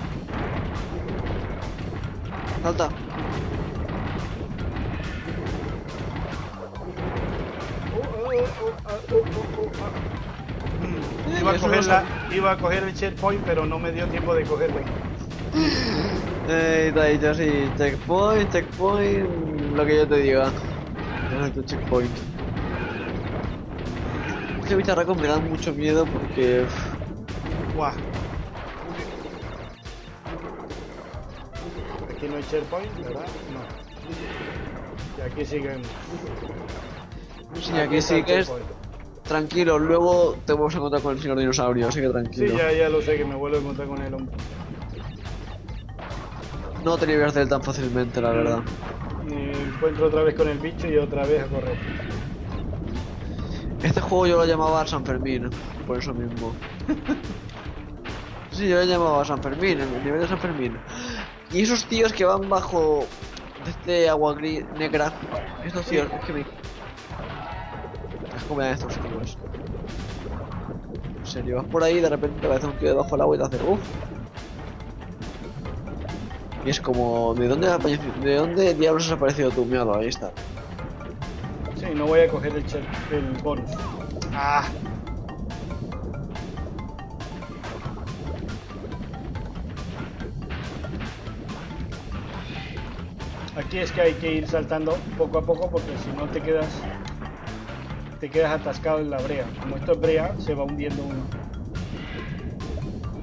Salta. 2.63 2.93
Ah, 8.85 9.01
ah. 9.83 9.91
Mm, 10.79 11.41
Iba 11.41 11.51
a, 11.51 11.55
eso 11.57 11.67
coger 11.67 11.83
no 11.83 11.89
la- 11.89 12.07
iba 12.31 12.53
a 12.53 12.59
coger 12.59 12.85
el 12.85 12.95
checkpoint, 12.95 13.43
pero 13.45 13.67
no 13.67 13.81
me 13.81 13.91
dio 13.91 14.07
tiempo 14.07 14.37
de 14.37 14.45
cogerlo. 14.47 14.83
Eh, 16.47 16.93
te 16.95 17.01
ha 17.01 17.05
dicho 17.07 17.31
así, 17.31 17.73
checkpoint, 17.77 18.53
checkpoint, 18.53 19.29
lo 19.75 19.85
que 19.85 19.97
yo 19.97 20.07
te 20.07 20.17
diga. 20.19 20.53
Es 21.45 21.53
tu 21.55 21.65
checkpoint. 21.65 22.17
Este 24.63 24.77
bicharraco 24.77 25.17
me 25.17 25.27
da 25.27 25.41
mucho 25.41 25.73
miedo 25.73 26.07
porque... 26.07 26.63
uff, 26.63 26.97
no 32.37 32.43
hay 32.45 32.51
checkpoint, 32.51 32.95
¿verdad? 33.05 33.27
No. 33.53 33.61
Y 35.19 35.21
aquí 35.27 35.45
seguimos. 35.45 35.87
Si 37.63 37.73
aquí 37.73 37.97
está 37.97 38.15
el 38.17 38.25
sigues, 38.25 38.47
checkpoint. 38.47 38.67
tranquilo, 39.25 39.79
luego 39.79 40.37
te 40.45 40.53
vamos 40.53 40.75
a 40.75 40.79
encontrar 40.79 41.03
con 41.03 41.17
el 41.17 41.23
señor 41.23 41.39
dinosaurio, 41.39 41.89
así 41.89 42.01
que 42.01 42.07
Sí, 42.07 42.13
tranquilo. 42.13 42.59
ya, 42.59 42.73
ya 42.73 42.89
lo 42.91 43.01
sé, 43.01 43.17
que 43.17 43.25
me 43.25 43.35
vuelvo 43.35 43.57
a 43.57 43.61
encontrar 43.61 43.89
con 43.89 44.03
él. 44.03 44.13
hombre. 44.15 44.37
No 46.85 46.97
te 46.99 47.07
libras 47.07 47.35
de 47.35 47.43
él 47.43 47.49
tan 47.49 47.63
fácilmente, 47.63 48.21
la 48.21 48.31
verdad. 48.31 48.61
Me 49.25 49.51
encuentro 49.53 50.07
otra 50.07 50.23
vez 50.23 50.35
con 50.35 50.49
el 50.49 50.59
bicho 50.59 50.87
y 50.89 50.99
otra 50.99 51.25
vez 51.27 51.43
a 51.43 51.47
correr. 51.47 51.77
Este 53.83 54.01
juego 54.01 54.27
yo 54.27 54.37
lo 54.37 54.45
llamaba 54.45 54.87
San 54.87 55.05
Fermín, 55.05 55.49
por 55.87 55.99
eso 55.99 56.13
mismo. 56.13 56.53
Sí, 58.53 58.69
yo 58.71 58.77
lo 58.77 58.85
llamaba 58.85 59.23
San 59.23 59.43
Fermín, 59.43 59.79
el 59.81 60.03
nivel 60.03 60.19
de 60.23 60.29
San 60.29 60.39
Fermín. 60.39 60.79
Y 61.53 61.63
esos 61.63 61.85
tíos 61.87 62.13
que 62.13 62.25
van 62.25 62.49
bajo 62.49 63.07
este 63.67 64.09
agua 64.09 64.35
gris 64.35 64.65
negra, 64.77 65.13
estos 65.65 65.87
tíos, 65.87 66.09
es 66.13 66.25
que 66.25 66.33
me... 66.33 66.41
Es 66.41 68.43
como 68.45 68.59
me 68.59 68.65
dan 68.65 68.75
estos 68.75 68.99
tíos. 68.99 69.37
En 71.21 71.27
serio, 71.27 71.57
vas 71.57 71.67
por 71.67 71.83
ahí 71.83 71.99
y 71.99 72.01
de 72.01 72.09
repente 72.09 72.41
te 72.41 72.47
aparece 72.47 72.67
un 72.67 72.77
tío 72.77 72.89
debajo 72.89 73.11
del 73.11 73.21
agua 73.23 73.37
y 73.37 73.39
te 73.39 73.45
hace 73.45 73.65
uff. 73.65 73.81
Y 76.65 76.71
es 76.71 76.81
como, 76.81 77.35
¿de 77.35 77.47
dónde, 77.47 77.99
¿de 78.23 78.37
dónde 78.37 78.75
diablos 78.75 79.07
has 79.07 79.13
aparecido 79.13 79.51
tú? 79.51 79.65
Míralo, 79.65 79.97
ahí 79.97 80.09
está. 80.09 80.33
Sí, 81.77 81.87
no 81.95 82.07
voy 82.07 82.21
a 82.21 82.29
coger 82.29 82.53
el, 82.57 83.17
el 83.17 83.23
bonus. 83.43 83.71
Ah. 84.35 84.69
Aquí 93.57 93.79
es 93.79 93.91
que 93.91 94.03
hay 94.03 94.13
que 94.15 94.35
ir 94.35 94.47
saltando 94.47 94.97
poco 95.17 95.39
a 95.39 95.43
poco 95.43 95.71
porque 95.71 95.97
si 96.05 96.11
no 96.11 96.29
te 96.29 96.43
quedas 96.43 96.69
te 98.21 98.31
quedas 98.31 98.61
atascado 98.61 99.01
en 99.01 99.11
la 99.11 99.19
brea. 99.19 99.47
Como 99.61 99.77
esto 99.77 99.93
es 99.93 100.01
brea, 100.01 100.35
se 100.39 100.55
va 100.55 100.65
hundiendo 100.65 101.03
uno. 101.03 101.23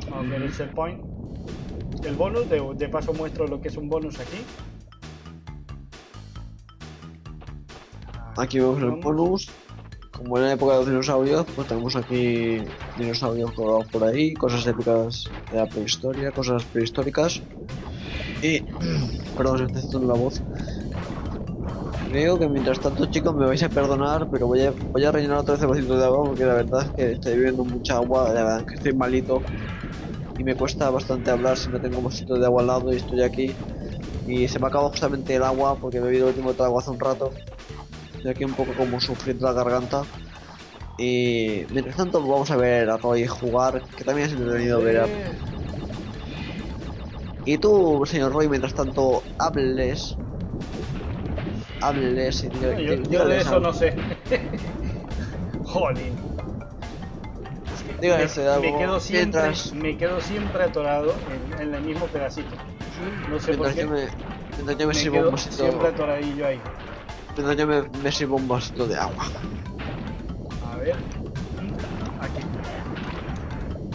Vamos 0.10 0.26
a 0.26 0.30
ver 0.30 0.42
el 0.42 0.54
set 0.54 0.74
point. 0.74 1.00
El 2.04 2.16
bonus, 2.16 2.50
de, 2.50 2.62
de 2.76 2.90
paso 2.90 3.14
muestro 3.14 3.48
lo 3.48 3.62
que 3.62 3.68
es 3.68 3.78
un 3.78 3.90
bonus 3.90 4.20
aquí. 4.20 4.42
Aquí 8.38 8.60
vemos 8.60 8.82
el 8.82 8.92
bonus. 8.92 9.52
Como 10.12 10.38
en 10.38 10.44
la 10.44 10.54
época 10.54 10.74
de 10.74 10.80
los 10.80 10.88
dinosaurios, 10.88 11.46
pues 11.56 11.68
tenemos 11.68 11.96
aquí 11.96 12.60
dinosaurios 12.98 13.52
colgados 13.52 13.88
por 13.88 14.04
ahí, 14.04 14.34
cosas 14.34 14.66
épicas 14.68 15.30
de 15.52 15.58
la 15.58 15.68
prehistoria, 15.68 16.32
cosas 16.32 16.64
prehistóricas. 16.66 17.42
Y. 18.44 18.62
Perdón, 19.38 19.58
se 19.58 19.64
está 19.66 19.80
haciendo 19.80 20.08
la 20.08 20.20
voz. 20.20 20.42
Creo 22.10 22.38
que 22.38 22.48
mientras 22.48 22.80
tanto, 22.80 23.06
chicos, 23.08 23.34
me 23.36 23.46
vais 23.46 23.64
a 23.64 23.70
perdonar, 23.70 24.28
pero 24.30 24.48
voy 24.48 24.62
a, 24.62 24.74
voy 24.92 25.06
a 25.06 25.12
rellenar 25.12 25.38
otra 25.38 25.54
vez 25.54 25.64
el 25.64 25.70
vasito 25.70 25.98
de 25.98 26.06
agua 26.06 26.26
porque 26.28 26.46
la 26.46 26.54
verdad 26.54 26.84
es 26.84 26.90
que 26.92 27.12
estoy 27.14 27.38
bebiendo 27.38 27.64
mucha 27.64 27.96
agua, 27.96 28.32
la 28.34 28.44
verdad 28.44 28.60
es 28.60 28.66
que 28.68 28.76
estoy 28.76 28.94
malito 28.94 29.42
y 30.38 30.44
me 30.44 30.56
cuesta 30.56 30.90
bastante 30.90 31.32
hablar 31.32 31.58
si 31.58 31.70
no 31.70 31.80
tengo 31.80 32.00
un 32.00 32.04
vasito 32.04 32.38
de 32.38 32.46
agua 32.46 32.62
al 32.62 32.68
lado 32.68 32.94
y 32.94 32.98
estoy 32.98 33.24
aquí. 33.24 33.56
Y 34.28 34.48
se 34.48 34.60
me 34.60 34.68
acaba 34.68 34.90
justamente 34.90 35.36
el 35.36 35.44
agua 35.44 35.78
porque 35.80 35.98
he 35.98 36.02
bebido 36.02 36.28
el 36.28 36.36
último 36.36 36.54
trago 36.54 36.80
hace 36.80 36.92
un 36.92 37.00
rato. 37.00 37.32
Estoy 38.16 38.32
aquí 38.32 38.44
un 38.44 38.54
poco 38.54 38.74
como 38.74 39.00
sufriendo 39.00 39.46
la 39.46 39.54
garganta. 39.54 40.04
Y 40.98 41.64
mientras 41.72 41.96
tanto 41.96 42.22
vamos 42.22 42.52
a 42.52 42.58
ver 42.58 42.90
a 42.90 42.98
Roy 42.98 43.26
jugar, 43.26 43.84
que 43.98 44.04
también 44.04 44.28
es 44.28 44.34
entretenido 44.34 44.82
ver 44.82 45.00
a... 45.00 45.08
Y 47.46 47.58
tú, 47.58 48.04
señor 48.06 48.32
Roy, 48.32 48.48
mientras 48.50 48.74
tanto 48.74 49.24
hables... 49.38 50.18
Hables 51.82 52.44
y 52.46 52.50
diga- 52.50 52.80
yo, 52.80 52.96
yo 53.10 53.26
de 53.28 53.38
eso 53.42 53.50
algo. 53.56 53.68
no 53.68 53.74
sé. 53.74 53.98
Jolín. 55.66 56.16
Dígales 58.00 58.38
me, 58.38 58.48
algo 58.48 58.62
me 58.72 58.78
quedo 58.78 59.00
siempre, 59.02 59.42
mientras, 59.42 59.74
me 59.74 59.98
quedo 59.98 60.22
siempre 60.22 60.64
atorado 60.64 61.14
en, 61.30 61.62
en 61.62 61.74
el 61.76 61.82
mismo 61.82 62.08
pedacito. 62.08 62.56
No 63.28 63.38
sé 63.40 63.54
por 63.54 63.68
mientras 63.68 63.76
qué. 63.76 63.82
yo 63.82 63.90
me, 63.90 64.08
mientras 64.56 64.78
yo 64.78 64.88
me 64.88 64.94
me 64.94 64.94
sirvo 64.94 65.18
un 65.18 65.22
quedo 65.24 65.32
vasito... 65.32 65.64
siempre 65.66 65.88
atoradillo 65.90 66.48
ahí. 66.48 66.62
Mientras 67.36 67.58
yo 67.58 67.68
me, 67.68 67.82
me 68.00 68.12
sirvo 68.12 68.36
un 68.38 68.48
vasito 68.48 68.88
de 68.88 68.96
agua. 68.96 69.26
A 70.72 70.78
ver. 70.78 70.96
Aquí. 72.20 72.42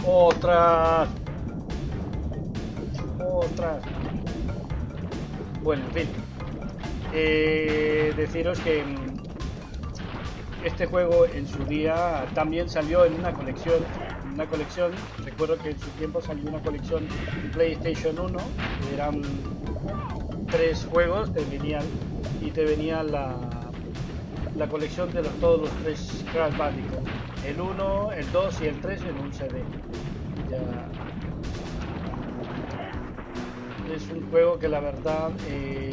Otras. 0.05 1.09
Otras. 3.19 3.83
Bueno, 5.61 5.83
en 5.87 5.91
fin. 5.91 6.07
Eh, 7.13 8.13
deciros 8.15 8.59
que 8.59 8.83
mm, 8.83 10.65
este 10.65 10.85
juego 10.85 11.25
en 11.25 11.47
su 11.47 11.63
día 11.65 12.25
también 12.33 12.69
salió 12.69 13.05
en 13.05 13.15
una 13.15 13.33
colección. 13.33 13.83
Una 14.33 14.45
colección, 14.45 14.91
recuerdo 15.25 15.57
que 15.57 15.71
en 15.71 15.79
su 15.79 15.89
tiempo 15.91 16.21
salió 16.21 16.49
una 16.49 16.61
colección 16.61 17.05
en 17.43 17.51
PlayStation 17.51 18.17
1. 18.19 18.39
Eran 18.93 19.21
tres 20.49 20.87
juegos, 20.89 21.33
te 21.33 21.43
venían 21.45 21.83
y 22.41 22.51
te 22.51 22.63
venía 22.63 23.03
la, 23.03 23.35
la 24.55 24.67
colección 24.67 25.11
de 25.11 25.23
los, 25.23 25.33
todos 25.39 25.61
los 25.61 25.71
tres 25.83 26.23
Crash 26.31 26.55
Bandicoot. 26.57 27.07
El 27.45 27.59
1, 27.59 28.11
el 28.13 28.31
2 28.31 28.61
y 28.61 28.65
el 28.65 28.81
3 28.81 29.01
en 29.01 29.19
un 29.19 29.33
CD. 29.33 29.63
Ya. 30.49 31.08
Es 33.93 34.07
un 34.11 34.29
juego 34.29 34.59
que 34.59 34.67
la 34.67 34.79
verdad... 34.79 35.31
eh, 35.47 35.91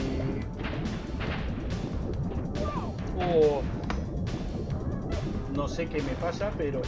oh, 3.16 3.62
no 5.54 5.66
sé 5.66 5.86
qué 5.86 6.02
me 6.02 6.12
pasa, 6.12 6.52
pero 6.58 6.82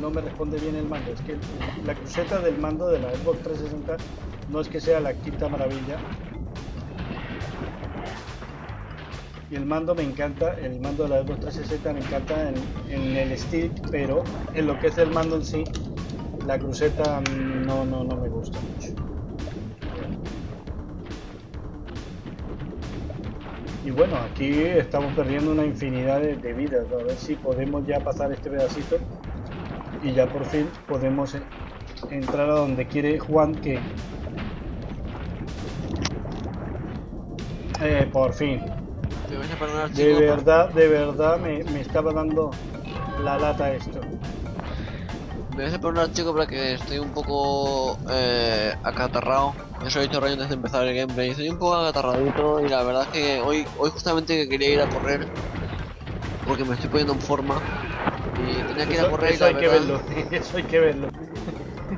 no 0.00 0.10
me 0.10 0.20
responde 0.20 0.58
bien 0.58 0.76
el 0.76 0.86
mando. 0.86 1.12
Es 1.12 1.20
que 1.22 1.36
la 1.84 1.94
cruceta 1.94 2.38
del 2.38 2.58
mando 2.58 2.88
de 2.88 3.00
la 3.00 3.10
Xbox 3.10 3.42
360 3.42 3.96
no 4.50 4.60
es 4.60 4.68
que 4.68 4.80
sea 4.80 5.00
la 5.00 5.14
quinta 5.14 5.48
maravilla. 5.48 5.98
Y 9.50 9.56
el 9.56 9.64
mando 9.64 9.94
me 9.94 10.02
encanta, 10.02 10.54
el 10.60 10.80
mando 10.80 11.04
de 11.04 11.08
la 11.08 11.22
Xbox 11.22 11.40
360 11.40 11.92
me 11.92 12.00
encanta 12.00 12.52
en, 12.90 13.16
el 13.16 13.36
stick, 13.36 13.72
pero 13.90 14.22
en 14.54 14.66
lo 14.66 14.78
que 14.78 14.88
es 14.88 14.98
el 14.98 15.10
mando 15.10 15.36
en 15.36 15.44
sí, 15.44 15.64
la 16.46 16.58
cruceta 16.58 17.20
mm, 17.20 17.66
no, 17.66 17.84
no, 17.84 18.04
no 18.04 18.16
me 18.16 18.28
gusta 18.28 18.58
Y 23.84 23.90
bueno, 23.90 24.16
aquí 24.16 24.62
estamos 24.62 25.14
perdiendo 25.14 25.52
una 25.52 25.64
infinidad 25.64 26.20
de, 26.20 26.36
de 26.36 26.52
vidas. 26.52 26.86
A 26.92 27.04
ver 27.04 27.16
si 27.16 27.36
podemos 27.36 27.86
ya 27.86 28.00
pasar 28.00 28.32
este 28.32 28.50
pedacito 28.50 28.96
y 30.02 30.12
ya 30.12 30.26
por 30.26 30.44
fin 30.44 30.68
podemos 30.86 31.34
eh, 31.34 31.42
entrar 32.10 32.50
a 32.50 32.54
donde 32.54 32.86
quiere 32.86 33.18
Juan 33.18 33.54
que... 33.54 33.80
Eh, 37.80 38.08
por 38.12 38.32
fin. 38.32 38.60
De 39.94 40.14
verdad, 40.14 40.70
de 40.70 40.88
verdad 40.88 41.38
me, 41.38 41.62
me 41.64 41.80
estaba 41.80 42.12
dando 42.12 42.50
la 43.22 43.38
lata 43.38 43.72
esto. 43.72 44.00
Me 45.56 45.64
vais 45.64 45.74
a 45.74 45.78
perdonar, 45.78 46.12
chicos, 46.12 46.32
porque 46.32 46.74
estoy 46.74 46.98
un 46.98 47.10
poco 47.10 47.98
eh, 48.10 48.74
acatarrado. 48.82 49.54
Eso 49.80 49.98
he 49.98 50.02
dicho 50.04 50.20
Ryan 50.20 50.34
antes 50.34 50.50
de 50.50 50.54
empezar 50.54 50.86
el 50.86 50.94
gameplay. 50.94 51.30
Estoy 51.30 51.48
un 51.48 51.58
poco 51.58 51.74
acatarradito 51.74 52.60
y 52.62 52.68
la 52.68 52.82
verdad 52.84 53.02
es 53.04 53.08
que 53.08 53.40
hoy, 53.40 53.66
hoy 53.76 53.90
justamente 53.90 54.36
que 54.36 54.48
quería 54.48 54.70
ir 54.72 54.80
a 54.80 54.86
correr 54.88 55.28
porque 56.44 56.64
me 56.64 56.74
estoy 56.74 56.90
poniendo 56.90 57.12
en 57.12 57.20
forma 57.20 57.64
y 58.34 58.64
tenía 58.64 58.86
que 58.88 58.96
ir 58.96 59.00
a 59.00 59.06
Eso, 59.06 59.08
correr 59.08 59.34
y 59.34 59.36
eso 59.36 59.44
la 59.44 59.48
hay 59.48 59.56
que 59.56 59.68
verlo, 59.68 60.02
eso 60.30 60.56
hay 60.56 60.64
que 60.66 60.80
verlo. 60.80 61.12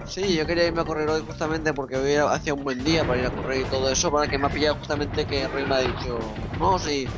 Sí, 0.04 0.34
yo 0.36 0.46
quería 0.46 0.66
irme 0.66 0.80
a 0.80 0.84
correr 0.84 1.08
hoy 1.08 1.20
justamente 1.22 1.72
porque 1.74 1.96
hoy 1.96 2.14
hacía 2.14 2.54
un 2.54 2.64
buen 2.64 2.82
día 2.84 3.04
para 3.04 3.18
ir 3.20 3.26
a 3.26 3.30
correr 3.30 3.60
y 3.60 3.66
todo 3.68 3.90
eso, 3.90 4.10
para 4.10 4.28
que 4.28 4.38
me 4.38 4.46
ha 4.46 4.50
pillado 4.50 4.76
justamente 4.76 5.26
que 5.26 5.46
Rey 5.48 5.66
me 5.66 5.74
ha 5.76 5.78
dicho, 5.80 6.48
no, 6.58 6.78
sí, 6.78 7.10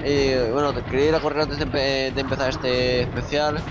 eh, 0.00 0.48
bueno, 0.52 0.74
quería 0.86 1.08
ir 1.08 1.14
a 1.14 1.20
correr 1.20 1.42
antes 1.42 1.58
de, 1.58 1.66
empe- 1.66 2.12
de 2.14 2.20
empezar 2.20 2.50
este 2.50 3.02
especial, 3.02 3.64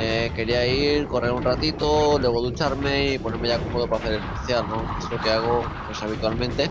eh, 0.00 0.30
quería 0.32 0.64
ir, 0.66 1.08
correr 1.08 1.32
un 1.32 1.42
ratito, 1.42 2.18
luego 2.20 2.40
ducharme 2.40 3.14
y 3.14 3.18
ponerme 3.18 3.48
ya 3.48 3.58
cómodo 3.58 3.88
para 3.88 3.98
hacer 4.00 4.12
el 4.14 4.20
especial, 4.20 4.68
¿no? 4.68 4.88
Es 4.96 5.10
lo 5.10 5.18
que 5.18 5.30
hago 5.30 5.68
pues 5.86 6.00
habitualmente. 6.02 6.70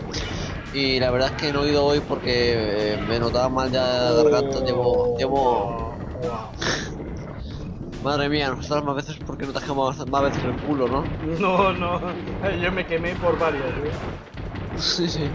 Y 0.72 0.98
la 0.98 1.10
verdad 1.10 1.28
es 1.28 1.34
que 1.34 1.52
no 1.52 1.64
he 1.64 1.70
ido 1.70 1.84
hoy 1.84 2.00
porque 2.00 2.94
eh, 2.94 2.98
me 3.06 3.18
notaba 3.18 3.50
mal 3.50 3.70
ya 3.70 3.80
la 3.82 4.22
garganta, 4.22 4.64
llevo, 4.64 5.18
llevo, 5.18 5.98
madre 8.02 8.28
mía, 8.28 8.50
nos 8.50 8.60
estás 8.60 8.82
más 8.82 8.96
veces 8.96 9.18
porque 9.26 9.44
no 9.44 9.52
te 9.52 9.58
has 9.58 9.64
quemado 9.64 9.92
más 10.06 10.22
veces 10.22 10.44
el 10.44 10.58
culo, 10.60 10.88
¿no? 10.88 11.10
No, 11.38 11.72
no, 11.74 12.00
yo 12.62 12.72
me 12.72 12.86
quemé 12.86 13.14
por 13.16 13.38
varios. 13.38 13.70
¿eh? 13.76 13.92
Sí, 14.76 15.08
sí. 15.08 15.30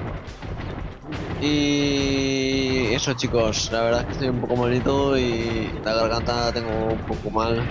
Y 1.39 2.93
eso 2.93 3.13
chicos, 3.13 3.69
la 3.71 3.81
verdad 3.81 4.01
es 4.01 4.05
que 4.07 4.11
estoy 4.13 4.29
un 4.29 4.39
poco 4.39 4.55
malito 4.55 5.17
y 5.17 5.79
la 5.83 5.93
garganta 5.93 6.45
la 6.45 6.53
tengo 6.53 6.93
un 6.93 7.05
poco 7.05 7.31
mal, 7.31 7.67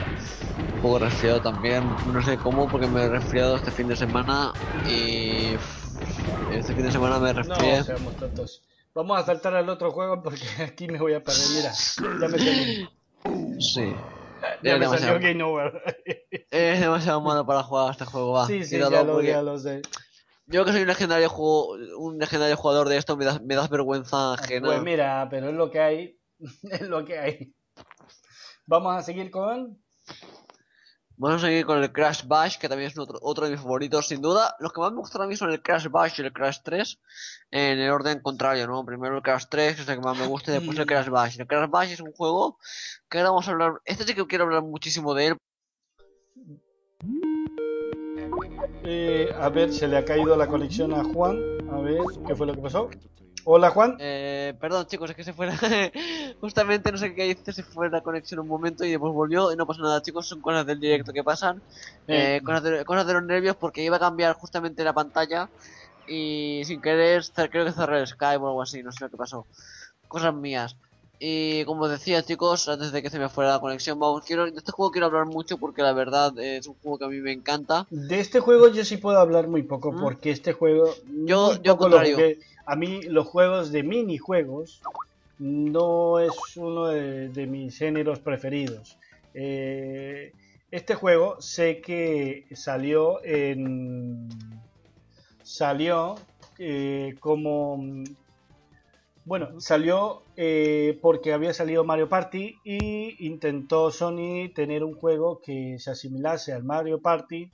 un 0.74 0.80
poco 0.80 0.98
resfriado 0.98 1.40
también, 1.40 1.96
no 2.04 2.22
sé 2.22 2.38
cómo 2.38 2.68
porque 2.70 2.86
me 2.88 3.02
he 3.04 3.08
resfriado 3.08 3.56
este 3.56 3.72
fin 3.72 3.88
de 3.88 3.96
semana 3.96 4.52
y 4.84 5.54
este 6.50 6.74
fin 6.74 6.84
de 6.84 6.92
semana 6.92 7.18
me 7.18 7.32
No, 7.32 7.44
resfrié. 7.44 7.82
seamos 7.82 8.16
tontos. 8.16 8.62
Vamos 8.94 9.18
a 9.18 9.24
saltar 9.24 9.54
al 9.54 9.68
otro 9.68 9.90
juego 9.90 10.22
porque 10.22 10.44
aquí 10.62 10.86
me 10.88 10.98
voy 10.98 11.14
a 11.14 11.22
perder. 11.22 11.48
Mira, 11.56 11.72
ya 12.20 12.28
me 12.28 12.38
salió, 12.38 12.88
Sí. 13.58 13.94
ya 14.42 14.48
Es 14.54 14.62
me 14.62 14.70
demasiado, 14.80 15.14
salió 15.14 15.28
Game 15.28 15.42
Over. 15.42 15.82
es 16.50 16.80
demasiado 16.80 17.20
malo 17.22 17.46
para 17.46 17.62
jugar 17.62 17.88
a 17.88 17.92
este 17.92 18.04
juego, 18.04 18.32
va. 18.32 18.46
Sí, 18.46 18.64
sí, 18.64 18.78
ya 18.78 18.90
lo, 18.90 19.12
porque 19.14 19.28
ya 19.28 19.42
lo 19.42 19.58
sé. 19.58 19.80
Yo 20.52 20.66
que 20.66 20.72
soy 20.72 20.82
un 20.82 20.88
legendario 20.88 21.30
juego, 21.30 21.78
un 21.96 22.18
legendario 22.18 22.58
jugador 22.58 22.90
de 22.90 22.98
esto 22.98 23.16
me 23.16 23.24
das, 23.24 23.40
me 23.40 23.54
das 23.54 23.70
vergüenza 23.70 24.34
ajena. 24.34 24.66
Pues 24.66 24.82
mira, 24.82 25.26
pero 25.30 25.48
es 25.48 25.54
lo 25.54 25.70
que 25.70 25.80
hay. 25.80 26.18
Es 26.70 26.82
lo 26.82 27.04
que 27.04 27.18
hay. 27.18 27.54
Vamos 28.66 28.94
a 28.96 29.02
seguir 29.02 29.30
con. 29.30 29.82
Vamos 31.16 31.42
a 31.42 31.46
seguir 31.46 31.64
con 31.64 31.82
el 31.82 31.92
Crash 31.92 32.26
Bash, 32.26 32.58
que 32.58 32.68
también 32.68 32.90
es 32.90 32.98
otro, 32.98 33.18
otro 33.22 33.44
de 33.44 33.52
mis 33.52 33.60
favoritos, 33.60 34.08
sin 34.08 34.20
duda. 34.20 34.54
Los 34.58 34.72
que 34.72 34.80
más 34.80 34.92
me 34.92 34.98
gustan 34.98 35.22
a 35.22 35.26
mí 35.26 35.36
son 35.36 35.50
el 35.52 35.62
Crash 35.62 35.88
Bash 35.88 36.18
y 36.18 36.22
el 36.22 36.32
Crash 36.32 36.58
3, 36.64 36.98
en 37.52 37.78
el 37.78 37.90
orden 37.90 38.20
contrario, 38.20 38.66
¿no? 38.66 38.84
Primero 38.84 39.16
el 39.16 39.22
Crash 39.22 39.44
3, 39.48 39.76
que 39.76 39.82
es 39.82 39.88
el 39.88 39.96
que 39.96 40.00
más 40.02 40.18
me 40.18 40.26
gusta, 40.26 40.50
y 40.50 40.54
después 40.54 40.78
el 40.78 40.86
Crash 40.86 41.08
Bash. 41.08 41.40
El 41.40 41.46
Crash 41.46 41.70
Bash 41.70 41.92
es 41.92 42.00
un 42.00 42.12
juego 42.12 42.58
que 43.08 43.18
ahora 43.18 43.30
vamos 43.30 43.48
a 43.48 43.52
hablar... 43.52 43.80
Este 43.84 44.04
sí 44.04 44.14
que 44.14 44.26
quiero 44.26 44.44
hablar 44.44 44.62
muchísimo 44.62 45.14
de 45.14 45.28
él. 45.28 45.36
Eh, 48.84 49.32
a 49.38 49.48
ver, 49.48 49.72
se 49.72 49.88
le 49.88 49.96
ha 49.96 50.04
caído 50.04 50.36
la 50.36 50.46
conexión 50.46 50.92
a 50.92 51.02
Juan. 51.04 51.38
A 51.70 51.80
ver, 51.80 52.02
¿qué 52.26 52.34
fue 52.34 52.46
lo 52.46 52.54
que 52.54 52.60
pasó? 52.62 52.88
Hola, 53.44 53.70
Juan. 53.70 53.96
Eh, 53.98 54.54
perdón, 54.60 54.86
chicos, 54.86 55.10
es 55.10 55.16
que 55.16 55.24
se 55.24 55.32
fue 55.32 55.46
la- 55.46 55.56
Justamente, 56.40 56.92
no 56.92 56.98
sé 56.98 57.14
qué 57.14 57.26
hice, 57.26 57.52
se 57.52 57.62
fue 57.64 57.90
la 57.90 58.00
conexión 58.00 58.40
un 58.40 58.46
momento 58.48 58.84
y 58.84 58.90
después 58.90 59.12
volvió. 59.12 59.52
Y 59.52 59.56
no 59.56 59.66
pasa 59.66 59.82
nada, 59.82 60.00
chicos, 60.02 60.28
son 60.28 60.40
cosas 60.40 60.64
del 60.66 60.78
directo 60.80 61.12
que 61.12 61.24
pasan. 61.24 61.62
Eh, 62.06 62.36
Eh, 62.36 62.42
cosas, 62.44 62.62
de, 62.62 62.84
cosas 62.84 63.06
de 63.06 63.14
los 63.14 63.24
nervios 63.24 63.56
porque 63.56 63.82
iba 63.82 63.96
a 63.96 64.00
cambiar 64.00 64.34
justamente 64.34 64.84
la 64.84 64.92
pantalla 64.92 65.50
y 66.06 66.62
sin 66.64 66.80
querer 66.80 67.22
creo 67.50 67.64
que 67.64 67.72
cerré 67.72 68.00
el 68.00 68.06
Skype 68.06 68.42
o 68.42 68.48
algo 68.48 68.62
así, 68.62 68.82
no 68.82 68.92
sé 68.92 69.04
lo 69.04 69.10
que 69.10 69.16
pasó. 69.16 69.46
Cosas 70.08 70.34
mías. 70.34 70.76
Y 71.18 71.64
como 71.66 71.82
os 71.84 71.90
decía 71.90 72.22
chicos, 72.24 72.68
antes 72.68 72.90
de 72.90 73.00
que 73.02 73.10
se 73.10 73.18
me 73.18 73.28
fuera 73.28 73.52
la 73.52 73.60
conexión, 73.60 73.98
vamos, 74.00 74.24
quiero, 74.24 74.44
de 74.50 74.56
este 74.58 74.72
juego 74.72 74.90
quiero 74.90 75.06
hablar 75.06 75.26
mucho 75.26 75.56
porque 75.58 75.82
la 75.82 75.92
verdad 75.92 76.36
eh, 76.38 76.56
es 76.56 76.66
un 76.66 76.74
juego 76.74 76.98
que 76.98 77.04
a 77.04 77.08
mí 77.08 77.18
me 77.20 77.32
encanta. 77.32 77.86
De 77.90 78.18
este 78.18 78.40
juego 78.40 78.68
yo 78.68 78.84
sí 78.84 78.96
puedo 78.96 79.18
hablar 79.18 79.46
muy 79.46 79.62
poco 79.62 79.92
¿Mm? 79.92 80.00
porque 80.00 80.30
este 80.30 80.52
juego 80.52 80.92
Yo- 81.24 81.54
yo 81.62 81.72
lo 81.72 81.76
contrario. 81.78 82.18
A 82.66 82.76
mí 82.76 83.02
los 83.02 83.26
juegos 83.26 83.70
de 83.72 83.82
minijuegos 83.82 84.80
no 85.38 86.18
es 86.20 86.34
uno 86.56 86.86
de, 86.88 87.28
de 87.28 87.46
mis 87.46 87.76
géneros 87.76 88.18
preferidos. 88.20 88.96
Eh, 89.34 90.32
este 90.70 90.94
juego 90.94 91.40
sé 91.40 91.80
que 91.80 92.46
salió 92.54 93.22
en 93.24 94.28
salió 95.42 96.14
eh, 96.58 97.14
como 97.20 97.82
bueno 99.24 99.60
salió 99.60 100.22
eh, 100.36 100.98
porque 101.00 101.32
había 101.32 101.52
salido 101.52 101.84
Mario 101.84 102.08
Party 102.08 102.58
y 102.64 103.26
intentó 103.26 103.90
Sony 103.90 104.52
tener 104.54 104.84
un 104.84 104.94
juego 104.94 105.40
que 105.40 105.78
se 105.78 105.90
asimilase 105.90 106.52
al 106.52 106.64
Mario 106.64 107.00
Party. 107.00 107.50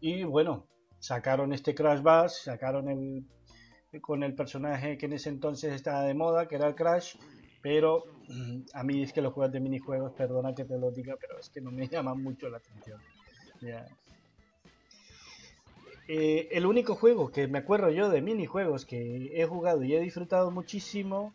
Y 0.00 0.24
bueno 0.24 0.66
sacaron 0.98 1.52
este 1.52 1.74
Crash 1.74 2.02
Bash 2.02 2.32
sacaron 2.44 2.88
el 2.88 3.24
con 4.00 4.22
el 4.22 4.34
personaje 4.34 4.96
que 4.96 5.06
en 5.06 5.14
ese 5.14 5.30
entonces 5.30 5.72
estaba 5.72 6.02
de 6.02 6.14
moda 6.14 6.46
que 6.46 6.56
era 6.56 6.68
el 6.68 6.74
Crash. 6.74 7.16
Pero 7.62 8.04
mm, 8.28 8.60
a 8.72 8.84
mí 8.84 9.02
es 9.02 9.12
que 9.12 9.20
los 9.20 9.34
juegos 9.34 9.52
de 9.52 9.60
minijuegos 9.60 10.12
perdona 10.12 10.54
que 10.54 10.64
te 10.64 10.78
lo 10.78 10.90
diga 10.90 11.16
pero 11.20 11.38
es 11.38 11.50
que 11.50 11.60
no 11.60 11.70
me 11.70 11.88
llaman 11.88 12.22
mucho 12.22 12.48
la 12.48 12.58
atención. 12.58 13.00
Ya. 13.60 13.86
Eh, 16.12 16.48
el 16.50 16.66
único 16.66 16.96
juego 16.96 17.30
que 17.30 17.46
me 17.46 17.58
acuerdo 17.58 17.88
yo 17.90 18.08
de 18.10 18.20
minijuegos 18.20 18.84
que 18.84 19.30
he 19.32 19.46
jugado 19.46 19.84
y 19.84 19.94
he 19.94 20.00
disfrutado 20.00 20.50
muchísimo 20.50 21.32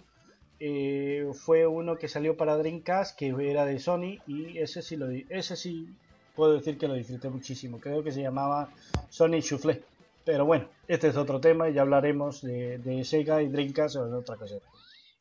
eh, 0.59 1.29
fue 1.33 1.65
uno 1.65 1.95
que 1.95 2.09
salió 2.09 2.35
para 2.35 2.57
Dreamcast 2.57 3.17
que 3.17 3.33
era 3.49 3.63
de 3.65 3.79
Sony 3.79 4.19
y 4.27 4.57
ese 4.57 4.81
sí 4.81 4.97
lo 4.97 5.07
ese 5.29 5.55
sí 5.55 5.87
puedo 6.35 6.55
decir 6.55 6.77
que 6.77 6.89
lo 6.89 6.95
disfruté 6.95 7.29
muchísimo. 7.29 7.79
Creo 7.79 8.03
que 8.03 8.11
se 8.11 8.21
llamaba 8.21 8.67
Sonic 9.09 9.43
Soufflé 9.43 9.81
pero 10.25 10.43
bueno 10.45 10.67
este 10.89 11.07
es 11.07 11.15
otro 11.15 11.39
tema 11.39 11.69
y 11.69 11.73
ya 11.73 11.83
hablaremos 11.83 12.41
de, 12.41 12.77
de 12.79 13.05
Sega 13.05 13.41
y 13.41 13.47
Dreamcast 13.47 13.95
o 13.95 14.09
de 14.09 14.17
otra 14.17 14.35
cosa 14.35 14.55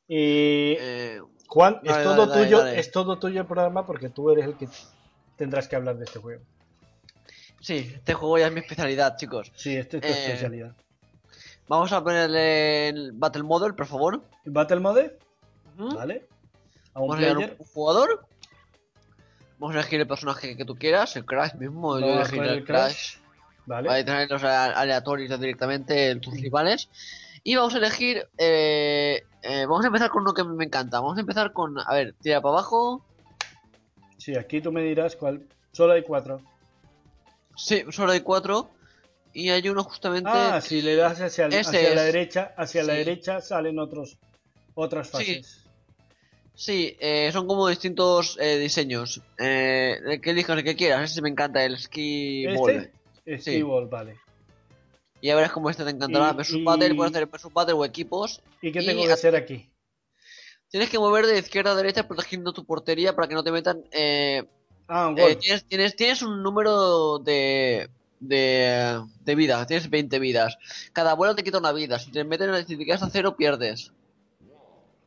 Eh, 0.09 1.21
Juan 1.47 1.79
es 1.85 2.03
todo 2.03 2.27
dale, 2.27 2.43
tuyo 2.45 2.59
dale. 2.59 2.81
es 2.81 2.91
todo 2.91 3.19
tuyo 3.21 3.43
el 3.43 3.47
programa 3.47 3.87
porque 3.87 4.09
tú 4.09 4.31
eres 4.33 4.47
el 4.47 4.57
que 4.57 4.67
tendrás 5.37 5.69
que 5.69 5.77
hablar 5.77 5.97
de 5.97 6.07
este 6.07 6.19
juego 6.19 6.43
sí, 7.65 7.91
este 7.95 8.15
juego 8.15 8.39
ya 8.39 8.47
es 8.49 8.53
mi 8.53 8.61
especialidad, 8.61 9.17
chicos. 9.17 9.51
sí 9.57 9.75
esta 9.77 9.97
es 9.97 10.03
tu 10.03 10.09
Eh, 10.09 10.25
especialidad 10.27 10.75
Vamos 11.67 11.91
a 11.93 12.05
ponerle 12.05 12.89
el 12.91 13.13
Battle 13.13 13.43
Model, 13.43 13.75
por 13.75 13.87
favor. 13.87 14.23
Battle 14.45 14.81
Mode 14.81 15.19
Ujú. 15.79 15.95
vale 15.97 16.27
a 16.93 17.01
un 17.01 17.09
Vamos 17.09 17.15
a 17.17 17.19
player 17.19 17.57
un 17.59 17.67
jugador. 17.67 18.27
Vamos 19.59 19.75
a 19.77 19.79
elegir 19.81 20.01
el 20.01 20.07
personaje 20.07 20.57
que 20.57 20.65
tú 20.67 20.77
quieras, 20.77 21.17
el 21.17 21.25
Crash 21.25 21.55
mismo. 21.55 21.99
Yo 21.99 22.07
poner 22.07 22.51
el 22.51 22.59
el 22.59 22.65
Crash. 22.65 23.17
vale 23.67 23.89
Vale, 23.89 24.05
tenerlos 24.05 24.45
a- 24.45 24.73
aleatorios 24.73 25.41
directamente 25.41 26.15
tus 26.17 26.35
rivales. 26.39 26.91
Y 27.43 27.57
vamos 27.57 27.75
a 27.75 27.79
elegir. 27.79 28.27
eh, 28.37 29.23
eh, 29.43 29.67
vamos 29.67 29.85
a 29.85 29.89
empezar 29.89 30.11
con 30.11 30.23
uno 30.23 30.35
que 30.35 30.45
me 30.45 30.65
encanta. 30.65 31.01
Vamos 31.01 31.17
a 31.17 31.21
empezar 31.21 31.53
con. 31.55 31.75
A 31.79 31.95
ver, 31.95 32.15
tira 32.21 32.43
para 32.43 32.55
abajo. 32.59 33.03
Sí, 34.19 34.37
aquí 34.37 34.61
tú 34.61 34.71
me 34.71 34.83
dirás 34.83 35.17
cuál. 35.17 35.47
Solo 35.73 35.95
hay 35.95 36.03
cuatro. 36.03 36.43
Sí, 37.57 37.85
solo 37.91 38.13
hay 38.13 38.21
cuatro. 38.21 38.71
Y 39.33 39.51
hay 39.51 39.69
uno 39.69 39.83
justamente. 39.85 40.31
Ah, 40.33 40.61
si 40.61 40.81
le 40.81 40.95
das 40.95 41.21
hacia, 41.21 41.47
el- 41.47 41.55
hacia 41.55 41.95
la 41.95 42.03
derecha, 42.05 42.55
hacia 42.57 42.85
la 42.85 42.93
derecha 42.95 43.41
salen 43.41 43.79
otros 43.81 44.17
otras 44.75 45.11
fases. 45.11 45.61
Sí, 46.55 46.97
eh, 47.01 47.31
son 47.33 47.49
como 47.49 47.69
distintos 47.69 48.39
eh, 48.41 48.59
diseños. 48.59 49.21
Eh, 49.39 49.99
el 50.07 50.21
que 50.21 50.31
elijas, 50.31 50.57
el 50.57 50.63
que 50.65 50.77
quieras. 50.77 51.11
Ese 51.11 51.21
me 51.21 51.29
encanta, 51.31 51.65
el 51.65 51.77
Ski 51.79 52.47
Ball. 52.55 52.71
Este, 52.71 52.93
Sí. 53.27 53.51
Skee-Ball, 53.59 53.89
vale. 53.89 54.17
Y 55.21 55.29
ya 55.29 55.35
verás 55.35 55.51
cómo 55.51 55.71
este 55.71 55.83
te 55.83 55.91
encantará. 55.91 56.31
Y- 56.33 56.37
Versus 56.37 56.57
y- 56.57 56.63
Battle, 56.63 56.95
puedes 56.95 57.13
hacer 57.13 57.27
Versus 57.27 57.53
Battle 57.53 57.75
o 57.75 57.85
equipos. 57.85 58.41
¿Y 58.61 58.71
qué 58.71 58.83
Y 58.83 58.87
tengo 58.87 59.05
que 59.05 59.11
a- 59.11 59.15
hacer 59.15 59.35
aquí? 59.35 59.69
tienes 60.69 60.91
que 60.91 60.99
mover 60.99 61.27
de 61.27 61.39
izquierda 61.39 61.73
a 61.73 61.75
derecha 61.75 62.07
protegiendo 62.07 62.53
tu 62.53 62.65
portería 62.67 63.15
para 63.17 63.27
que 63.29 63.35
no 63.35 63.43
te 63.43 63.51
metan. 63.51 63.83
Eh, 63.93 64.45
Ah, 64.89 65.09
un 65.09 65.19
eh, 65.19 65.37
tienes, 65.37 65.65
tienes, 65.65 65.97
tienes 65.97 66.23
un 66.23 66.43
número 66.43 67.19
de, 67.19 67.89
de, 68.21 69.03
de 69.21 69.35
vida, 69.35 69.67
tienes 69.67 69.89
20 69.89 70.19
vidas. 70.19 70.59
Cada 70.93 71.15
bola 71.15 71.35
te 71.35 71.43
quita 71.43 71.59
una 71.59 71.73
vida. 71.73 71.99
Si 71.99 72.11
te 72.11 72.25
meten 72.25 72.55
en 72.55 72.79
quedas 72.85 73.03
a 73.03 73.11
cero, 73.11 73.37
pierdes. 73.37 73.93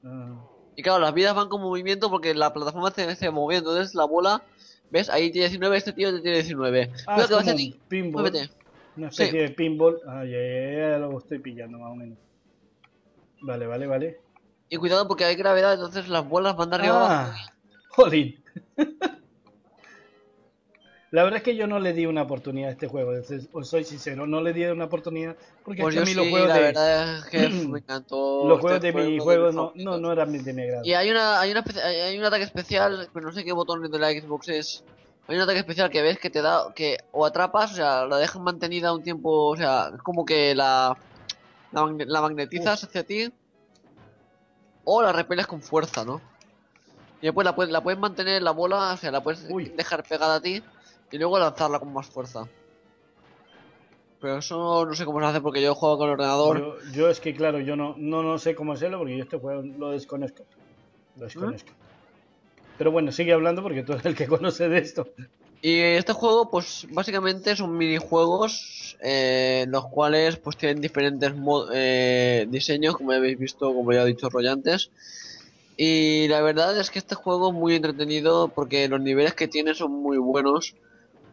Ah, 0.03 0.35
Y 0.75 0.81
claro, 0.83 0.99
las 0.99 1.13
vidas 1.13 1.35
van 1.35 1.49
con 1.49 1.61
movimiento 1.61 2.09
porque 2.09 2.33
la 2.33 2.53
plataforma 2.53 2.91
se, 2.91 3.15
se 3.15 3.29
mueve. 3.29 3.59
Entonces 3.59 3.93
la 3.95 4.05
bola, 4.05 4.43
¿ves? 4.89 5.09
Ahí 5.09 5.31
tiene 5.31 5.47
19, 5.49 5.77
este 5.77 5.93
tío 5.93 6.21
tiene 6.21 6.37
19. 6.37 6.91
Ah, 7.05 7.17
es 7.21 7.27
que 7.27 7.33
como 7.33 7.51
un 7.51 7.79
pinball. 7.87 8.21
Muévete. 8.23 8.51
Especie 8.97 9.31
Sí. 9.31 9.37
de 9.37 9.49
pinball. 9.49 9.99
Ah, 10.07 10.25
ya, 10.25 10.37
ya, 10.37 10.89
ya 10.91 10.97
lo 10.97 11.17
estoy 11.19 11.37
pillando 11.39 11.77
más 11.77 11.91
o 11.91 11.95
menos. 11.95 12.17
Vale, 13.41 13.67
vale, 13.67 13.85
vale. 13.85 14.19
Y 14.69 14.77
cuidado 14.77 15.07
porque 15.07 15.23
hay 15.23 15.35
gravedad, 15.35 15.73
entonces 15.75 16.09
las 16.09 16.27
bolas 16.27 16.55
van 16.57 16.71
de 16.71 16.75
arriba 16.77 16.95
abajo. 16.97 17.31
Ah, 17.31 17.53
jolín. 17.89 18.43
La 21.11 21.23
verdad 21.23 21.37
es 21.37 21.43
que 21.43 21.55
yo 21.55 21.67
no 21.67 21.79
le 21.79 21.93
di 21.93 22.05
una 22.05 22.23
oportunidad 22.23 22.69
a 22.69 22.73
este 22.73 22.87
juego, 22.87 23.11
os 23.53 23.69
soy 23.69 23.83
sincero, 23.85 24.27
no 24.27 24.41
le 24.41 24.51
di 24.53 24.65
una 24.65 24.85
oportunidad 24.85 25.35
porque 25.63 25.81
Pues 25.81 25.97
a 25.97 26.01
mí 26.03 26.13
los 26.13 26.27
juegos 26.27 26.49
la 26.49 26.53
de 26.55 26.61
verdad 26.61 27.17
es 27.19 27.25
que 27.25 27.49
me 27.69 27.79
encantó. 27.79 28.47
los 28.47 28.57
este 28.57 28.61
juegos 28.61 28.81
de 28.81 28.91
juego, 28.91 29.09
minijuegos 29.09 29.55
no, 29.55 29.71
no, 29.75 29.97
no 29.97 30.11
eran 30.11 30.31
de 30.43 30.53
mi 30.53 30.61
agrado. 30.63 30.83
Y 30.85 30.93
hay 30.93 31.09
una, 31.09 31.39
hay 31.39 31.51
una 31.51 31.63
hay 31.85 32.17
un 32.19 32.25
ataque 32.25 32.43
especial, 32.43 33.09
pero 33.13 33.25
no 33.27 33.31
sé 33.31 33.43
qué 33.45 33.51
botón 33.53 33.81
de 33.89 33.99
la 33.99 34.11
Xbox 34.11 34.49
es. 34.49 34.83
Hay 35.27 35.35
un 35.35 35.41
ataque 35.41 35.59
especial 35.59 35.89
que 35.89 36.01
ves 36.01 36.19
que 36.19 36.29
te 36.29 36.41
da, 36.41 36.73
que 36.75 36.97
o 37.11 37.25
atrapas, 37.25 37.73
o 37.73 37.75
sea, 37.75 38.05
la 38.05 38.17
dejan 38.17 38.43
mantenida 38.43 38.93
un 38.93 39.03
tiempo, 39.03 39.49
o 39.49 39.57
sea, 39.57 39.91
es 39.93 40.01
como 40.01 40.23
que 40.25 40.55
la, 40.55 40.97
la, 41.71 41.81
magne- 41.83 42.05
la 42.07 42.21
magnetizas 42.21 42.83
hacia 42.83 43.03
ti, 43.03 43.29
o 44.83 45.01
la 45.01 45.11
repeles 45.11 45.47
con 45.47 45.61
fuerza, 45.61 46.05
¿no? 46.05 46.21
Y 47.21 47.25
después 47.27 47.45
la 47.45 47.55
puedes, 47.55 47.71
la 47.71 47.81
puedes 47.81 47.99
mantener 47.99 48.37
en 48.37 48.43
la 48.43 48.51
bola, 48.51 48.93
o 48.93 48.97
sea, 48.97 49.11
la 49.11 49.21
puedes 49.23 49.45
Uy. 49.49 49.65
dejar 49.75 50.03
pegada 50.03 50.35
a 50.35 50.41
ti, 50.41 50.63
y 51.11 51.17
luego 51.17 51.39
lanzarla 51.39 51.79
con 51.79 51.93
más 51.93 52.07
fuerza. 52.07 52.47
Pero 54.19 54.37
eso 54.39 54.85
no 54.85 54.95
sé 54.95 55.05
cómo 55.05 55.19
se 55.19 55.25
hace 55.27 55.41
porque 55.41 55.61
yo 55.61 55.75
juego 55.75 55.97
con 55.99 56.07
el 56.07 56.13
ordenador. 56.13 56.59
Yo, 56.59 56.91
yo 56.91 57.09
es 57.09 57.19
que 57.19 57.35
claro, 57.35 57.59
yo 57.59 57.75
no, 57.75 57.95
no, 57.97 58.23
no 58.23 58.37
sé 58.39 58.55
cómo 58.55 58.73
hacerlo 58.73 58.97
porque 58.97 59.17
yo 59.17 59.23
este 59.23 59.37
juego 59.37 59.61
lo 59.61 59.91
desconozco. 59.91 60.43
Lo 61.17 61.25
desconozco. 61.25 61.69
Pero 62.77 62.91
bueno, 62.91 63.11
sigue 63.11 63.33
hablando 63.33 63.61
porque 63.61 63.83
tú 63.83 63.93
eres 63.93 64.05
el 64.05 64.15
que 64.15 64.27
conoce 64.27 64.69
de 64.69 64.79
esto. 64.79 65.07
Y 65.61 65.79
este 65.79 66.13
juego, 66.13 66.49
pues 66.49 66.85
básicamente 66.91 67.55
son 67.55 67.75
minijuegos, 67.75 68.97
eh, 69.01 69.65
los 69.69 69.87
cuales 69.87 70.37
pues 70.37 70.55
tienen 70.55 70.81
diferentes 70.81 71.33
eh, 71.73 72.45
diseños, 72.49 72.95
como 72.95 73.11
ya 73.11 73.17
habéis 73.17 73.39
visto, 73.39 73.73
como 73.73 73.91
ya 73.91 74.01
ha 74.01 74.05
dicho 74.05 74.29
Roy 74.29 74.47
antes. 74.47 74.91
Y 75.75 76.27
la 76.27 76.41
verdad 76.41 76.79
es 76.79 76.91
que 76.91 76.99
este 76.99 77.15
juego 77.15 77.49
es 77.49 77.55
muy 77.55 77.75
entretenido 77.75 78.49
porque 78.49 78.87
los 78.87 79.01
niveles 79.01 79.33
que 79.33 79.47
tiene 79.47 79.73
son 79.73 79.91
muy 79.91 80.17
buenos. 80.17 80.75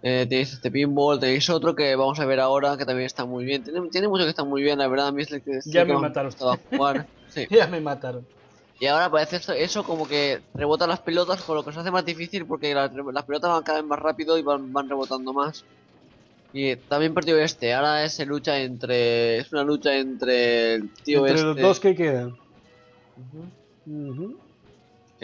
Eh, 0.07 0.27
tenéis 0.29 0.53
este 0.53 0.71
pinball, 0.71 1.19
tenéis 1.19 1.49
otro 1.49 1.75
que 1.75 1.97
vamos 1.97 2.21
a 2.21 2.27
ver 2.27 2.39
ahora 2.39 2.77
que 2.77 2.85
también 2.85 3.07
está 3.07 3.25
muy 3.25 3.45
bien. 3.47 3.65
Tiene, 3.65 3.89
tiene 3.89 4.07
mucho 4.07 4.25
que 4.25 4.31
está 4.31 4.45
muy 4.45 4.63
bien, 4.63 4.79
la 4.79 4.87
verdad. 4.87 5.09
A 5.09 5.13
mí 5.13 5.23
es 5.23 5.33
el 5.33 5.43
que, 5.43 5.53
es 5.57 5.67
el 5.67 5.73
Ya 5.73 5.87
que 5.87 5.95
me 5.95 5.99
mataron. 5.99 6.31
gustaba 6.31 6.59
jugar. 6.71 7.07
Sí. 7.29 7.47
Ya 7.51 7.67
me 7.67 7.81
mataron. 7.81 8.25
Y 8.79 8.87
ahora 8.87 9.11
parece 9.11 9.37
eso, 9.37 9.53
eso 9.55 9.83
como 9.83 10.07
que 10.07 10.41
rebotan 10.55 10.89
las 10.89 11.01
pelotas, 11.01 11.43
con 11.43 11.57
lo 11.57 11.65
que 11.65 11.73
se 11.73 11.81
hace 11.81 11.91
más 11.91 12.05
difícil 12.05 12.47
porque 12.47 12.73
las, 12.75 12.93
las 12.95 13.25
pelotas 13.25 13.51
van 13.51 13.63
cada 13.65 13.81
vez 13.81 13.89
más 13.89 13.99
rápido 13.99 14.37
y 14.39 14.43
van, 14.43 14.73
van 14.73 14.89
rebotando 14.89 15.33
más. 15.33 15.65
Y 16.53 16.77
también 16.77 17.13
perdió 17.15 17.37
este, 17.39 17.73
ahora 17.73 18.05
es 18.05 18.25
lucha 18.27 18.59
entre. 18.59 19.39
Es 19.39 19.53
una 19.53 19.65
lucha 19.65 19.97
entre 19.97 20.75
el 20.75 20.91
tío 21.03 21.21
Entre 21.27 21.35
este. 21.35 21.47
los 21.47 21.57
dos 21.57 21.81
que 21.81 21.95
quedan. 21.97 22.37
Ujú. 23.17 23.47
Ujú. 23.87 24.37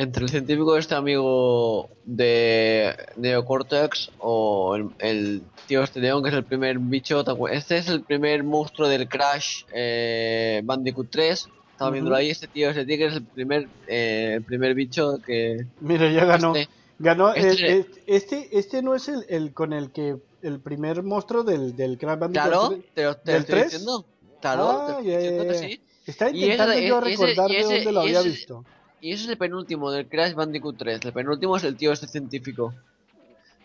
Entre 0.01 0.23
el 0.23 0.31
científico 0.31 0.79
este 0.79 0.95
amigo 0.95 1.91
de 2.07 2.97
Neocortex 3.17 4.11
o 4.19 4.75
el, 4.77 4.89
el 4.99 5.43
tío 5.67 5.83
este 5.83 6.01
león 6.01 6.23
que 6.23 6.31
es 6.31 6.35
el 6.35 6.45
primer 6.45 6.79
bicho. 6.79 7.23
¿te 7.23 7.33
acuer- 7.33 7.53
Este 7.53 7.77
es 7.77 7.89
el 7.89 8.01
primer 8.03 8.43
monstruo 8.43 8.89
del 8.89 9.07
Crash 9.09 9.65
eh, 9.75 10.63
Bandicoot 10.65 11.11
3. 11.11 11.49
Estaba 11.73 11.91
viéndolo 11.91 12.15
Ujú. 12.17 12.21
ahí, 12.21 12.31
este 12.31 12.47
tío, 12.49 12.71
ese 12.71 12.87
tigre 12.87 13.09
es 13.09 13.15
el 13.17 13.25
primer, 13.25 13.69
eh, 13.89 14.33
el 14.37 14.43
primer 14.43 14.75
bicho 14.75 15.19
que, 15.27 15.67
Mira, 15.81 16.11
ya 16.11 16.25
ganó. 16.25 16.55
Este. 16.57 16.73
Ganó. 16.99 17.35
Este- 17.35 17.67
eh, 17.71 17.79
eh, 17.81 17.87
Este, 18.07 18.59
este 18.59 18.83
no 18.83 18.95
es 18.95 19.07
el, 19.09 19.27
el 19.29 19.53
con 19.53 19.75
el 19.75 19.91
que. 19.93 20.17
El 20.43 20.61
primer 20.61 21.03
monstruo 21.03 21.43
del, 21.45 21.77
del 21.77 21.99
Crash 21.99 22.19
Bandicoot. 22.19 22.49
Claro, 22.49 22.69
te 22.71 23.03
te 23.23 23.33
¿Del 23.33 23.41
estoy 23.43 23.55
3? 23.55 23.65
diciendo. 23.65 24.07
Claro, 24.41 24.71
Ah, 24.71 24.97
te 25.03 25.11
diciendo 25.11 25.45
ya, 25.45 25.51
que 25.53 25.59
sí. 25.59 25.81
Está 26.07 26.31
intentando 26.31 26.73
ese- 26.73 26.87
yo 26.89 26.99
ese- 27.01 27.11
recordar 27.11 27.51
y 27.51 27.55
de 27.55 27.61
ese- 27.61 27.75
dónde 27.75 27.93
lo 27.93 28.01
había 28.01 28.21
ese- 28.21 28.29
visto. 28.31 28.65
Y 29.01 29.13
ese 29.13 29.25
es 29.25 29.31
el 29.31 29.39
penúltimo 29.39 29.91
del 29.91 30.09
Crash 30.09 30.35
Bandicoot 30.35 30.77
3. 30.77 31.01
El 31.05 31.13
penúltimo 31.13 31.57
es 31.57 31.65
el 31.65 31.77
tío 31.77 31.93
este 31.93 32.07
científico. 32.07 32.75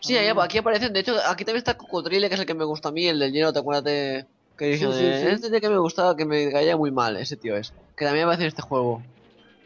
Sí, 0.00 0.16
ahí- 0.16 0.28
Ah. 0.28 0.42
aquí 0.44 0.58
aparecen. 0.58 0.92
De 0.92 1.00
hecho, 1.00 1.14
aquí 1.26 1.44
también 1.44 1.58
está 1.58 1.76
Cocodrile, 1.76 2.28
que 2.28 2.34
es 2.34 2.40
el 2.40 2.46
que 2.46 2.54
me 2.54 2.64
gusta 2.64 2.88
a 2.88 2.92
mí, 2.92 3.06
el 3.06 3.18
del 3.18 3.32
lleno, 3.32 3.52
¿te 3.52 3.58
acuerdas 3.58 3.84
de.? 3.84 4.26
Que 4.56 4.66
dije, 4.68 4.86
Sí, 4.86 4.92
sí, 4.92 4.98
sí. 4.98 5.26
este 5.28 5.50
tío 5.50 5.60
que 5.60 5.68
me 5.68 5.78
gustaba, 5.78 6.16
que 6.16 6.24
me 6.24 6.50
caía 6.50 6.76
muy 6.78 6.90
mal, 6.90 7.16
ese 7.18 7.36
tío 7.36 7.56
es. 7.56 7.74
Que 7.96 8.06
también 8.06 8.24
aparece 8.24 8.44
en 8.44 8.48
este 8.48 8.62
juego. 8.62 9.02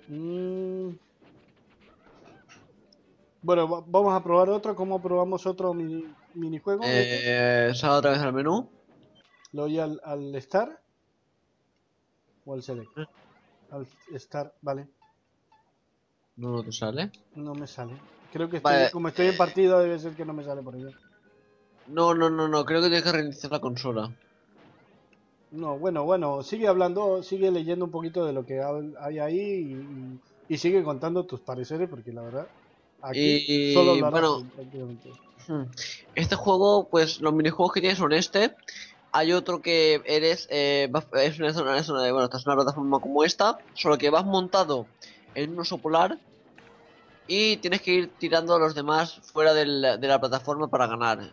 Mm. 0.09 0.91
Bueno, 3.43 3.69
va- 3.69 3.85
vamos 3.87 4.13
a 4.15 4.23
probar 4.23 4.51
otro. 4.51 4.75
¿Cómo 4.75 5.01
probamos 5.01 5.47
otro 5.47 5.73
mini- 5.73 6.13
minijuego? 6.35 6.83
Eh, 6.85 7.73
sale 7.75 7.95
otra 7.95 8.11
vez 8.11 8.21
al 8.21 8.33
menú. 8.33 8.69
¿Lo 9.53 9.63
doy 9.63 9.79
al, 9.79 10.01
al 10.05 10.35
Star? 10.37 10.81
¿O 12.45 12.55
al 12.55 12.63
Select? 12.63 12.99
Eh. 12.99 13.07
Al 13.71 13.87
Star, 14.15 14.53
vale. 14.61 14.87
No, 16.41 16.53
no 16.53 16.63
te 16.63 16.73
sale. 16.73 17.11
No 17.35 17.55
me 17.55 17.67
sale. 17.67 17.93
Creo 18.33 18.49
que 18.49 18.57
estoy, 18.57 18.73
Vale, 18.73 18.91
como 18.91 19.09
estoy 19.09 19.27
en 19.27 19.37
partida 19.37 19.79
debe 19.79 19.99
ser 19.99 20.15
que 20.15 20.25
no 20.25 20.33
me 20.33 20.43
sale 20.43 20.63
por 20.63 20.75
ello. 20.75 20.91
No, 21.87 22.15
no, 22.15 22.31
no, 22.31 22.49
no. 22.49 22.65
Creo 22.65 22.81
que 22.81 22.87
tienes 22.87 23.05
que 23.05 23.13
reiniciar 23.13 23.53
la 23.53 23.61
consola. 23.61 24.11
No, 25.51 25.79
bueno, 25.79 26.05
bueno, 26.05 26.43
sigue 26.43 26.67
hablando, 26.67 27.23
sigue 27.23 27.51
leyendo 27.51 27.85
un 27.85 27.91
poquito 27.91 28.25
de 28.25 28.33
lo 28.33 28.47
que 28.47 28.63
hay 29.01 29.19
ahí 29.19 30.19
y, 30.49 30.57
sigue 30.57 30.83
contando 30.83 31.25
tus 31.25 31.41
pareceres 31.41 31.89
porque 31.91 32.13
la 32.13 32.23
verdad 32.23 32.49
aquí 33.03 33.45
Y, 33.47 33.75
solo 33.75 33.99
bueno. 34.11 34.45
Hmm. 35.47 35.65
Este 36.15 36.37
juego, 36.37 36.89
pues 36.89 37.21
los 37.21 37.35
minijuegos 37.35 37.75
que 37.75 37.81
tiene 37.81 37.97
son 37.97 38.13
este. 38.13 38.55
Hay 39.13 39.33
otro 39.33 39.61
que 39.61 40.01
eres, 40.07 40.47
eh, 40.51 40.89
vas- 40.91 41.09
es 41.15 41.39
una 41.39 41.53
zona, 41.53 41.77
es 41.77 41.89
una, 41.89 42.01
bueno, 42.13 42.25
esta 42.25 42.39
es 42.39 42.47
una 42.47 42.55
plataforma 42.55 43.01
como 43.01 43.25
esta, 43.25 43.59
solo 43.75 43.99
que 43.99 44.09
vas 44.09 44.25
montado 44.25 44.87
en 45.35 45.51
un 45.51 45.61
oso 45.61 45.79
polar 45.79 46.19
y 47.27 47.57
tienes 47.59 47.81
que 47.83 47.93
ir 47.93 48.13
tirando 48.19 48.55
a 48.55 48.59
los 48.59 48.75
demás 48.75 49.21
fuera 49.33 49.55
del- 49.55 49.99
de 50.01 50.09
la 50.09 50.21
plataforma 50.21 50.69
para 50.69 50.87
ganar. 50.87 51.33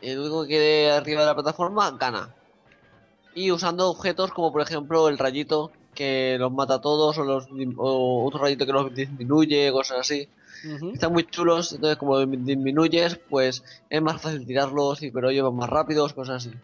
El 0.00 0.18
único 0.18 0.42
que 0.42 0.48
quede 0.48 0.90
arriba 0.90 1.20
de 1.20 1.26
la 1.26 1.34
plataforma 1.34 1.90
gana. 1.92 2.34
Y 3.34 3.50
usando 3.50 3.88
objetos 3.88 4.32
como 4.32 4.52
por 4.52 4.62
ejemplo 4.62 5.08
el 5.08 5.18
rayito 5.18 5.72
que 5.94 6.36
los 6.38 6.52
mata 6.52 6.74
a 6.74 6.80
todos 6.80 7.16
o, 7.18 7.24
los, 7.24 7.46
o 7.76 8.24
otro 8.26 8.40
rayito 8.40 8.66
que 8.66 8.72
los 8.72 8.94
disminuye, 8.94 9.70
cosas 9.72 10.00
así. 10.00 10.28
Están 10.94 11.12
muy 11.12 11.24
chulos, 11.24 11.72
entonces 11.72 11.98
como 11.98 12.18
disminuyes, 12.24 13.20
pues 13.28 13.62
es 13.90 14.02
más 14.02 14.20
fácil 14.22 14.46
tirarlos, 14.46 15.02
y 15.02 15.10
pero 15.10 15.28
ellos 15.30 15.44
van 15.44 15.56
más 15.56 15.68
rápidos, 15.68 16.14
cosas 16.14 16.46
así. 16.46 16.56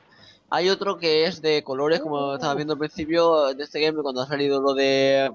Hay 0.49 0.69
otro 0.69 0.97
que 0.99 1.27
es 1.27 1.43
de 1.43 1.63
colores, 1.63 2.01
como 2.01 2.35
estaba 2.35 2.55
viendo 2.55 2.73
al 2.73 2.79
principio 2.79 3.55
de 3.55 3.63
este 3.63 3.81
game, 3.81 4.03
cuando 4.03 4.23
ha 4.23 4.27
salido 4.27 4.61
lo 4.61 4.75
de... 4.75 5.33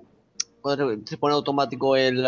Cuando 0.61 0.89
se 1.05 1.17
pone 1.17 1.35
automático 1.35 1.95
el, 1.95 2.25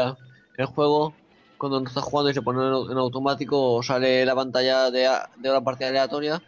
el 0.58 0.66
juego, 0.66 1.14
cuando 1.58 1.80
no 1.80 1.88
estás 1.88 2.04
jugando 2.04 2.32
y 2.32 2.34
se 2.34 2.42
pone 2.42 2.60
en, 2.60 2.98
automático, 2.98 3.82
sale 3.84 4.26
la 4.26 4.36
pantalla 4.36 4.92
de, 4.92 5.10
de 5.38 5.50
una 5.50 5.62
partida 5.62 5.90
aleatoria. 5.90 6.42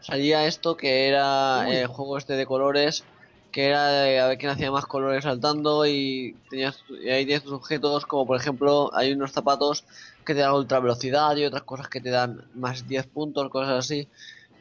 Salía 0.00 0.46
esto 0.46 0.76
que 0.76 1.06
era 1.06 1.64
Uy. 1.68 1.76
el 1.76 1.86
juego 1.86 2.18
este 2.18 2.34
de 2.34 2.46
colores, 2.46 3.04
que 3.52 3.66
era 3.66 3.88
de 3.88 4.18
a 4.18 4.26
ver 4.26 4.38
quién 4.38 4.50
hacía 4.50 4.72
más 4.72 4.86
colores 4.86 5.24
saltando 5.24 5.86
y 5.86 6.36
tenías 6.48 6.82
y 6.88 7.10
ahí 7.10 7.24
tienes 7.26 7.44
tus 7.44 7.52
objetos 7.52 8.06
como 8.06 8.26
por 8.26 8.40
ejemplo 8.40 8.90
hay 8.94 9.12
unos 9.12 9.32
zapatos 9.32 9.84
que 10.24 10.34
te 10.34 10.40
dan 10.40 10.54
ultra 10.54 10.80
velocidad 10.80 11.36
y 11.36 11.44
otras 11.44 11.62
cosas 11.62 11.88
que 11.88 12.00
te 12.00 12.10
dan 12.10 12.48
más 12.54 12.88
10 12.88 13.06
puntos 13.08 13.50
cosas 13.50 13.84
así 13.84 14.08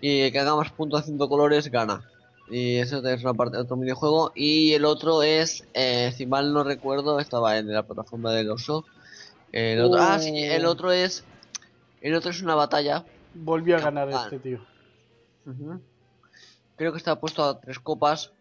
y 0.02 0.22
el 0.22 0.32
que 0.32 0.40
haga 0.40 0.56
más 0.58 0.72
puntos 0.72 1.02
haciendo 1.02 1.30
colores 1.30 1.72
gana 1.72 2.11
y 2.52 2.78
eso 2.78 3.04
es 3.08 3.24
una 3.24 3.34
parte 3.34 3.58
otro 3.58 3.78
minijuego 3.78 4.32
y 4.36 4.74
el 4.74 4.86
otro 4.86 5.24
es 5.24 5.66
eh, 5.74 6.12
si 6.16 6.26
mal 6.26 6.54
no 6.54 6.64
recuerdo 6.64 7.20
estaba 7.20 7.58
en 7.58 7.72
la 7.74 7.84
plataforma 7.84 8.32
del 8.34 8.52
oso 8.52 8.86
el 9.54 9.80
otro 9.82 10.00
ah 10.02 10.20
sí 10.20 10.38
el 10.38 10.66
otro 10.66 10.92
es 10.92 11.24
el 12.02 12.14
otro 12.14 12.30
es 12.32 12.42
una 12.42 12.56
batalla 12.56 13.06
Volvió 13.34 13.78
a 13.78 13.80
ganar 13.80 14.10
este 14.10 14.40
tío. 14.40 14.60
Creo 16.76 16.92
que 16.92 16.98
está 16.98 17.20
puesto 17.20 17.44
a 17.44 17.60
tres 17.62 17.80
copas. 17.80 18.34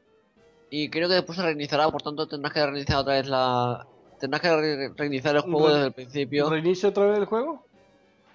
Y 0.69 0.89
creo 0.91 1.09
que 1.09 1.15
después 1.15 1.37
se 1.37 1.45
reiniciará, 1.45 1.89
por 1.91 2.03
tanto 2.03 2.27
tendrás 2.27 2.53
que 2.53 2.65
reiniciar 2.67 2.99
otra 2.99 3.15
vez 3.15 3.29
la. 3.29 3.87
Tendrás 4.19 4.41
que 4.43 4.49
re- 4.57 4.93
reiniciar 4.97 5.37
el 5.37 5.43
juego 5.43 5.69
Re- 5.69 5.75
desde 5.75 5.87
el 5.87 5.93
principio. 5.93 6.51
¿Reinicio 6.51 6.89
otra 6.89 7.07
vez 7.07 7.19
el 7.19 7.25
juego? 7.27 7.65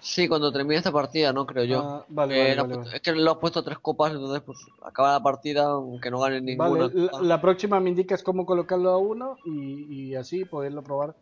Sí, 0.08 0.28
cuando 0.28 0.52
termine 0.52 0.76
esta 0.76 0.92
partida, 0.92 1.32
¿no? 1.32 1.44
Creo 1.44 1.64
yo. 1.64 1.80
Ah, 1.80 2.04
vale, 2.08 2.52
Eh, 2.52 2.56
vale, 2.56 2.74
puesto-. 2.76 2.94
Es 2.96 3.02
que 3.02 3.12
le 3.12 3.28
has 3.28 3.36
puesto 3.38 3.64
tres 3.64 3.78
copas, 3.80 4.12
entonces 4.12 4.40
pues 4.46 4.58
acaba 4.82 5.14
la 5.14 5.20
partida 5.20 5.64
aunque 5.64 6.10
no 6.12 6.20
gane 6.20 6.40
ninguna. 6.40 6.86
Vale, 6.86 6.92
la, 6.94 7.20
la 7.22 7.40
próxima 7.40 7.80
me 7.80 7.90
indicas 7.90 8.22
cómo 8.22 8.46
colocarlo 8.46 8.90
a 8.90 8.98
uno 8.98 9.36
y, 9.44 10.10
y 10.10 10.14
así 10.14 10.44
poderlo 10.44 10.82
probar, 10.82 11.16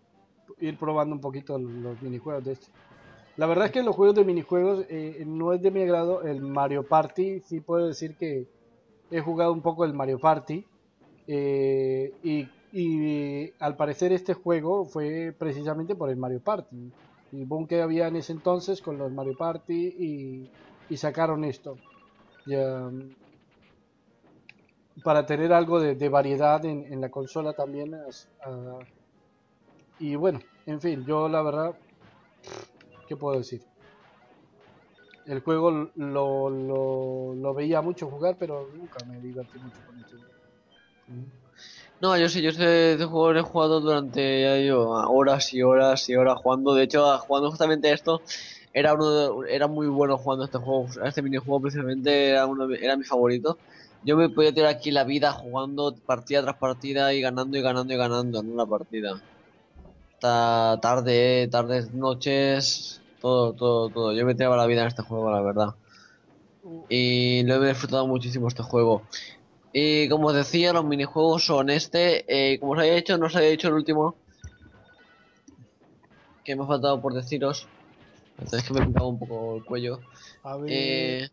ir 0.61 0.77
probando 0.77 1.15
un 1.15 1.21
poquito 1.23 1.59
los 1.59 2.01
minijuegos 2.03 2.45
de 2.45 2.53
este. 2.53 2.67
La 3.39 3.47
verdad 3.47 3.67
es 3.67 3.73
que 3.73 3.83
los 3.83 3.97
juegos 3.97 4.17
de 4.17 4.25
minijuegos 4.25 4.85
eh, 4.91 5.25
no 5.27 5.55
es 5.55 5.63
de 5.63 5.71
mi 5.71 5.81
agrado. 5.83 6.23
El 6.23 6.43
Mario 6.43 6.83
Party, 6.83 7.41
sí 7.41 7.61
puedo 7.61 7.87
decir 7.87 8.15
que 8.17 8.47
he 9.11 9.21
jugado 9.21 9.53
un 9.53 9.63
poco 9.63 9.87
el 9.87 9.95
Mario 9.95 10.19
Party. 10.19 10.63
eh, 11.27 12.13
y, 12.23 12.47
y 12.77 13.51
al 13.61 13.77
parecer 13.77 14.13
este 14.13 14.35
juego 14.35 14.85
fue 14.85 15.35
precisamente 15.39 15.95
por 15.95 16.11
el 16.11 16.17
Mario 16.17 16.41
Party. 16.41 16.91
El 17.35 17.47
boom 17.47 17.67
que 17.67 17.83
había 17.83 18.07
en 18.07 18.17
ese 18.17 18.33
entonces 18.33 18.81
con 18.81 18.97
los 18.97 19.11
Mario 19.11 19.37
Party 19.37 19.95
y, 19.99 20.51
y 20.89 20.97
sacaron 20.97 21.45
esto. 21.45 21.77
Ya, 22.47 22.91
para 25.03 25.27
tener 25.27 25.53
algo 25.53 25.81
de, 25.81 26.09
variedad 26.09 26.65
en, 26.65 27.01
la 27.01 27.11
consola 27.11 27.53
también. 27.53 27.95
y 29.99 30.15
bueno, 30.15 30.41
en 30.67 30.81
fin, 30.81 31.05
yo 31.05 31.29
la 31.29 31.43
verdad, 31.43 31.77
¿qué 33.09 33.17
puedo 33.17 33.39
decir? 33.39 33.63
El 35.27 35.41
juego 35.41 35.71
lo, 35.97 36.51
lo, 36.51 37.35
lo 37.35 37.55
veía 37.55 37.81
mucho 37.81 38.11
jugar, 38.11 38.37
pero 38.39 38.69
nunca 38.75 39.05
me 39.07 39.19
divertí 39.21 39.59
mucho 39.59 39.81
con 39.87 39.99
este 39.99 40.17
juego. 40.17 41.44
No, 42.01 42.17
yo 42.19 42.29
sí, 42.29 42.43
yo 42.43 42.51
este, 42.51 42.93
este 42.93 43.05
juego 43.07 43.33
lo 43.33 43.41
he 43.41 43.43
jugado 43.43 43.81
durante 43.81 44.43
ya 44.43 44.55
digo, 44.55 44.91
horas 45.11 45.53
y 45.55 45.63
horas 45.63 46.09
y 46.09 46.15
horas 46.17 46.39
jugando. 46.43 46.75
De 46.75 46.83
hecho, 46.85 47.19
jugando 47.19 47.51
justamente 47.51 47.93
esto, 47.93 48.23
era 48.73 48.93
uno 48.95 49.41
de- 49.43 49.55
era 49.55 49.69
muy 49.69 49.87
bueno 49.89 50.19
jugando 50.19 50.45
este 50.45 50.59
juego. 50.59 50.89
Este 51.05 51.23
minijuego 51.23 51.63
precisamente 51.63 52.31
era 52.31 52.47
uno 52.47 52.67
de- 52.67 52.79
era 52.85 52.97
mi 52.97 53.05
favorito. 53.05 53.61
Yo 54.03 54.17
me 54.19 54.29
podía 54.29 54.53
tirar 54.53 54.71
aquí 54.71 54.91
la 54.91 55.05
vida 55.05 55.33
jugando 55.33 55.95
partida 56.05 56.43
tras 56.43 56.57
partida 56.59 57.15
y 57.15 57.23
ganando 57.23 57.57
y 57.57 57.63
ganando 57.63 57.95
y 57.95 57.97
ganando 57.97 58.41
en 58.41 58.51
una 58.53 58.67
partida. 58.67 59.15
Hasta 60.15 60.81
tarde, 60.81 61.49
tardes, 61.51 61.93
noches, 61.93 63.05
todo, 63.19 63.55
todo, 63.55 63.91
todo. 63.93 64.13
Yo 64.15 64.25
me 64.27 64.35
tiraba 64.35 64.57
la 64.57 64.67
vida 64.67 64.83
en 64.83 64.89
este 64.89 65.03
juego, 65.03 65.31
la 65.31 65.43
verdad. 65.43 65.69
Y 66.89 67.43
lo 67.45 67.63
he 67.65 67.69
disfrutado 67.69 68.07
muchísimo 68.07 68.49
este 68.49 68.63
juego. 68.63 69.09
Y 69.77 70.09
como 70.09 70.29
os 70.29 70.35
decía, 70.35 70.73
los 70.73 70.85
minijuegos 70.85 71.45
son 71.47 71.69
este. 71.69 72.25
eh, 72.29 72.61
como 72.61 72.73
os 72.73 72.79
había 72.79 72.95
dicho, 72.95 73.19
no 73.19 73.27
os 73.27 73.35
había 73.35 73.49
dicho 73.51 73.67
el 73.69 73.75
último. 73.75 74.15
Que 76.45 76.55
me 76.55 76.63
ha 76.63 76.67
faltado 76.67 77.01
por 77.03 77.13
deciros. 77.13 77.67
Es 78.53 78.63
que 78.63 78.73
me 78.73 78.81
he 78.81 78.85
pintado 78.85 79.09
un 79.09 79.19
poco 79.19 79.57
el 79.57 79.65
cuello. 79.65 79.99
A 80.45 80.57
ver. 80.57 80.71
Eh, 80.73 81.29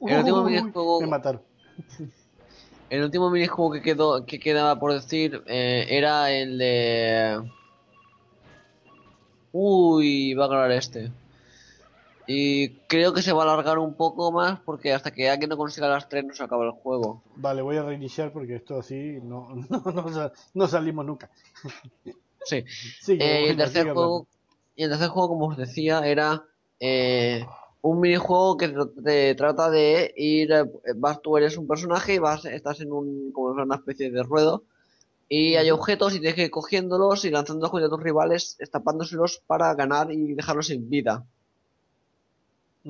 el 0.00 0.18
último 0.18 0.44
minijuego- 0.44 1.00
Me 1.02 1.06
mataron. 1.08 1.42
el 2.90 3.02
último 3.04 3.28
minijuego 3.30 3.72
que 3.72 3.82
quedó, 3.82 4.24
que 4.24 4.40
quedaba 4.40 4.80
por 4.80 4.94
decir, 4.94 5.42
eh, 5.46 5.86
era 5.90 6.30
el 6.32 6.56
de. 6.56 7.42
Uy, 9.52 10.32
va 10.32 10.46
a 10.46 10.48
ganar 10.48 10.72
este. 10.72 11.10
Y 12.30 12.80
creo 12.88 13.14
que 13.14 13.22
se 13.22 13.32
va 13.32 13.42
a 13.42 13.52
alargar 13.54 13.78
un 13.78 13.94
poco 13.94 14.30
más 14.30 14.60
porque 14.60 14.92
hasta 14.92 15.10
que 15.10 15.30
alguien 15.30 15.48
no 15.48 15.56
consiga 15.56 15.88
las 15.88 16.10
tres 16.10 16.26
no 16.26 16.34
se 16.34 16.44
acaba 16.44 16.66
el 16.66 16.72
juego. 16.72 17.22
Vale, 17.36 17.62
voy 17.62 17.78
a 17.78 17.82
reiniciar 17.82 18.32
porque 18.32 18.56
esto 18.56 18.78
así 18.78 19.18
no, 19.22 19.48
no, 19.70 19.80
no, 19.80 20.32
no 20.52 20.68
salimos 20.68 21.06
nunca. 21.06 21.30
Sí. 22.44 22.64
Sigue, 23.00 23.24
Eh, 23.24 23.46
y 23.46 23.48
el 23.48 23.56
tercer 23.56 23.90
juego, 23.94 24.26
y 24.76 24.84
el 24.84 24.90
tercer 24.90 25.08
juego, 25.08 25.28
como 25.30 25.46
os 25.46 25.56
decía, 25.56 26.06
era 26.06 26.44
eh, 26.78 27.46
un 27.80 27.98
minijuego 27.98 28.58
que 28.58 28.74
te 29.02 29.34
trata 29.34 29.70
de 29.70 30.12
ir, 30.14 30.52
eh, 30.52 30.64
vas, 30.96 31.22
tú 31.22 31.38
eres 31.38 31.56
un 31.56 31.66
personaje 31.66 32.12
y 32.12 32.18
vas, 32.18 32.44
estás 32.44 32.82
en 32.82 32.92
un, 32.92 33.32
como 33.32 33.52
una 33.52 33.76
especie 33.76 34.10
de 34.10 34.22
ruedo 34.22 34.64
y 35.30 35.56
hay 35.56 35.70
objetos 35.70 36.14
y 36.14 36.20
tienes 36.20 36.34
que 36.34 36.44
ir 36.44 36.50
cogiéndolos 36.50 37.24
y 37.24 37.30
lanzándolos 37.30 37.70
contra 37.70 37.88
tus 37.88 38.02
rivales, 38.02 38.56
estampándoselos 38.58 39.42
para 39.46 39.74
ganar 39.74 40.12
y 40.12 40.34
dejarlos 40.34 40.66
sin 40.66 40.90
vida. 40.90 41.24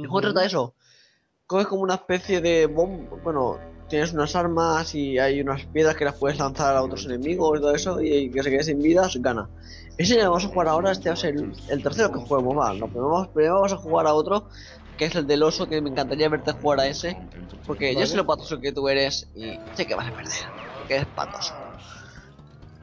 El 0.03 0.07
juego 0.07 0.20
trata 0.20 0.41
de 0.41 0.47
eso. 0.47 0.75
Coges 1.47 1.66
como 1.66 1.83
una 1.83 1.95
especie 1.95 2.41
de 2.41 2.66
bomba, 2.66 3.16
bueno, 3.25 3.59
tienes 3.89 4.12
unas 4.12 4.37
armas 4.37 4.95
y 4.95 5.19
hay 5.19 5.41
unas 5.41 5.65
piedras 5.66 5.97
que 5.97 6.05
las 6.05 6.15
puedes 6.15 6.39
lanzar 6.39 6.77
a 6.77 6.83
otros 6.83 7.07
enemigos 7.07 7.59
y 7.59 7.61
todo 7.61 7.75
eso, 7.75 8.01
y 8.01 8.31
que 8.31 8.43
se 8.43 8.51
quede 8.51 8.62
sin 8.62 8.83
vidas 8.83 9.16
gana. 9.16 9.49
Ese 9.97 10.16
que 10.16 10.23
vamos 10.23 10.45
a 10.45 10.49
jugar 10.49 10.69
ahora, 10.69 10.93
este 10.93 11.09
va 11.09 11.15
a 11.15 11.16
ser 11.16 11.35
el, 11.35 11.53
el 11.69 11.83
tercero 11.83 12.12
que 12.12 12.20
juguemos, 12.20 12.57
va. 12.57 12.75
No, 12.75 12.87
pero 12.87 13.09
vamos, 13.09 13.29
primero 13.29 13.55
vamos 13.55 13.73
a 13.73 13.77
jugar 13.77 14.07
a 14.07 14.15
otro, 14.15 14.49
que 14.97 15.07
es 15.07 15.15
el 15.15 15.27
del 15.27 15.43
oso, 15.43 15.69
que 15.69 15.81
me 15.81 15.91
encantaría 15.91 16.29
verte 16.29 16.53
jugar 16.53 16.81
a 16.81 16.87
ese, 16.87 17.16
porque 17.66 17.93
yo 17.93 18.01
Vale. 18.01 18.07
sé 18.07 18.16
lo 18.16 18.27
patoso 18.27 18.61
que 18.61 18.73
tú 18.73 18.89
eres 18.89 19.27
y 19.35 19.59
sé 19.75 19.87
que 19.87 19.95
vas 19.95 20.07
a 20.07 20.15
perder, 20.15 20.35
porque 20.79 20.95
eres 20.97 21.07
patoso. 21.09 21.55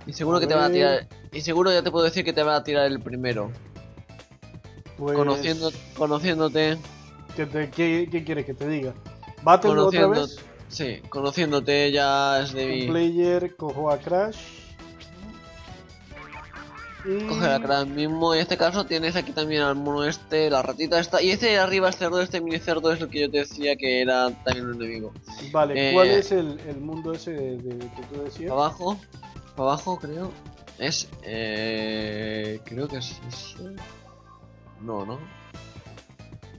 Y 0.07 0.13
seguro 0.13 0.39
que 0.39 0.47
te 0.47 0.55
van 0.55 0.65
a 0.65 0.71
tirar, 0.71 1.07
y 1.31 1.41
seguro 1.41 1.71
ya 1.71 1.81
te 1.81 1.91
puedo 1.91 2.05
decir 2.05 2.25
que 2.25 2.33
te 2.33 2.43
van 2.43 2.55
a 2.55 2.63
tirar 2.63 2.85
el 2.87 2.99
primero. 2.99 3.51
Pues, 4.97 5.17
Conociendo, 5.17 5.71
conociéndote, 5.97 6.77
¿qué, 7.35 7.45
te- 7.45 7.69
qué- 7.69 8.07
qué 8.11 8.23
quieres 8.23 8.45
que 8.45 8.53
te 8.53 8.67
diga? 8.67 8.93
¿Battle 9.43 9.71
otra 9.79 10.07
vez? 10.07 10.37
sí, 10.69 10.99
conociéndote 11.09 11.91
ya 11.91 12.41
es 12.41 12.53
de 12.53 12.65
mi... 12.67 12.87
player, 12.87 13.55
cojo 13.55 13.89
a 13.91 13.97
Crash. 13.97 14.37
Y... 17.05 17.27
Coge 17.27 17.47
la 17.47 17.59
crack 17.59 17.87
mismo. 17.87 18.33
En 18.33 18.41
este 18.41 18.57
caso 18.57 18.83
tienes 18.87 19.15
aquí 19.15 19.31
también 19.31 19.61
al 19.61 19.75
mono 19.75 20.03
este, 20.05 20.49
la 20.49 20.63
ratita 20.63 20.99
esta. 20.99 21.21
Y 21.21 21.29
este 21.29 21.45
de 21.47 21.59
arriba, 21.59 21.87
el 21.89 21.93
cerdo, 21.93 22.19
este 22.19 22.41
mini 22.41 22.57
cerdo 22.57 22.91
es 22.91 22.99
el 22.99 23.09
que 23.09 23.19
yo 23.21 23.29
te 23.29 23.37
decía 23.39 23.75
que 23.75 24.01
era 24.01 24.31
también 24.43 24.65
un 24.65 24.75
enemigo. 24.81 25.13
Vale, 25.51 25.89
Eh, 25.89 25.93
¿cuál 25.93 26.09
es 26.09 26.31
el, 26.31 26.59
el 26.67 26.77
mundo 26.77 27.13
ese 27.13 27.29
de, 27.31 27.57
de- 27.57 27.77
que 27.91 28.01
tú 28.11 28.23
decías? 28.23 28.51
Abajo, 28.51 28.97
abajo 29.55 29.99
creo. 29.99 30.31
Es... 30.79 31.07
Eh, 31.21 32.59
creo 32.65 32.87
que 32.87 32.97
es... 32.97 33.11
es- 33.27 33.55
No, 34.81 35.05
¿no? 35.05 35.19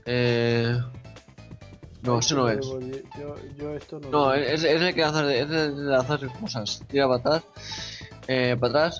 Eh... 0.09 0.79
No, 2.01 2.19
ese 2.19 2.35
no 2.35 2.47
es. 2.47 2.65
Yo, 2.65 3.35
yo 3.57 3.73
esto 3.73 3.99
no, 3.99 4.09
No, 4.09 4.33
es, 4.33 4.63
es 4.63 4.81
el 4.81 4.95
que 4.95 5.01
es 5.01 5.13
el 5.13 5.85
de 5.87 5.95
hacer 5.95 6.27
cosas. 6.39 6.81
Tira 6.87 7.05
para 7.07 7.19
atrás. 7.19 7.43
Eh, 8.27 8.55
para 8.57 8.69
atrás. 8.69 8.99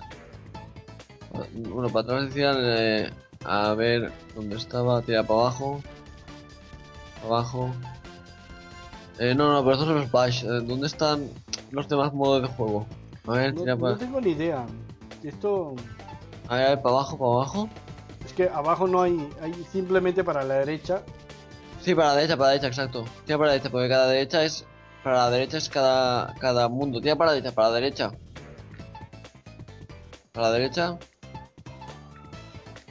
Bueno, 1.54 1.88
para 1.90 2.04
atrás 2.04 2.26
decía. 2.28 2.54
eh, 2.58 3.10
a 3.46 3.74
ver 3.76 4.12
dónde 4.36 4.58
estaba. 4.58 5.02
Tira 5.02 5.24
para 5.24 5.40
abajo. 5.42 5.82
Abajo. 7.24 7.72
Eh, 9.20 9.34
no, 9.34 9.54
no, 9.54 9.62
pero 9.62 9.74
estos 9.74 9.88
son 9.88 10.00
los 10.00 10.12
bash. 10.12 10.44
Eh, 10.44 10.62
¿Dónde 10.64 10.88
están 10.88 11.30
los 11.72 11.88
demás 11.88 12.14
modos 12.14 12.42
de 12.42 12.48
juego? 12.50 12.86
A 13.26 13.32
ver, 13.32 13.54
no, 13.54 13.62
tira 13.62 13.76
no 13.76 13.82
para. 13.82 13.98
tengo 13.98 14.20
ni 14.20 14.32
idea. 14.32 14.66
Esto 15.24 15.76
A 16.50 16.56
ver, 16.58 16.66
a 16.66 16.70
ver, 16.70 16.82
para 16.82 16.96
abajo, 16.96 17.18
para 17.18 17.32
abajo. 17.32 17.70
Que 18.38 18.48
abajo 18.48 18.88
no 18.88 19.02
hay, 19.02 19.28
hay 19.42 19.52
simplemente 19.72 20.24
para 20.24 20.44
la 20.44 20.60
derecha. 20.60 21.02
Sí, 21.82 21.96
para 21.96 22.10
la 22.10 22.16
derecha, 22.18 22.38
para 22.38 22.50
la 22.50 22.52
derecha, 22.52 22.68
exacto. 22.68 23.06
Tira 23.26 23.40
para 23.40 23.48
la 23.48 23.54
derecha, 23.54 23.72
porque 23.72 23.90
cada 23.90 24.08
derecha 24.08 24.44
es. 24.44 24.64
Para 25.04 25.18
la 25.18 25.30
derecha 25.32 25.58
es 25.58 25.70
cada, 25.70 26.36
cada 26.36 26.70
mundo. 26.70 27.02
Tira 27.02 27.16
para 27.16 27.32
la 27.32 27.36
derecha, 27.36 27.56
para 27.56 27.70
la 27.70 27.74
derecha. 27.74 28.12
Para 30.34 30.48
la 30.48 30.54
derecha. 30.54 31.00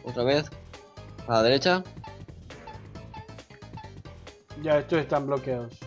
Otra 0.03 0.25
vez. 0.25 0.51
Para 1.27 1.39
la 1.39 1.43
derecha. 1.45 1.85
Ya 4.63 4.79
estos 4.79 4.99
están 4.99 5.29
bloqueados. 5.29 5.79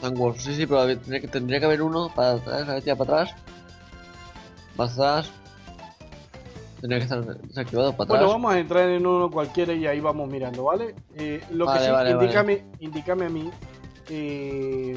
Sandwolf. 0.00 0.40
Sí, 0.40 0.54
sí, 0.54 0.66
pero 0.66 0.86
tendría 0.86 1.20
que, 1.20 1.28
tendría 1.28 1.60
que 1.60 1.66
haber 1.66 1.82
uno 1.82 2.10
para 2.14 2.32
atrás. 2.32 2.66
A 2.66 2.72
ver, 2.74 2.82
tira 2.82 2.96
para 2.96 3.22
atrás. 3.22 3.36
Para 4.74 4.90
atrás. 4.90 5.37
Tendría 6.80 6.98
que 7.00 7.04
estar 7.04 7.24
desactivado 7.24 7.92
para 7.92 8.04
atrás. 8.04 8.20
Bueno, 8.20 8.28
vamos 8.32 8.52
a 8.54 8.58
entrar 8.58 8.88
en 8.88 9.04
uno 9.06 9.30
cualquiera 9.30 9.72
y 9.72 9.86
ahí 9.86 9.98
vamos 10.00 10.28
mirando, 10.30 10.64
¿vale? 10.64 10.94
Eh, 11.16 11.42
lo 11.50 11.66
Vale, 11.66 11.78
que 11.80 11.86
sí, 11.86 11.90
vale, 11.90 12.14
vale. 12.14 12.24
indícame, 12.24 12.64
indícame 12.78 13.26
a 13.26 13.28
mí. 13.28 13.50
Eh, 14.10 14.96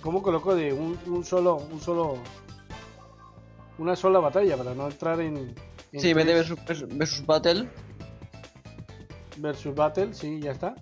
¿Cómo 0.00 0.22
coloco 0.22 0.54
de 0.54 0.72
un, 0.72 0.98
un 1.06 1.24
solo, 1.24 1.56
un 1.56 1.80
solo, 1.80 2.14
una 3.78 3.94
sola 3.96 4.18
batalla 4.20 4.56
para 4.56 4.74
no 4.74 4.86
entrar 4.88 5.20
en, 5.20 5.36
en 5.92 6.00
Sí, 6.00 6.14
tres 6.14 6.26
versus, 6.26 6.58
versus- 6.96 7.26
Battle. 7.26 7.68
versus 9.38 9.74
battle? 9.74 10.14
Sí, 10.14 10.40
ya 10.40 10.52
está. 10.52 10.74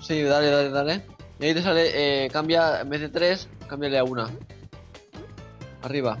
Sí, 0.00 0.22
dale, 0.22 0.48
dale, 0.50 0.70
dale. 0.70 1.02
Y 1.38 1.44
ahí 1.46 1.54
te 1.54 1.62
sale, 1.62 2.24
eh, 2.24 2.30
cambia, 2.30 2.80
en 2.80 2.88
vez 2.88 3.00
de 3.02 3.08
3, 3.08 3.48
cámbiale 3.68 3.98
a 3.98 4.04
una. 4.04 4.30
Arriba. 5.82 6.18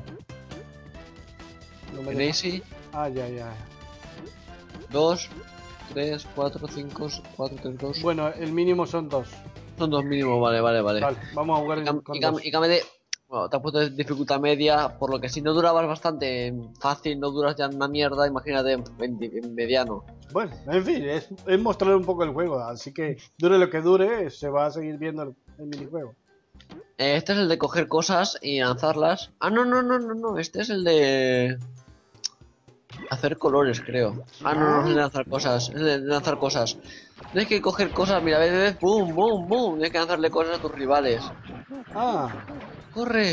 No 1.94 2.10
En. 2.10 2.20
Easy, 2.20 2.62
Ah, 2.92 3.08
ya, 3.08 3.28
ya. 3.28 3.52
2, 4.90 5.28
3, 5.94 6.26
4, 6.34 6.68
5, 6.68 7.08
4, 7.36 7.58
3, 7.62 7.78
2. 7.78 8.02
Bueno, 8.02 8.28
el 8.28 8.52
mínimo 8.52 8.86
son 8.86 9.08
dos. 9.08 9.28
Son 9.78 9.90
dos 9.90 10.04
mínimos, 10.04 10.40
vale, 10.40 10.60
vale, 10.60 10.80
vale. 10.82 11.00
Vale, 11.00 11.16
vamos 11.34 11.58
a 11.58 11.62
jugar 11.62 11.78
Y, 11.78 11.84
con 11.84 12.16
y 12.16 12.20
dos. 12.20 12.44
y 12.44 12.50
cámbiale, 12.50 12.82
Bueno, 13.28 13.48
te 13.48 13.56
has 13.56 13.62
puesto 13.62 13.88
dificultad 13.88 14.38
media, 14.40 14.98
por 14.98 15.10
lo 15.10 15.18
que 15.20 15.28
si 15.30 15.40
no 15.40 15.54
durabas 15.54 15.86
bastante 15.86 16.52
fácil, 16.78 17.18
no 17.18 17.30
duras 17.30 17.56
ya 17.56 17.68
una 17.68 17.88
mierda, 17.88 18.26
imagínate 18.26 18.72
en, 18.72 18.84
en 19.00 19.54
mediano. 19.54 20.04
Bueno, 20.32 20.52
en 20.70 20.84
fin, 20.84 21.08
es, 21.08 21.28
es, 21.46 21.58
mostrar 21.60 21.96
un 21.96 22.04
poco 22.04 22.24
el 22.24 22.30
juego, 22.30 22.58
así 22.60 22.92
que 22.92 23.16
dure 23.38 23.58
lo 23.58 23.70
que 23.70 23.80
dure, 23.80 24.30
se 24.30 24.48
va 24.50 24.66
a 24.66 24.70
seguir 24.70 24.98
viendo 24.98 25.22
el, 25.22 25.34
el 25.58 25.66
minijuego. 25.66 26.14
Este 26.98 27.32
es 27.32 27.38
el 27.38 27.48
de 27.48 27.58
coger 27.58 27.88
cosas 27.88 28.38
y 28.42 28.60
lanzarlas. 28.60 29.30
Ah, 29.40 29.50
no, 29.50 29.64
no, 29.64 29.82
no, 29.82 29.98
no, 29.98 30.14
no, 30.14 30.38
este 30.38 30.60
es 30.60 30.70
el 30.70 30.84
de... 30.84 31.58
Hacer 33.12 33.36
colores, 33.44 33.82
creo. 33.88 34.10
Ah, 34.42 34.54
no, 34.54 34.64
no, 34.70 34.80
es 34.82 34.88
de 34.88 34.94
lanzar 35.00 35.26
cosas, 35.26 35.68
es 35.74 35.82
de 35.88 35.98
lanzar 36.00 36.36
cosas. 36.38 36.78
Tienes 37.30 37.48
que 37.48 37.60
coger 37.60 37.92
cosas, 37.92 38.22
mira, 38.22 38.38
ves, 38.38 38.52
ves, 38.52 38.80
boom, 38.80 39.14
boom, 39.14 39.48
boom. 39.48 39.74
Tienes 39.76 39.92
que 39.92 39.98
lanzarle 39.98 40.30
cosas 40.30 40.56
a 40.56 40.60
tus 40.60 40.72
rivales. 40.72 41.20
Ah, 41.94 42.32
¡Corre! 42.90 43.28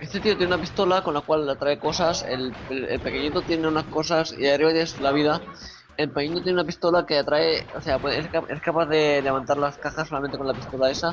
Este 0.00 0.20
tío 0.20 0.36
tiene 0.36 0.54
una 0.54 0.60
pistola 0.60 1.02
con 1.02 1.14
la 1.14 1.20
cual 1.22 1.48
atrae 1.48 1.78
cosas. 1.78 2.22
El, 2.22 2.56
el, 2.68 2.84
el 2.86 3.00
pequeñito 3.00 3.44
tiene 3.44 3.68
unas 3.68 3.84
cosas 3.84 4.32
y 4.36 4.46
arriba 4.46 4.70
tienes 4.70 4.98
la 4.98 5.12
vida. 5.12 5.42
El 6.00 6.10
pequeñito 6.12 6.42
tiene 6.42 6.54
una 6.58 6.66
pistola 6.66 7.04
que 7.04 7.18
atrae, 7.18 7.66
o 7.76 7.80
sea, 7.82 7.98
pues, 7.98 8.16
es, 8.24 8.30
cap- 8.30 8.50
es 8.50 8.60
capaz 8.62 8.86
de 8.86 9.20
levantar 9.22 9.58
las 9.58 9.76
cajas 9.76 10.08
solamente 10.08 10.38
con 10.38 10.46
la 10.46 10.54
pistola 10.54 10.90
esa. 10.90 11.12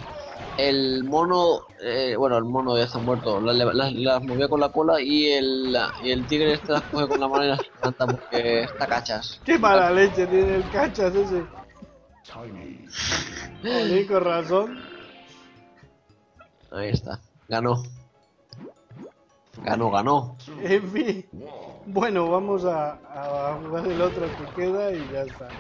El 0.56 1.04
mono, 1.04 1.60
eh, 1.84 2.16
bueno, 2.18 2.38
el 2.38 2.46
mono 2.46 2.78
ya 2.78 2.86
está 2.86 2.98
muerto, 3.00 3.42
la- 3.42 3.52
la- 3.54 3.74
las, 3.74 3.94
las 3.94 4.24
movía 4.24 4.48
con 4.48 4.62
la 4.62 4.70
cola 4.72 5.02
y 5.02 5.28
el, 5.28 5.76
y 6.00 6.12
el 6.12 6.26
tigre 6.26 6.54
este 6.54 6.72
las 6.72 6.84
coge 6.84 7.06
con 7.08 7.20
la 7.20 7.28
mano 7.28 7.44
y 7.44 7.48
las 7.50 7.62
levanta 7.76 8.08
porque 8.08 8.62
está 8.64 8.88
cachas. 8.88 9.42
qué 9.44 9.60
mala 9.60 9.92
leche 9.92 10.26
tiene 10.26 10.56
el 10.56 10.70
cachas 10.70 11.14
ese. 11.16 11.44
Joder, 13.62 14.08
con 14.08 14.24
razón. 14.24 14.84
Ahí 16.72 16.90
está, 16.90 17.20
ganó. 17.50 17.84
Ganó, 19.58 19.92
ganó. 19.92 20.38
En 20.58 20.92
fin. 20.92 21.30
Bueno, 21.86 22.30
vamos 22.30 22.66
a, 22.66 23.52
a 23.52 23.56
jugar 23.58 23.88
el 23.88 24.02
otro 24.02 24.34
que 24.36 24.52
queda 24.52 24.94
y 24.94 25.08
ya 25.10 25.22
está. 25.24 25.60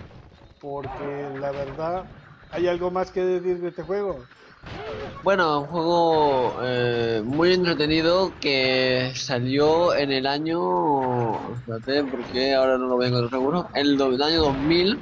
Porque 0.60 1.30
la 1.32 1.52
verdad, 1.53 2.11
¿hay 2.49 2.68
algo 2.68 2.91
más 2.91 3.11
que 3.11 3.22
decir 3.22 3.60
de 3.61 3.69
este 3.69 3.84
juego? 3.84 4.32
Bueno, 5.22 5.61
un 5.61 5.68
juego 5.68 6.60
eh, 6.64 7.22
muy 7.26 7.53
entretenido 7.53 8.38
que 8.40 9.11
salió 9.15 9.94
en 9.95 10.11
el 10.11 10.26
año. 10.28 11.53
Espérate, 11.56 12.06
porque 12.06 12.53
ahora 12.53 12.78
no 12.78 12.88
lo 12.88 12.98
vengo 12.98 13.22
de 13.22 13.30
seguro. 13.30 13.69
El, 13.74 13.98
do- 13.98 14.14
el 14.14 14.22
año 14.22 14.40
2000, 14.41 15.02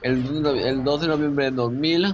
el, 0.00 0.24
el 0.58 0.82
12 0.84 1.06
de 1.06 1.12
noviembre 1.12 1.46
del 1.46 1.54
2000, 1.56 2.06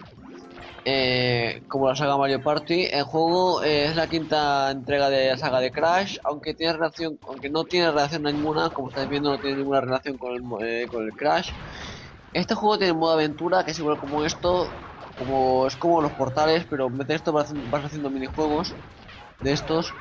eh, 0.90 1.65
como 1.69 1.89
la 1.89 1.97
saga 1.97 2.16
Mario 2.19 2.43
Party. 2.43 2.86
El 2.90 3.05
juego 3.05 3.62
eh, 3.62 3.86
es 3.86 3.97
la 3.97 4.09
quinta 4.09 4.70
entrega 4.70 5.10
de 5.10 5.28
la 5.31 5.39
saga 5.39 5.60
de 5.60 5.73
Crash, 5.73 6.16
aunque 6.24 6.55
tiene 6.55 6.73
relación, 6.74 7.19
aunque 7.27 7.51
no 7.51 7.66
tiene 7.66 7.90
relación 7.90 8.23
ninguna, 8.24 8.70
como 8.70 8.89
estáis 8.89 9.09
viendo, 9.09 9.31
no 9.31 9.40
tiene 9.40 9.56
ninguna 9.56 9.81
relación 9.82 10.19
con 10.19 10.32
el, 10.35 10.43
eh, 10.85 10.89
con 10.89 11.05
el 11.06 11.15
Crash. 11.16 11.52
Este 12.32 12.55
juego 12.55 12.78
tiene 12.78 12.94
modo 12.94 13.12
aventura, 13.15 13.65
que 13.65 13.73
es 13.73 13.78
igual 13.78 13.98
como 13.98 14.24
esto, 14.24 14.74
como 15.16 15.66
es 15.66 15.77
como 15.77 16.01
los 16.02 16.12
portales, 16.12 16.66
pero 16.70 16.86
en 16.89 16.98
vez 16.98 17.09
de 17.09 17.15
esto 17.16 17.32
vas, 17.32 17.47
haciendo- 17.47 17.69
vas 17.70 17.85
haciendo 17.85 18.10
minijuegos 18.10 18.77
de 19.40 19.52
estos. 19.52 19.94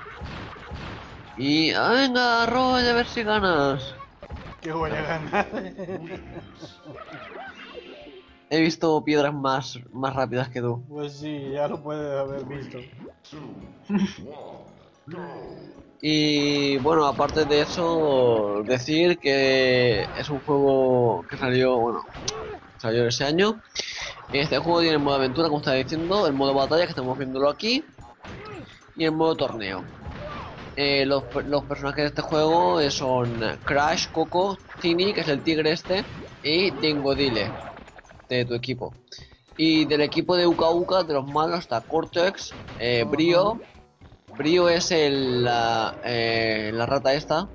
Y 1.38 1.72
ah, 1.72 1.92
venga, 1.92 2.46
Roy, 2.48 2.88
a 2.88 2.94
ver 2.94 3.08
si 3.08 3.24
ganas. 3.24 3.96
Que 4.62 4.72
voy 4.74 4.92
a 4.92 5.02
ganar. 5.02 5.48
He 8.50 8.62
visto 8.62 9.04
piedras 9.04 9.34
más, 9.34 9.80
más 9.92 10.16
rápidas 10.16 10.50
que 10.50 10.62
tú. 10.62 10.82
Pues 10.88 11.14
sí, 11.14 11.50
ya 11.52 11.68
lo 11.68 11.84
puedes 11.84 12.18
haber 12.18 12.46
visto. 12.46 12.80
Y 16.02 16.78
bueno, 16.78 17.06
aparte 17.06 17.46
de 17.46 17.62
eso, 17.62 18.64
decir 18.66 19.18
que 19.18 20.06
es 20.18 20.30
un 20.30 20.40
juego 20.40 21.26
que 21.30 21.38
salió, 21.38 21.78
bueno, 21.78 22.06
salió 22.78 23.08
ese 23.08 23.26
año. 23.26 23.60
Este 24.32 24.58
juego 24.60 24.82
tiene 24.82 24.96
el 24.96 25.02
modo 25.02 25.16
aventura, 25.16 25.48
como 25.48 25.60
estaba 25.60 25.78
diciendo, 25.78 26.28
el 26.28 26.34
modo 26.34 26.54
batalla, 26.54 26.86
que 26.86 26.92
estamos 26.92 27.18
viéndolo 27.18 27.50
aquí, 27.50 27.84
y 28.96 29.06
el 29.06 29.12
modo 29.12 29.36
torneo. 29.36 29.84
Eh, 30.76 31.06
los, 31.06 31.24
los 31.48 31.64
personajes 31.64 32.04
de 32.04 32.08
este 32.08 32.22
juego 32.22 32.80
eh, 32.80 32.92
son 32.92 33.42
Crash, 33.66 34.10
Coco, 34.12 34.58
Tini, 34.80 35.14
que 35.14 35.22
es 35.22 35.28
el 35.28 35.42
tigre 35.42 35.72
este, 35.72 36.04
y 36.44 36.70
Dingodile, 36.70 37.50
de 38.30 38.46
tu 38.46 38.54
equipo. 38.54 38.94
Y 39.58 39.86
del 39.86 40.02
equipo 40.02 40.36
de 40.36 40.46
Uka 40.46 40.70
Uka, 40.70 41.04
de 41.04 41.14
los 41.14 41.28
malos, 41.28 41.60
está 41.60 41.82
Cortex, 41.82 42.54
eh, 42.80 43.06
Brio, 43.10 43.60
Brio 44.38 44.70
es 44.70 44.92
el, 44.92 45.44
la, 45.44 45.96
eh, 46.04 46.72
la 46.74 46.86
rata 46.86 47.14
esta. 47.14 47.50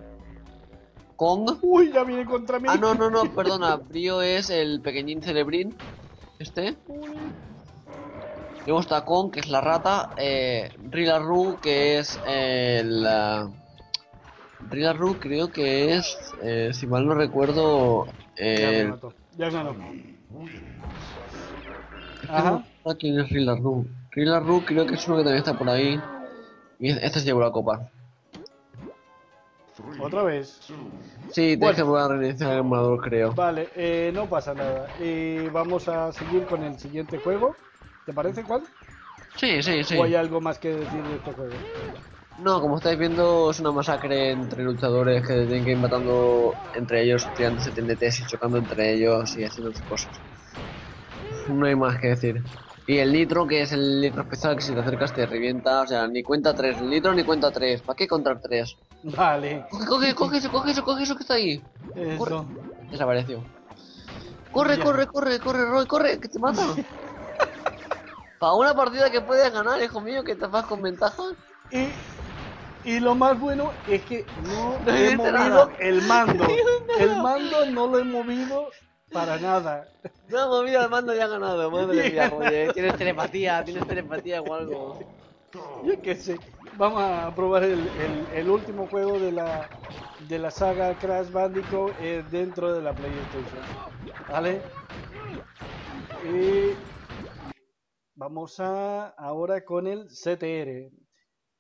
Kong. 1.15 1.59
Uy, 1.63 1.93
ya 1.93 2.03
viene 2.03 2.25
contra 2.25 2.59
mí. 2.59 2.67
Ah, 2.69 2.77
no, 2.77 2.95
no, 2.95 3.09
no, 3.09 3.23
perdona. 3.35 3.77
Brio 3.77 4.21
es 4.21 4.51
el 4.51 4.81
pequeñín 4.81 5.23
celebrín. 5.23 5.77
Este. 6.41 6.77
Luego 8.67 8.81
está 8.81 9.05
Kong, 9.05 9.31
que 9.31 9.41
es 9.41 9.49
la 9.49 9.61
rata. 9.61 10.11
Eh, 10.17 10.71
Rillaru, 10.91 11.59
que 11.61 11.99
es 11.99 12.19
el... 12.27 13.07
ah, 13.07 13.49
Rillaru 14.71 15.19
creo 15.19 15.53
que 15.53 15.95
es, 15.95 16.17
eh, 16.43 16.71
si 16.73 16.87
mal 16.87 17.07
no 17.07 17.15
recuerdo, 17.15 18.07
Ya 18.37 18.71
me 18.71 18.85
mató. 18.87 19.13
Ya 19.37 19.51
ganó. 19.51 19.75
Ajá. 22.29 22.65
¿Quién 22.99 23.19
es 23.21 23.29
Rillaru? 23.31 23.87
Rillaru 24.11 24.65
creo 24.65 24.87
que 24.87 24.95
es 24.95 25.07
uno 25.07 25.19
que 25.19 25.25
también 25.25 25.39
está 25.45 25.57
por 25.57 25.69
ahí. 25.69 26.01
Y 26.79 26.91
este 26.91 27.21
se 27.21 27.27
llevó 27.27 27.41
la 27.41 27.51
copa. 27.53 27.89
Otra 29.99 30.23
vez. 30.23 30.61
Sí, 31.31 31.57
Bueno. 31.57 31.77
que 31.77 31.83
volver 31.83 32.03
a 32.03 32.09
reiniciar 32.09 32.53
el 32.53 32.59
emulador, 32.59 33.01
creo. 33.01 33.33
Vale, 33.33 33.69
eh, 33.77 34.11
no 34.15 34.29
pasa 34.29 34.53
nada. 34.55 34.89
Eh, 34.99 35.49
vamos 35.53 35.89
a 35.89 36.13
seguir 36.13 36.45
con 36.47 36.63
el 36.63 36.79
siguiente 36.79 37.19
juego. 37.19 37.57
¿Te 38.05 38.13
parece 38.13 38.45
cuál? 38.45 38.63
Sí, 39.37 39.63
sí, 39.63 39.85
sí. 39.85 39.97
¿O 39.97 40.03
hay 40.05 40.15
algo 40.15 40.41
más 40.41 40.59
que 40.59 40.69
decir 40.69 41.03
de 41.03 41.17
este 41.17 41.33
juego? 41.33 41.57
No, 42.39 42.61
como 42.61 42.77
estáis 42.77 42.99
viendo, 42.99 43.51
es 43.51 43.61
una 43.61 43.73
masacre 43.73 44.33
entre 44.33 44.63
luchadores 44.65 45.27
que 45.27 45.35
tienen 45.35 45.65
que 45.65 45.73
ir 45.73 45.79
matando 45.79 46.57
entre 46.73 47.03
ellos, 47.03 47.31
tirándose 47.35 47.73
TNTs 47.73 48.21
y 48.21 48.27
chocando 48.27 48.59
entre 48.59 48.95
ellos 48.95 49.37
y 49.37 49.45
haciendo 49.45 49.73
sus 49.73 49.83
cosas. 49.83 50.21
No 51.49 51.67
hay 51.67 51.77
más 51.77 52.01
que 52.01 52.09
decir. 52.09 52.43
Y 52.87 52.99
el 52.99 53.13
nitro, 53.13 53.47
que 53.47 53.63
es 53.63 53.73
el 53.73 54.01
nitro 54.01 54.23
especial, 54.23 54.57
que 54.57 54.63
si 54.63 54.75
te 54.75 54.81
acercas 54.81 55.13
te 55.15 55.27
revienta, 55.27 55.83
o 55.83 55.87
sea, 55.87 56.09
ni 56.09 56.23
cuenta 56.23 56.55
tres, 56.55 56.81
el 56.81 56.89
nitro 56.89 57.15
ni 57.15 57.23
cuenta 57.23 57.53
tres. 57.53 57.83
¿Para 57.83 57.97
qué 57.97 58.09
contar 58.09 58.41
tres? 58.41 58.77
Vale, 59.05 59.67
Coge, 59.71 59.87
coge, 59.87 60.15
coge 60.15 60.39
eso, 60.39 60.51
coge 60.51 60.71
eso, 60.73 60.83
coge 60.83 61.03
eso 61.05 61.17
que 61.17 61.23
está 61.23 61.35
ahí. 61.35 61.63
eso. 61.95 62.47
Desapareció. 62.91 63.45
Corre, 64.51 64.79
Ya. 64.79 64.85
corre, 64.85 65.07
corre, 65.07 65.39
corre, 65.39 65.65
Roy, 65.65 65.87
corre, 65.87 66.21
que 66.21 66.29
te 66.29 66.39
mata. 66.39 66.63
Para 68.39 68.55
una 68.55 68.75
partida 68.75 69.11
que 69.11 69.21
puedes 69.21 69.53
ganar, 69.53 69.81
hijo 69.83 70.01
mío, 70.01 70.25
que 70.25 70.35
te 70.35 70.47
vas 70.47 70.67
con 70.67 70.83
ventaja. 70.83 71.23
Y, 71.73 71.89
y 72.91 73.01
lo 73.01 73.15
más 73.15 73.39
bueno 73.41 73.71
es 73.89 74.05
que 74.05 74.25
no 74.49 74.79
No 74.85 74.93
he 74.95 75.17
movido 75.17 75.33
nada. 75.33 75.69
el 75.81 76.03
mando. 76.03 76.45
El 76.99 77.17
mando 77.23 77.67
no 77.67 77.87
lo 77.87 77.99
he 77.99 78.05
movido 78.05 78.71
para 79.13 79.39
nada. 79.39 79.89
No 80.29 80.39
ha 80.41 80.47
movido 80.47 80.81
al 80.81 80.91
mando 80.91 81.15
y 81.17 81.19
ha 81.21 81.27
ganado, 81.27 81.71
madre 81.71 82.11
mía, 82.11 82.31
oye, 82.37 82.71
tienes 82.73 82.97
telepatía, 82.97 83.65
tienes 83.65 83.87
telepatía 83.87 84.43
o 84.43 84.55
algo. 84.55 84.99
Yo 85.85 86.01
qué 86.03 86.15
sé. 86.15 86.39
Vamos 86.75 87.03
a 87.03 87.35
probar 87.35 87.65
el, 87.65 87.89
el- 87.89 88.29
el 88.31 88.51
último 88.51 88.87
juego 88.89 89.19
de 89.19 89.33
la, 89.33 89.71
de 90.19 90.39
la 90.39 90.51
saga 90.51 90.97
Crash 90.99 91.31
Bandicoot 91.31 91.97
eh, 91.99 92.25
dentro 92.31 92.73
de 92.75 92.83
la 92.83 92.95
PlayStation. 92.95 93.65
¿Vale? 94.29 94.63
Y 96.25 96.77
vamos 98.15 98.61
a 98.61 99.09
ahora 99.09 99.65
con 99.65 99.87
el 99.87 100.09
CTR. 100.11 100.91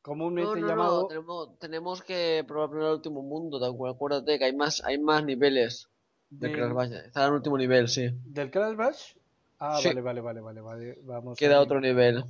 No, 0.05 0.11
Comúnmente 0.11 0.61
no, 0.61 0.67
no, 0.67 0.69
llamado 0.69 1.07
tenemos, 1.07 1.59
tenemos 1.61 2.03
que 2.03 2.45
probar 2.47 2.71
primero 2.71 2.89
el 2.91 2.97
último 2.97 3.23
mundo, 3.23 3.65
acuérdate 3.65 4.37
que 4.39 4.45
hay 4.47 4.55
más, 4.57 4.83
hay 4.85 4.99
más 4.99 5.25
niveles 5.25 5.89
de 6.29 6.49
del- 6.49 6.57
Crash 6.57 6.73
Bandicoot. 6.73 7.07
Está 7.07 7.21
en 7.23 7.29
el 7.29 7.33
último 7.35 7.57
nivel, 7.59 7.89
sí. 7.89 8.09
del 8.25 8.51
Crash 8.51 8.75
Bash. 8.75 9.15
Ah, 9.61 9.79
Sí. 9.81 9.89
vale, 9.89 10.01
vale, 10.01 10.21
vale, 10.21 10.41
vale, 10.41 10.61
vale. 10.61 10.99
Vamos 11.05 11.39
Queda 11.39 11.59
a, 11.59 11.61
otro 11.61 11.81
nivel. 11.81 12.25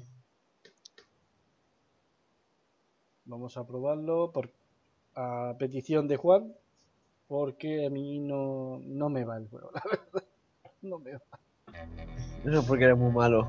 Vamos 3.24 3.56
a 3.56 3.66
probarlo 3.66 4.32
por 4.32 4.50
a 5.14 5.54
petición 5.58 6.08
de 6.08 6.16
Juan, 6.16 6.52
porque 7.28 7.86
a 7.86 7.90
mí 7.90 8.18
no, 8.18 8.80
no 8.84 9.08
me 9.08 9.24
va 9.24 9.38
el 9.38 9.48
juego, 9.48 9.70
la 9.74 9.82
verdad. 9.90 10.24
No 10.82 10.98
me 10.98 11.12
va. 11.14 11.20
Eso 12.44 12.58
es 12.60 12.64
porque 12.66 12.84
eres 12.84 12.98
muy 12.98 13.12
malo. 13.12 13.48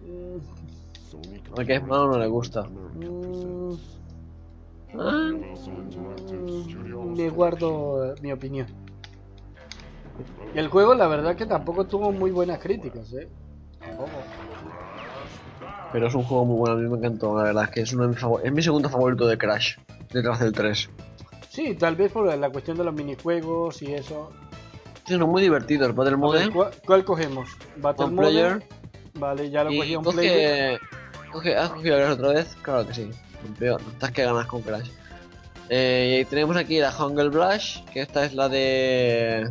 Mm, 0.00 0.38
Que 1.66 1.74
es 1.74 1.86
malo 1.86 2.12
no 2.12 2.18
le 2.18 2.26
gusta. 2.26 2.62
mm, 2.62 3.76
Ah, 4.98 5.30
me 7.16 7.30
guardo 7.30 8.12
eh, 8.12 8.14
mi 8.20 8.32
opinión. 8.32 8.66
El 10.54 10.68
juego, 10.68 10.94
la 10.94 11.06
verdad, 11.06 11.34
que 11.34 11.46
tampoco 11.46 11.86
tuvo 11.86 12.12
muy 12.12 12.30
buenas 12.30 12.58
críticas, 12.58 13.12
¿eh? 13.14 13.28
Tampoco. 13.78 14.10
Pero 15.92 16.06
es 16.06 16.14
un 16.14 16.24
juego 16.24 16.44
muy 16.44 16.58
bueno, 16.58 16.74
a 16.74 16.78
mí 16.78 16.88
me 16.88 16.98
encantó, 16.98 17.36
la 17.36 17.44
verdad 17.44 17.64
es 17.64 17.70
que 17.70 17.80
es 17.82 17.92
uno 17.92 18.02
de 18.04 18.08
mis 18.08 18.44
es 18.44 18.52
mi 18.52 18.62
segundo 18.62 18.88
favorito 18.88 19.26
de 19.26 19.38
Crash, 19.38 19.76
detrás 20.12 20.40
del 20.40 20.52
3. 20.52 20.90
Sí, 21.48 21.74
tal 21.74 21.96
vez 21.96 22.12
por 22.12 22.34
la 22.34 22.50
cuestión 22.50 22.76
de 22.78 22.84
los 22.84 22.94
minijuegos 22.94 23.82
y 23.82 23.92
eso. 23.94 24.30
Sí, 25.06 25.18
son 25.18 25.30
muy 25.30 25.42
divertidos, 25.42 25.88
el 25.88 25.94
Battle 25.94 26.12
ver, 26.12 26.18
Mode, 26.18 26.50
¿cuál, 26.50 26.70
cuál 26.86 27.04
cogemos? 27.04 27.48
Battle 27.76 28.06
Mode. 28.06 28.16
Player, 28.28 28.62
Vale, 29.14 29.50
ya 29.50 29.64
lo 29.64 29.70
cogí 29.70 29.92
y 29.92 29.96
un 29.96 30.04
player. 30.04 30.80
¿Has 31.34 31.70
cogido 31.70 31.96
Crash 31.96 32.12
otra 32.12 32.28
vez? 32.28 32.56
Claro 32.62 32.86
que 32.86 32.94
sí, 32.94 33.10
campeón, 33.42 33.80
estás 33.92 34.10
que 34.10 34.24
ganas 34.24 34.46
con 34.46 34.62
Crash. 34.62 34.90
Eh, 35.68 36.20
y 36.20 36.24
tenemos 36.26 36.56
aquí 36.56 36.78
la 36.78 36.92
Jungle 36.92 37.30
Blush, 37.30 37.82
que 37.92 38.00
esta 38.00 38.24
es 38.24 38.34
la 38.34 38.48
de... 38.48 39.50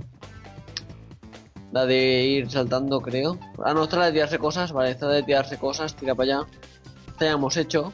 La 1.72 1.86
de 1.86 2.24
ir 2.26 2.52
saltando, 2.52 3.02
creo. 3.02 3.40
Ah, 3.64 3.74
no, 3.74 3.84
esta 3.84 3.96
es 3.96 4.00
la 4.00 4.06
de 4.08 4.12
tirarse 4.12 4.38
cosas, 4.38 4.74
vale, 4.74 4.92
esta 4.92 5.06
es 5.06 5.10
la 5.10 5.16
de 5.16 5.24
tirarse 5.24 5.58
cosas, 5.58 5.96
tira 5.96 6.14
para 6.14 6.40
allá. 6.40 6.48
Esta 7.08 7.26
ya 7.26 7.32
hemos 7.32 7.56
hecho. 7.56 7.94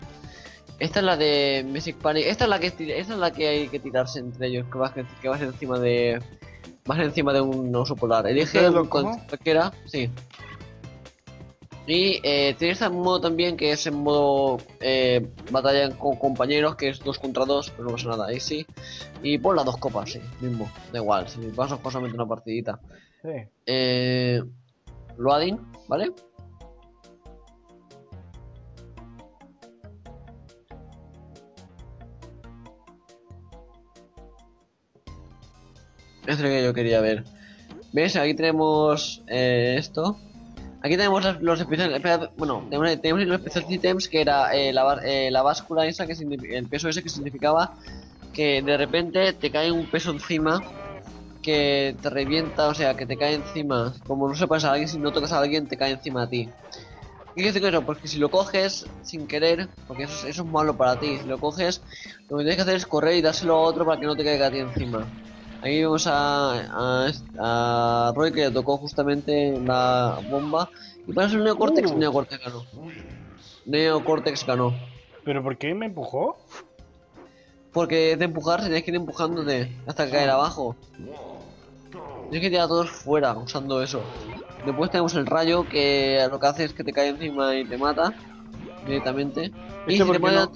Esta 0.80 1.00
es 1.00 1.06
la 1.06 1.16
de 1.16 1.66
Music 1.68 1.96
Panic. 1.98 2.26
Esta 2.26 2.46
es 2.46 2.50
la 2.50 2.60
que 2.60 2.68
esta 2.68 2.84
es 2.86 3.10
la 3.10 3.32
que 3.32 3.48
hay 3.48 3.68
que 3.68 3.80
tirarse 3.80 4.20
entre 4.20 4.48
ellos, 4.48 4.66
que 4.72 4.78
vas, 4.78 4.94
que 4.94 5.30
vas 5.30 5.42
encima 5.42 5.80
de. 5.80 6.22
Vas 6.86 7.00
encima 7.00 7.34
de 7.34 7.42
un 7.42 7.76
oso 7.76 7.96
polar. 7.96 8.28
Elige 8.28 8.46
¿Ustedes 8.46 8.72
lo 8.72 8.82
un 8.82 8.88
cualquiera, 8.88 9.74
sí. 9.86 10.10
Y 11.88 12.20
eh, 12.22 12.54
tiene 12.60 12.74
este 12.74 12.90
modo 12.90 13.22
también 13.22 13.56
que 13.56 13.72
es 13.72 13.88
en 13.88 13.96
modo 13.96 14.58
eh, 14.82 15.26
batalla 15.50 15.90
con 15.98 16.18
compañeros, 16.18 16.76
que 16.76 16.90
es 16.90 17.00
dos 17.00 17.18
contra 17.18 17.46
dos, 17.46 17.72
pero 17.72 17.86
no 17.86 17.92
pasa 17.92 18.10
nada, 18.10 18.28
ahí 18.28 18.42
sí. 18.42 18.68
Y 19.24 19.38
por 19.38 19.56
las 19.56 19.64
dos 19.64 19.78
copas, 19.78 20.12
sí, 20.12 20.20
mismo, 20.42 20.70
da 20.92 21.00
igual, 21.00 21.30
si 21.30 21.40
vas 21.52 21.72
a 21.72 21.80
solamente 21.82 22.18
una 22.18 22.28
partidita. 22.28 22.78
Sí. 23.22 23.30
Eh, 23.66 24.44
loading, 25.18 25.58
¿vale? 25.88 26.12
Es 36.28 36.42
lo 36.42 36.50
que 36.50 36.62
yo 36.62 36.74
quería 36.74 37.00
ver. 37.00 37.24
¿Ves? 37.94 38.18
Aquí 38.18 38.34
tenemos 38.34 39.24
eh, 39.28 39.76
esto. 39.78 40.20
Aquí 40.82 40.96
tenemos 40.96 41.24
los, 41.24 41.42
los 41.42 41.60
especiales. 41.60 42.02
Bueno, 42.36 42.68
tenemos, 42.70 43.02
tenemos 43.02 43.26
los 43.26 43.42
special 43.42 43.66
items 43.68 44.08
que 44.10 44.22
era 44.22 44.56
eh, 44.56 44.72
la, 44.74 45.00
eh, 45.04 45.32
la 45.32 45.42
báscula 45.42 45.86
esa, 45.88 46.06
que 46.08 46.14
el 46.52 46.68
peso 46.70 46.88
ese 46.90 47.04
que 47.04 47.10
significaba 47.10 47.74
que 48.34 48.62
de 48.62 48.78
repente 48.78 49.34
te 49.34 49.52
cae 49.52 49.72
un 49.72 49.90
peso 49.90 50.12
encima 50.12 50.62
que 51.42 51.98
te 52.02 52.10
revienta, 52.10 52.68
o 52.70 52.76
sea, 52.76 52.96
que 52.96 53.06
te 53.08 53.18
cae 53.18 53.36
encima. 53.36 53.94
Como 54.08 54.28
no 54.30 54.36
sepas 54.36 54.66
a 54.66 54.72
alguien, 54.74 54.90
si 54.90 55.00
no 55.00 55.12
tocas 55.14 55.32
a 55.34 55.40
alguien, 55.40 55.68
te 55.68 55.78
cae 55.78 55.92
encima 55.94 56.24
a 56.24 56.30
ti. 56.30 56.56
¿Qué 57.34 57.44
quiere 57.44 57.54
decir 57.54 57.68
eso? 57.70 57.86
Porque 57.86 58.08
si 58.08 58.18
lo 58.20 58.30
coges 58.32 58.92
sin 59.02 59.28
querer, 59.28 59.70
porque 59.88 60.04
eso, 60.04 60.16
es- 60.16 60.24
eso 60.26 60.44
es 60.44 60.50
malo 60.50 60.78
para 60.78 61.00
ti, 61.00 61.20
si 61.20 61.28
lo 61.28 61.40
coges, 61.40 61.84
lo 62.30 62.38
que 62.38 62.44
tienes 62.44 62.58
que 62.58 62.62
hacer 62.64 62.76
es 62.76 62.88
correr 62.88 63.16
y 63.18 63.22
dárselo 63.22 63.56
a 63.56 63.62
otro 63.62 63.86
para 63.86 64.00
que 64.00 64.06
no 64.08 64.16
te 64.18 64.24
caiga 64.26 64.48
a 64.48 64.52
ti 64.52 64.60
encima. 64.60 65.12
Aquí 65.62 65.82
vemos 65.82 66.06
a, 66.08 67.08
a, 67.40 68.10
a 68.10 68.14
Roy 68.16 68.32
que 68.32 68.42
le 68.42 68.52
tocó 68.52 68.78
justamente 68.78 69.60
la 69.66 70.20
bomba. 70.30 70.70
Y 71.08 71.14
para 71.14 71.28
el 71.28 71.44
Neocortex, 71.44 71.92
Uh. 71.92 71.98
Neocortex 71.98 72.44
ganó. 72.44 72.64
Neocortex 73.66 74.46
ganó. 74.46 74.74
¿Pero 75.24 75.44
por 75.44 75.58
qué 75.58 75.74
me 75.74 75.88
empujó? 75.88 76.38
Porque 77.74 78.16
de 78.18 78.26
empujar 78.26 78.62
tienes 78.62 78.84
que 78.84 78.92
ir 78.92 78.96
empujándote 78.98 79.72
hasta 79.86 80.10
caer 80.10 80.30
abajo. 80.30 80.76
Tienes 82.30 82.42
que 82.42 82.50
tirar 82.50 82.66
a 82.66 82.68
todos 82.68 82.90
fuera 82.90 83.34
usando 83.34 83.82
eso. 83.82 84.02
Después 84.66 84.90
tenemos 84.92 85.14
el 85.16 85.26
rayo 85.26 85.68
que 85.68 86.26
lo 86.30 86.40
que 86.40 86.48
hace 86.48 86.64
es 86.66 86.74
que 86.74 86.84
te 86.84 86.92
cae 86.94 87.10
encima 87.10 87.56
y 87.56 87.66
te 87.66 87.78
mata 87.78 88.14
directamente. 88.86 89.52
Y 89.88 89.92
si 89.92 89.98
te 90.14 90.20
no- 90.20 90.52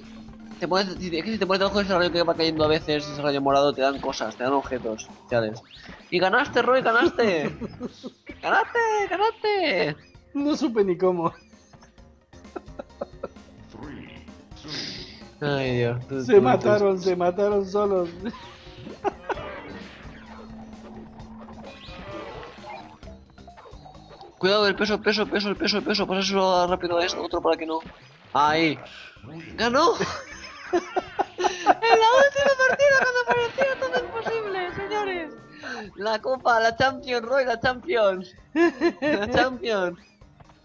te 0.61 0.67
pones- 0.67 0.95
si- 0.99 1.17
es 1.17 1.23
que 1.25 1.31
si 1.31 1.39
te 1.39 1.47
pones 1.47 1.59
debajo 1.59 1.79
de 1.79 1.83
ese 1.85 1.97
rayo 1.97 2.11
que 2.11 2.21
va 2.21 2.35
cayendo 2.35 2.63
a 2.63 2.67
veces, 2.67 3.03
ese 3.07 3.19
rayo 3.21 3.41
morado 3.41 3.73
te 3.73 3.81
dan 3.81 3.99
cosas, 3.99 4.37
te 4.37 4.43
dan 4.43 4.53
objetos 4.53 5.07
especiales. 5.09 5.59
Y 6.11 6.19
ganaste, 6.19 6.61
Roy, 6.61 6.81
ganaste. 6.83 7.49
ganaste, 8.43 8.79
ganaste. 9.09 9.95
No 10.35 10.55
supe 10.55 10.83
ni 10.83 10.95
cómo. 10.97 11.33
Ay, 15.41 15.77
Dios. 15.77 16.07
tú- 16.07 16.23
Se 16.23 16.35
tú- 16.35 16.41
mataron, 16.43 17.01
se 17.01 17.15
mataron 17.15 17.65
solos. 17.67 18.09
Cuidado, 24.37 24.67
el 24.67 24.75
peso, 24.75 24.95
el 24.95 25.01
peso, 25.01 25.21
el 25.23 25.29
peso, 25.29 25.49
el 25.49 25.55
peso, 25.57 25.77
el 25.77 25.83
peso. 25.83 26.07
Pásaselo 26.07 26.67
rápido 26.67 26.97
a 26.97 27.05
esto, 27.05 27.21
otro 27.23 27.41
para 27.41 27.57
que 27.57 27.65
no. 27.65 27.79
Ahí. 28.33 28.79
¡Ganó! 29.55 29.93
en 31.37 31.99
la 31.99 32.09
última 32.23 32.53
partida 32.67 32.95
cuando 33.01 33.21
parecía 33.27 33.79
todo 33.79 34.05
imposible, 34.05 34.75
señores. 34.75 35.33
La 35.95 36.19
copa, 36.19 36.59
la 36.59 36.75
Champions, 36.75 37.25
Roy, 37.25 37.45
la 37.45 37.59
Champions. 37.59 38.35
La 38.53 39.29
Champions. 39.31 39.99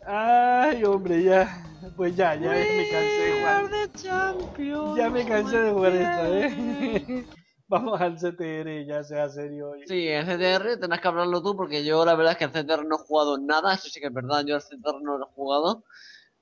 Ay, 0.06 0.84
hombre, 0.84 1.22
ya. 1.24 1.62
Pues 1.96 2.16
ya, 2.16 2.34
ya 2.34 2.50
me 2.50 2.88
cansé 2.90 3.22
de 3.22 3.38
jugar. 3.38 3.70
the 3.70 4.02
champions, 4.02 4.96
Ya 4.96 5.10
me 5.10 5.26
cansé 5.26 5.58
de 5.58 5.70
jugar 5.72 5.92
esta, 5.94 6.22
my 6.22 6.36
eh. 6.36 7.26
Vamos 7.68 8.00
al 8.00 8.16
CTR, 8.16 8.86
ya 8.86 9.02
sea 9.02 9.28
serio. 9.28 9.70
hoy. 9.70 9.82
Sí, 9.88 10.06
en 10.06 10.24
CTR 10.24 10.78
tendrás 10.78 11.00
que 11.00 11.08
hablarlo 11.08 11.42
tú 11.42 11.56
porque 11.56 11.84
yo 11.84 12.04
la 12.04 12.14
verdad 12.14 12.32
es 12.32 12.38
que 12.38 12.44
en 12.44 12.50
CTR 12.52 12.84
no 12.86 12.94
he 12.94 12.98
jugado 12.98 13.38
nada, 13.38 13.74
eso 13.74 13.88
sí 13.88 14.00
que 14.00 14.06
es 14.06 14.12
verdad, 14.12 14.44
yo 14.46 14.54
al 14.54 14.62
CTR 14.62 15.02
no 15.02 15.18
lo 15.18 15.26
he 15.26 15.32
jugado. 15.34 15.84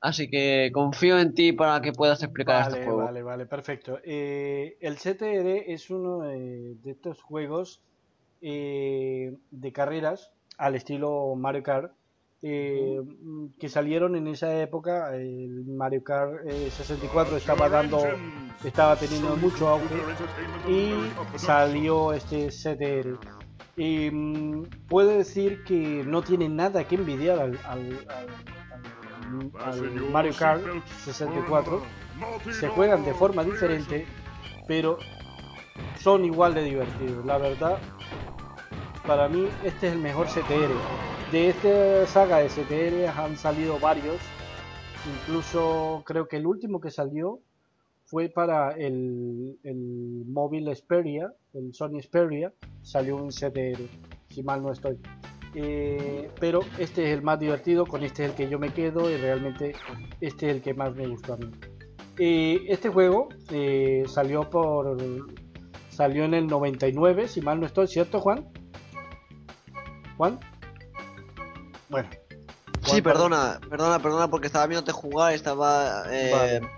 Así 0.05 0.29
que 0.29 0.71
confío 0.71 1.19
en 1.19 1.33
ti 1.33 1.53
para 1.55 1.81
que 1.81 1.93
puedas 1.95 2.23
explicar 2.23 2.61
este 2.61 2.73
Vale, 2.75 2.85
juego. 2.85 3.05
vale, 3.05 3.23
vale, 3.23 3.47
perfecto. 3.47 3.99
Eh, 4.05 4.77
el 4.83 4.97
CTR 4.99 5.73
es 5.73 5.89
uno 5.89 6.21
de, 6.21 6.75
de 6.83 6.91
estos 6.91 7.23
juegos 7.23 7.81
eh, 8.43 9.33
de 9.51 9.73
carreras 9.73 10.31
al 10.59 10.75
estilo 10.75 11.35
Mario 11.37 11.63
Kart 11.63 11.93
eh, 12.43 13.01
que 13.59 13.71
salieron 13.71 14.15
en 14.15 14.27
esa 14.27 14.61
época. 14.61 15.17
El 15.17 15.65
Mario 15.65 16.05
Kart 16.05 16.47
eh, 16.47 16.71
64 16.71 17.39
estaba 17.39 17.71
dando, 17.71 17.97
estaba 18.63 18.97
teniendo 18.97 19.39
mucho 19.39 19.69
auge 19.69 20.03
y 20.69 20.93
salió 21.39 22.13
este 22.13 22.51
CTR. 22.51 23.17
Y 23.77 24.11
mm, 24.11 24.65
puedo 24.87 25.17
decir 25.17 25.65
que 25.65 26.05
no 26.07 26.23
tiene 26.23 26.51
nada 26.51 26.85
que 26.85 26.97
envidiar 26.97 27.39
al, 27.41 27.59
al- 27.65 28.07
al- 28.11 28.45
al- 29.59 30.11
Mario 30.11 30.33
Kart 30.39 30.63
64. 31.05 31.83
Se 32.53 32.69
juegan 32.69 33.05
de 33.05 33.15
forma 33.15 33.43
diferente, 33.45 34.07
pero 34.69 34.99
son 35.99 36.25
igual 36.25 36.55
de 36.55 36.63
divertidos. 36.65 37.25
La 37.25 37.39
verdad, 37.39 37.79
para 39.07 39.29
mí 39.29 39.49
este 39.65 39.89
es 39.89 39.93
el 39.95 39.99
mejor 40.01 40.27
CTR. 40.29 40.73
De 41.33 41.49
esta 41.49 42.07
saga 42.07 42.39
de 42.39 42.49
CTR 42.49 43.09
han 43.19 43.37
salido 43.37 43.79
varios. 43.81 44.17
Incluso 45.23 46.03
creo 46.07 46.29
que 46.29 46.37
el 46.37 46.47
último 46.47 46.81
que 46.81 46.91
salió 46.91 47.41
fue 48.07 48.29
para 48.29 48.73
el, 48.73 49.59
el 49.65 50.25
móvil 50.27 50.75
Xperia, 50.75 51.33
el 51.55 51.75
Sony 51.75 52.01
Xperia, 52.03 52.53
salió 52.83 53.17
un 53.17 53.29
CTR, 53.31 53.81
si 54.31 54.43
mal 54.43 54.63
no 54.63 54.71
estoy. 54.73 54.99
Eh, 55.55 56.31
pero 56.41 56.61
este 56.79 57.05
es 57.05 57.17
el 57.17 57.23
más 57.23 57.39
divertido, 57.39 57.87
con 57.87 58.03
este 58.03 58.25
es 58.25 58.31
el 58.31 58.37
que 58.37 58.49
yo 58.49 58.59
me 58.59 58.73
quedo 58.73 59.11
y 59.11 59.17
realmente 59.17 59.75
este 60.21 60.51
es 60.51 60.57
el 60.57 60.63
que 60.63 60.75
más 60.75 60.95
me 60.95 61.07
gustó 61.07 61.35
a 61.35 61.37
mí. 61.37 61.51
Eh, 62.19 62.65
este 62.69 62.89
juego 62.89 63.29
eh, 63.51 64.05
salió 64.07 64.49
por 64.49 64.97
salió 65.91 66.25
en 66.25 66.35
el 66.35 66.47
99, 66.47 67.29
si 67.29 67.41
mal 67.41 67.61
no 67.61 67.67
estoy, 67.67 67.87
¿cierto 67.87 68.21
Juan? 68.21 68.49
Juan? 70.17 70.41
Bueno. 71.89 72.09
Sí, 72.83 73.01
perdona, 73.01 73.61
perdona, 73.71 73.99
perdona, 73.99 74.29
porque 74.29 74.49
estaba 74.49 74.67
viéndote 74.67 74.93
jugar, 74.93 75.33
estaba, 75.33 76.05
eh, 76.11 76.31
Vale. 76.33 76.69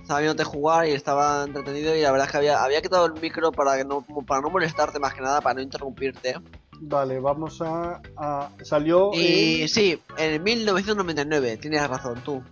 estaba 0.00 0.20
viéndote 0.20 0.44
jugar 0.44 0.86
y 0.86 0.92
estaba 0.92 1.44
entretenido 1.44 1.96
y 1.96 2.02
la 2.02 2.12
verdad 2.12 2.26
es 2.26 2.32
que 2.32 2.38
había, 2.38 2.62
había 2.62 2.80
quitado 2.80 3.06
el 3.06 3.14
micro 3.20 3.50
para 3.50 3.76
que 3.76 3.84
no, 3.84 4.04
para 4.26 4.40
no 4.40 4.50
molestarte 4.50 5.00
más 5.00 5.14
que 5.14 5.22
nada, 5.22 5.40
para 5.40 5.54
no 5.54 5.62
interrumpirte. 5.62 6.36
Vale, 6.80 7.18
vamos 7.20 7.60
a, 7.62 8.00
a- 8.16 8.50
salió 8.62 9.10
Y 9.14 9.62
en- 9.62 9.68
sí, 9.68 9.98
en 10.18 10.42
1999, 10.42 11.56
tienes 11.56 11.88
razón 11.88 12.20
tú. 12.24 12.42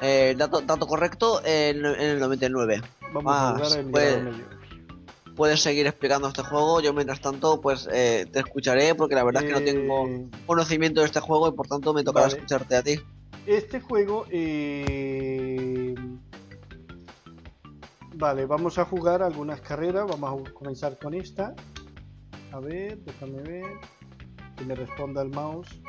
Eh, 0.00 0.34
dato, 0.38 0.60
dato 0.62 0.86
correcto, 0.86 1.40
en, 1.44 1.84
en 1.84 2.00
el 2.00 2.20
99. 2.20 2.80
vamos 3.12 3.32
a 3.34 3.54
jugar 3.56 3.78
en 3.78 3.90
medio. 3.90 4.58
Puedes 5.36 5.60
seguir 5.60 5.86
explicando 5.86 6.26
este 6.28 6.42
juego, 6.42 6.80
yo 6.80 6.92
mientras 6.92 7.20
tanto 7.20 7.60
pues 7.60 7.88
eh, 7.92 8.26
te 8.32 8.40
escucharé 8.40 8.94
porque 8.96 9.14
la 9.14 9.22
verdad 9.22 9.44
es 9.44 9.48
que 9.48 9.54
no 9.60 9.64
tengo 9.64 10.08
Eh, 10.08 10.26
conocimiento 10.46 11.00
de 11.00 11.06
este 11.06 11.20
juego 11.20 11.48
y 11.48 11.52
por 11.52 11.68
tanto 11.68 11.92
me 11.94 12.02
tocará 12.02 12.26
Vale. 12.26 12.36
escucharte 12.38 12.74
a 12.76 12.82
ti. 12.82 12.98
Este 13.46 13.80
juego, 13.80 14.26
eh, 14.30 15.94
vale, 18.14 18.46
vamos 18.46 18.78
a 18.78 18.84
jugar 18.84 19.22
algunas 19.22 19.60
carreras. 19.60 20.06
Vamos 20.08 20.48
a 20.48 20.52
comenzar 20.52 20.98
con 20.98 21.14
esta. 21.14 21.54
A 22.52 22.60
ver, 22.60 22.98
déjame 23.04 23.42
ver 23.42 23.64
que 24.56 24.64
me 24.64 24.74
responda 24.74 25.22
el 25.22 25.30
mouse. 25.30 25.80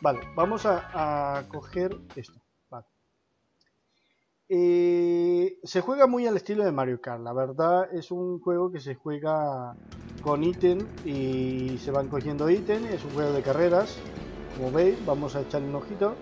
Vale, 0.00 0.20
vamos 0.34 0.64
a, 0.64 1.44
coger 1.48 1.96
esto. 2.16 2.40
Eh, 4.52 5.58
se 5.62 5.80
juega 5.80 6.08
muy 6.08 6.26
al 6.26 6.36
estilo 6.36 6.64
de 6.64 6.72
Mario 6.72 7.00
Kart, 7.00 7.22
la 7.22 7.32
verdad 7.32 7.88
es 7.94 8.10
un 8.10 8.40
juego 8.40 8.72
que 8.72 8.80
se 8.80 8.96
juega 8.96 9.76
con 10.22 10.42
ítem 10.42 10.88
y 11.04 11.78
se 11.78 11.92
van 11.92 12.08
cogiendo 12.08 12.50
ítem, 12.50 12.84
es 12.86 13.04
un 13.04 13.12
juego 13.12 13.32
de 13.32 13.42
carreras, 13.42 13.96
como 14.56 14.72
veis, 14.72 14.98
vamos 15.06 15.36
a 15.36 15.42
echarle 15.42 15.68
un 15.68 15.76
ojito. 15.76 16.16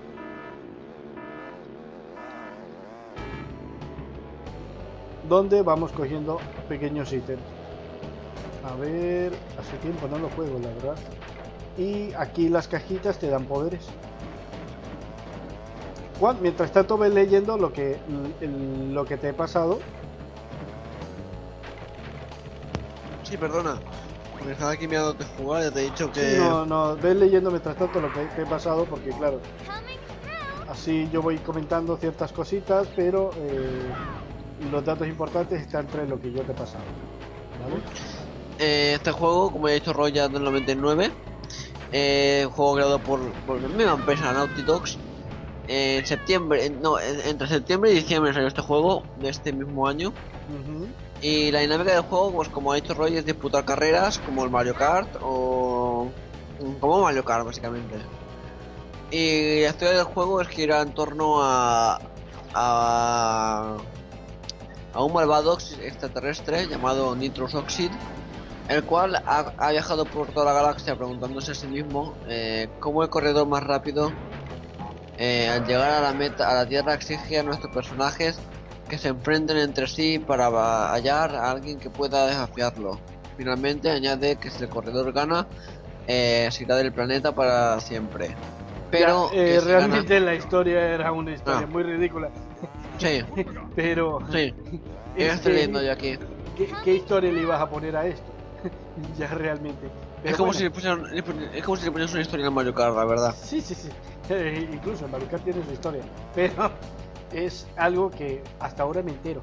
Donde 5.26 5.62
vamos 5.62 5.92
cogiendo 5.92 6.38
pequeños 6.68 7.10
ítems. 7.10 7.57
A 8.64 8.74
ver, 8.76 9.32
hace 9.58 9.76
tiempo 9.78 10.08
no 10.08 10.18
lo 10.18 10.28
juego, 10.30 10.58
la 10.58 10.68
verdad. 10.68 10.96
Y 11.76 12.12
aquí 12.14 12.48
las 12.48 12.66
cajitas 12.66 13.18
te 13.18 13.28
dan 13.28 13.44
poderes. 13.44 13.86
Juan, 16.18 16.38
mientras 16.40 16.72
tanto 16.72 16.98
ves 16.98 17.12
leyendo 17.12 17.56
lo 17.56 17.72
que, 17.72 17.96
lo 18.90 19.04
que 19.04 19.16
te 19.16 19.28
he 19.28 19.32
pasado. 19.32 19.78
Sí, 23.22 23.36
perdona. 23.36 23.78
Me 24.44 24.52
estaba 24.52 24.72
aquí 24.72 24.88
mirándote 24.88 25.24
jugar, 25.36 25.62
ya 25.62 25.70
te 25.70 25.80
he 25.80 25.84
dicho 25.84 26.10
que. 26.10 26.36
No, 26.38 26.66
no, 26.66 26.96
ves 26.96 27.16
leyendo 27.16 27.50
mientras 27.50 27.76
tanto 27.76 28.00
lo 28.00 28.12
que 28.12 28.24
te 28.34 28.42
he 28.42 28.46
pasado 28.46 28.84
porque 28.84 29.10
claro, 29.10 29.40
así 30.68 31.08
yo 31.12 31.22
voy 31.22 31.38
comentando 31.38 31.96
ciertas 31.96 32.32
cositas, 32.32 32.88
pero 32.96 33.30
eh, 33.36 33.90
los 34.72 34.84
datos 34.84 35.06
importantes 35.08 35.60
están 35.60 35.86
entre 35.86 36.06
lo 36.06 36.20
que 36.20 36.32
yo 36.32 36.42
te 36.42 36.52
he 36.52 36.54
pasado. 36.54 36.84
¿Vale? 37.62 37.82
Eh, 38.58 38.92
este 38.96 39.12
juego, 39.12 39.50
como 39.52 39.68
he 39.68 39.74
dicho 39.74 39.92
Roy 39.92 40.12
ya 40.12 40.28
del 40.28 40.42
99, 40.42 41.10
eh, 41.92 42.42
un 42.46 42.50
juego 42.52 42.74
creado 42.74 42.98
por, 42.98 43.32
por 43.46 43.60
la 43.60 43.68
misma 43.68 43.92
empresa 43.94 44.32
Naughty 44.32 44.62
Dogs. 44.62 44.98
En 45.68 46.04
septiembre, 46.06 46.70
no, 46.70 46.98
en- 46.98 47.20
entre 47.28 47.46
septiembre 47.46 47.92
y 47.92 47.94
diciembre 47.96 48.32
salió 48.32 48.48
este 48.48 48.62
juego 48.62 49.02
de 49.16 49.28
este 49.28 49.52
mismo 49.52 49.86
año. 49.86 50.12
Y 51.20 51.50
la 51.50 51.60
dinámica 51.60 51.92
del 51.92 52.02
juego, 52.02 52.32
pues 52.32 52.48
como 52.48 52.72
ha 52.72 52.76
dicho 52.76 52.94
Roy, 52.94 53.16
es 53.16 53.24
disputar 53.26 53.64
carreras 53.64 54.18
como 54.18 54.44
el 54.44 54.50
Mario 54.50 54.74
Kart 54.74 55.08
o 55.20 56.08
como 56.80 57.00
Mario 57.02 57.24
Kart 57.24 57.44
básicamente. 57.44 57.96
Y 59.10 59.62
la 59.62 59.68
historia 59.70 59.94
del 59.96 60.04
juego 60.04 60.40
es 60.40 60.48
que 60.48 60.62
irá 60.62 60.80
en 60.80 60.92
torno 60.94 61.42
a 61.42 62.00
a, 62.54 63.76
a 64.94 65.02
un 65.04 65.12
malvado 65.12 65.54
ex- 65.54 65.78
extraterrestre 65.80 66.66
llamado 66.66 67.14
Nitrous 67.14 67.54
Oxide, 67.54 67.90
el 68.68 68.84
cual 68.84 69.16
ha, 69.26 69.52
ha 69.56 69.70
viajado 69.70 70.04
por 70.06 70.28
toda 70.32 70.46
la 70.46 70.52
galaxia 70.52 70.94
preguntándose 70.96 71.52
a 71.52 71.54
sí 71.54 71.66
mismo 71.68 72.16
eh, 72.28 72.68
cómo 72.80 73.02
el 73.02 73.08
corredor 73.08 73.46
más 73.48 73.62
rápido 73.62 74.12
eh, 75.16 75.48
al 75.48 75.64
llegar 75.64 75.90
a 75.90 76.00
la 76.00 76.12
meta 76.12 76.50
a 76.50 76.54
la 76.54 76.66
Tierra 76.66 76.94
exige 76.94 77.38
a 77.38 77.42
nuestros 77.42 77.72
personajes 77.72 78.40
que 78.88 78.98
se 78.98 79.08
enfrenten 79.08 79.56
entre 79.58 79.86
sí 79.86 80.18
para 80.18 80.48
hallar 80.92 81.34
a 81.34 81.50
alguien 81.50 81.78
que 81.78 81.90
pueda 81.90 82.26
desafiarlo. 82.26 82.98
Finalmente 83.36 83.90
añade 83.90 84.36
que 84.36 84.50
si 84.50 84.62
el 84.64 84.68
corredor 84.70 85.12
gana, 85.12 85.46
eh, 86.06 86.48
se 86.50 86.62
irá 86.64 86.76
del 86.76 86.92
planeta 86.92 87.32
para 87.32 87.78
siempre. 87.80 88.34
Pero 88.90 89.30
Ya, 89.32 89.38
eh, 89.38 89.60
si 89.60 89.66
realmente 89.66 90.20
la 90.20 90.34
historia 90.34 90.80
era 90.94 91.12
una 91.12 91.32
historia 91.32 91.66
Ah. 91.66 91.70
muy 91.70 91.82
ridícula, 91.82 92.30
sí, 92.98 93.20
pero 93.76 94.20
sí, 94.32 94.54
estoy 95.16 95.42
que- 95.42 95.52
leyendo 95.52 95.82
yo 95.82 95.92
aquí. 95.92 96.16
¿qué, 96.56 96.72
qué 96.82 96.94
historia 96.94 97.30
le 97.30 97.42
ibas 97.42 97.60
a 97.60 97.68
poner 97.68 97.94
a 97.96 98.06
esto? 98.06 98.27
ya 99.18 99.28
realmente. 99.28 99.88
Pero 100.22 100.30
Es 100.30 100.36
como, 100.36 100.46
bueno, 100.48 100.58
si 100.58 100.64
le 100.64 100.70
pusieran, 100.70 101.06
es 101.52 101.64
como 101.64 101.76
si 101.76 101.84
le 101.84 101.90
una 101.90 102.20
historia 102.20 102.46
en 102.46 102.52
Mario 102.54 102.74
Kart, 102.74 102.94
la 102.96 103.04
verdad. 103.04 103.34
Sí, 103.42 103.60
sí, 103.60 103.74
sí. 103.74 103.90
Eh, 104.30 104.68
incluso 104.74 105.06
el 105.06 105.10
Mario 105.10 105.26
Kart 105.26 105.42
tiene 105.42 105.64
su 105.64 105.72
historia, 105.72 106.02
pero 106.34 106.70
es 107.32 107.66
algo 107.76 108.10
que 108.10 108.44
hasta 108.58 108.82
ahora 108.82 109.02
me 109.02 109.10
entero. 109.12 109.40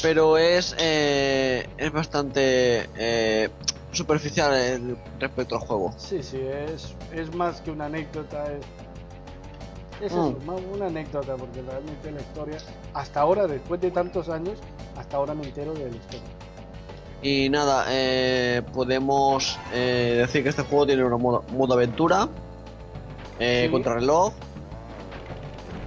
Pero 0.00 0.38
es 0.38 0.74
eh, 0.78 1.68
es 1.76 1.92
bastante 1.92 2.88
eh, 2.96 3.50
superficial 3.92 4.54
el- 4.54 4.96
respecto 5.18 5.56
al 5.56 5.60
juego. 5.60 5.94
Sí, 5.98 6.22
sí, 6.22 6.38
es, 6.40 6.94
es 7.12 7.34
más 7.34 7.60
que 7.60 7.70
una 7.70 7.84
anécdota, 7.84 8.50
es, 8.50 8.64
es 10.00 10.12
Mm. 10.12 10.20
eso, 10.20 10.38
más 10.46 10.60
una 10.74 10.86
anécdota, 10.86 11.36
porque 11.36 11.60
realmente 11.60 12.10
la 12.10 12.20
historia, 12.20 12.56
hasta 12.94 13.20
ahora, 13.20 13.46
después 13.46 13.78
de 13.80 13.90
tantos 13.90 14.30
años, 14.30 14.58
hasta 14.96 15.18
ahora 15.18 15.34
me 15.34 15.44
entero 15.44 15.74
de 15.74 15.90
la 15.90 15.96
historia. 15.96 16.28
Y 17.20 17.48
nada, 17.50 17.86
eh, 17.88 18.62
podemos 18.72 19.58
eh, 19.72 20.16
decir 20.20 20.42
que 20.44 20.50
este 20.50 20.62
juego 20.62 20.86
tiene 20.86 21.04
una 21.04 21.16
modo, 21.16 21.42
modo 21.50 21.74
aventura, 21.74 22.28
eh, 23.40 23.64
Sí. 23.66 23.72
contrarreloj, 23.72 24.34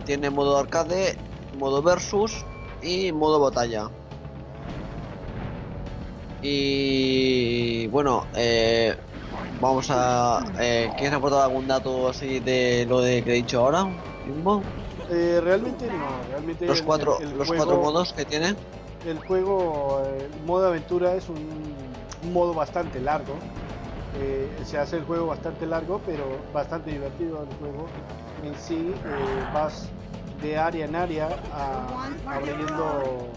tiene 0.05 0.29
modo 0.29 0.57
arcade, 0.57 1.17
modo 1.57 1.81
versus 1.81 2.43
y 2.81 3.11
modo 3.13 3.39
batalla. 3.39 3.89
Y 6.41 7.87
bueno, 7.87 8.25
eh, 8.35 8.97
vamos 9.59 9.87
a... 9.89 10.43
Eh, 10.59 10.91
¿Quieres 10.97 11.13
aportar 11.15 11.41
algún 11.43 11.67
dato 11.67 12.09
así 12.09 12.39
de 12.39 12.85
lo 12.89 12.99
de 12.99 13.23
que 13.23 13.31
he 13.31 13.35
dicho 13.35 13.59
ahora? 13.59 13.85
mismo? 14.25 14.63
Eh, 15.09 15.39
realmente 15.41 15.89
no, 15.91 16.23
realmente 16.23 16.65
Los 16.65 16.81
cuatro, 16.81 17.17
el- 17.19 17.31
el 17.31 17.37
los 17.37 17.47
juego- 17.47 17.63
cuatro 17.65 17.81
modos 17.81 18.13
que 18.13 18.25
tiene. 18.25 18.55
El 19.06 19.18
juego, 19.19 20.03
eh, 20.06 20.30
el 20.32 20.45
modo 20.45 20.68
aventura 20.68 21.15
es 21.15 21.28
un, 21.28 21.49
modo 22.32 22.53
bastante 22.53 22.99
largo. 22.99 23.34
Eh, 24.19 24.48
se 24.64 24.78
hace 24.78 24.98
el 24.98 25.06
juego 25.06 25.28
bastante 25.28 25.65
largo, 25.65 25.99
pero 26.06 26.26
bastante 26.53 26.91
divertido 26.91 27.44
el 27.44 27.56
juego. 27.57 27.88
En 28.44 28.56
sí, 28.56 28.94
eh, 28.94 29.48
vas 29.53 29.90
de 30.41 30.57
área 30.57 30.86
en 30.86 30.95
área 30.95 31.30
abriendo 32.28 33.28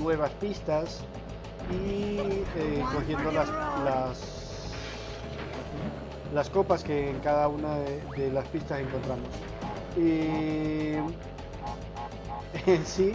nuevas 0.00 0.30
pistas 0.32 1.00
y 1.70 2.44
cogiendo 2.94 3.32
las, 3.32 3.48
las 6.32 6.50
copas 6.50 6.84
que 6.84 7.10
en 7.10 7.18
cada 7.20 7.48
una 7.48 7.76
de, 8.16 8.30
las 8.32 8.46
pistas 8.48 8.80
encontramos. 8.80 9.28
En 12.66 12.86
sí, 12.86 13.12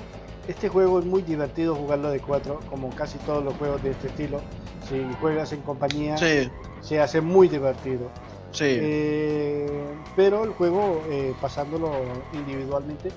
este 0.52 0.69
juego 0.69 0.99
es 0.99 1.06
muy 1.06 1.22
divertido 1.22 1.76
jugarlo 1.76 2.11
de 2.11 2.19
4, 2.19 2.60
como 2.69 2.90
casi 2.95 3.18
todos 3.19 3.44
los 3.44 3.56
juegos 3.56 3.82
de 3.84 3.91
este 3.91 4.07
estilo. 4.07 4.41
Si 4.88 5.11
juegas 5.19 5.52
en 5.53 5.61
compañía, 5.61 6.18
Sí, 6.18 6.49
se 6.82 6.99
hace 6.99 7.22
muy 7.22 7.48
divertido. 7.48 8.10
sí. 8.52 8.78
Eh, 8.82 9.95
pero 10.15 10.44
el 10.44 10.52
juego, 10.52 11.03
eh, 11.10 11.34
pasándolo 11.40 11.90
individualmente, 12.34 13.11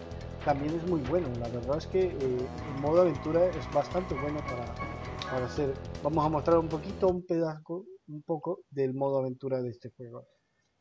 también 0.44 0.74
es 0.74 0.86
muy 0.86 1.00
bueno. 1.02 1.26
La 1.40 1.48
verdad 1.48 1.78
es 1.78 1.86
que 1.86 2.04
eh, 2.06 2.16
el 2.16 2.80
modo 2.80 3.00
aventura 3.02 3.44
es 3.46 3.72
bastante 3.72 4.14
bueno 4.14 4.38
para, 4.40 4.64
para 5.30 5.46
hacer. 5.46 5.74
Vamos 6.02 6.24
a 6.24 6.28
mostrar 6.28 6.58
un 6.58 6.68
poquito, 6.68 7.08
un 7.08 7.26
pedazo, 7.26 7.84
un 8.08 8.22
poco 8.22 8.60
del 8.70 8.94
modo 8.94 9.18
aventura 9.18 9.60
de 9.60 9.70
este 9.70 9.90
juego. 9.90 10.24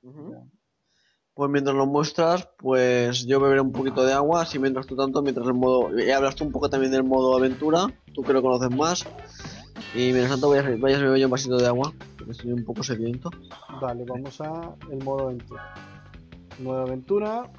Ujú. 0.03 0.35
Pues 1.35 1.49
mientras 1.49 1.75
lo 1.75 1.87
muestras, 1.87 2.47
pues 2.57 3.25
yo 3.25 3.39
beberé 3.39 3.59
un 3.59 3.71
poquito 3.71 4.05
de 4.05 4.13
agua, 4.13 4.43
así 4.43 4.59
mientras 4.59 4.85
tú 4.85 4.95
tanto, 4.95 5.23
mientras 5.23 5.47
el 5.47 5.55
modo... 5.55 5.89
Ya 5.97 6.17
hablas 6.17 6.35
tú 6.35 6.43
un 6.43 6.51
poco 6.51 6.69
también 6.69 6.91
del 6.91 7.03
modo 7.03 7.35
aventura, 7.35 7.87
tú 8.13 8.21
que 8.21 8.33
lo 8.33 8.41
conoces 8.43 8.69
más. 8.69 9.03
Y 9.95 10.11
mientras 10.11 10.31
tanto 10.31 10.49
vayas, 10.49 10.79
vayas 10.79 10.99
a 10.99 11.03
beber 11.03 11.19
yo 11.19 11.27
un 11.27 11.31
vasito 11.31 11.57
de 11.57 11.65
agua, 11.65 11.91
porque 12.17 12.31
estoy 12.33 12.51
un 12.51 12.63
poco 12.63 12.83
sediento. 12.83 13.31
Vale, 13.81 14.05
vamos 14.05 14.39
a 14.41 14.75
el 14.91 15.03
modo 15.03 15.29
aventura. 15.29 15.73
Modo 16.59 16.81
aventura, 16.83 17.49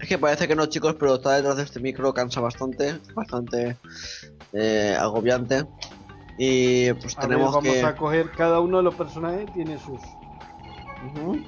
Es 0.00 0.08
que 0.08 0.18
parece 0.18 0.46
que 0.46 0.54
no 0.54 0.66
chicos, 0.66 0.94
pero 0.94 1.16
estar 1.16 1.36
detrás 1.36 1.56
de 1.56 1.64
este 1.64 1.80
micro 1.80 2.14
cansa 2.14 2.40
bastante, 2.40 2.98
bastante 3.14 3.76
eh, 4.52 4.96
agobiante. 4.98 5.64
Y 6.38 6.92
pues 6.92 7.18
a 7.18 7.22
ver, 7.22 7.30
tenemos 7.30 7.54
vamos 7.54 7.72
que... 7.72 7.82
a 7.82 7.96
coger 7.96 8.30
cada 8.30 8.60
uno 8.60 8.76
de 8.76 8.84
los 8.84 8.94
personajes 8.94 9.52
tiene 9.52 9.76
sus 9.78 10.00
Ujú. 11.06 11.40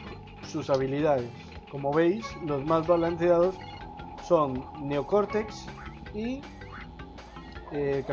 Sus 0.47 0.71
habilidades. 0.71 1.31
Como 1.71 1.93
veis, 1.93 2.27
los 2.45 2.65
más 2.65 2.87
balanceados 2.87 3.55
son 4.27 4.65
Neocortex 4.81 5.67
y 6.15 6.41
eh. 7.73 8.05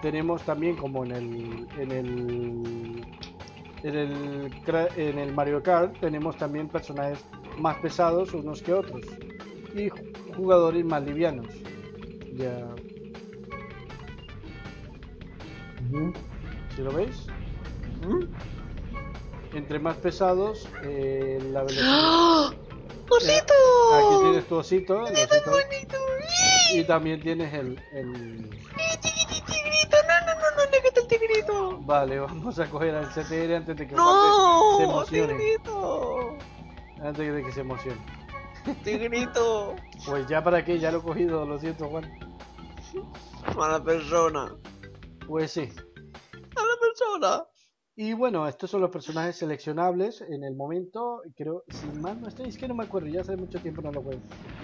Tenemos 0.00 0.42
también 0.42 0.76
como 0.76 1.04
en 1.04 1.12
el 1.12 1.68
en 1.78 1.92
el 1.92 3.06
en 3.82 3.96
el 3.96 4.50
en 4.96 5.18
el 5.18 5.32
Mario 5.34 5.62
Kart 5.62 5.96
tenemos 6.00 6.36
también 6.36 6.68
personajes 6.68 7.24
más 7.58 7.76
pesados 7.78 8.32
unos 8.34 8.62
que 8.62 8.72
otros 8.72 9.02
y 9.74 9.90
ju- 9.90 10.34
jugadores 10.36 10.84
más 10.84 11.02
livianos. 11.04 11.46
Ya, 12.34 12.74
Ujú. 15.90 16.12
¿sí 16.74 16.82
lo 16.82 16.92
veis? 16.92 17.26
Entre 19.52 19.78
más 19.78 19.96
pesados, 19.96 20.68
eh, 20.82 21.38
la 21.52 21.62
velocidad. 21.62 21.88
¡Ah! 21.90 22.52
¡Osito! 23.10 23.54
Aquí 23.94 24.22
tienes 24.22 24.46
tu 24.48 24.56
osito, 24.56 25.06
el 25.06 25.14
¡Osito 25.14 25.50
bonito! 25.50 25.98
y 26.72 26.84
también 26.84 27.20
tienes 27.20 27.52
el, 27.52 27.78
el... 27.92 28.48
¡Tigrito! 29.00 29.96
¡No, 30.08 30.26
no, 30.26 30.34
no, 30.34 30.50
no, 30.56 30.64
no, 30.64 30.70
que 30.70 31.00
el 31.00 31.06
tigrito! 31.06 31.78
Vale, 31.82 32.18
vamos 32.20 32.58
a 32.58 32.66
coger 32.70 32.94
al 32.94 33.08
CTR 33.10 33.56
antes 33.56 33.76
de 33.76 33.86
que 33.88 33.94
¡No! 33.94 34.78
se 34.78 34.84
emocione. 34.84 35.34
¡Tigrito! 35.34 36.38
Antes 37.02 37.34
de 37.34 37.42
que 37.42 37.52
se 37.52 37.60
emocione. 37.60 38.00
Tigrito. 38.84 39.76
Pues 40.06 40.26
ya 40.28 40.42
para 40.42 40.64
qué, 40.64 40.78
ya 40.78 40.90
lo 40.90 40.98
he 40.98 41.02
cogido, 41.02 41.44
lo 41.44 41.58
siento, 41.58 41.88
Juan. 41.88 42.10
Mala 43.56 43.82
persona. 43.82 44.54
Pues 45.26 45.50
sí. 45.52 45.68
Mala 46.54 46.74
persona. 46.80 47.44
Y 47.94 48.14
bueno, 48.14 48.48
estos 48.48 48.70
son 48.70 48.80
los 48.80 48.90
personajes 48.90 49.36
seleccionables 49.36 50.22
en 50.22 50.44
el 50.44 50.54
momento. 50.56 51.20
Creo, 51.36 51.62
si 51.68 51.86
mal 52.00 52.18
no 52.22 52.28
estoy, 52.28 52.48
es 52.48 52.56
que 52.56 52.66
no 52.66 52.74
me 52.74 52.84
acuerdo, 52.84 53.08
ya 53.08 53.20
hace 53.20 53.36
mucho 53.36 53.58
tiempo 53.60 53.82
no 53.82 53.92
lo 53.92 54.00
juego. 54.02 54.22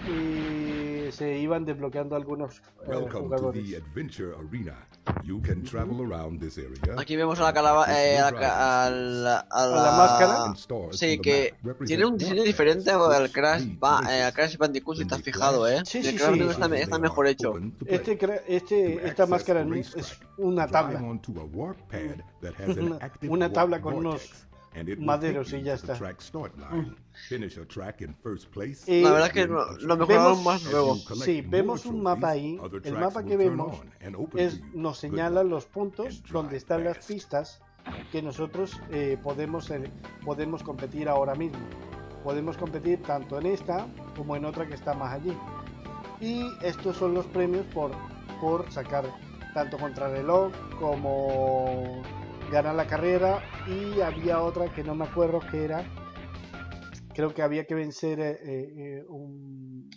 Y 0.09 1.13
se 1.13 1.37
iban 1.39 1.67
desbloqueando 1.67 2.17
algunos 2.17 2.57
eh, 2.57 2.63
Welcome 2.87 3.11
to 3.11 3.19
jugadores. 3.19 3.69
the 3.71 3.77
adventure 3.77 4.35
arena. 4.35 4.89
You 5.25 5.43
can 5.43 5.63
travel 5.63 6.01
around 6.11 6.41
this 6.41 6.57
area. 6.57 6.95
Aquí 6.99 7.17
vemos 7.17 7.39
a 7.41 7.43
la 7.45 7.53
calaba 7.53 7.87
eh, 8.03 8.19
a 8.19 8.31
la, 8.31 8.87
a 8.87 8.91
la, 8.91 9.39
a 9.51 9.67
la 9.67 9.93
máscara. 9.93 10.55
Sí, 10.93 11.19
que 11.19 11.55
tiene 11.85 12.07
un 12.07 12.17
diseño 12.17 12.43
diferente 12.45 12.91
al 12.91 13.31
Crash, 13.31 13.79
Ba- 13.79 14.03
eh, 14.11 14.23
al 14.23 14.33
Crash 14.33 14.57
Bandicoot, 14.57 14.97
si 14.97 15.01
When 15.03 15.09
te 15.09 15.15
has 15.17 15.23
the 15.23 15.33
fijado, 15.33 15.69
¿eh? 15.69 15.83
Sí, 15.85 15.99
El 15.99 16.05
sí, 16.05 16.17
Crash 16.17 16.35
sí. 16.35 16.41
Está, 16.49 16.79
está 16.79 16.99
mejor 16.99 17.27
hecho. 17.27 17.53
Este, 17.87 18.19
este, 18.47 19.07
esta 19.07 19.27
máscara 19.27 19.67
es 19.77 19.95
una 20.39 20.67
tabla. 20.67 21.01
Una- 23.23 23.53
tabla 23.53 23.81
con 23.81 23.95
unos 23.95 24.31
maderos 24.99 25.53
y 25.53 25.59
you 25.59 25.65
ya 25.65 25.75
está. 25.75 25.95
Eh, 28.87 29.03
La 29.03 29.11
verdad 29.13 29.27
es 29.29 29.33
que 29.33 29.47
lo, 29.47 29.73
lo 29.79 29.97
mejoraron 29.97 30.33
Vemos- 30.39 30.45
más 30.45 30.65
luego. 30.65 30.97
Sí, 31.25 31.41
vemos 31.43 31.87
un 31.87 32.03
mapa 32.03 32.29
ahí. 32.31 32.59
El 32.85 32.95
mapa 33.01 33.25
que 33.25 33.37
vemos 33.37 33.77
es, 34.37 34.61
nos 34.75 34.99
señala 34.99 35.43
los 35.43 35.67
puntos 35.67 36.23
donde 36.31 36.57
están 36.59 36.85
las 36.85 36.99
pistas 37.07 37.61
que 38.13 38.23
nosotros 38.23 38.79
eh, 38.91 39.19
podemos, 39.23 39.71
eh, 39.71 39.91
podemos 40.25 40.63
competir 40.63 41.09
ahora 41.09 41.35
mismo. 41.35 41.59
Podemos 42.23 42.57
competir 42.57 43.03
tanto 43.03 43.39
en 43.39 43.47
esta 43.47 43.87
como 44.17 44.37
en 44.37 44.45
otra 44.45 44.67
que 44.69 44.75
está 44.75 44.93
más 44.95 45.15
allí. 45.15 45.33
Y 46.21 46.47
estos 46.63 46.97
son 46.97 47.15
los 47.15 47.27
premios 47.27 47.65
por, 47.73 47.91
por 48.41 48.71
sacar 48.71 49.05
tanto 49.55 49.79
contrarreloj 49.79 50.53
como 50.79 52.03
ganar 52.51 52.75
la 52.75 52.87
carrera. 52.87 53.39
Y 53.67 54.01
había 54.01 54.41
otra 54.43 54.69
que 54.73 54.83
no 54.85 54.95
me 54.95 55.05
acuerdo 55.05 55.41
que 55.51 55.65
era. 55.65 55.85
Creo 57.15 57.35
que 57.35 57.43
había 57.43 57.65
que 57.67 57.75
vencer 57.75 58.21
eh, 58.21 58.39
eh, 58.45 59.05
un, 59.09 59.91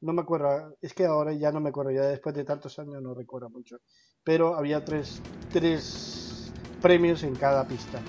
no 0.00 0.12
me 0.12 0.22
acuerdo, 0.22 0.74
es 0.80 0.94
que 0.94 1.04
ahora 1.04 1.32
ya 1.34 1.52
no 1.52 1.60
me 1.60 1.68
acuerdo, 1.68 1.90
ya 1.90 2.02
después 2.02 2.34
de 2.34 2.44
tantos 2.44 2.78
años 2.78 3.02
no 3.02 3.14
recuerdo 3.14 3.50
mucho. 3.50 3.76
Pero 4.24 4.56
había 4.56 4.82
tres, 4.84 5.20
tres 5.50 6.52
premios 6.80 7.22
en 7.24 7.36
cada 7.36 7.66
pista. 7.66 8.02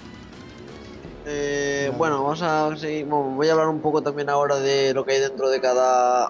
Eh, 1.26 1.92
bueno, 1.98 2.24
vamos 2.24 2.42
a 2.42 2.76
seguir. 2.76 3.06
bueno, 3.06 3.36
voy 3.36 3.48
a 3.48 3.54
hablar 3.54 3.68
un 3.70 3.82
poco 3.82 4.02
también 4.02 4.30
ahora 4.30 4.58
de 4.60 4.94
lo 4.94 5.06
que 5.06 5.14
hay 5.14 5.20
dentro 5.22 5.50
de 5.50 5.62
cada 5.62 6.30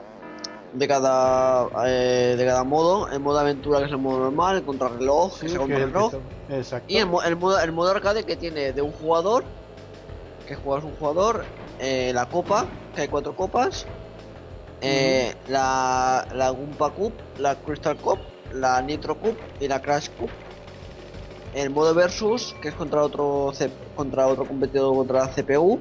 de 0.73 0.87
cada 0.87 1.67
eh, 1.87 2.35
de 2.37 2.45
cada 2.45 2.63
modo. 2.63 3.07
El 3.09 3.19
modo 3.19 3.39
aventura 3.39 3.79
que 3.79 3.85
es 3.85 3.91
el 3.91 3.97
modo 3.99 4.19
normal, 4.19 4.57
el 4.57 4.65
contrarreloj, 4.65 5.37
Sí, 5.39 5.45
el 5.47 5.57
contrarreloj. 5.57 6.13
está- 6.13 6.42
Exacto. 6.57 6.85
Y 6.87 6.97
el, 6.97 7.07
mo- 7.07 7.23
el 7.23 7.35
modo, 7.35 7.59
el 7.59 7.71
modo 7.71 7.91
arcade 7.91 8.23
que 8.23 8.35
tiene 8.35 8.73
de 8.73 8.81
un 8.81 8.91
jugador, 8.91 9.43
que 10.47 10.55
juegas 10.55 10.83
un 10.83 10.93
jugador, 10.95 11.45
eh, 11.79 12.11
la 12.13 12.27
copa, 12.27 12.67
que 12.93 13.01
hay 13.01 13.07
cuatro 13.07 13.35
copas, 13.35 13.85
eh, 14.81 15.33
la, 15.47 16.27
la 16.33 16.49
Gumpa 16.49 16.89
Cup, 16.91 17.13
la 17.37 17.55
Crystal 17.55 17.95
Cup, 17.97 18.19
la 18.53 18.81
Nitro 18.81 19.17
Cup 19.17 19.37
y 19.59 19.67
la 19.67 19.81
Crash 19.81 20.09
Cup. 20.17 20.29
El 21.53 21.69
modo 21.69 21.93
versus, 21.93 22.55
que 22.61 22.69
es 22.69 22.75
contra 22.75 23.03
otro 23.03 23.51
contra 23.95 24.27
otro 24.27 24.45
competidor 24.47 24.95
contra 24.95 25.19
la 25.25 25.27
CPU. 25.31 25.79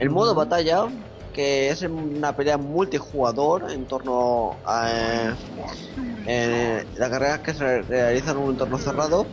El 0.00 0.10
modo 0.10 0.34
batalla, 0.34 0.86
que 1.32 1.68
es 1.68 1.82
una 1.82 2.34
pelea 2.34 2.56
multijugador 2.58 3.70
en 3.70 3.84
torno 3.86 4.56
a 4.64 4.90
eh, 4.90 5.34
eh, 6.26 6.86
las 6.96 7.10
carreras 7.10 7.40
que 7.40 7.54
se 7.54 7.82
realizan 7.82 8.36
en 8.38 8.42
un 8.42 8.50
entorno 8.52 8.78
cerrado 8.78 9.26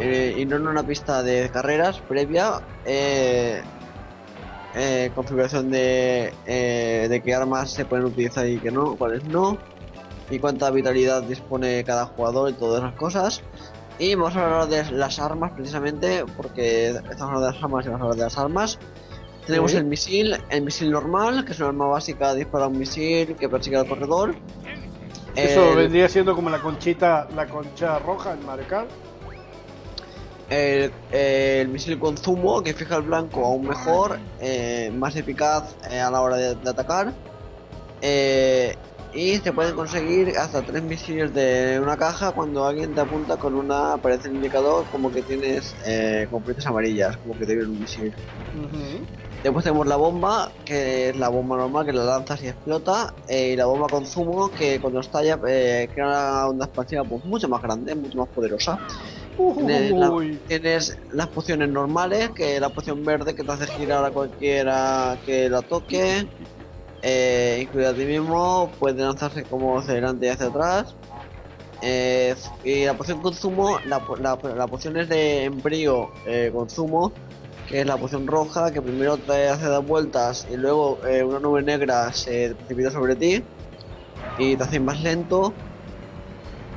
eh, 0.00 0.34
y 0.38 0.46
no 0.46 0.56
en 0.56 0.66
una 0.66 0.82
pista 0.82 1.22
de 1.22 1.48
carreras 1.50 2.00
previa. 2.08 2.60
eh, 2.84 3.62
eh, 4.74 5.10
configuración 5.16 5.68
de, 5.70 6.32
de 6.46 7.22
qué 7.24 7.34
armas 7.34 7.72
se 7.72 7.84
pueden 7.84 8.04
utilizar 8.06 8.46
y 8.46 8.58
que 8.58 8.70
no, 8.70 8.94
cuáles 8.96 9.24
no, 9.24 9.58
y 10.30 10.38
cuánta 10.38 10.70
vitalidad 10.70 11.24
dispone 11.24 11.82
cada 11.82 12.06
jugador 12.06 12.50
y 12.50 12.52
todas 12.52 12.80
esas 12.82 12.94
cosas. 12.94 13.42
Y 13.98 14.14
vamos 14.14 14.36
a 14.36 14.44
hablar 14.44 14.68
de 14.68 14.92
las 14.92 15.18
armas 15.18 15.50
precisamente, 15.56 16.24
porque 16.36 16.90
estamos 16.90 17.20
hablando 17.22 17.46
de 17.48 17.52
las 17.52 17.62
armas 17.64 17.84
y 17.84 17.88
vamos 17.88 18.00
a 18.00 18.04
hablar 18.04 18.16
de 18.16 18.22
las 18.24 18.38
armas. 18.38 18.78
Tenemos 19.44 19.72
Sí. 19.72 19.78
el 19.78 19.84
misil, 19.86 20.36
el 20.50 20.62
misil 20.62 20.90
normal, 20.92 21.44
que 21.44 21.50
es 21.52 21.58
una 21.58 21.70
arma 21.70 21.86
básica, 21.88 22.32
dispara 22.34 22.68
un 22.68 22.78
misil 22.78 23.34
que 23.34 23.48
persigue 23.48 23.76
al 23.76 23.88
corredor. 23.88 24.36
Eso 25.34 25.70
El- 25.70 25.76
vendría 25.76 26.08
siendo 26.08 26.34
como 26.36 26.48
la 26.48 26.60
conchita, 26.60 27.26
la 27.34 27.46
concha 27.46 27.98
roja 27.98 28.34
en 28.34 28.46
Mario 28.46 28.66
Kart. 28.68 28.88
El, 30.50 30.92
el 31.12 31.68
misil 31.68 31.98
con 32.00 32.16
zumo 32.16 32.62
que 32.62 32.74
fija 32.74 32.96
el 32.96 33.02
blanco 33.02 33.46
aún 33.46 33.68
mejor, 33.68 34.18
eh, 34.40 34.90
más 34.92 35.14
eficaz 35.14 35.76
eh, 35.88 36.00
a 36.00 36.10
la 36.10 36.20
hora 36.20 36.36
de, 36.36 36.56
de 36.56 36.70
atacar. 36.70 37.14
Eh, 38.02 38.74
y 39.12 39.36
se 39.38 39.52
pueden 39.52 39.74
conseguir 39.76 40.36
hasta 40.36 40.62
tres 40.62 40.82
misiles 40.82 41.32
de 41.34 41.80
una 41.80 41.96
caja 41.96 42.32
cuando 42.32 42.64
alguien 42.64 42.94
te 42.94 43.00
apunta 43.00 43.36
con 43.36 43.54
una, 43.54 43.94
aparece 43.94 44.28
el 44.28 44.34
indicador 44.34 44.86
como 44.90 45.12
que 45.12 45.22
tienes 45.22 45.74
eh, 45.86 46.26
con 46.30 46.42
flechas 46.42 46.66
amarillas, 46.66 47.16
como 47.18 47.38
que 47.38 47.46
te 47.46 47.54
viene 47.54 47.70
un 47.70 47.80
misil. 47.80 48.12
Después 49.42 49.64
tenemos 49.64 49.86
la 49.86 49.96
bomba, 49.96 50.50
que 50.64 51.10
es 51.10 51.16
la 51.16 51.28
bomba 51.28 51.56
normal 51.56 51.86
que 51.86 51.92
la 51.92 52.04
lanzas 52.04 52.42
y 52.42 52.48
explota, 52.48 53.14
y 53.28 53.56
la 53.56 53.66
bomba 53.66 53.86
con 53.88 54.04
zumo 54.04 54.50
que 54.50 54.80
cuando 54.80 55.00
estalla 55.00 55.38
crea 55.38 55.88
una 55.96 56.46
onda 56.48 56.64
expansiva 56.66 57.04
pues 57.04 57.24
mucho 57.24 57.48
más 57.48 57.62
grande, 57.62 57.94
mucho 57.94 58.18
más 58.18 58.28
poderosa. 58.28 58.78
Tienes, 59.56 59.92
la- 59.92 60.10
Uy. 60.10 60.38
tienes 60.46 60.96
las 61.12 61.28
pociones 61.28 61.68
normales, 61.68 62.30
que 62.34 62.60
la 62.60 62.68
poción 62.70 63.04
verde 63.04 63.34
que 63.34 63.42
te 63.44 63.52
hace 63.52 63.66
girar 63.66 64.04
a 64.04 64.10
cualquiera 64.10 65.18
que 65.24 65.48
la 65.48 65.62
toque, 65.62 66.28
eh, 67.02 67.60
incluida 67.62 67.90
a 67.90 67.94
ti 67.96 68.04
mismo, 68.04 68.70
puede 68.78 69.02
lanzarse 69.02 69.44
como 69.44 69.78
hacia 69.78 69.92
adelante 69.92 70.26
y 70.26 70.28
hacia 70.28 70.46
atrás. 70.46 70.94
Eh, 71.82 72.34
y 72.62 72.84
la 72.84 72.94
poción 72.94 73.22
con 73.22 73.32
zumo, 73.34 73.78
la, 73.86 74.02
la, 74.20 74.38
la 74.54 74.66
poción 74.66 74.96
es 74.98 75.08
de 75.08 75.44
embrión 75.44 76.08
eh, 76.26 76.50
con 76.52 76.68
zumo, 76.68 77.12
que 77.66 77.80
es 77.80 77.86
la 77.86 77.96
poción 77.96 78.26
roja, 78.26 78.70
que 78.72 78.82
primero 78.82 79.16
te 79.16 79.48
hace 79.48 79.66
dar 79.66 79.82
vueltas 79.82 80.46
y 80.50 80.56
luego 80.56 81.02
eh, 81.06 81.24
una 81.24 81.40
nube 81.40 81.62
negra 81.62 82.12
se 82.12 82.54
precipita 82.54 82.90
sobre 82.90 83.16
ti 83.16 83.42
y 84.36 84.56
te 84.56 84.62
hace 84.62 84.78
más 84.80 85.00
lento. 85.00 85.54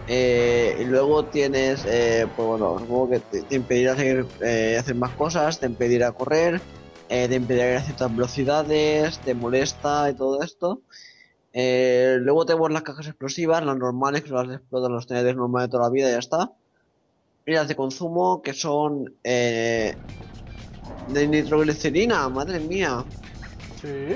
Eh, 0.08 0.78
y 0.82 0.84
luego 0.86 1.28
tienes, 1.28 1.86
eh, 1.86 2.28
pues 2.36 2.46
bueno, 2.46 2.78
supongo 2.80 3.10
que 3.12 3.20
te, 3.20 3.56
impedirá 3.56 3.96
seguir, 3.96 4.26
eh, 4.44 4.78
hacer 4.80 4.96
más 4.96 5.16
cosas, 5.16 5.60
te 5.60 5.66
impedirá 5.66 6.12
correr, 6.12 6.62
eh, 7.10 7.28
te 7.28 7.36
impedirá 7.36 7.72
ir 7.72 7.78
a 7.78 7.84
ciertas 7.84 8.14
velocidades, 8.14 9.20
te 9.22 9.34
molesta 9.34 10.10
y 10.10 10.16
todo 10.16 10.42
esto. 10.42 10.82
Eh, 11.54 12.18
luego 12.20 12.46
tenemos 12.46 12.72
las 12.72 12.82
cajas 12.84 13.08
explosivas, 13.08 13.64
las 13.64 13.78
normales, 13.78 14.24
que 14.24 14.30
son 14.30 14.48
las 14.48 14.58
explotan 14.58 14.92
los 14.92 15.08
TNTs 15.08 15.36
normales 15.36 15.68
de 15.68 15.72
toda 15.72 15.84
la 15.84 15.90
vida 15.90 16.10
y 16.10 16.14
ya 16.14 16.20
está. 16.20 16.52
Y 17.46 17.52
las 17.54 17.68
de 17.68 17.76
consumo, 17.76 18.42
que 18.42 18.54
son 18.54 19.14
eh, 19.24 19.96
de 21.08 21.28
nitroglicerina, 21.28 22.28
madre 22.30 22.60
mía, 22.60 23.06
Sí. 23.84 24.16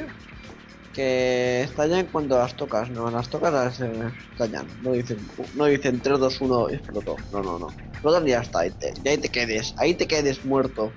Que 0.97 1.61
estallan 1.61 2.07
cuando 2.07 2.39
las 2.39 2.55
tocas, 2.55 2.89
no, 2.89 3.11
las 3.11 3.29
tocas 3.29 3.53
las 3.53 3.79
eh, 3.81 4.11
estallan, 4.31 4.65
no 4.81 4.93
dicen, 4.93 5.19
no 5.53 5.65
dicen 5.65 5.99
3, 5.99 6.19
2, 6.19 6.41
1 6.41 6.69
y 6.71 6.73
explotó, 6.73 7.15
no, 7.31 7.43
no, 7.43 7.59
no, 7.59 7.67
explotan 7.91 8.27
y 8.27 8.31
ya 8.31 8.41
está, 8.41 8.61
ahí 8.61 8.71
te, 8.71 8.93
y 9.03 9.07
ahí 9.07 9.17
te 9.19 9.29
quedes, 9.29 9.75
ahí 9.77 9.93
te 9.93 10.07
quedes 10.07 10.43
muerto. 10.43 10.91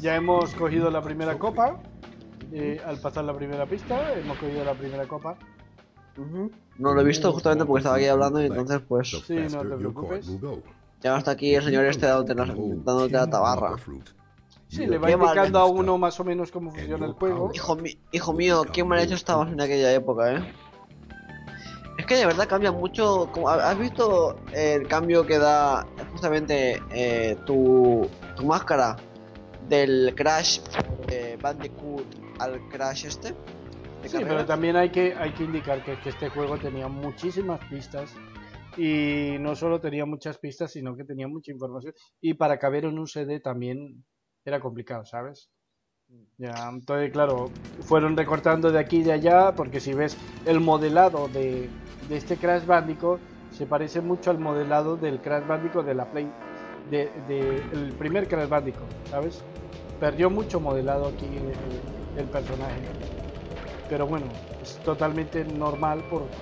Ya 0.00 0.14
hemos 0.14 0.54
cogido 0.54 0.92
la 0.92 1.02
primera 1.02 1.36
copa. 1.36 1.76
eh, 2.52 2.80
al 2.86 2.98
pasar 2.98 3.24
la 3.24 3.34
primera 3.34 3.66
pista, 3.66 4.12
hemos 4.14 4.38
cogido 4.38 4.64
la 4.64 4.74
primera 4.74 5.04
copa. 5.06 5.36
No 6.78 6.94
lo 6.94 7.00
he 7.00 7.04
visto 7.04 7.32
justamente 7.32 7.64
porque 7.64 7.80
estaba 7.80 7.96
aquí 7.96 8.06
hablando 8.06 8.40
y 8.40 8.46
entonces 8.46 8.80
pues 8.86 9.08
Sí, 9.26 9.34
no 9.50 9.62
te 9.62 9.76
preocupes. 9.76 10.30
ya 11.02 11.16
hasta 11.16 11.32
aquí 11.32 11.52
el 11.56 11.64
señor 11.64 11.86
este 11.86 12.06
dándote 12.06 12.34
la, 12.36 12.46
dándote 12.46 13.12
la 13.12 13.26
tabarra. 13.28 13.76
Sí, 14.76 14.86
le 14.86 14.98
va 14.98 15.10
indicando 15.10 15.58
a 15.58 15.66
uno 15.66 15.96
más 15.98 16.18
o 16.20 16.24
menos 16.24 16.50
cómo 16.50 16.70
funciona 16.70 17.06
el 17.06 17.12
juego. 17.14 17.50
Hijo, 17.54 17.76
mi- 17.76 17.98
hijo 18.12 18.32
mío, 18.32 18.64
qué 18.72 18.84
mal 18.84 18.98
hecho 19.00 19.14
estabas 19.14 19.50
en 19.52 19.60
aquella 19.60 19.92
época, 19.92 20.34
eh. 20.34 20.52
Es 21.98 22.04
que 22.04 22.16
de 22.16 22.26
verdad 22.26 22.46
cambia 22.46 22.72
mucho. 22.72 23.30
¿Has 23.48 23.78
visto 23.78 24.36
el 24.52 24.86
cambio 24.86 25.24
que 25.26 25.38
da 25.38 25.86
justamente 26.12 26.82
eh, 26.90 27.36
tu, 27.46 28.06
tu 28.36 28.44
máscara 28.44 28.96
del 29.66 30.12
Crash 30.14 30.60
eh, 31.08 31.38
Bandicoot 31.40 32.06
al 32.38 32.60
Crash 32.68 33.06
este? 33.06 33.34
Sí, 34.04 34.18
pero 34.22 34.44
también 34.44 34.76
hay 34.76 34.90
que, 34.90 35.14
hay 35.18 35.32
que 35.32 35.44
indicar 35.44 35.82
que, 35.82 35.98
que 36.00 36.10
este 36.10 36.28
juego 36.28 36.58
tenía 36.58 36.86
muchísimas 36.86 37.58
pistas 37.70 38.12
y 38.76 39.36
no 39.40 39.56
solo 39.56 39.80
tenía 39.80 40.04
muchas 40.04 40.36
pistas, 40.38 40.70
sino 40.72 40.94
que 40.96 41.02
tenía 41.04 41.26
mucha 41.26 41.50
información 41.50 41.94
y 42.20 42.34
para 42.34 42.58
caber 42.58 42.84
en 42.84 42.98
un 42.98 43.06
CD 43.08 43.40
también 43.40 44.04
era 44.46 44.60
complicado, 44.60 45.04
¿sabes? 45.04 45.50
Ya, 46.38 46.68
entonces, 46.72 47.10
claro, 47.12 47.56
fueron 47.80 48.16
recortando 48.16 48.70
de 48.72 48.78
aquí 48.78 48.98
y 48.98 49.02
de 49.04 49.12
allá, 49.12 49.54
porque 49.56 49.80
si 49.80 49.94
ves 49.94 50.18
el 50.44 50.60
modelado 50.60 51.28
de, 51.28 51.74
de 52.02 52.16
este 52.16 52.38
Crash 52.38 52.64
Bandicoot, 52.66 53.22
se 53.48 53.66
parece 53.66 54.02
mucho 54.02 54.30
al 54.30 54.38
modelado 54.38 54.96
del 54.98 55.20
Crash 55.20 55.46
Bandicoot 55.46 55.86
de 55.86 55.94
la 55.94 56.10
Play, 56.10 56.36
de, 56.82 57.22
de- 57.22 57.68
el 57.72 57.96
primer 57.96 58.28
Crash 58.28 58.48
Bandicoot, 58.48 58.92
¿sabes? 59.04 59.46
Perdió 59.98 60.30
mucho 60.30 60.60
modelado 60.60 61.06
aquí 61.08 61.36
el, 61.38 61.86
el 62.14 62.30
personaje. 62.30 62.92
Pero 63.88 64.06
bueno, 64.06 64.44
es 64.60 64.80
totalmente 64.82 65.44
normal 65.44 66.06
por, 66.06 66.34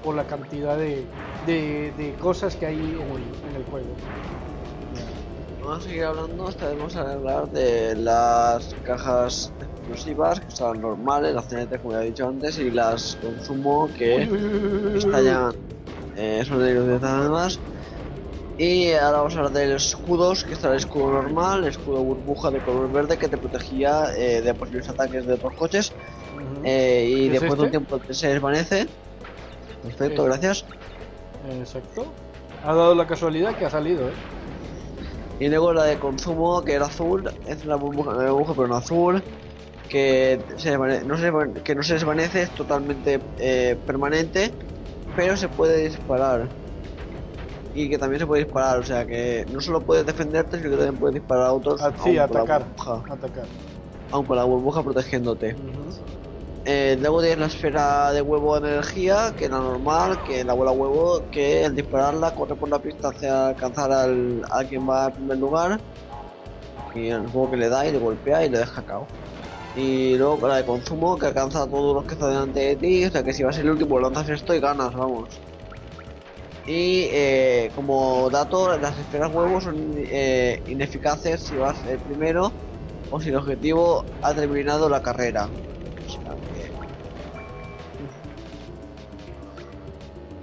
por 0.00 0.14
la 0.16 0.26
cantidad 0.26 0.76
de, 0.78 1.12
de, 1.40 1.92
de 1.92 2.16
cosas 2.18 2.56
que 2.56 2.66
hay 2.66 3.00
en 3.00 3.10
el, 3.12 3.38
en 3.44 3.56
el 3.56 3.64
juego. 3.64 4.02
Vamos 5.62 5.78
a 5.78 5.88
seguir 5.88 6.02
hablando, 6.02 6.48
esta 6.48 6.66
vez 6.68 6.76
vamos 6.76 6.96
a 6.96 7.12
hablar 7.12 7.48
de 7.50 7.94
las 7.94 8.74
cajas 8.82 9.54
exclusivas, 9.60 10.40
que 10.40 10.50
son 10.50 10.80
normales, 10.80 11.34
las 11.34 11.46
CNT 11.48 11.80
como 11.80 11.94
ya 11.94 12.02
he 12.02 12.06
dicho 12.06 12.26
antes, 12.26 12.58
y 12.58 12.70
las 12.72 13.16
consumo 13.20 13.88
que 13.96 14.28
estallan, 14.96 15.52
eh, 16.16 16.44
son 16.44 16.58
de 16.58 16.74
los 16.74 17.00
nada 17.00 17.28
más. 17.30 17.60
Y 18.58 18.90
ahora 18.92 19.18
vamos 19.18 19.36
a 19.36 19.38
hablar 19.38 19.52
de 19.52 19.68
los 19.68 19.86
escudos, 19.86 20.44
que 20.44 20.54
está 20.54 20.68
el 20.70 20.76
escudo 20.76 21.12
normal, 21.12 21.62
el 21.62 21.70
escudo 21.70 22.02
burbuja 22.02 22.50
de 22.50 22.60
color 22.60 22.90
verde 22.90 23.16
que 23.16 23.28
te 23.28 23.38
protegía 23.38 24.12
eh, 24.16 24.42
de 24.42 24.54
posibles 24.54 24.88
ataques 24.88 25.24
de 25.26 25.34
otros 25.34 25.54
coches. 25.56 25.92
Eh, 26.64 27.06
y 27.08 27.26
¿Es 27.26 27.40
después 27.40 27.54
de 27.56 27.60
un 27.62 27.66
este? 27.66 27.78
tiempo 27.78 28.00
se 28.12 28.28
desvanece. 28.28 28.88
Perfecto, 29.80 30.22
Sí. 30.22 30.28
gracias. 30.28 30.66
Exacto. 31.60 32.14
Ha 32.62 32.74
dado 32.74 32.94
la 32.94 33.06
casualidad 33.06 33.56
que 33.56 33.64
ha 33.64 33.70
salido, 33.70 34.08
¿eh? 34.08 34.12
Y 35.42 35.48
luego 35.48 35.72
la 35.72 35.82
de 35.82 35.98
consumo, 35.98 36.62
que 36.62 36.74
era 36.74 36.86
azul, 36.86 37.28
es 37.48 37.64
la 37.64 37.74
burbuja, 37.74 38.14
la 38.14 38.30
burbuja 38.30 38.54
pero 38.54 38.68
no 38.68 38.76
azul, 38.76 39.24
que, 39.88 40.40
se 40.56 40.78
no 40.78 41.18
se, 41.18 41.32
que 41.64 41.74
no 41.74 41.82
se 41.82 41.94
desvanece, 41.94 42.42
es 42.42 42.54
totalmente 42.54 43.20
eh, 43.38 43.76
permanente, 43.84 44.54
pero 45.16 45.36
se 45.36 45.48
puede 45.48 45.88
disparar. 45.88 46.48
Y 47.74 47.90
que 47.90 47.98
también 47.98 48.20
se 48.20 48.26
puede 48.28 48.44
disparar, 48.44 48.78
o 48.78 48.84
sea 48.84 49.04
que 49.04 49.44
no 49.50 49.60
solo 49.60 49.80
puedes 49.80 50.06
defenderte, 50.06 50.58
sino 50.58 50.70
que 50.70 50.76
también 50.76 50.96
puedes 50.96 51.14
disparar 51.14 51.46
a 51.46 51.52
otros, 51.52 51.80
Ah, 51.80 51.86
aun 51.86 51.94
sí, 51.96 52.02
con 52.02 52.14
la 52.14 52.22
atacar. 52.22 52.62
burbuja, 52.62 53.02
Atacar. 53.12 53.46
aun 54.12 54.24
con 54.26 54.36
la 54.36 54.44
burbuja 54.44 54.84
protegiéndote. 54.84 55.56
Eh, 56.64 56.96
luego 57.00 57.20
tienes 57.20 57.38
la 57.38 57.46
esfera 57.46 58.12
de 58.12 58.22
huevo 58.22 58.60
de 58.60 58.70
energía, 58.70 59.34
que 59.36 59.46
es 59.46 59.50
la 59.50 59.58
normal, 59.58 60.22
que 60.22 60.44
la 60.44 60.52
bola 60.52 60.70
huevo, 60.70 61.24
que 61.30 61.64
al 61.64 61.74
dispararla 61.74 62.34
corre 62.34 62.54
por 62.54 62.68
la 62.68 62.78
pista 62.78 63.08
hacia 63.08 63.48
alcanzar 63.48 63.90
al, 63.90 64.42
a 64.48 64.62
quien 64.64 64.88
va 64.88 65.06
en 65.06 65.12
primer 65.12 65.38
lugar. 65.38 65.80
Y 66.94 67.08
el 67.08 67.26
juego 67.26 67.50
que 67.50 67.56
le 67.56 67.68
da 67.68 67.86
y 67.86 67.92
le 67.92 67.98
golpea 67.98 68.44
y 68.44 68.50
le 68.50 68.58
deja 68.58 68.82
cao. 68.82 69.08
Y 69.74 70.16
luego 70.16 70.46
la 70.46 70.56
de 70.56 70.64
consumo, 70.64 71.18
que 71.18 71.26
alcanza 71.26 71.62
a 71.62 71.66
todos 71.66 71.94
los 71.94 72.04
que 72.04 72.14
están 72.14 72.28
delante 72.30 72.60
de 72.60 72.76
ti, 72.76 73.04
o 73.06 73.10
sea 73.10 73.24
que 73.24 73.32
si 73.32 73.42
vas 73.42 73.58
el 73.58 73.70
último 73.70 73.98
lanzas 73.98 74.28
esto 74.28 74.54
y 74.54 74.60
ganas, 74.60 74.92
vamos. 74.94 75.40
Y 76.66 77.08
eh, 77.10 77.72
como 77.74 78.30
dato, 78.30 78.78
las 78.78 78.96
esferas 78.98 79.32
huevo 79.34 79.60
son 79.60 79.94
eh, 79.96 80.62
ineficaces 80.68 81.40
si 81.40 81.56
vas 81.56 81.84
el 81.86 81.98
primero 81.98 82.52
o 83.10 83.20
si 83.20 83.30
el 83.30 83.36
objetivo 83.36 84.04
ha 84.22 84.32
terminado 84.32 84.88
la 84.88 85.02
carrera. 85.02 85.48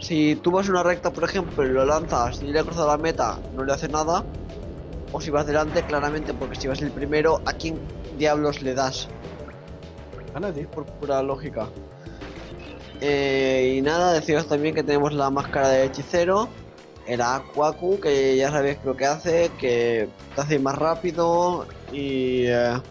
Si 0.10 0.36
tú 0.36 0.50
vas 0.50 0.68
una 0.68 0.82
recta, 0.82 1.14
por 1.14 1.24
ejemplo, 1.24 1.64
y 1.64 1.70
lo 1.70 1.86
lanzas 1.86 2.42
y 2.42 2.48
le 2.48 2.60
ha 2.60 2.64
cruzado 2.64 2.88
la 2.88 2.98
meta, 2.98 3.38
no 3.54 3.64
le 3.64 3.74
hace 3.74 3.88
nada. 3.88 4.26
O 5.12 5.22
si 5.22 5.30
vas 5.30 5.46
delante, 5.46 5.84
claramente, 5.84 6.34
porque 6.34 6.56
si 6.56 6.68
vas 6.68 6.82
el 6.82 6.90
primero, 6.90 7.42
¿a 7.46 7.54
quién 7.54 7.80
diablos 8.18 8.64
le 8.64 8.74
das? 8.74 9.08
A 10.34 10.40
nadie. 10.40 10.66
por 10.66 10.88
pura 10.88 11.22
lógica. 11.22 11.68
Eh, 13.02 13.76
y 13.78 13.84
nada, 13.84 14.14
deciros 14.14 14.48
también 14.48 14.74
que 14.74 14.82
tenemos 14.82 15.14
la 15.14 15.30
máscara 15.30 15.70
de 15.70 15.86
hechicero, 15.86 16.50
el 17.06 17.22
Aquaku, 17.22 18.00
que 18.00 18.36
ya 18.36 18.50
sabéis 18.50 18.80
lo 18.84 18.98
que 18.98 19.06
hace, 19.06 19.52
que 19.60 20.10
te 20.34 20.42
hace 20.42 20.58
más 20.58 20.76
rápido 20.76 21.68
y 21.92 22.46
eh, 22.48 22.82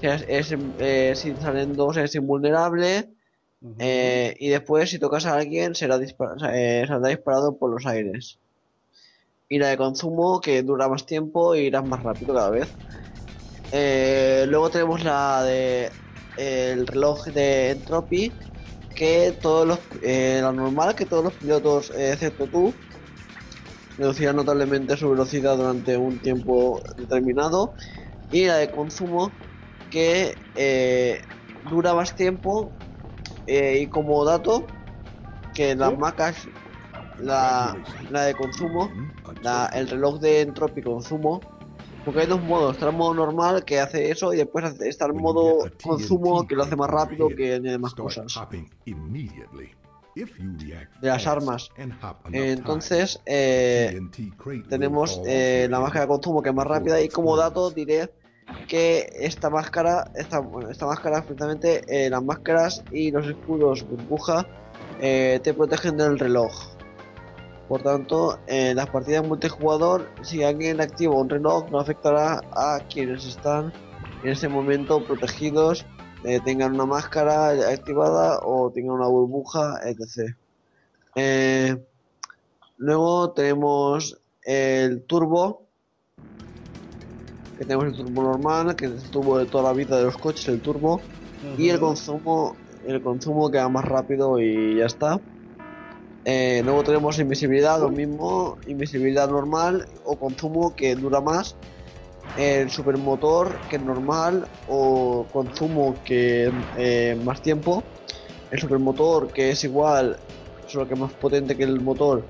es, 0.00 0.24
es, 0.28 0.54
eh, 0.78 1.14
si 1.16 1.34
salen 1.34 1.74
dos 1.74 1.96
es 1.96 2.14
invulnerable. 2.14 3.13
Eh, 3.78 4.36
y 4.38 4.48
después, 4.50 4.90
si 4.90 4.98
tocas 4.98 5.24
a 5.26 5.36
alguien, 5.36 5.74
será 5.74 5.96
eh, 5.96 6.86
disparado 7.08 7.56
por 7.56 7.70
los 7.70 7.86
aires. 7.86 8.38
Y 9.48 9.58
la 9.58 9.68
de 9.68 9.76
consumo, 9.76 10.40
que 10.40 10.62
dura 10.62 10.88
más 10.88 11.06
tiempo 11.06 11.54
y 11.54 11.60
irás 11.60 11.84
más 11.84 12.02
rápido 12.02 12.34
cada 12.34 12.50
vez. 12.50 12.68
Eh, 13.72 14.44
luego 14.48 14.70
tenemos 14.70 15.02
la 15.02 15.42
de 15.42 15.90
el 16.36 16.86
reloj 16.86 17.26
de 17.26 17.70
Entropy, 17.70 18.32
que 18.94 19.32
todos 19.40 19.66
los 19.66 19.78
la 20.02 20.52
normal 20.52 20.94
que 20.94 21.06
todos 21.06 21.24
los 21.24 21.32
pilotos, 21.34 21.92
excepto 21.96 22.46
tú, 22.46 22.74
reducirán 23.96 24.36
notablemente 24.36 24.96
su 24.96 25.10
velocidad 25.10 25.56
durante 25.56 25.96
un 25.96 26.18
tiempo 26.18 26.82
determinado. 26.96 27.72
Y 28.30 28.46
la 28.46 28.56
de 28.56 28.70
consumo, 28.70 29.32
que 29.90 30.36
dura 31.70 31.94
más 31.94 32.14
tiempo. 32.14 32.72
Eh, 33.46 33.78
y 33.82 33.86
como 33.88 34.24
dato, 34.24 34.66
que 35.54 35.74
las 35.76 35.96
macas, 35.98 36.48
la, 37.18 37.76
la 38.10 38.22
de 38.24 38.34
consumo, 38.34 38.90
la- 39.42 39.66
el 39.74 39.88
reloj 39.88 40.18
de 40.20 40.40
entropy 40.42 40.82
consumo. 40.82 41.40
Porque 42.04 42.20
hay 42.20 42.26
dos 42.26 42.42
modos, 42.42 42.72
está 42.76 42.86
el 42.90 42.92
modo 42.96 43.14
normal 43.14 43.64
que 43.64 43.80
hace 43.80 44.10
eso 44.10 44.34
y 44.34 44.36
después 44.36 44.78
está 44.82 45.06
el 45.06 45.14
modo 45.14 45.60
consumo 45.82 46.46
que 46.46 46.54
lo 46.54 46.64
hace 46.64 46.76
más 46.76 46.90
rápido 46.90 47.28
que 47.36 47.54
añade 47.54 47.78
más 47.78 47.94
cosas. 47.94 48.36
de 51.00 51.08
las 51.08 51.26
armas. 51.26 51.70
Entonces, 52.50 53.20
eh, 53.24 53.90
tenemos 54.68 55.18
eh, 55.26 55.66
la 55.70 55.80
máscara 55.80 56.02
de 56.02 56.08
consumo 56.08 56.42
que 56.42 56.50
es 56.50 56.54
más 56.54 56.66
rápida 56.66 57.00
y 57.00 57.08
como 57.08 57.36
dato 57.38 57.70
diré 57.70 58.12
que 58.68 59.08
esta 59.14 59.50
máscara, 59.50 60.10
esta, 60.14 60.38
bueno, 60.40 60.70
esta 60.70 60.86
máscara 60.86 61.22
precisamente, 61.22 61.82
eh, 61.88 62.10
las 62.10 62.22
máscaras 62.22 62.84
y 62.90 63.10
los 63.10 63.26
escudos 63.26 63.86
burbuja 63.88 64.46
eh, 65.00 65.40
te 65.42 65.54
protegen 65.54 65.96
del 65.96 66.18
reloj. 66.18 66.52
Por 67.68 67.82
tanto, 67.82 68.38
en 68.46 68.76
las 68.76 68.88
partidas 68.90 69.26
multijugador, 69.26 70.10
si 70.22 70.42
alguien 70.42 70.80
activa 70.80 71.14
un 71.14 71.28
reloj, 71.28 71.70
no 71.70 71.80
afectará 71.80 72.40
a 72.52 72.80
quienes 72.92 73.24
están 73.26 73.72
en 74.22 74.30
ese 74.30 74.48
momento 74.48 75.02
protegidos, 75.04 75.86
eh, 76.24 76.40
tengan 76.44 76.74
una 76.74 76.86
máscara 76.86 77.50
activada 77.70 78.40
o 78.42 78.70
tengan 78.70 78.96
una 78.96 79.08
burbuja, 79.08 79.80
etc. 79.84 80.34
Luego 82.76 83.30
tenemos 83.32 84.20
el 84.42 85.02
turbo, 85.04 85.63
que 87.56 87.64
tenemos 87.64 87.86
el 87.86 87.94
turbo 87.94 88.22
normal, 88.22 88.74
que 88.76 88.86
es 88.86 88.92
el 88.92 89.10
turbo 89.10 89.38
de 89.38 89.46
toda 89.46 89.64
la 89.64 89.72
vida 89.72 89.96
de 89.96 90.04
los 90.04 90.16
coches, 90.16 90.48
el 90.48 90.60
turbo, 90.60 91.00
y 91.58 91.68
el 91.68 91.78
consumo, 91.78 92.56
el 92.86 93.02
consumo 93.02 93.50
que 93.50 93.58
va 93.58 93.68
más 93.68 93.84
rápido 93.84 94.38
y 94.40 94.76
ya 94.76 94.86
está. 94.86 95.20
Eh, 96.24 96.62
luego 96.64 96.82
tenemos 96.82 97.18
invisibilidad, 97.18 97.78
lo 97.78 97.90
mismo, 97.90 98.56
invisibilidad 98.66 99.28
normal 99.28 99.86
o 100.04 100.16
consumo 100.16 100.74
que 100.74 100.94
dura 100.96 101.20
más. 101.20 101.54
El 102.38 102.70
supermotor 102.70 103.60
que 103.68 103.76
es 103.76 103.82
normal 103.82 104.46
o 104.68 105.26
consumo 105.32 105.94
que 106.04 106.50
eh, 106.76 107.20
más 107.24 107.42
tiempo. 107.42 107.84
El 108.50 108.58
supermotor 108.58 109.28
que 109.28 109.50
es 109.50 109.64
igual, 109.64 110.16
solo 110.66 110.88
que 110.88 110.96
más 110.96 111.12
potente 111.12 111.56
que 111.56 111.64
el 111.64 111.80
motor 111.80 112.24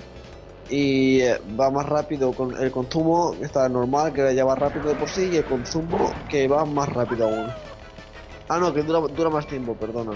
y 0.69 1.21
eh, 1.21 1.39
va 1.59 1.71
más 1.71 1.87
rápido 1.87 2.33
con 2.33 2.57
el 2.63 2.71
consumo 2.71 3.37
que 3.39 3.45
está 3.45 3.69
normal, 3.69 4.13
que 4.13 4.35
ya 4.35 4.45
va 4.45 4.55
rápido 4.55 4.89
de 4.89 4.95
por 4.97 5.09
sí 5.11 5.29
y 5.29 5.37
el 5.37 5.45
consumo 5.45 6.15
que 6.29 6.49
va 6.49 6.65
más 6.65 6.89
rápido 6.89 7.27
aún. 7.27 7.51
Ah, 8.49 8.59
no, 8.59 8.73
que 8.73 8.83
dura, 8.83 9.01
dura 9.01 9.31
más 9.31 9.47
tiempo, 9.47 9.75
perdona. 9.77 10.13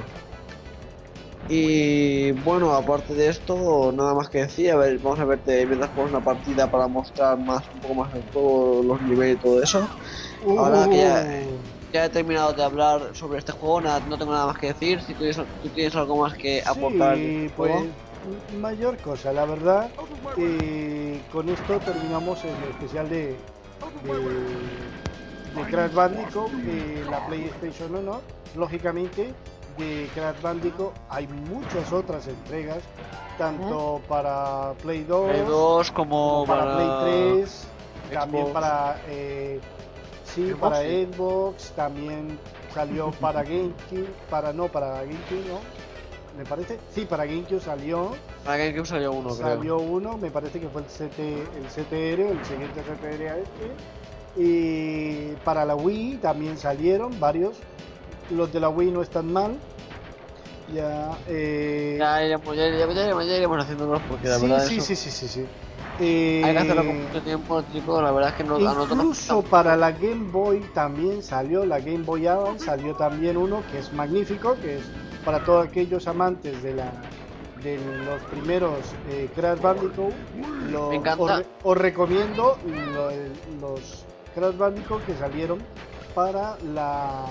Y 1.50 2.32
bueno, 2.32 2.74
aparte 2.74 3.14
de 3.14 3.28
esto, 3.28 3.90
nada 3.92 4.12
más 4.14 4.28
que 4.28 4.38
decir, 4.42 4.70
a 4.70 4.76
ver, 4.76 4.98
vamos 4.98 5.18
a 5.18 5.24
verte 5.24 5.66
mientras 5.66 5.90
jugamos 5.92 6.12
una 6.12 6.20
partida 6.24 6.70
para 6.70 6.88
mostrar 6.88 7.38
más, 7.38 7.62
un 7.72 7.80
poco 7.80 7.94
más 7.94 8.12
de 8.12 8.20
todos 8.20 8.84
los 8.84 9.00
niveles 9.00 9.36
y 9.36 9.40
todo 9.40 9.62
eso. 9.62 9.88
Ahora 10.58 10.86
que 10.90 10.98
ya- 10.98 11.26
Ya 11.90 12.04
he 12.04 12.10
terminado 12.10 12.52
de 12.52 12.62
hablar 12.62 13.16
sobre 13.16 13.38
este 13.38 13.52
juego, 13.52 13.80
nada, 13.80 14.00
no 14.06 14.18
tengo 14.18 14.30
nada 14.30 14.44
más 14.48 14.58
que 14.58 14.66
decir. 14.66 15.00
Si 15.00 15.14
tú 15.14 15.20
tienes, 15.20 15.38
tú 15.62 15.70
tienes 15.70 15.94
algo 15.96 16.18
más 16.20 16.34
que 16.34 16.62
aportar 16.66 17.16
Sí, 17.16 17.24
este 17.24 17.54
pues 17.56 17.72
juego. 17.72 17.86
Mayor 18.60 18.96
cosa, 18.98 19.32
la 19.32 19.44
verdad. 19.44 19.90
eh, 20.36 21.20
con 21.32 21.48
esto 21.48 21.78
terminamos 21.80 22.44
el 22.44 22.54
especial 22.70 23.08
de, 23.08 23.36
de, 24.04 25.60
de 25.62 25.70
Crash 25.70 25.92
Bandicoot, 25.92 26.50
de 26.52 27.04
la 27.10 27.26
PlayStation 27.26 27.94
1. 27.94 28.20
Lógicamente, 28.56 29.34
de 29.76 30.08
Crash 30.14 30.40
Bandicoot 30.40 30.92
hay 31.08 31.26
muchas 31.28 31.92
otras 31.92 32.26
entregas, 32.26 32.78
tanto 33.36 34.00
para 34.08 34.72
Play 34.82 35.04
2, 35.04 35.30
Play 35.30 35.42
2 35.46 35.90
como, 35.92 36.44
como 36.46 36.46
para, 36.46 36.74
Play 37.02 37.40
3, 37.42 37.66
también 38.12 38.48
Xbox. 38.48 38.52
para 38.54 38.96
eh, 39.08 39.60
Sí, 40.24 40.54
Xbox, 40.54 40.60
para 40.60 40.82
sí. 40.82 41.08
Xbox, 41.12 41.70
también 41.72 42.38
salió 42.74 43.10
para 43.12 43.42
GameCube, 43.42 44.08
para 44.30 44.52
no, 44.52 44.68
para 44.68 45.02
GameCube, 45.02 45.44
¿no? 45.48 45.60
Me 46.38 46.44
parece. 46.44 46.78
Sí, 46.94 47.04
para 47.04 47.26
GameCube 47.26 47.60
salió, 47.60 48.12
Para 48.44 48.58
GameCube 48.58 48.86
salió 48.86 49.10
uno, 49.10 49.34
creo. 49.34 49.48
salió 49.56 49.78
uno, 49.78 50.16
me 50.16 50.30
parece 50.30 50.60
que 50.60 50.68
fue 50.68 50.82
el, 50.82 50.86
CT, 50.86 51.18
el 51.18 51.66
CTR, 51.66 52.20
el 52.30 52.44
siguiente 52.44 52.80
CTR 52.80 53.28
a 53.28 53.38
este. 53.38 53.74
Y 54.36 55.34
para 55.44 55.64
la 55.64 55.74
Wii 55.74 56.18
también 56.18 56.56
salieron 56.56 57.18
varios. 57.18 57.56
Los 58.30 58.52
de 58.52 58.60
la 58.60 58.68
Wii 58.68 58.92
no 58.92 59.02
están 59.02 59.32
mal. 59.32 59.56
Ya, 60.72 61.18
eh, 61.26 61.96
Ya 61.98 62.22
iremos, 62.24 62.56
ya, 62.56 62.66
iremos, 62.66 62.94
ya 62.94 63.04
iremos, 63.04 63.26
ya 63.26 63.36
iremos 63.36 63.64
haciéndolos 63.64 64.02
porque 64.08 64.28
la 64.28 64.36
sí, 64.36 64.42
verdad 64.42 64.66
sí, 64.66 64.76
eso 64.76 64.86
sí, 64.86 64.96
sí, 64.96 65.10
sí, 65.10 65.28
sí. 65.28 65.44
Eh, 65.98 66.42
hay 66.44 66.52
que 66.52 66.58
hacerlo 66.58 66.84
con 66.84 67.02
mucho 67.02 67.22
tiempo, 67.22 67.62
chicos. 67.72 68.00
La 68.00 68.12
verdad 68.12 68.30
es 68.30 68.36
que 68.36 68.44
no, 68.44 68.60
Incluso 68.60 69.42
para 69.42 69.76
la 69.76 69.90
Game 69.90 70.30
Boy 70.30 70.60
también 70.72 71.20
salió, 71.22 71.66
la 71.66 71.80
Game 71.80 72.04
Boy 72.04 72.28
Advance 72.28 72.66
salió 72.66 72.94
también 72.94 73.36
uno 73.36 73.64
que 73.72 73.78
es 73.78 73.92
magnífico, 73.92 74.54
que 74.60 74.76
es 74.76 74.82
para 75.28 75.44
todos 75.44 75.66
aquellos 75.68 76.08
amantes 76.08 76.62
de 76.62 76.72
la 76.72 76.90
de 77.62 77.76
los 78.06 78.22
primeros 78.30 78.94
eh, 79.10 79.28
Crash 79.34 79.60
Bandicoot. 79.60 80.14
Lo- 80.72 80.88
Me 80.88 80.96
encanta. 80.96 81.22
Os, 81.22 81.36
re- 81.40 81.46
os 81.64 81.76
recomiendo 81.76 82.56
lo- 82.94 83.10
los 83.60 84.06
Crash 84.34 84.56
Bandicoot 84.56 85.04
que 85.04 85.12
salieron 85.16 85.58
para 86.14 86.56
la 86.72 87.26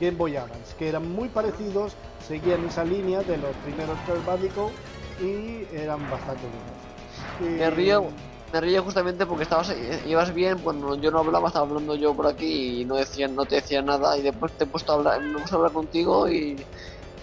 Game 0.00 0.16
Boy 0.16 0.34
Advance, 0.36 0.74
que 0.78 0.88
eran 0.88 1.12
muy 1.12 1.28
parecidos, 1.28 1.94
seguían 2.26 2.64
esa 2.64 2.84
línea 2.84 3.22
de 3.22 3.36
los 3.36 3.54
primeros 3.56 3.98
Crash 4.06 4.24
Bandicoot 4.24 4.72
y 5.20 5.66
eran 5.76 6.00
bastante 6.08 6.44
buenos. 6.46 7.58
Me 7.58 7.64
Eh, 7.66 7.70
río, 7.70 8.06
me 8.52 8.60
río 8.60 8.82
justamente 8.82 9.24
porque 9.26 9.44
estabas, 9.44 9.74
ibas 10.04 10.32
bien, 10.34 10.58
cuando 10.58 10.94
yo 11.00 11.10
no 11.10 11.20
hablaba, 11.20 11.48
estaba 11.48 11.66
hablando 11.66 11.94
yo 11.96 12.14
por 12.14 12.26
aquí 12.26 12.82
y 12.82 12.84
no 12.84 12.96
decía, 12.96 13.26
no 13.28 13.46
te 13.46 13.56
decía 13.56 13.80
nada 13.82 14.16
y 14.18 14.22
después 14.22 14.52
te 14.58 14.64
he 14.64 14.66
puesto 14.66 14.92
a 14.92 14.96
hablar, 14.96 15.20
me 15.22 15.30
he 15.30 15.32
puesto 15.32 15.54
a 15.54 15.58
hablar 15.58 15.72
contigo 15.72 16.28
y 16.28 16.62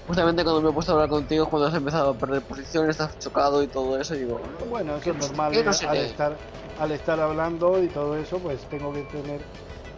justamente 0.07 0.43
cuando 0.43 0.61
me 0.61 0.69
he 0.69 0.73
puesto 0.73 0.91
a 0.91 0.95
hablar 0.95 1.09
contigo 1.09 1.47
cuando 1.47 1.67
has 1.67 1.75
empezado 1.75 2.11
a 2.11 2.17
perder 2.17 2.41
posición, 2.41 2.89
estás 2.89 3.17
chocado 3.19 3.61
y 3.61 3.67
todo 3.67 3.99
eso 3.99 4.15
y 4.15 4.19
digo, 4.19 4.39
Bueno, 4.67 4.95
eso 4.95 5.03
¿Qué 5.03 5.09
es 5.11 5.15
no- 5.17 5.27
normal. 5.27 5.53
no 5.53 5.71
eh, 5.71 5.73
se 5.73 5.85
al, 5.85 5.97
estar, 5.97 6.37
al 6.79 6.91
estar 6.91 7.19
hablando 7.19 7.83
y 7.83 7.87
todo 7.89 8.15
eso, 8.17 8.39
pues 8.39 8.61
tengo 8.69 8.91
que 8.91 9.03
tener. 9.03 9.41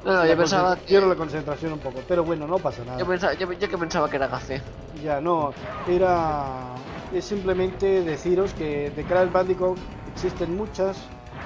no, 0.03 0.13
no, 0.13 0.25
yo 0.25 0.35
pensaba 0.35 0.75
que, 0.75 0.83
Quiero 0.85 1.07
la 1.07 1.15
concentración 1.15 1.71
un 1.73 1.79
poco, 1.79 1.99
pero 2.09 2.25
bueno, 2.25 2.45
no 2.45 2.57
pasa 2.57 2.83
nada. 2.83 2.99
yo 2.99 3.05
pensaba, 3.07 3.33
yo, 3.35 3.51
yo 3.53 3.69
que 3.69 3.77
pensaba 3.77 4.09
que 4.09 4.17
era 4.17 4.29
café. 4.29 4.61
Ya 5.01 5.21
no, 5.21 5.53
era. 5.87 6.75
Es 7.13 7.25
simplemente 7.25 8.03
deciros 8.03 8.53
que 8.53 8.89
de 8.91 9.03
Crash 9.05 9.31
Bandicoot 9.31 9.77
existen 10.07 10.55
muchas 10.55 10.97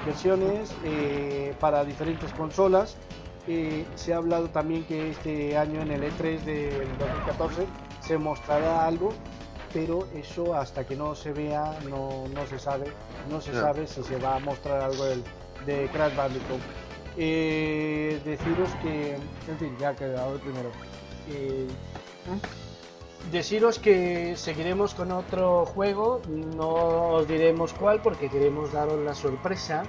versiones 0.06 0.76
eh, 0.84 1.53
para 1.60 1.84
diferentes 1.84 2.32
consolas. 2.34 2.95
Eh, 3.48 3.86
se 3.95 4.14
ha 4.14 4.18
hablado 4.18 4.49
también 4.49 4.84
que 4.86 5.11
este 5.11 5.57
año 5.57 5.82
en 5.82 5.91
el 5.91 6.03
E3 6.03 6.40
del 6.44 6.98
2014 6.98 7.68
se 8.02 8.18
mostrará 8.18 8.86
algo, 8.86 9.14
pero 9.73 10.07
eso 10.15 10.56
hasta 10.56 10.86
que 10.86 10.95
no 10.95 11.15
se 11.15 11.32
vea 11.32 11.77
no, 11.90 12.27
no 12.34 12.48
se 12.48 12.57
sabe, 12.57 12.86
no 13.30 13.41
se 13.41 13.53
sabe 13.53 13.88
si 13.88 14.03
se 14.03 14.18
va 14.18 14.38
a 14.38 14.40
mostrar 14.40 14.82
algo 14.82 15.06
del, 15.06 15.23
de 15.65 15.88
Crash 15.90 16.15
Bandicoot. 16.15 16.61
Eh, 17.18 18.19
deciros 18.26 18.69
que, 18.82 19.15
en 19.15 19.57
fin, 19.60 19.76
ya 19.80 19.90
ha 19.90 19.95
quedado 19.95 20.36
el 20.36 20.41
primero. 20.41 20.69
Eh, 21.30 21.68
Deciros 23.31 23.80
que 23.80 24.38
seguiremos 24.38 24.93
con 24.93 25.11
otro 25.11 25.65
juego, 25.65 26.22
no 26.30 26.69
os 27.15 27.27
diremos 27.27 27.73
cuál 27.73 28.02
porque 28.02 28.30
queremos 28.30 28.72
daros 28.72 28.99
la 28.99 29.15
sorpresa 29.15 29.84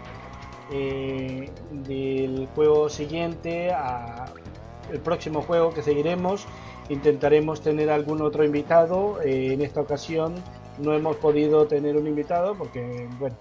eh, 0.73 1.51
del 1.71 2.49
juego 2.55 2.89
siguiente 2.89 3.71
a 3.71 4.33
el 4.91 5.01
próximo 5.01 5.43
juego 5.43 5.73
que 5.73 5.83
seguiremos. 5.83 6.47
Intentaremos 6.89 7.61
tener 7.61 7.91
algún 7.91 8.23
otro 8.23 8.43
invitado. 8.43 9.21
eh, 9.23 9.53
en 9.53 9.61
esta 9.61 9.81
ocasión 9.83 10.35
no 10.79 10.95
hemos 10.95 11.17
podido 11.17 11.67
tener 11.67 11.97
un 11.97 12.07
invitado 12.07 12.55
porque, 12.55 13.07
bueno, 13.19 13.37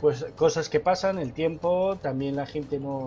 pues 0.00 0.24
cosas 0.36 0.68
que 0.68 0.80
pasan, 0.80 1.18
el 1.18 1.32
tiempo, 1.32 1.96
también 2.00 2.36
la 2.36 2.46
gente 2.46 2.78
no, 2.78 3.06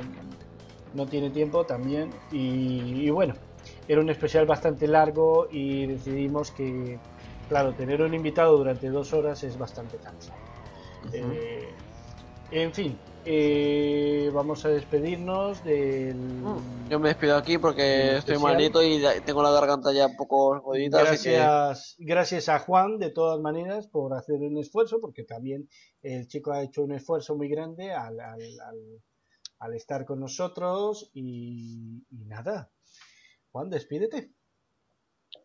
no 0.94 1.06
tiene 1.08 1.30
tiempo 1.30 1.66
también 1.66 2.12
y, 2.32 3.06
y 3.06 3.10
bueno, 3.10 3.36
era 3.88 4.02
un 4.02 4.10
especial 4.10 4.46
bastante 4.46 4.88
largo 4.88 5.48
y 5.52 5.86
decidimos 5.88 6.52
que, 6.52 7.02
claro, 7.48 7.76
tener 7.76 8.02
un 8.02 8.14
invitado 8.14 8.58
durante 8.58 8.90
dos 8.90 9.14
horas 9.14 9.44
es 9.44 9.58
bastante 9.58 10.00
cansado. 10.00 10.40
Eh, 11.12 11.74
en 12.52 12.74
fin, 12.74 13.00
eh, 13.26 14.30
vamos 14.34 14.66
a 14.66 14.70
despedirnos 14.70 15.64
del... 15.64 16.42
Yo 16.90 17.00
me 17.00 17.10
despido 17.10 17.38
aquí 17.38 17.58
porque 17.58 17.84
Mm, 18.14 18.18
estoy 18.20 18.38
malito 18.38 18.84
y 18.84 19.02
tengo 19.26 19.42
la 19.44 19.52
garganta 19.52 19.92
ya 19.94 20.06
un 20.08 20.16
poco 20.16 20.60
jodida, 20.62 21.02
así 21.04 21.18
que 21.18 21.36
Gracias, 21.36 21.96
gracias 21.98 22.50
a 22.50 22.60
Juan, 22.60 23.00
de 23.00 23.10
todas 23.12 23.40
maneras, 23.42 23.88
por 23.88 24.14
hacer 24.14 24.36
un 24.42 24.58
esfuerzo, 24.58 25.00
porque 25.02 25.24
también 25.24 25.68
el 26.02 26.28
chico 26.28 26.52
ha 26.52 26.62
hecho 26.64 26.84
un 26.84 26.92
esfuerzo 26.94 27.36
muy 27.36 27.50
grande 27.50 27.92
al, 27.92 28.20
al, 28.20 28.42
al- 28.60 29.02
al 29.60 29.74
estar 29.76 30.06
con 30.06 30.20
nosotros 30.20 31.10
y, 31.14 32.06
y 32.12 32.26
nada. 32.26 32.72
Juan, 33.54 33.70
despídete. 33.70 34.32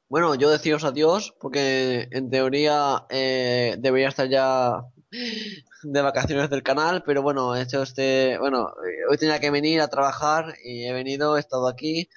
Bueno, 0.09 0.35
yo 0.35 0.49
deciros 0.49 0.85
adiós 0.85 1.35
porque 1.39 2.09
en 2.11 2.31
teoría 2.31 3.05
eh, 3.11 3.77
debería 3.79 4.09
estar 4.09 4.27
ya 4.31 4.83
de 5.83 6.03
vacaciones 6.03 6.49
del 6.49 6.63
canal, 6.63 7.03
pero 7.05 7.21
bueno, 7.21 7.55
he 7.55 7.61
hecho 7.61 7.83
este, 7.83 8.39
bueno, 8.39 8.73
hoy 9.11 9.19
tenía 9.19 9.41
que 9.41 9.51
venir 9.51 9.83
a 9.83 9.89
trabajar 9.89 10.55
y 10.65 10.87
he 10.87 10.93
venido, 10.95 11.37
he 11.37 11.41
estado 11.41 11.69
aquí. 11.69 12.09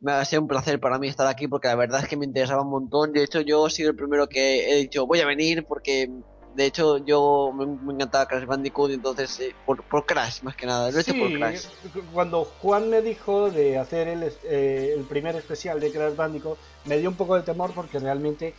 Me 0.00 0.12
ha 0.12 0.24
sido 0.26 0.42
un 0.42 0.48
placer 0.48 0.80
para 0.80 0.98
mí 0.98 1.08
estar 1.08 1.26
aquí 1.26 1.48
porque 1.48 1.68
la 1.68 1.76
verdad 1.76 2.02
es 2.02 2.08
que 2.08 2.18
me 2.18 2.26
interesaba 2.26 2.60
un 2.60 2.70
montón. 2.70 3.14
De 3.14 3.24
hecho, 3.24 3.40
yo 3.40 3.66
he 3.66 3.70
sido 3.70 3.88
el 3.88 3.96
primero 3.96 4.28
que 4.28 4.70
he 4.70 4.76
dicho 4.76 5.06
voy 5.06 5.20
a 5.20 5.26
venir 5.26 5.64
porque 5.66 6.10
de 6.58 6.66
hecho 6.66 6.98
yo 6.98 7.52
me, 7.54 7.66
me 7.66 7.94
encantaba 7.94 8.26
Crash 8.26 8.44
Bandicoot, 8.44 8.90
entonces 8.90 9.38
eh, 9.38 9.54
por, 9.64 9.80
por 9.84 10.04
Crash 10.04 10.42
más 10.42 10.56
que 10.56 10.66
nada, 10.66 10.90
lo 10.90 10.98
he 10.98 11.02
hecho 11.02 11.14
por 11.14 11.28
Sí, 11.28 11.36
Crash. 11.36 11.66
cuando 12.12 12.44
Juan 12.44 12.90
me 12.90 13.00
dijo 13.00 13.48
de 13.48 13.78
hacer 13.78 14.08
el, 14.08 14.24
eh, 14.42 14.94
el 14.96 15.04
primer 15.04 15.36
especial 15.36 15.78
de 15.78 15.92
Crash 15.92 16.16
Bandicoot, 16.16 16.58
me 16.84 16.98
dio 16.98 17.08
un 17.10 17.14
poco 17.14 17.36
de 17.36 17.42
temor 17.42 17.70
porque 17.74 18.00
realmente 18.00 18.54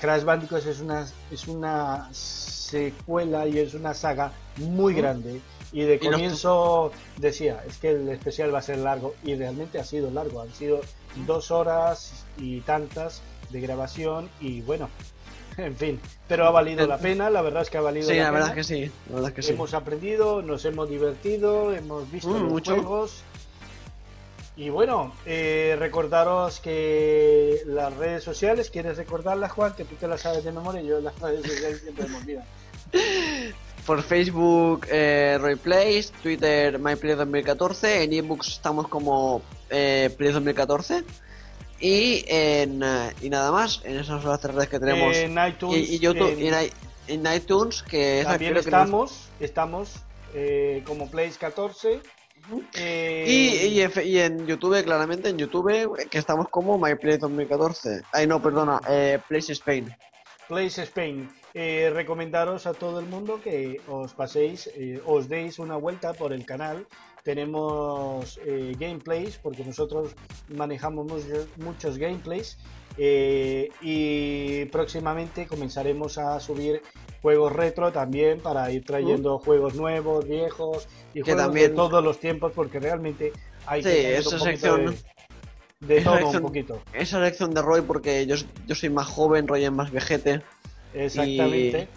Crash 0.00 0.24
Bandicoot 0.24 0.64
es 0.66 0.80
una, 0.80 1.06
es 1.30 1.46
una 1.46 2.08
secuela 2.14 3.46
y 3.46 3.58
es 3.58 3.74
una 3.74 3.92
saga 3.92 4.32
muy 4.56 4.94
grande. 4.94 5.42
Y 5.72 5.82
de 5.82 5.98
comienzo 5.98 6.90
decía, 7.18 7.62
es 7.66 7.76
que 7.76 7.90
el 7.90 8.08
especial 8.08 8.54
va 8.54 8.60
a 8.60 8.62
ser 8.62 8.78
largo 8.78 9.14
y 9.24 9.34
realmente 9.34 9.78
ha 9.78 9.84
sido 9.84 10.10
largo, 10.10 10.40
han 10.40 10.52
sido 10.54 10.80
dos 11.14 11.50
horas 11.50 12.24
y 12.36 12.60
tantas 12.62 13.22
de 13.50 13.60
grabación 13.60 14.30
y 14.40 14.60
bueno, 14.62 14.88
en 15.58 15.76
fin, 15.76 16.00
pero 16.28 16.46
ha 16.46 16.50
valido 16.50 16.86
la 16.86 16.98
pena, 16.98 17.28
la 17.30 17.42
verdad 17.42 17.62
es 17.62 17.70
que 17.70 17.78
ha 17.78 17.82
valido 17.82 18.08
Sí, 18.08 18.16
la, 18.16 18.24
la 18.24 18.30
verdad 18.30 18.48
pena. 18.50 18.60
es 18.60 18.66
que 18.68 18.74
sí, 18.74 18.90
la 19.08 19.14
verdad 19.14 19.28
es 19.30 19.34
que 19.34 19.42
sí. 19.42 19.52
Hemos 19.52 19.74
aprendido, 19.74 20.42
nos 20.42 20.64
hemos 20.64 20.88
divertido, 20.88 21.74
hemos 21.74 22.10
visto 22.10 22.30
Mm, 22.30 22.32
los 22.42 22.42
mucho. 22.52 22.74
juegos. 22.76 23.22
Y 24.54 24.68
bueno, 24.68 25.14
eh, 25.24 25.76
recordaros 25.78 26.60
que 26.60 27.62
las 27.66 27.94
redes 27.96 28.22
sociales, 28.22 28.68
¿quieres 28.70 28.98
recordarlas, 28.98 29.50
Juan? 29.52 29.72
Que 29.74 29.84
tú 29.84 29.94
te 29.96 30.06
las 30.06 30.20
sabes 30.20 30.44
de 30.44 30.52
memoria, 30.52 30.82
yo 30.82 31.00
las 31.00 31.18
redes 31.20 31.42
sociales 31.46 31.80
siempre 31.80 32.06
me 32.08 32.16
olvidan. 32.18 32.44
Por 33.86 34.02
Facebook, 34.02 34.86
eh, 34.90 35.38
Roy 35.40 35.56
Plays, 35.56 36.12
Twitter, 36.12 36.78
MyPlay2014, 36.78 38.02
en 38.04 38.12
ebooks 38.12 38.48
estamos 38.48 38.86
como 38.86 39.42
eh, 39.70 40.08
Play 40.16 40.30
2014 40.32 41.02
y 41.80 42.24
en 42.28 42.80
eh, 42.82 43.12
y 43.22 43.28
nada 43.28 43.50
más, 43.50 43.80
en 43.84 43.98
esas 43.98 44.22
son 44.22 44.30
las 44.30 44.40
tres 44.40 44.54
redes 44.54 44.68
que 44.68 44.78
tenemos. 44.78 45.16
En 45.16 45.32
iTunes, 45.48 45.76
y, 45.90 45.94
y 45.96 45.98
YouTube, 45.98 46.30
en- 46.38 46.54
en, 46.54 46.70
en 47.26 47.34
iTunes, 47.34 47.82
que 47.82 48.22
también 48.24 48.52
creo 48.52 48.62
que 48.64 48.70
no- 48.70 48.76
estamos, 48.78 49.28
estamos 49.40 49.90
eh, 50.32 50.84
como 50.86 51.10
Plays 51.10 51.36
14. 51.38 52.00
eh, 52.74 53.24
y, 53.26 53.80
y, 53.80 54.02
y 54.08 54.18
en 54.20 54.46
YouTube, 54.46 54.80
claramente, 54.84 55.28
en 55.28 55.38
YouTube, 55.38 55.70
eh, 55.70 55.88
que 56.08 56.18
estamos 56.18 56.48
como 56.50 56.78
MyPlay2014. 56.78 58.02
Ay, 58.12 58.28
no, 58.28 58.40
perdona, 58.40 58.80
eh, 58.88 59.18
Plays 59.28 59.50
Spain. 59.50 59.92
Place 60.46 60.82
Spain. 60.84 61.28
Eh, 61.54 61.90
recomendaros 61.92 62.66
a 62.66 62.72
todo 62.72 62.98
el 63.00 63.06
mundo 63.06 63.40
que 63.42 63.80
os 63.88 64.14
paséis, 64.14 64.70
eh, 64.74 65.00
os 65.04 65.28
deis 65.28 65.58
una 65.58 65.76
vuelta 65.76 66.14
por 66.14 66.32
el 66.32 66.46
canal. 66.46 66.86
Tenemos 67.24 68.40
eh, 68.44 68.74
gameplays, 68.78 69.36
porque 69.38 69.64
nosotros 69.64 70.14
manejamos 70.48 71.06
muchos, 71.06 71.46
muchos 71.56 71.98
gameplays. 71.98 72.58
eh, 72.98 73.70
y 73.80 74.66
próximamente 74.66 75.46
comenzaremos 75.46 76.18
a 76.18 76.38
subir 76.40 76.82
juegos 77.22 77.50
retro 77.50 77.90
también 77.90 78.38
para 78.40 78.70
ir 78.70 78.84
trayendo 78.84 79.38
juegos 79.38 79.74
nuevos, 79.76 80.28
viejos 80.28 80.86
y 81.14 81.20
Que 81.20 81.22
juegos 81.22 81.42
también- 81.44 81.70
de 81.70 81.76
todos 81.76 82.04
los 82.04 82.18
tiempos, 82.20 82.52
porque 82.54 82.80
realmente 82.80 83.32
hay 83.64 83.82
Sí, 83.82 83.88
que 83.88 84.16
esa 84.18 84.38
sección- 84.38 84.94
de, 85.80 86.00
todo 86.02 86.16
sección- 86.16 86.36
un 86.36 86.42
poquito. 86.48 86.78
Esa 86.92 87.18
lección 87.20 87.54
de 87.54 87.62
Roy, 87.62 87.80
porque 87.80 88.26
yo, 88.26 88.36
yo 88.66 88.74
soy 88.74 88.90
más 88.90 89.06
joven, 89.06 89.48
Roy 89.48 89.64
es 89.64 89.72
más 89.72 89.90
vejete. 89.90 90.42
Exactamente. 90.94 91.88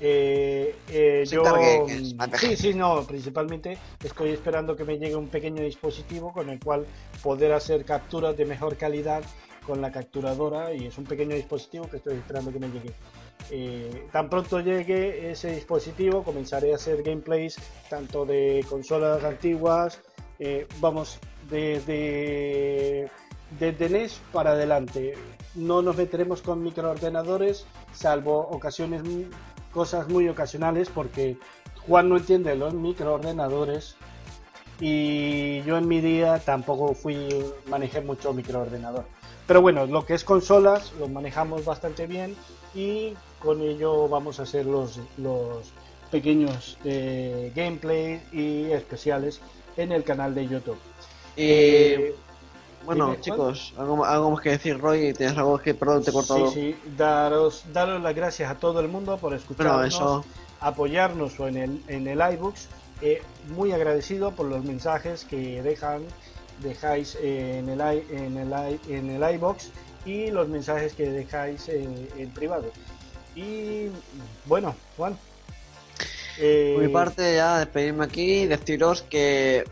Eh, 0.00 0.74
eh, 0.88 1.24
Se 1.26 1.36
yo, 1.36 1.44
más 1.44 2.30
sí, 2.40 2.56
sí, 2.56 2.74
no, 2.74 3.06
principalmente 3.06 3.78
estoy 4.02 4.30
esperando 4.30 4.76
que 4.76 4.84
me 4.84 4.98
llegue 4.98 5.14
un 5.14 5.28
pequeño 5.28 5.62
dispositivo 5.62 6.32
con 6.32 6.50
el 6.50 6.58
cual 6.58 6.86
poder 7.22 7.52
hacer 7.52 7.84
capturas 7.84 8.36
de 8.36 8.44
mejor 8.44 8.76
calidad 8.76 9.22
con 9.64 9.80
la 9.80 9.90
capturadora 9.90 10.74
y 10.74 10.86
es 10.86 10.98
un 10.98 11.04
pequeño 11.04 11.34
dispositivo 11.34 11.88
que 11.88 11.98
estoy 11.98 12.16
esperando 12.16 12.52
que 12.52 12.58
me 12.58 12.68
llegue. 12.68 12.92
Eh, 13.50 14.06
tan 14.12 14.30
pronto 14.30 14.60
llegue 14.60 15.30
ese 15.30 15.54
dispositivo 15.54 16.22
comenzaré 16.22 16.72
a 16.72 16.76
hacer 16.76 17.02
gameplays 17.02 17.56
tanto 17.90 18.24
de 18.24 18.64
consolas 18.68 19.22
antiguas, 19.22 20.00
eh, 20.38 20.66
vamos, 20.80 21.18
desde, 21.50 23.10
desde 23.58 23.88
NES 23.88 24.20
para 24.32 24.52
adelante. 24.52 25.14
No 25.54 25.82
nos 25.82 25.96
meteremos 25.96 26.42
con 26.42 26.62
microordenadores, 26.62 27.66
salvo 27.92 28.38
ocasiones, 28.38 29.02
cosas 29.72 30.08
muy 30.08 30.28
ocasionales, 30.28 30.88
porque 30.88 31.38
Juan 31.86 32.08
no 32.08 32.16
entiende 32.16 32.54
los 32.56 32.74
microordenadores 32.74 33.96
y 34.80 35.62
yo 35.62 35.76
en 35.76 35.86
mi 35.86 36.00
día 36.00 36.40
tampoco 36.40 36.94
fui, 36.94 37.28
manejé 37.68 38.00
mucho 38.00 38.32
microordenador. 38.32 39.04
Pero 39.46 39.60
bueno, 39.60 39.86
lo 39.86 40.06
que 40.06 40.14
es 40.14 40.24
consolas 40.24 40.92
lo 40.98 41.08
manejamos 41.08 41.64
bastante 41.64 42.06
bien 42.06 42.34
y 42.74 43.14
con 43.38 43.60
ello 43.60 44.08
vamos 44.08 44.40
a 44.40 44.44
hacer 44.44 44.66
los, 44.66 44.98
los 45.18 45.72
pequeños 46.10 46.78
eh, 46.84 47.52
gameplays 47.54 48.22
y 48.32 48.70
especiales 48.72 49.40
en 49.76 49.92
el 49.92 50.02
canal 50.02 50.34
de 50.34 50.48
YouTube. 50.48 50.78
Eh, 51.36 52.14
bueno, 52.84 53.10
dime, 53.10 53.20
chicos, 53.20 53.72
algo, 53.78 54.04
algo 54.04 54.30
más 54.32 54.40
que 54.42 54.50
decir, 54.50 54.78
Roy. 54.78 55.12
¿Tienes 55.14 55.36
algo 55.36 55.58
que, 55.58 55.74
perdón, 55.74 56.02
te 56.04 56.10
he 56.10 56.12
cortado? 56.12 56.50
Sí, 56.50 56.74
sí, 56.74 56.90
daros, 56.96 57.64
daros 57.72 58.02
las 58.02 58.14
gracias 58.14 58.50
a 58.50 58.54
todo 58.56 58.80
el 58.80 58.88
mundo 58.88 59.16
por 59.18 59.34
escucharnos, 59.34 59.74
Bueno, 59.76 59.86
eso. 59.86 60.24
apoyarnos 60.60 61.38
en 61.40 61.56
el, 61.56 61.82
en 61.88 62.06
el 62.06 62.20
iBooks. 62.34 62.68
Eh, 63.02 63.22
muy 63.48 63.72
agradecido 63.72 64.30
por 64.32 64.46
los 64.46 64.64
mensajes 64.64 65.24
que 65.24 65.60
dejan, 65.62 66.02
dejáis 66.60 67.16
eh, 67.20 67.58
en 67.58 67.68
el 67.68 67.80
en 67.80 68.36
el 68.38 68.78
en 68.88 69.10
el 69.10 69.34
iBox 69.34 69.70
y 70.06 70.30
los 70.30 70.48
mensajes 70.48 70.94
que 70.94 71.10
dejáis 71.10 71.68
en, 71.68 72.08
en 72.16 72.30
privado. 72.30 72.70
Y 73.34 73.88
bueno, 74.46 74.74
Juan. 74.96 75.18
eh, 76.38 76.72
Por 76.74 76.82
mi 76.84 76.88
parte, 76.92 77.34
ya 77.34 77.58
despedirme 77.58 78.04
aquí 78.04 78.42
y 78.42 78.46
deciros 78.46 79.02
que 79.02 79.64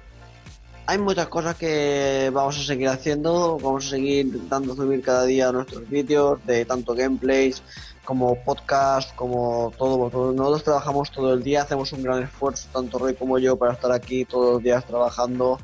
hay 0.87 0.99
muchas 0.99 1.29
cosas 1.29 1.57
que 1.57 2.31
vamos 2.33 2.59
a 2.59 2.63
seguir 2.63 2.89
haciendo. 2.89 3.59
Vamos 3.59 3.87
a 3.87 3.91
seguir 3.91 4.27
intentando 4.27 4.75
subir 4.75 5.03
cada 5.03 5.25
día 5.25 5.53
nuestros 5.53 5.89
vídeos 5.89 6.45
de 6.47 6.65
tanto 6.65 6.95
gameplays 6.95 7.63
como 8.05 8.35
podcast, 8.43 9.15
como 9.15 9.73
todo. 9.79 10.33
Nosotros 10.33 10.65
trabajamos 10.65 11.11
todo 11.13 11.35
el 11.35 11.43
día, 11.43 11.63
hacemos 11.63 11.93
un 11.93 12.03
gran 12.03 12.23
esfuerzo, 12.23 12.69
tanto 12.73 12.99
Roy 12.99 13.15
como 13.15 13.39
yo, 13.39 13.57
para 13.57 13.75
estar 13.75 13.93
aquí 13.93 14.25
todos 14.25 14.55
los 14.55 14.63
días 14.63 14.85
trabajando. 14.85 15.59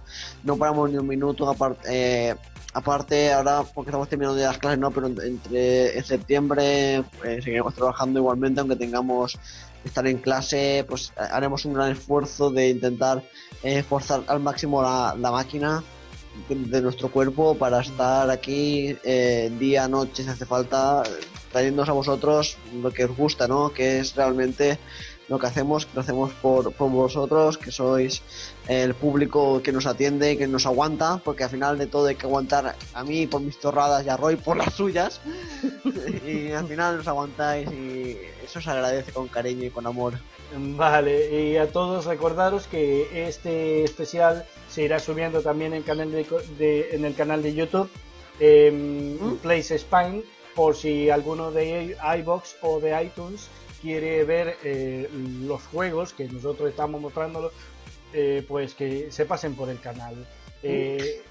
No 0.45 0.57
paramos 0.57 0.91
ni 0.91 0.99
un 0.99 1.07
minuto, 1.09 1.49
aparte. 1.49 1.89
eh, 1.91 2.37
Aparte, 2.75 3.33
ahora 3.33 3.63
porque 3.75 3.89
estamos 3.89 4.09
terminando 4.09 4.39
ya 4.39 4.49
las 4.49 4.59
clases, 4.59 4.79
no, 4.79 4.91
pero 4.91 5.07
entre 5.07 5.97
en 5.97 6.05
septiembre 6.05 6.97
eh, 7.25 7.41
seguiremos 7.43 7.75
trabajando 7.75 8.21
igualmente, 8.21 8.61
aunque 8.61 8.77
tengamos 8.77 9.39
estar 9.85 10.07
en 10.07 10.19
clase, 10.19 10.85
pues 10.89 11.13
haremos 11.17 11.65
un 11.65 11.75
gran 11.75 11.93
esfuerzo 11.93 12.51
de 12.51 12.71
intentar 12.71 13.23
eh, 13.63 13.83
forzar 13.83 14.23
al 14.27 14.41
máximo 14.41 14.83
la, 14.83 15.15
la 15.19 15.31
máquina 15.31 15.83
de, 16.49 16.55
de 16.55 16.83
nuestro 16.83 17.11
cuerpo 17.11 17.57
para 17.57 17.81
estar 17.81 18.31
aquí 18.31 18.97
eh, 19.05 19.51
día, 19.59 19.89
noche, 19.89 20.23
si 20.23 20.29
hace 20.29 20.47
falta, 20.47 21.03
trayéndonos 21.53 21.89
a 21.89 21.93
vosotros 21.93 22.57
lo 22.83 22.91
que 22.91 23.05
os 23.05 23.17
gusta, 23.17 23.49
¿no? 23.49 23.73
Que 23.73 24.01
es 24.01 24.15
realmente 24.15 24.79
lo 25.29 25.39
que 25.39 25.47
hacemos, 25.47 25.87
lo 25.95 26.01
hacemos 26.01 26.33
por, 26.41 26.73
por 26.73 26.91
vosotros, 26.91 27.59
que 27.59 27.71
sois 27.71 28.23
el 28.67 28.95
público 28.95 29.61
que 29.63 29.73
nos 29.73 29.87
atiende, 29.87 30.37
que 30.39 30.47
nos 30.47 30.65
aguanta, 30.67 31.21
porque 31.23 31.45
al 31.45 31.51
final 31.51 31.77
de 31.79 31.87
todo 31.87 32.07
hay 32.07 32.15
que 32.17 32.27
aguantar 32.27 32.77
a 32.95 33.05
mí 33.05 33.27
por 33.27 33.41
mis 33.43 33.59
torradas 33.61 34.05
y 34.07 34.09
a 34.09 34.17
Roy 34.17 34.37
por 34.37 34.57
las 34.57 34.73
suyas, 34.75 35.21
y 36.27 36.51
al 36.53 36.67
final 36.67 36.97
nos 36.99 37.09
aguantáis 37.09 37.71
y 37.71 38.17
eso 38.45 38.61
se 38.61 38.71
agradece 38.71 39.13
con 39.13 39.29
cariño 39.29 39.65
y 39.65 39.71
con 39.71 39.87
amor. 39.87 40.15
Vale, 40.57 41.43
y 41.51 41.57
a 41.59 41.71
todos 41.71 42.07
recordaros 42.07 42.67
que 42.67 43.29
este 43.29 43.85
especial 43.85 44.47
se 44.71 44.83
irá 44.83 44.99
subiendo 44.99 45.43
también 45.43 45.75
en, 45.75 45.83
canal 45.83 46.11
de, 46.11 46.25
de- 46.59 46.89
en 46.93 47.05
el 47.05 47.15
canal 47.15 47.43
de 47.43 47.55
YouTube, 47.55 47.91
¿Mm? 48.41 49.35
Place 49.43 49.79
Spine, 49.79 50.23
por 50.55 50.75
si 50.75 51.11
alguno 51.11 51.51
de 51.51 51.97
iBox 52.21 52.57
o 52.63 52.81
de 52.81 53.03
iTunes 53.05 53.49
quiere 53.81 54.25
ver 54.25 54.57
eh, 54.65 55.09
los 55.13 55.63
juegos 55.67 56.13
que 56.13 56.25
nosotros 56.29 56.69
estamos 56.69 57.01
mostrando, 57.01 57.53
eh, 58.13 58.45
pues 58.47 58.75
que 58.75 59.11
se 59.11 59.25
pasen 59.25 59.55
por 59.55 59.69
el 59.69 59.81
canal. 59.81 60.27
Eh, 60.63 61.23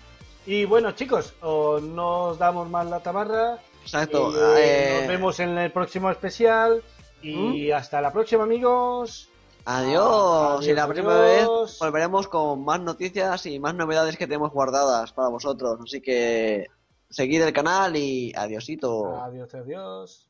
y 0.46 0.66
bueno, 0.66 0.92
chicos, 0.94 1.34
o 1.42 1.80
no 1.80 2.26
os 2.26 2.38
damos 2.38 2.70
más 2.70 2.86
la 2.88 3.02
tabarra. 3.02 3.60
Exacto. 3.82 4.32
Nos 4.32 5.08
vemos 5.08 5.40
en 5.40 5.58
el 5.58 5.72
próximo 5.72 6.10
especial. 6.10 6.84
Y 7.22 7.72
hasta 7.72 8.00
la 8.00 8.14
próxima, 8.14 8.44
amigos. 8.44 9.30
Adiós. 9.66 10.66
y 10.66 10.74
la 10.74 10.84
Adiós, 10.84 10.96
próxima 10.96 11.20
vez 11.20 11.78
volveremos 11.80 12.28
con 12.30 12.64
más 12.64 12.80
noticias 12.80 13.46
y 13.48 13.60
más 13.60 13.76
novedades 13.76 14.16
que 14.16 14.26
tenemos 14.26 14.52
guardadas 14.54 15.12
para 15.12 15.28
vosotros. 15.28 15.80
Así 15.84 16.00
que 16.00 16.68
seguid 17.10 17.42
el 17.42 17.52
canal 17.52 17.98
y 17.98 18.32
adiosito. 18.34 19.20
Adiós, 19.22 19.54
adiós. 19.54 20.27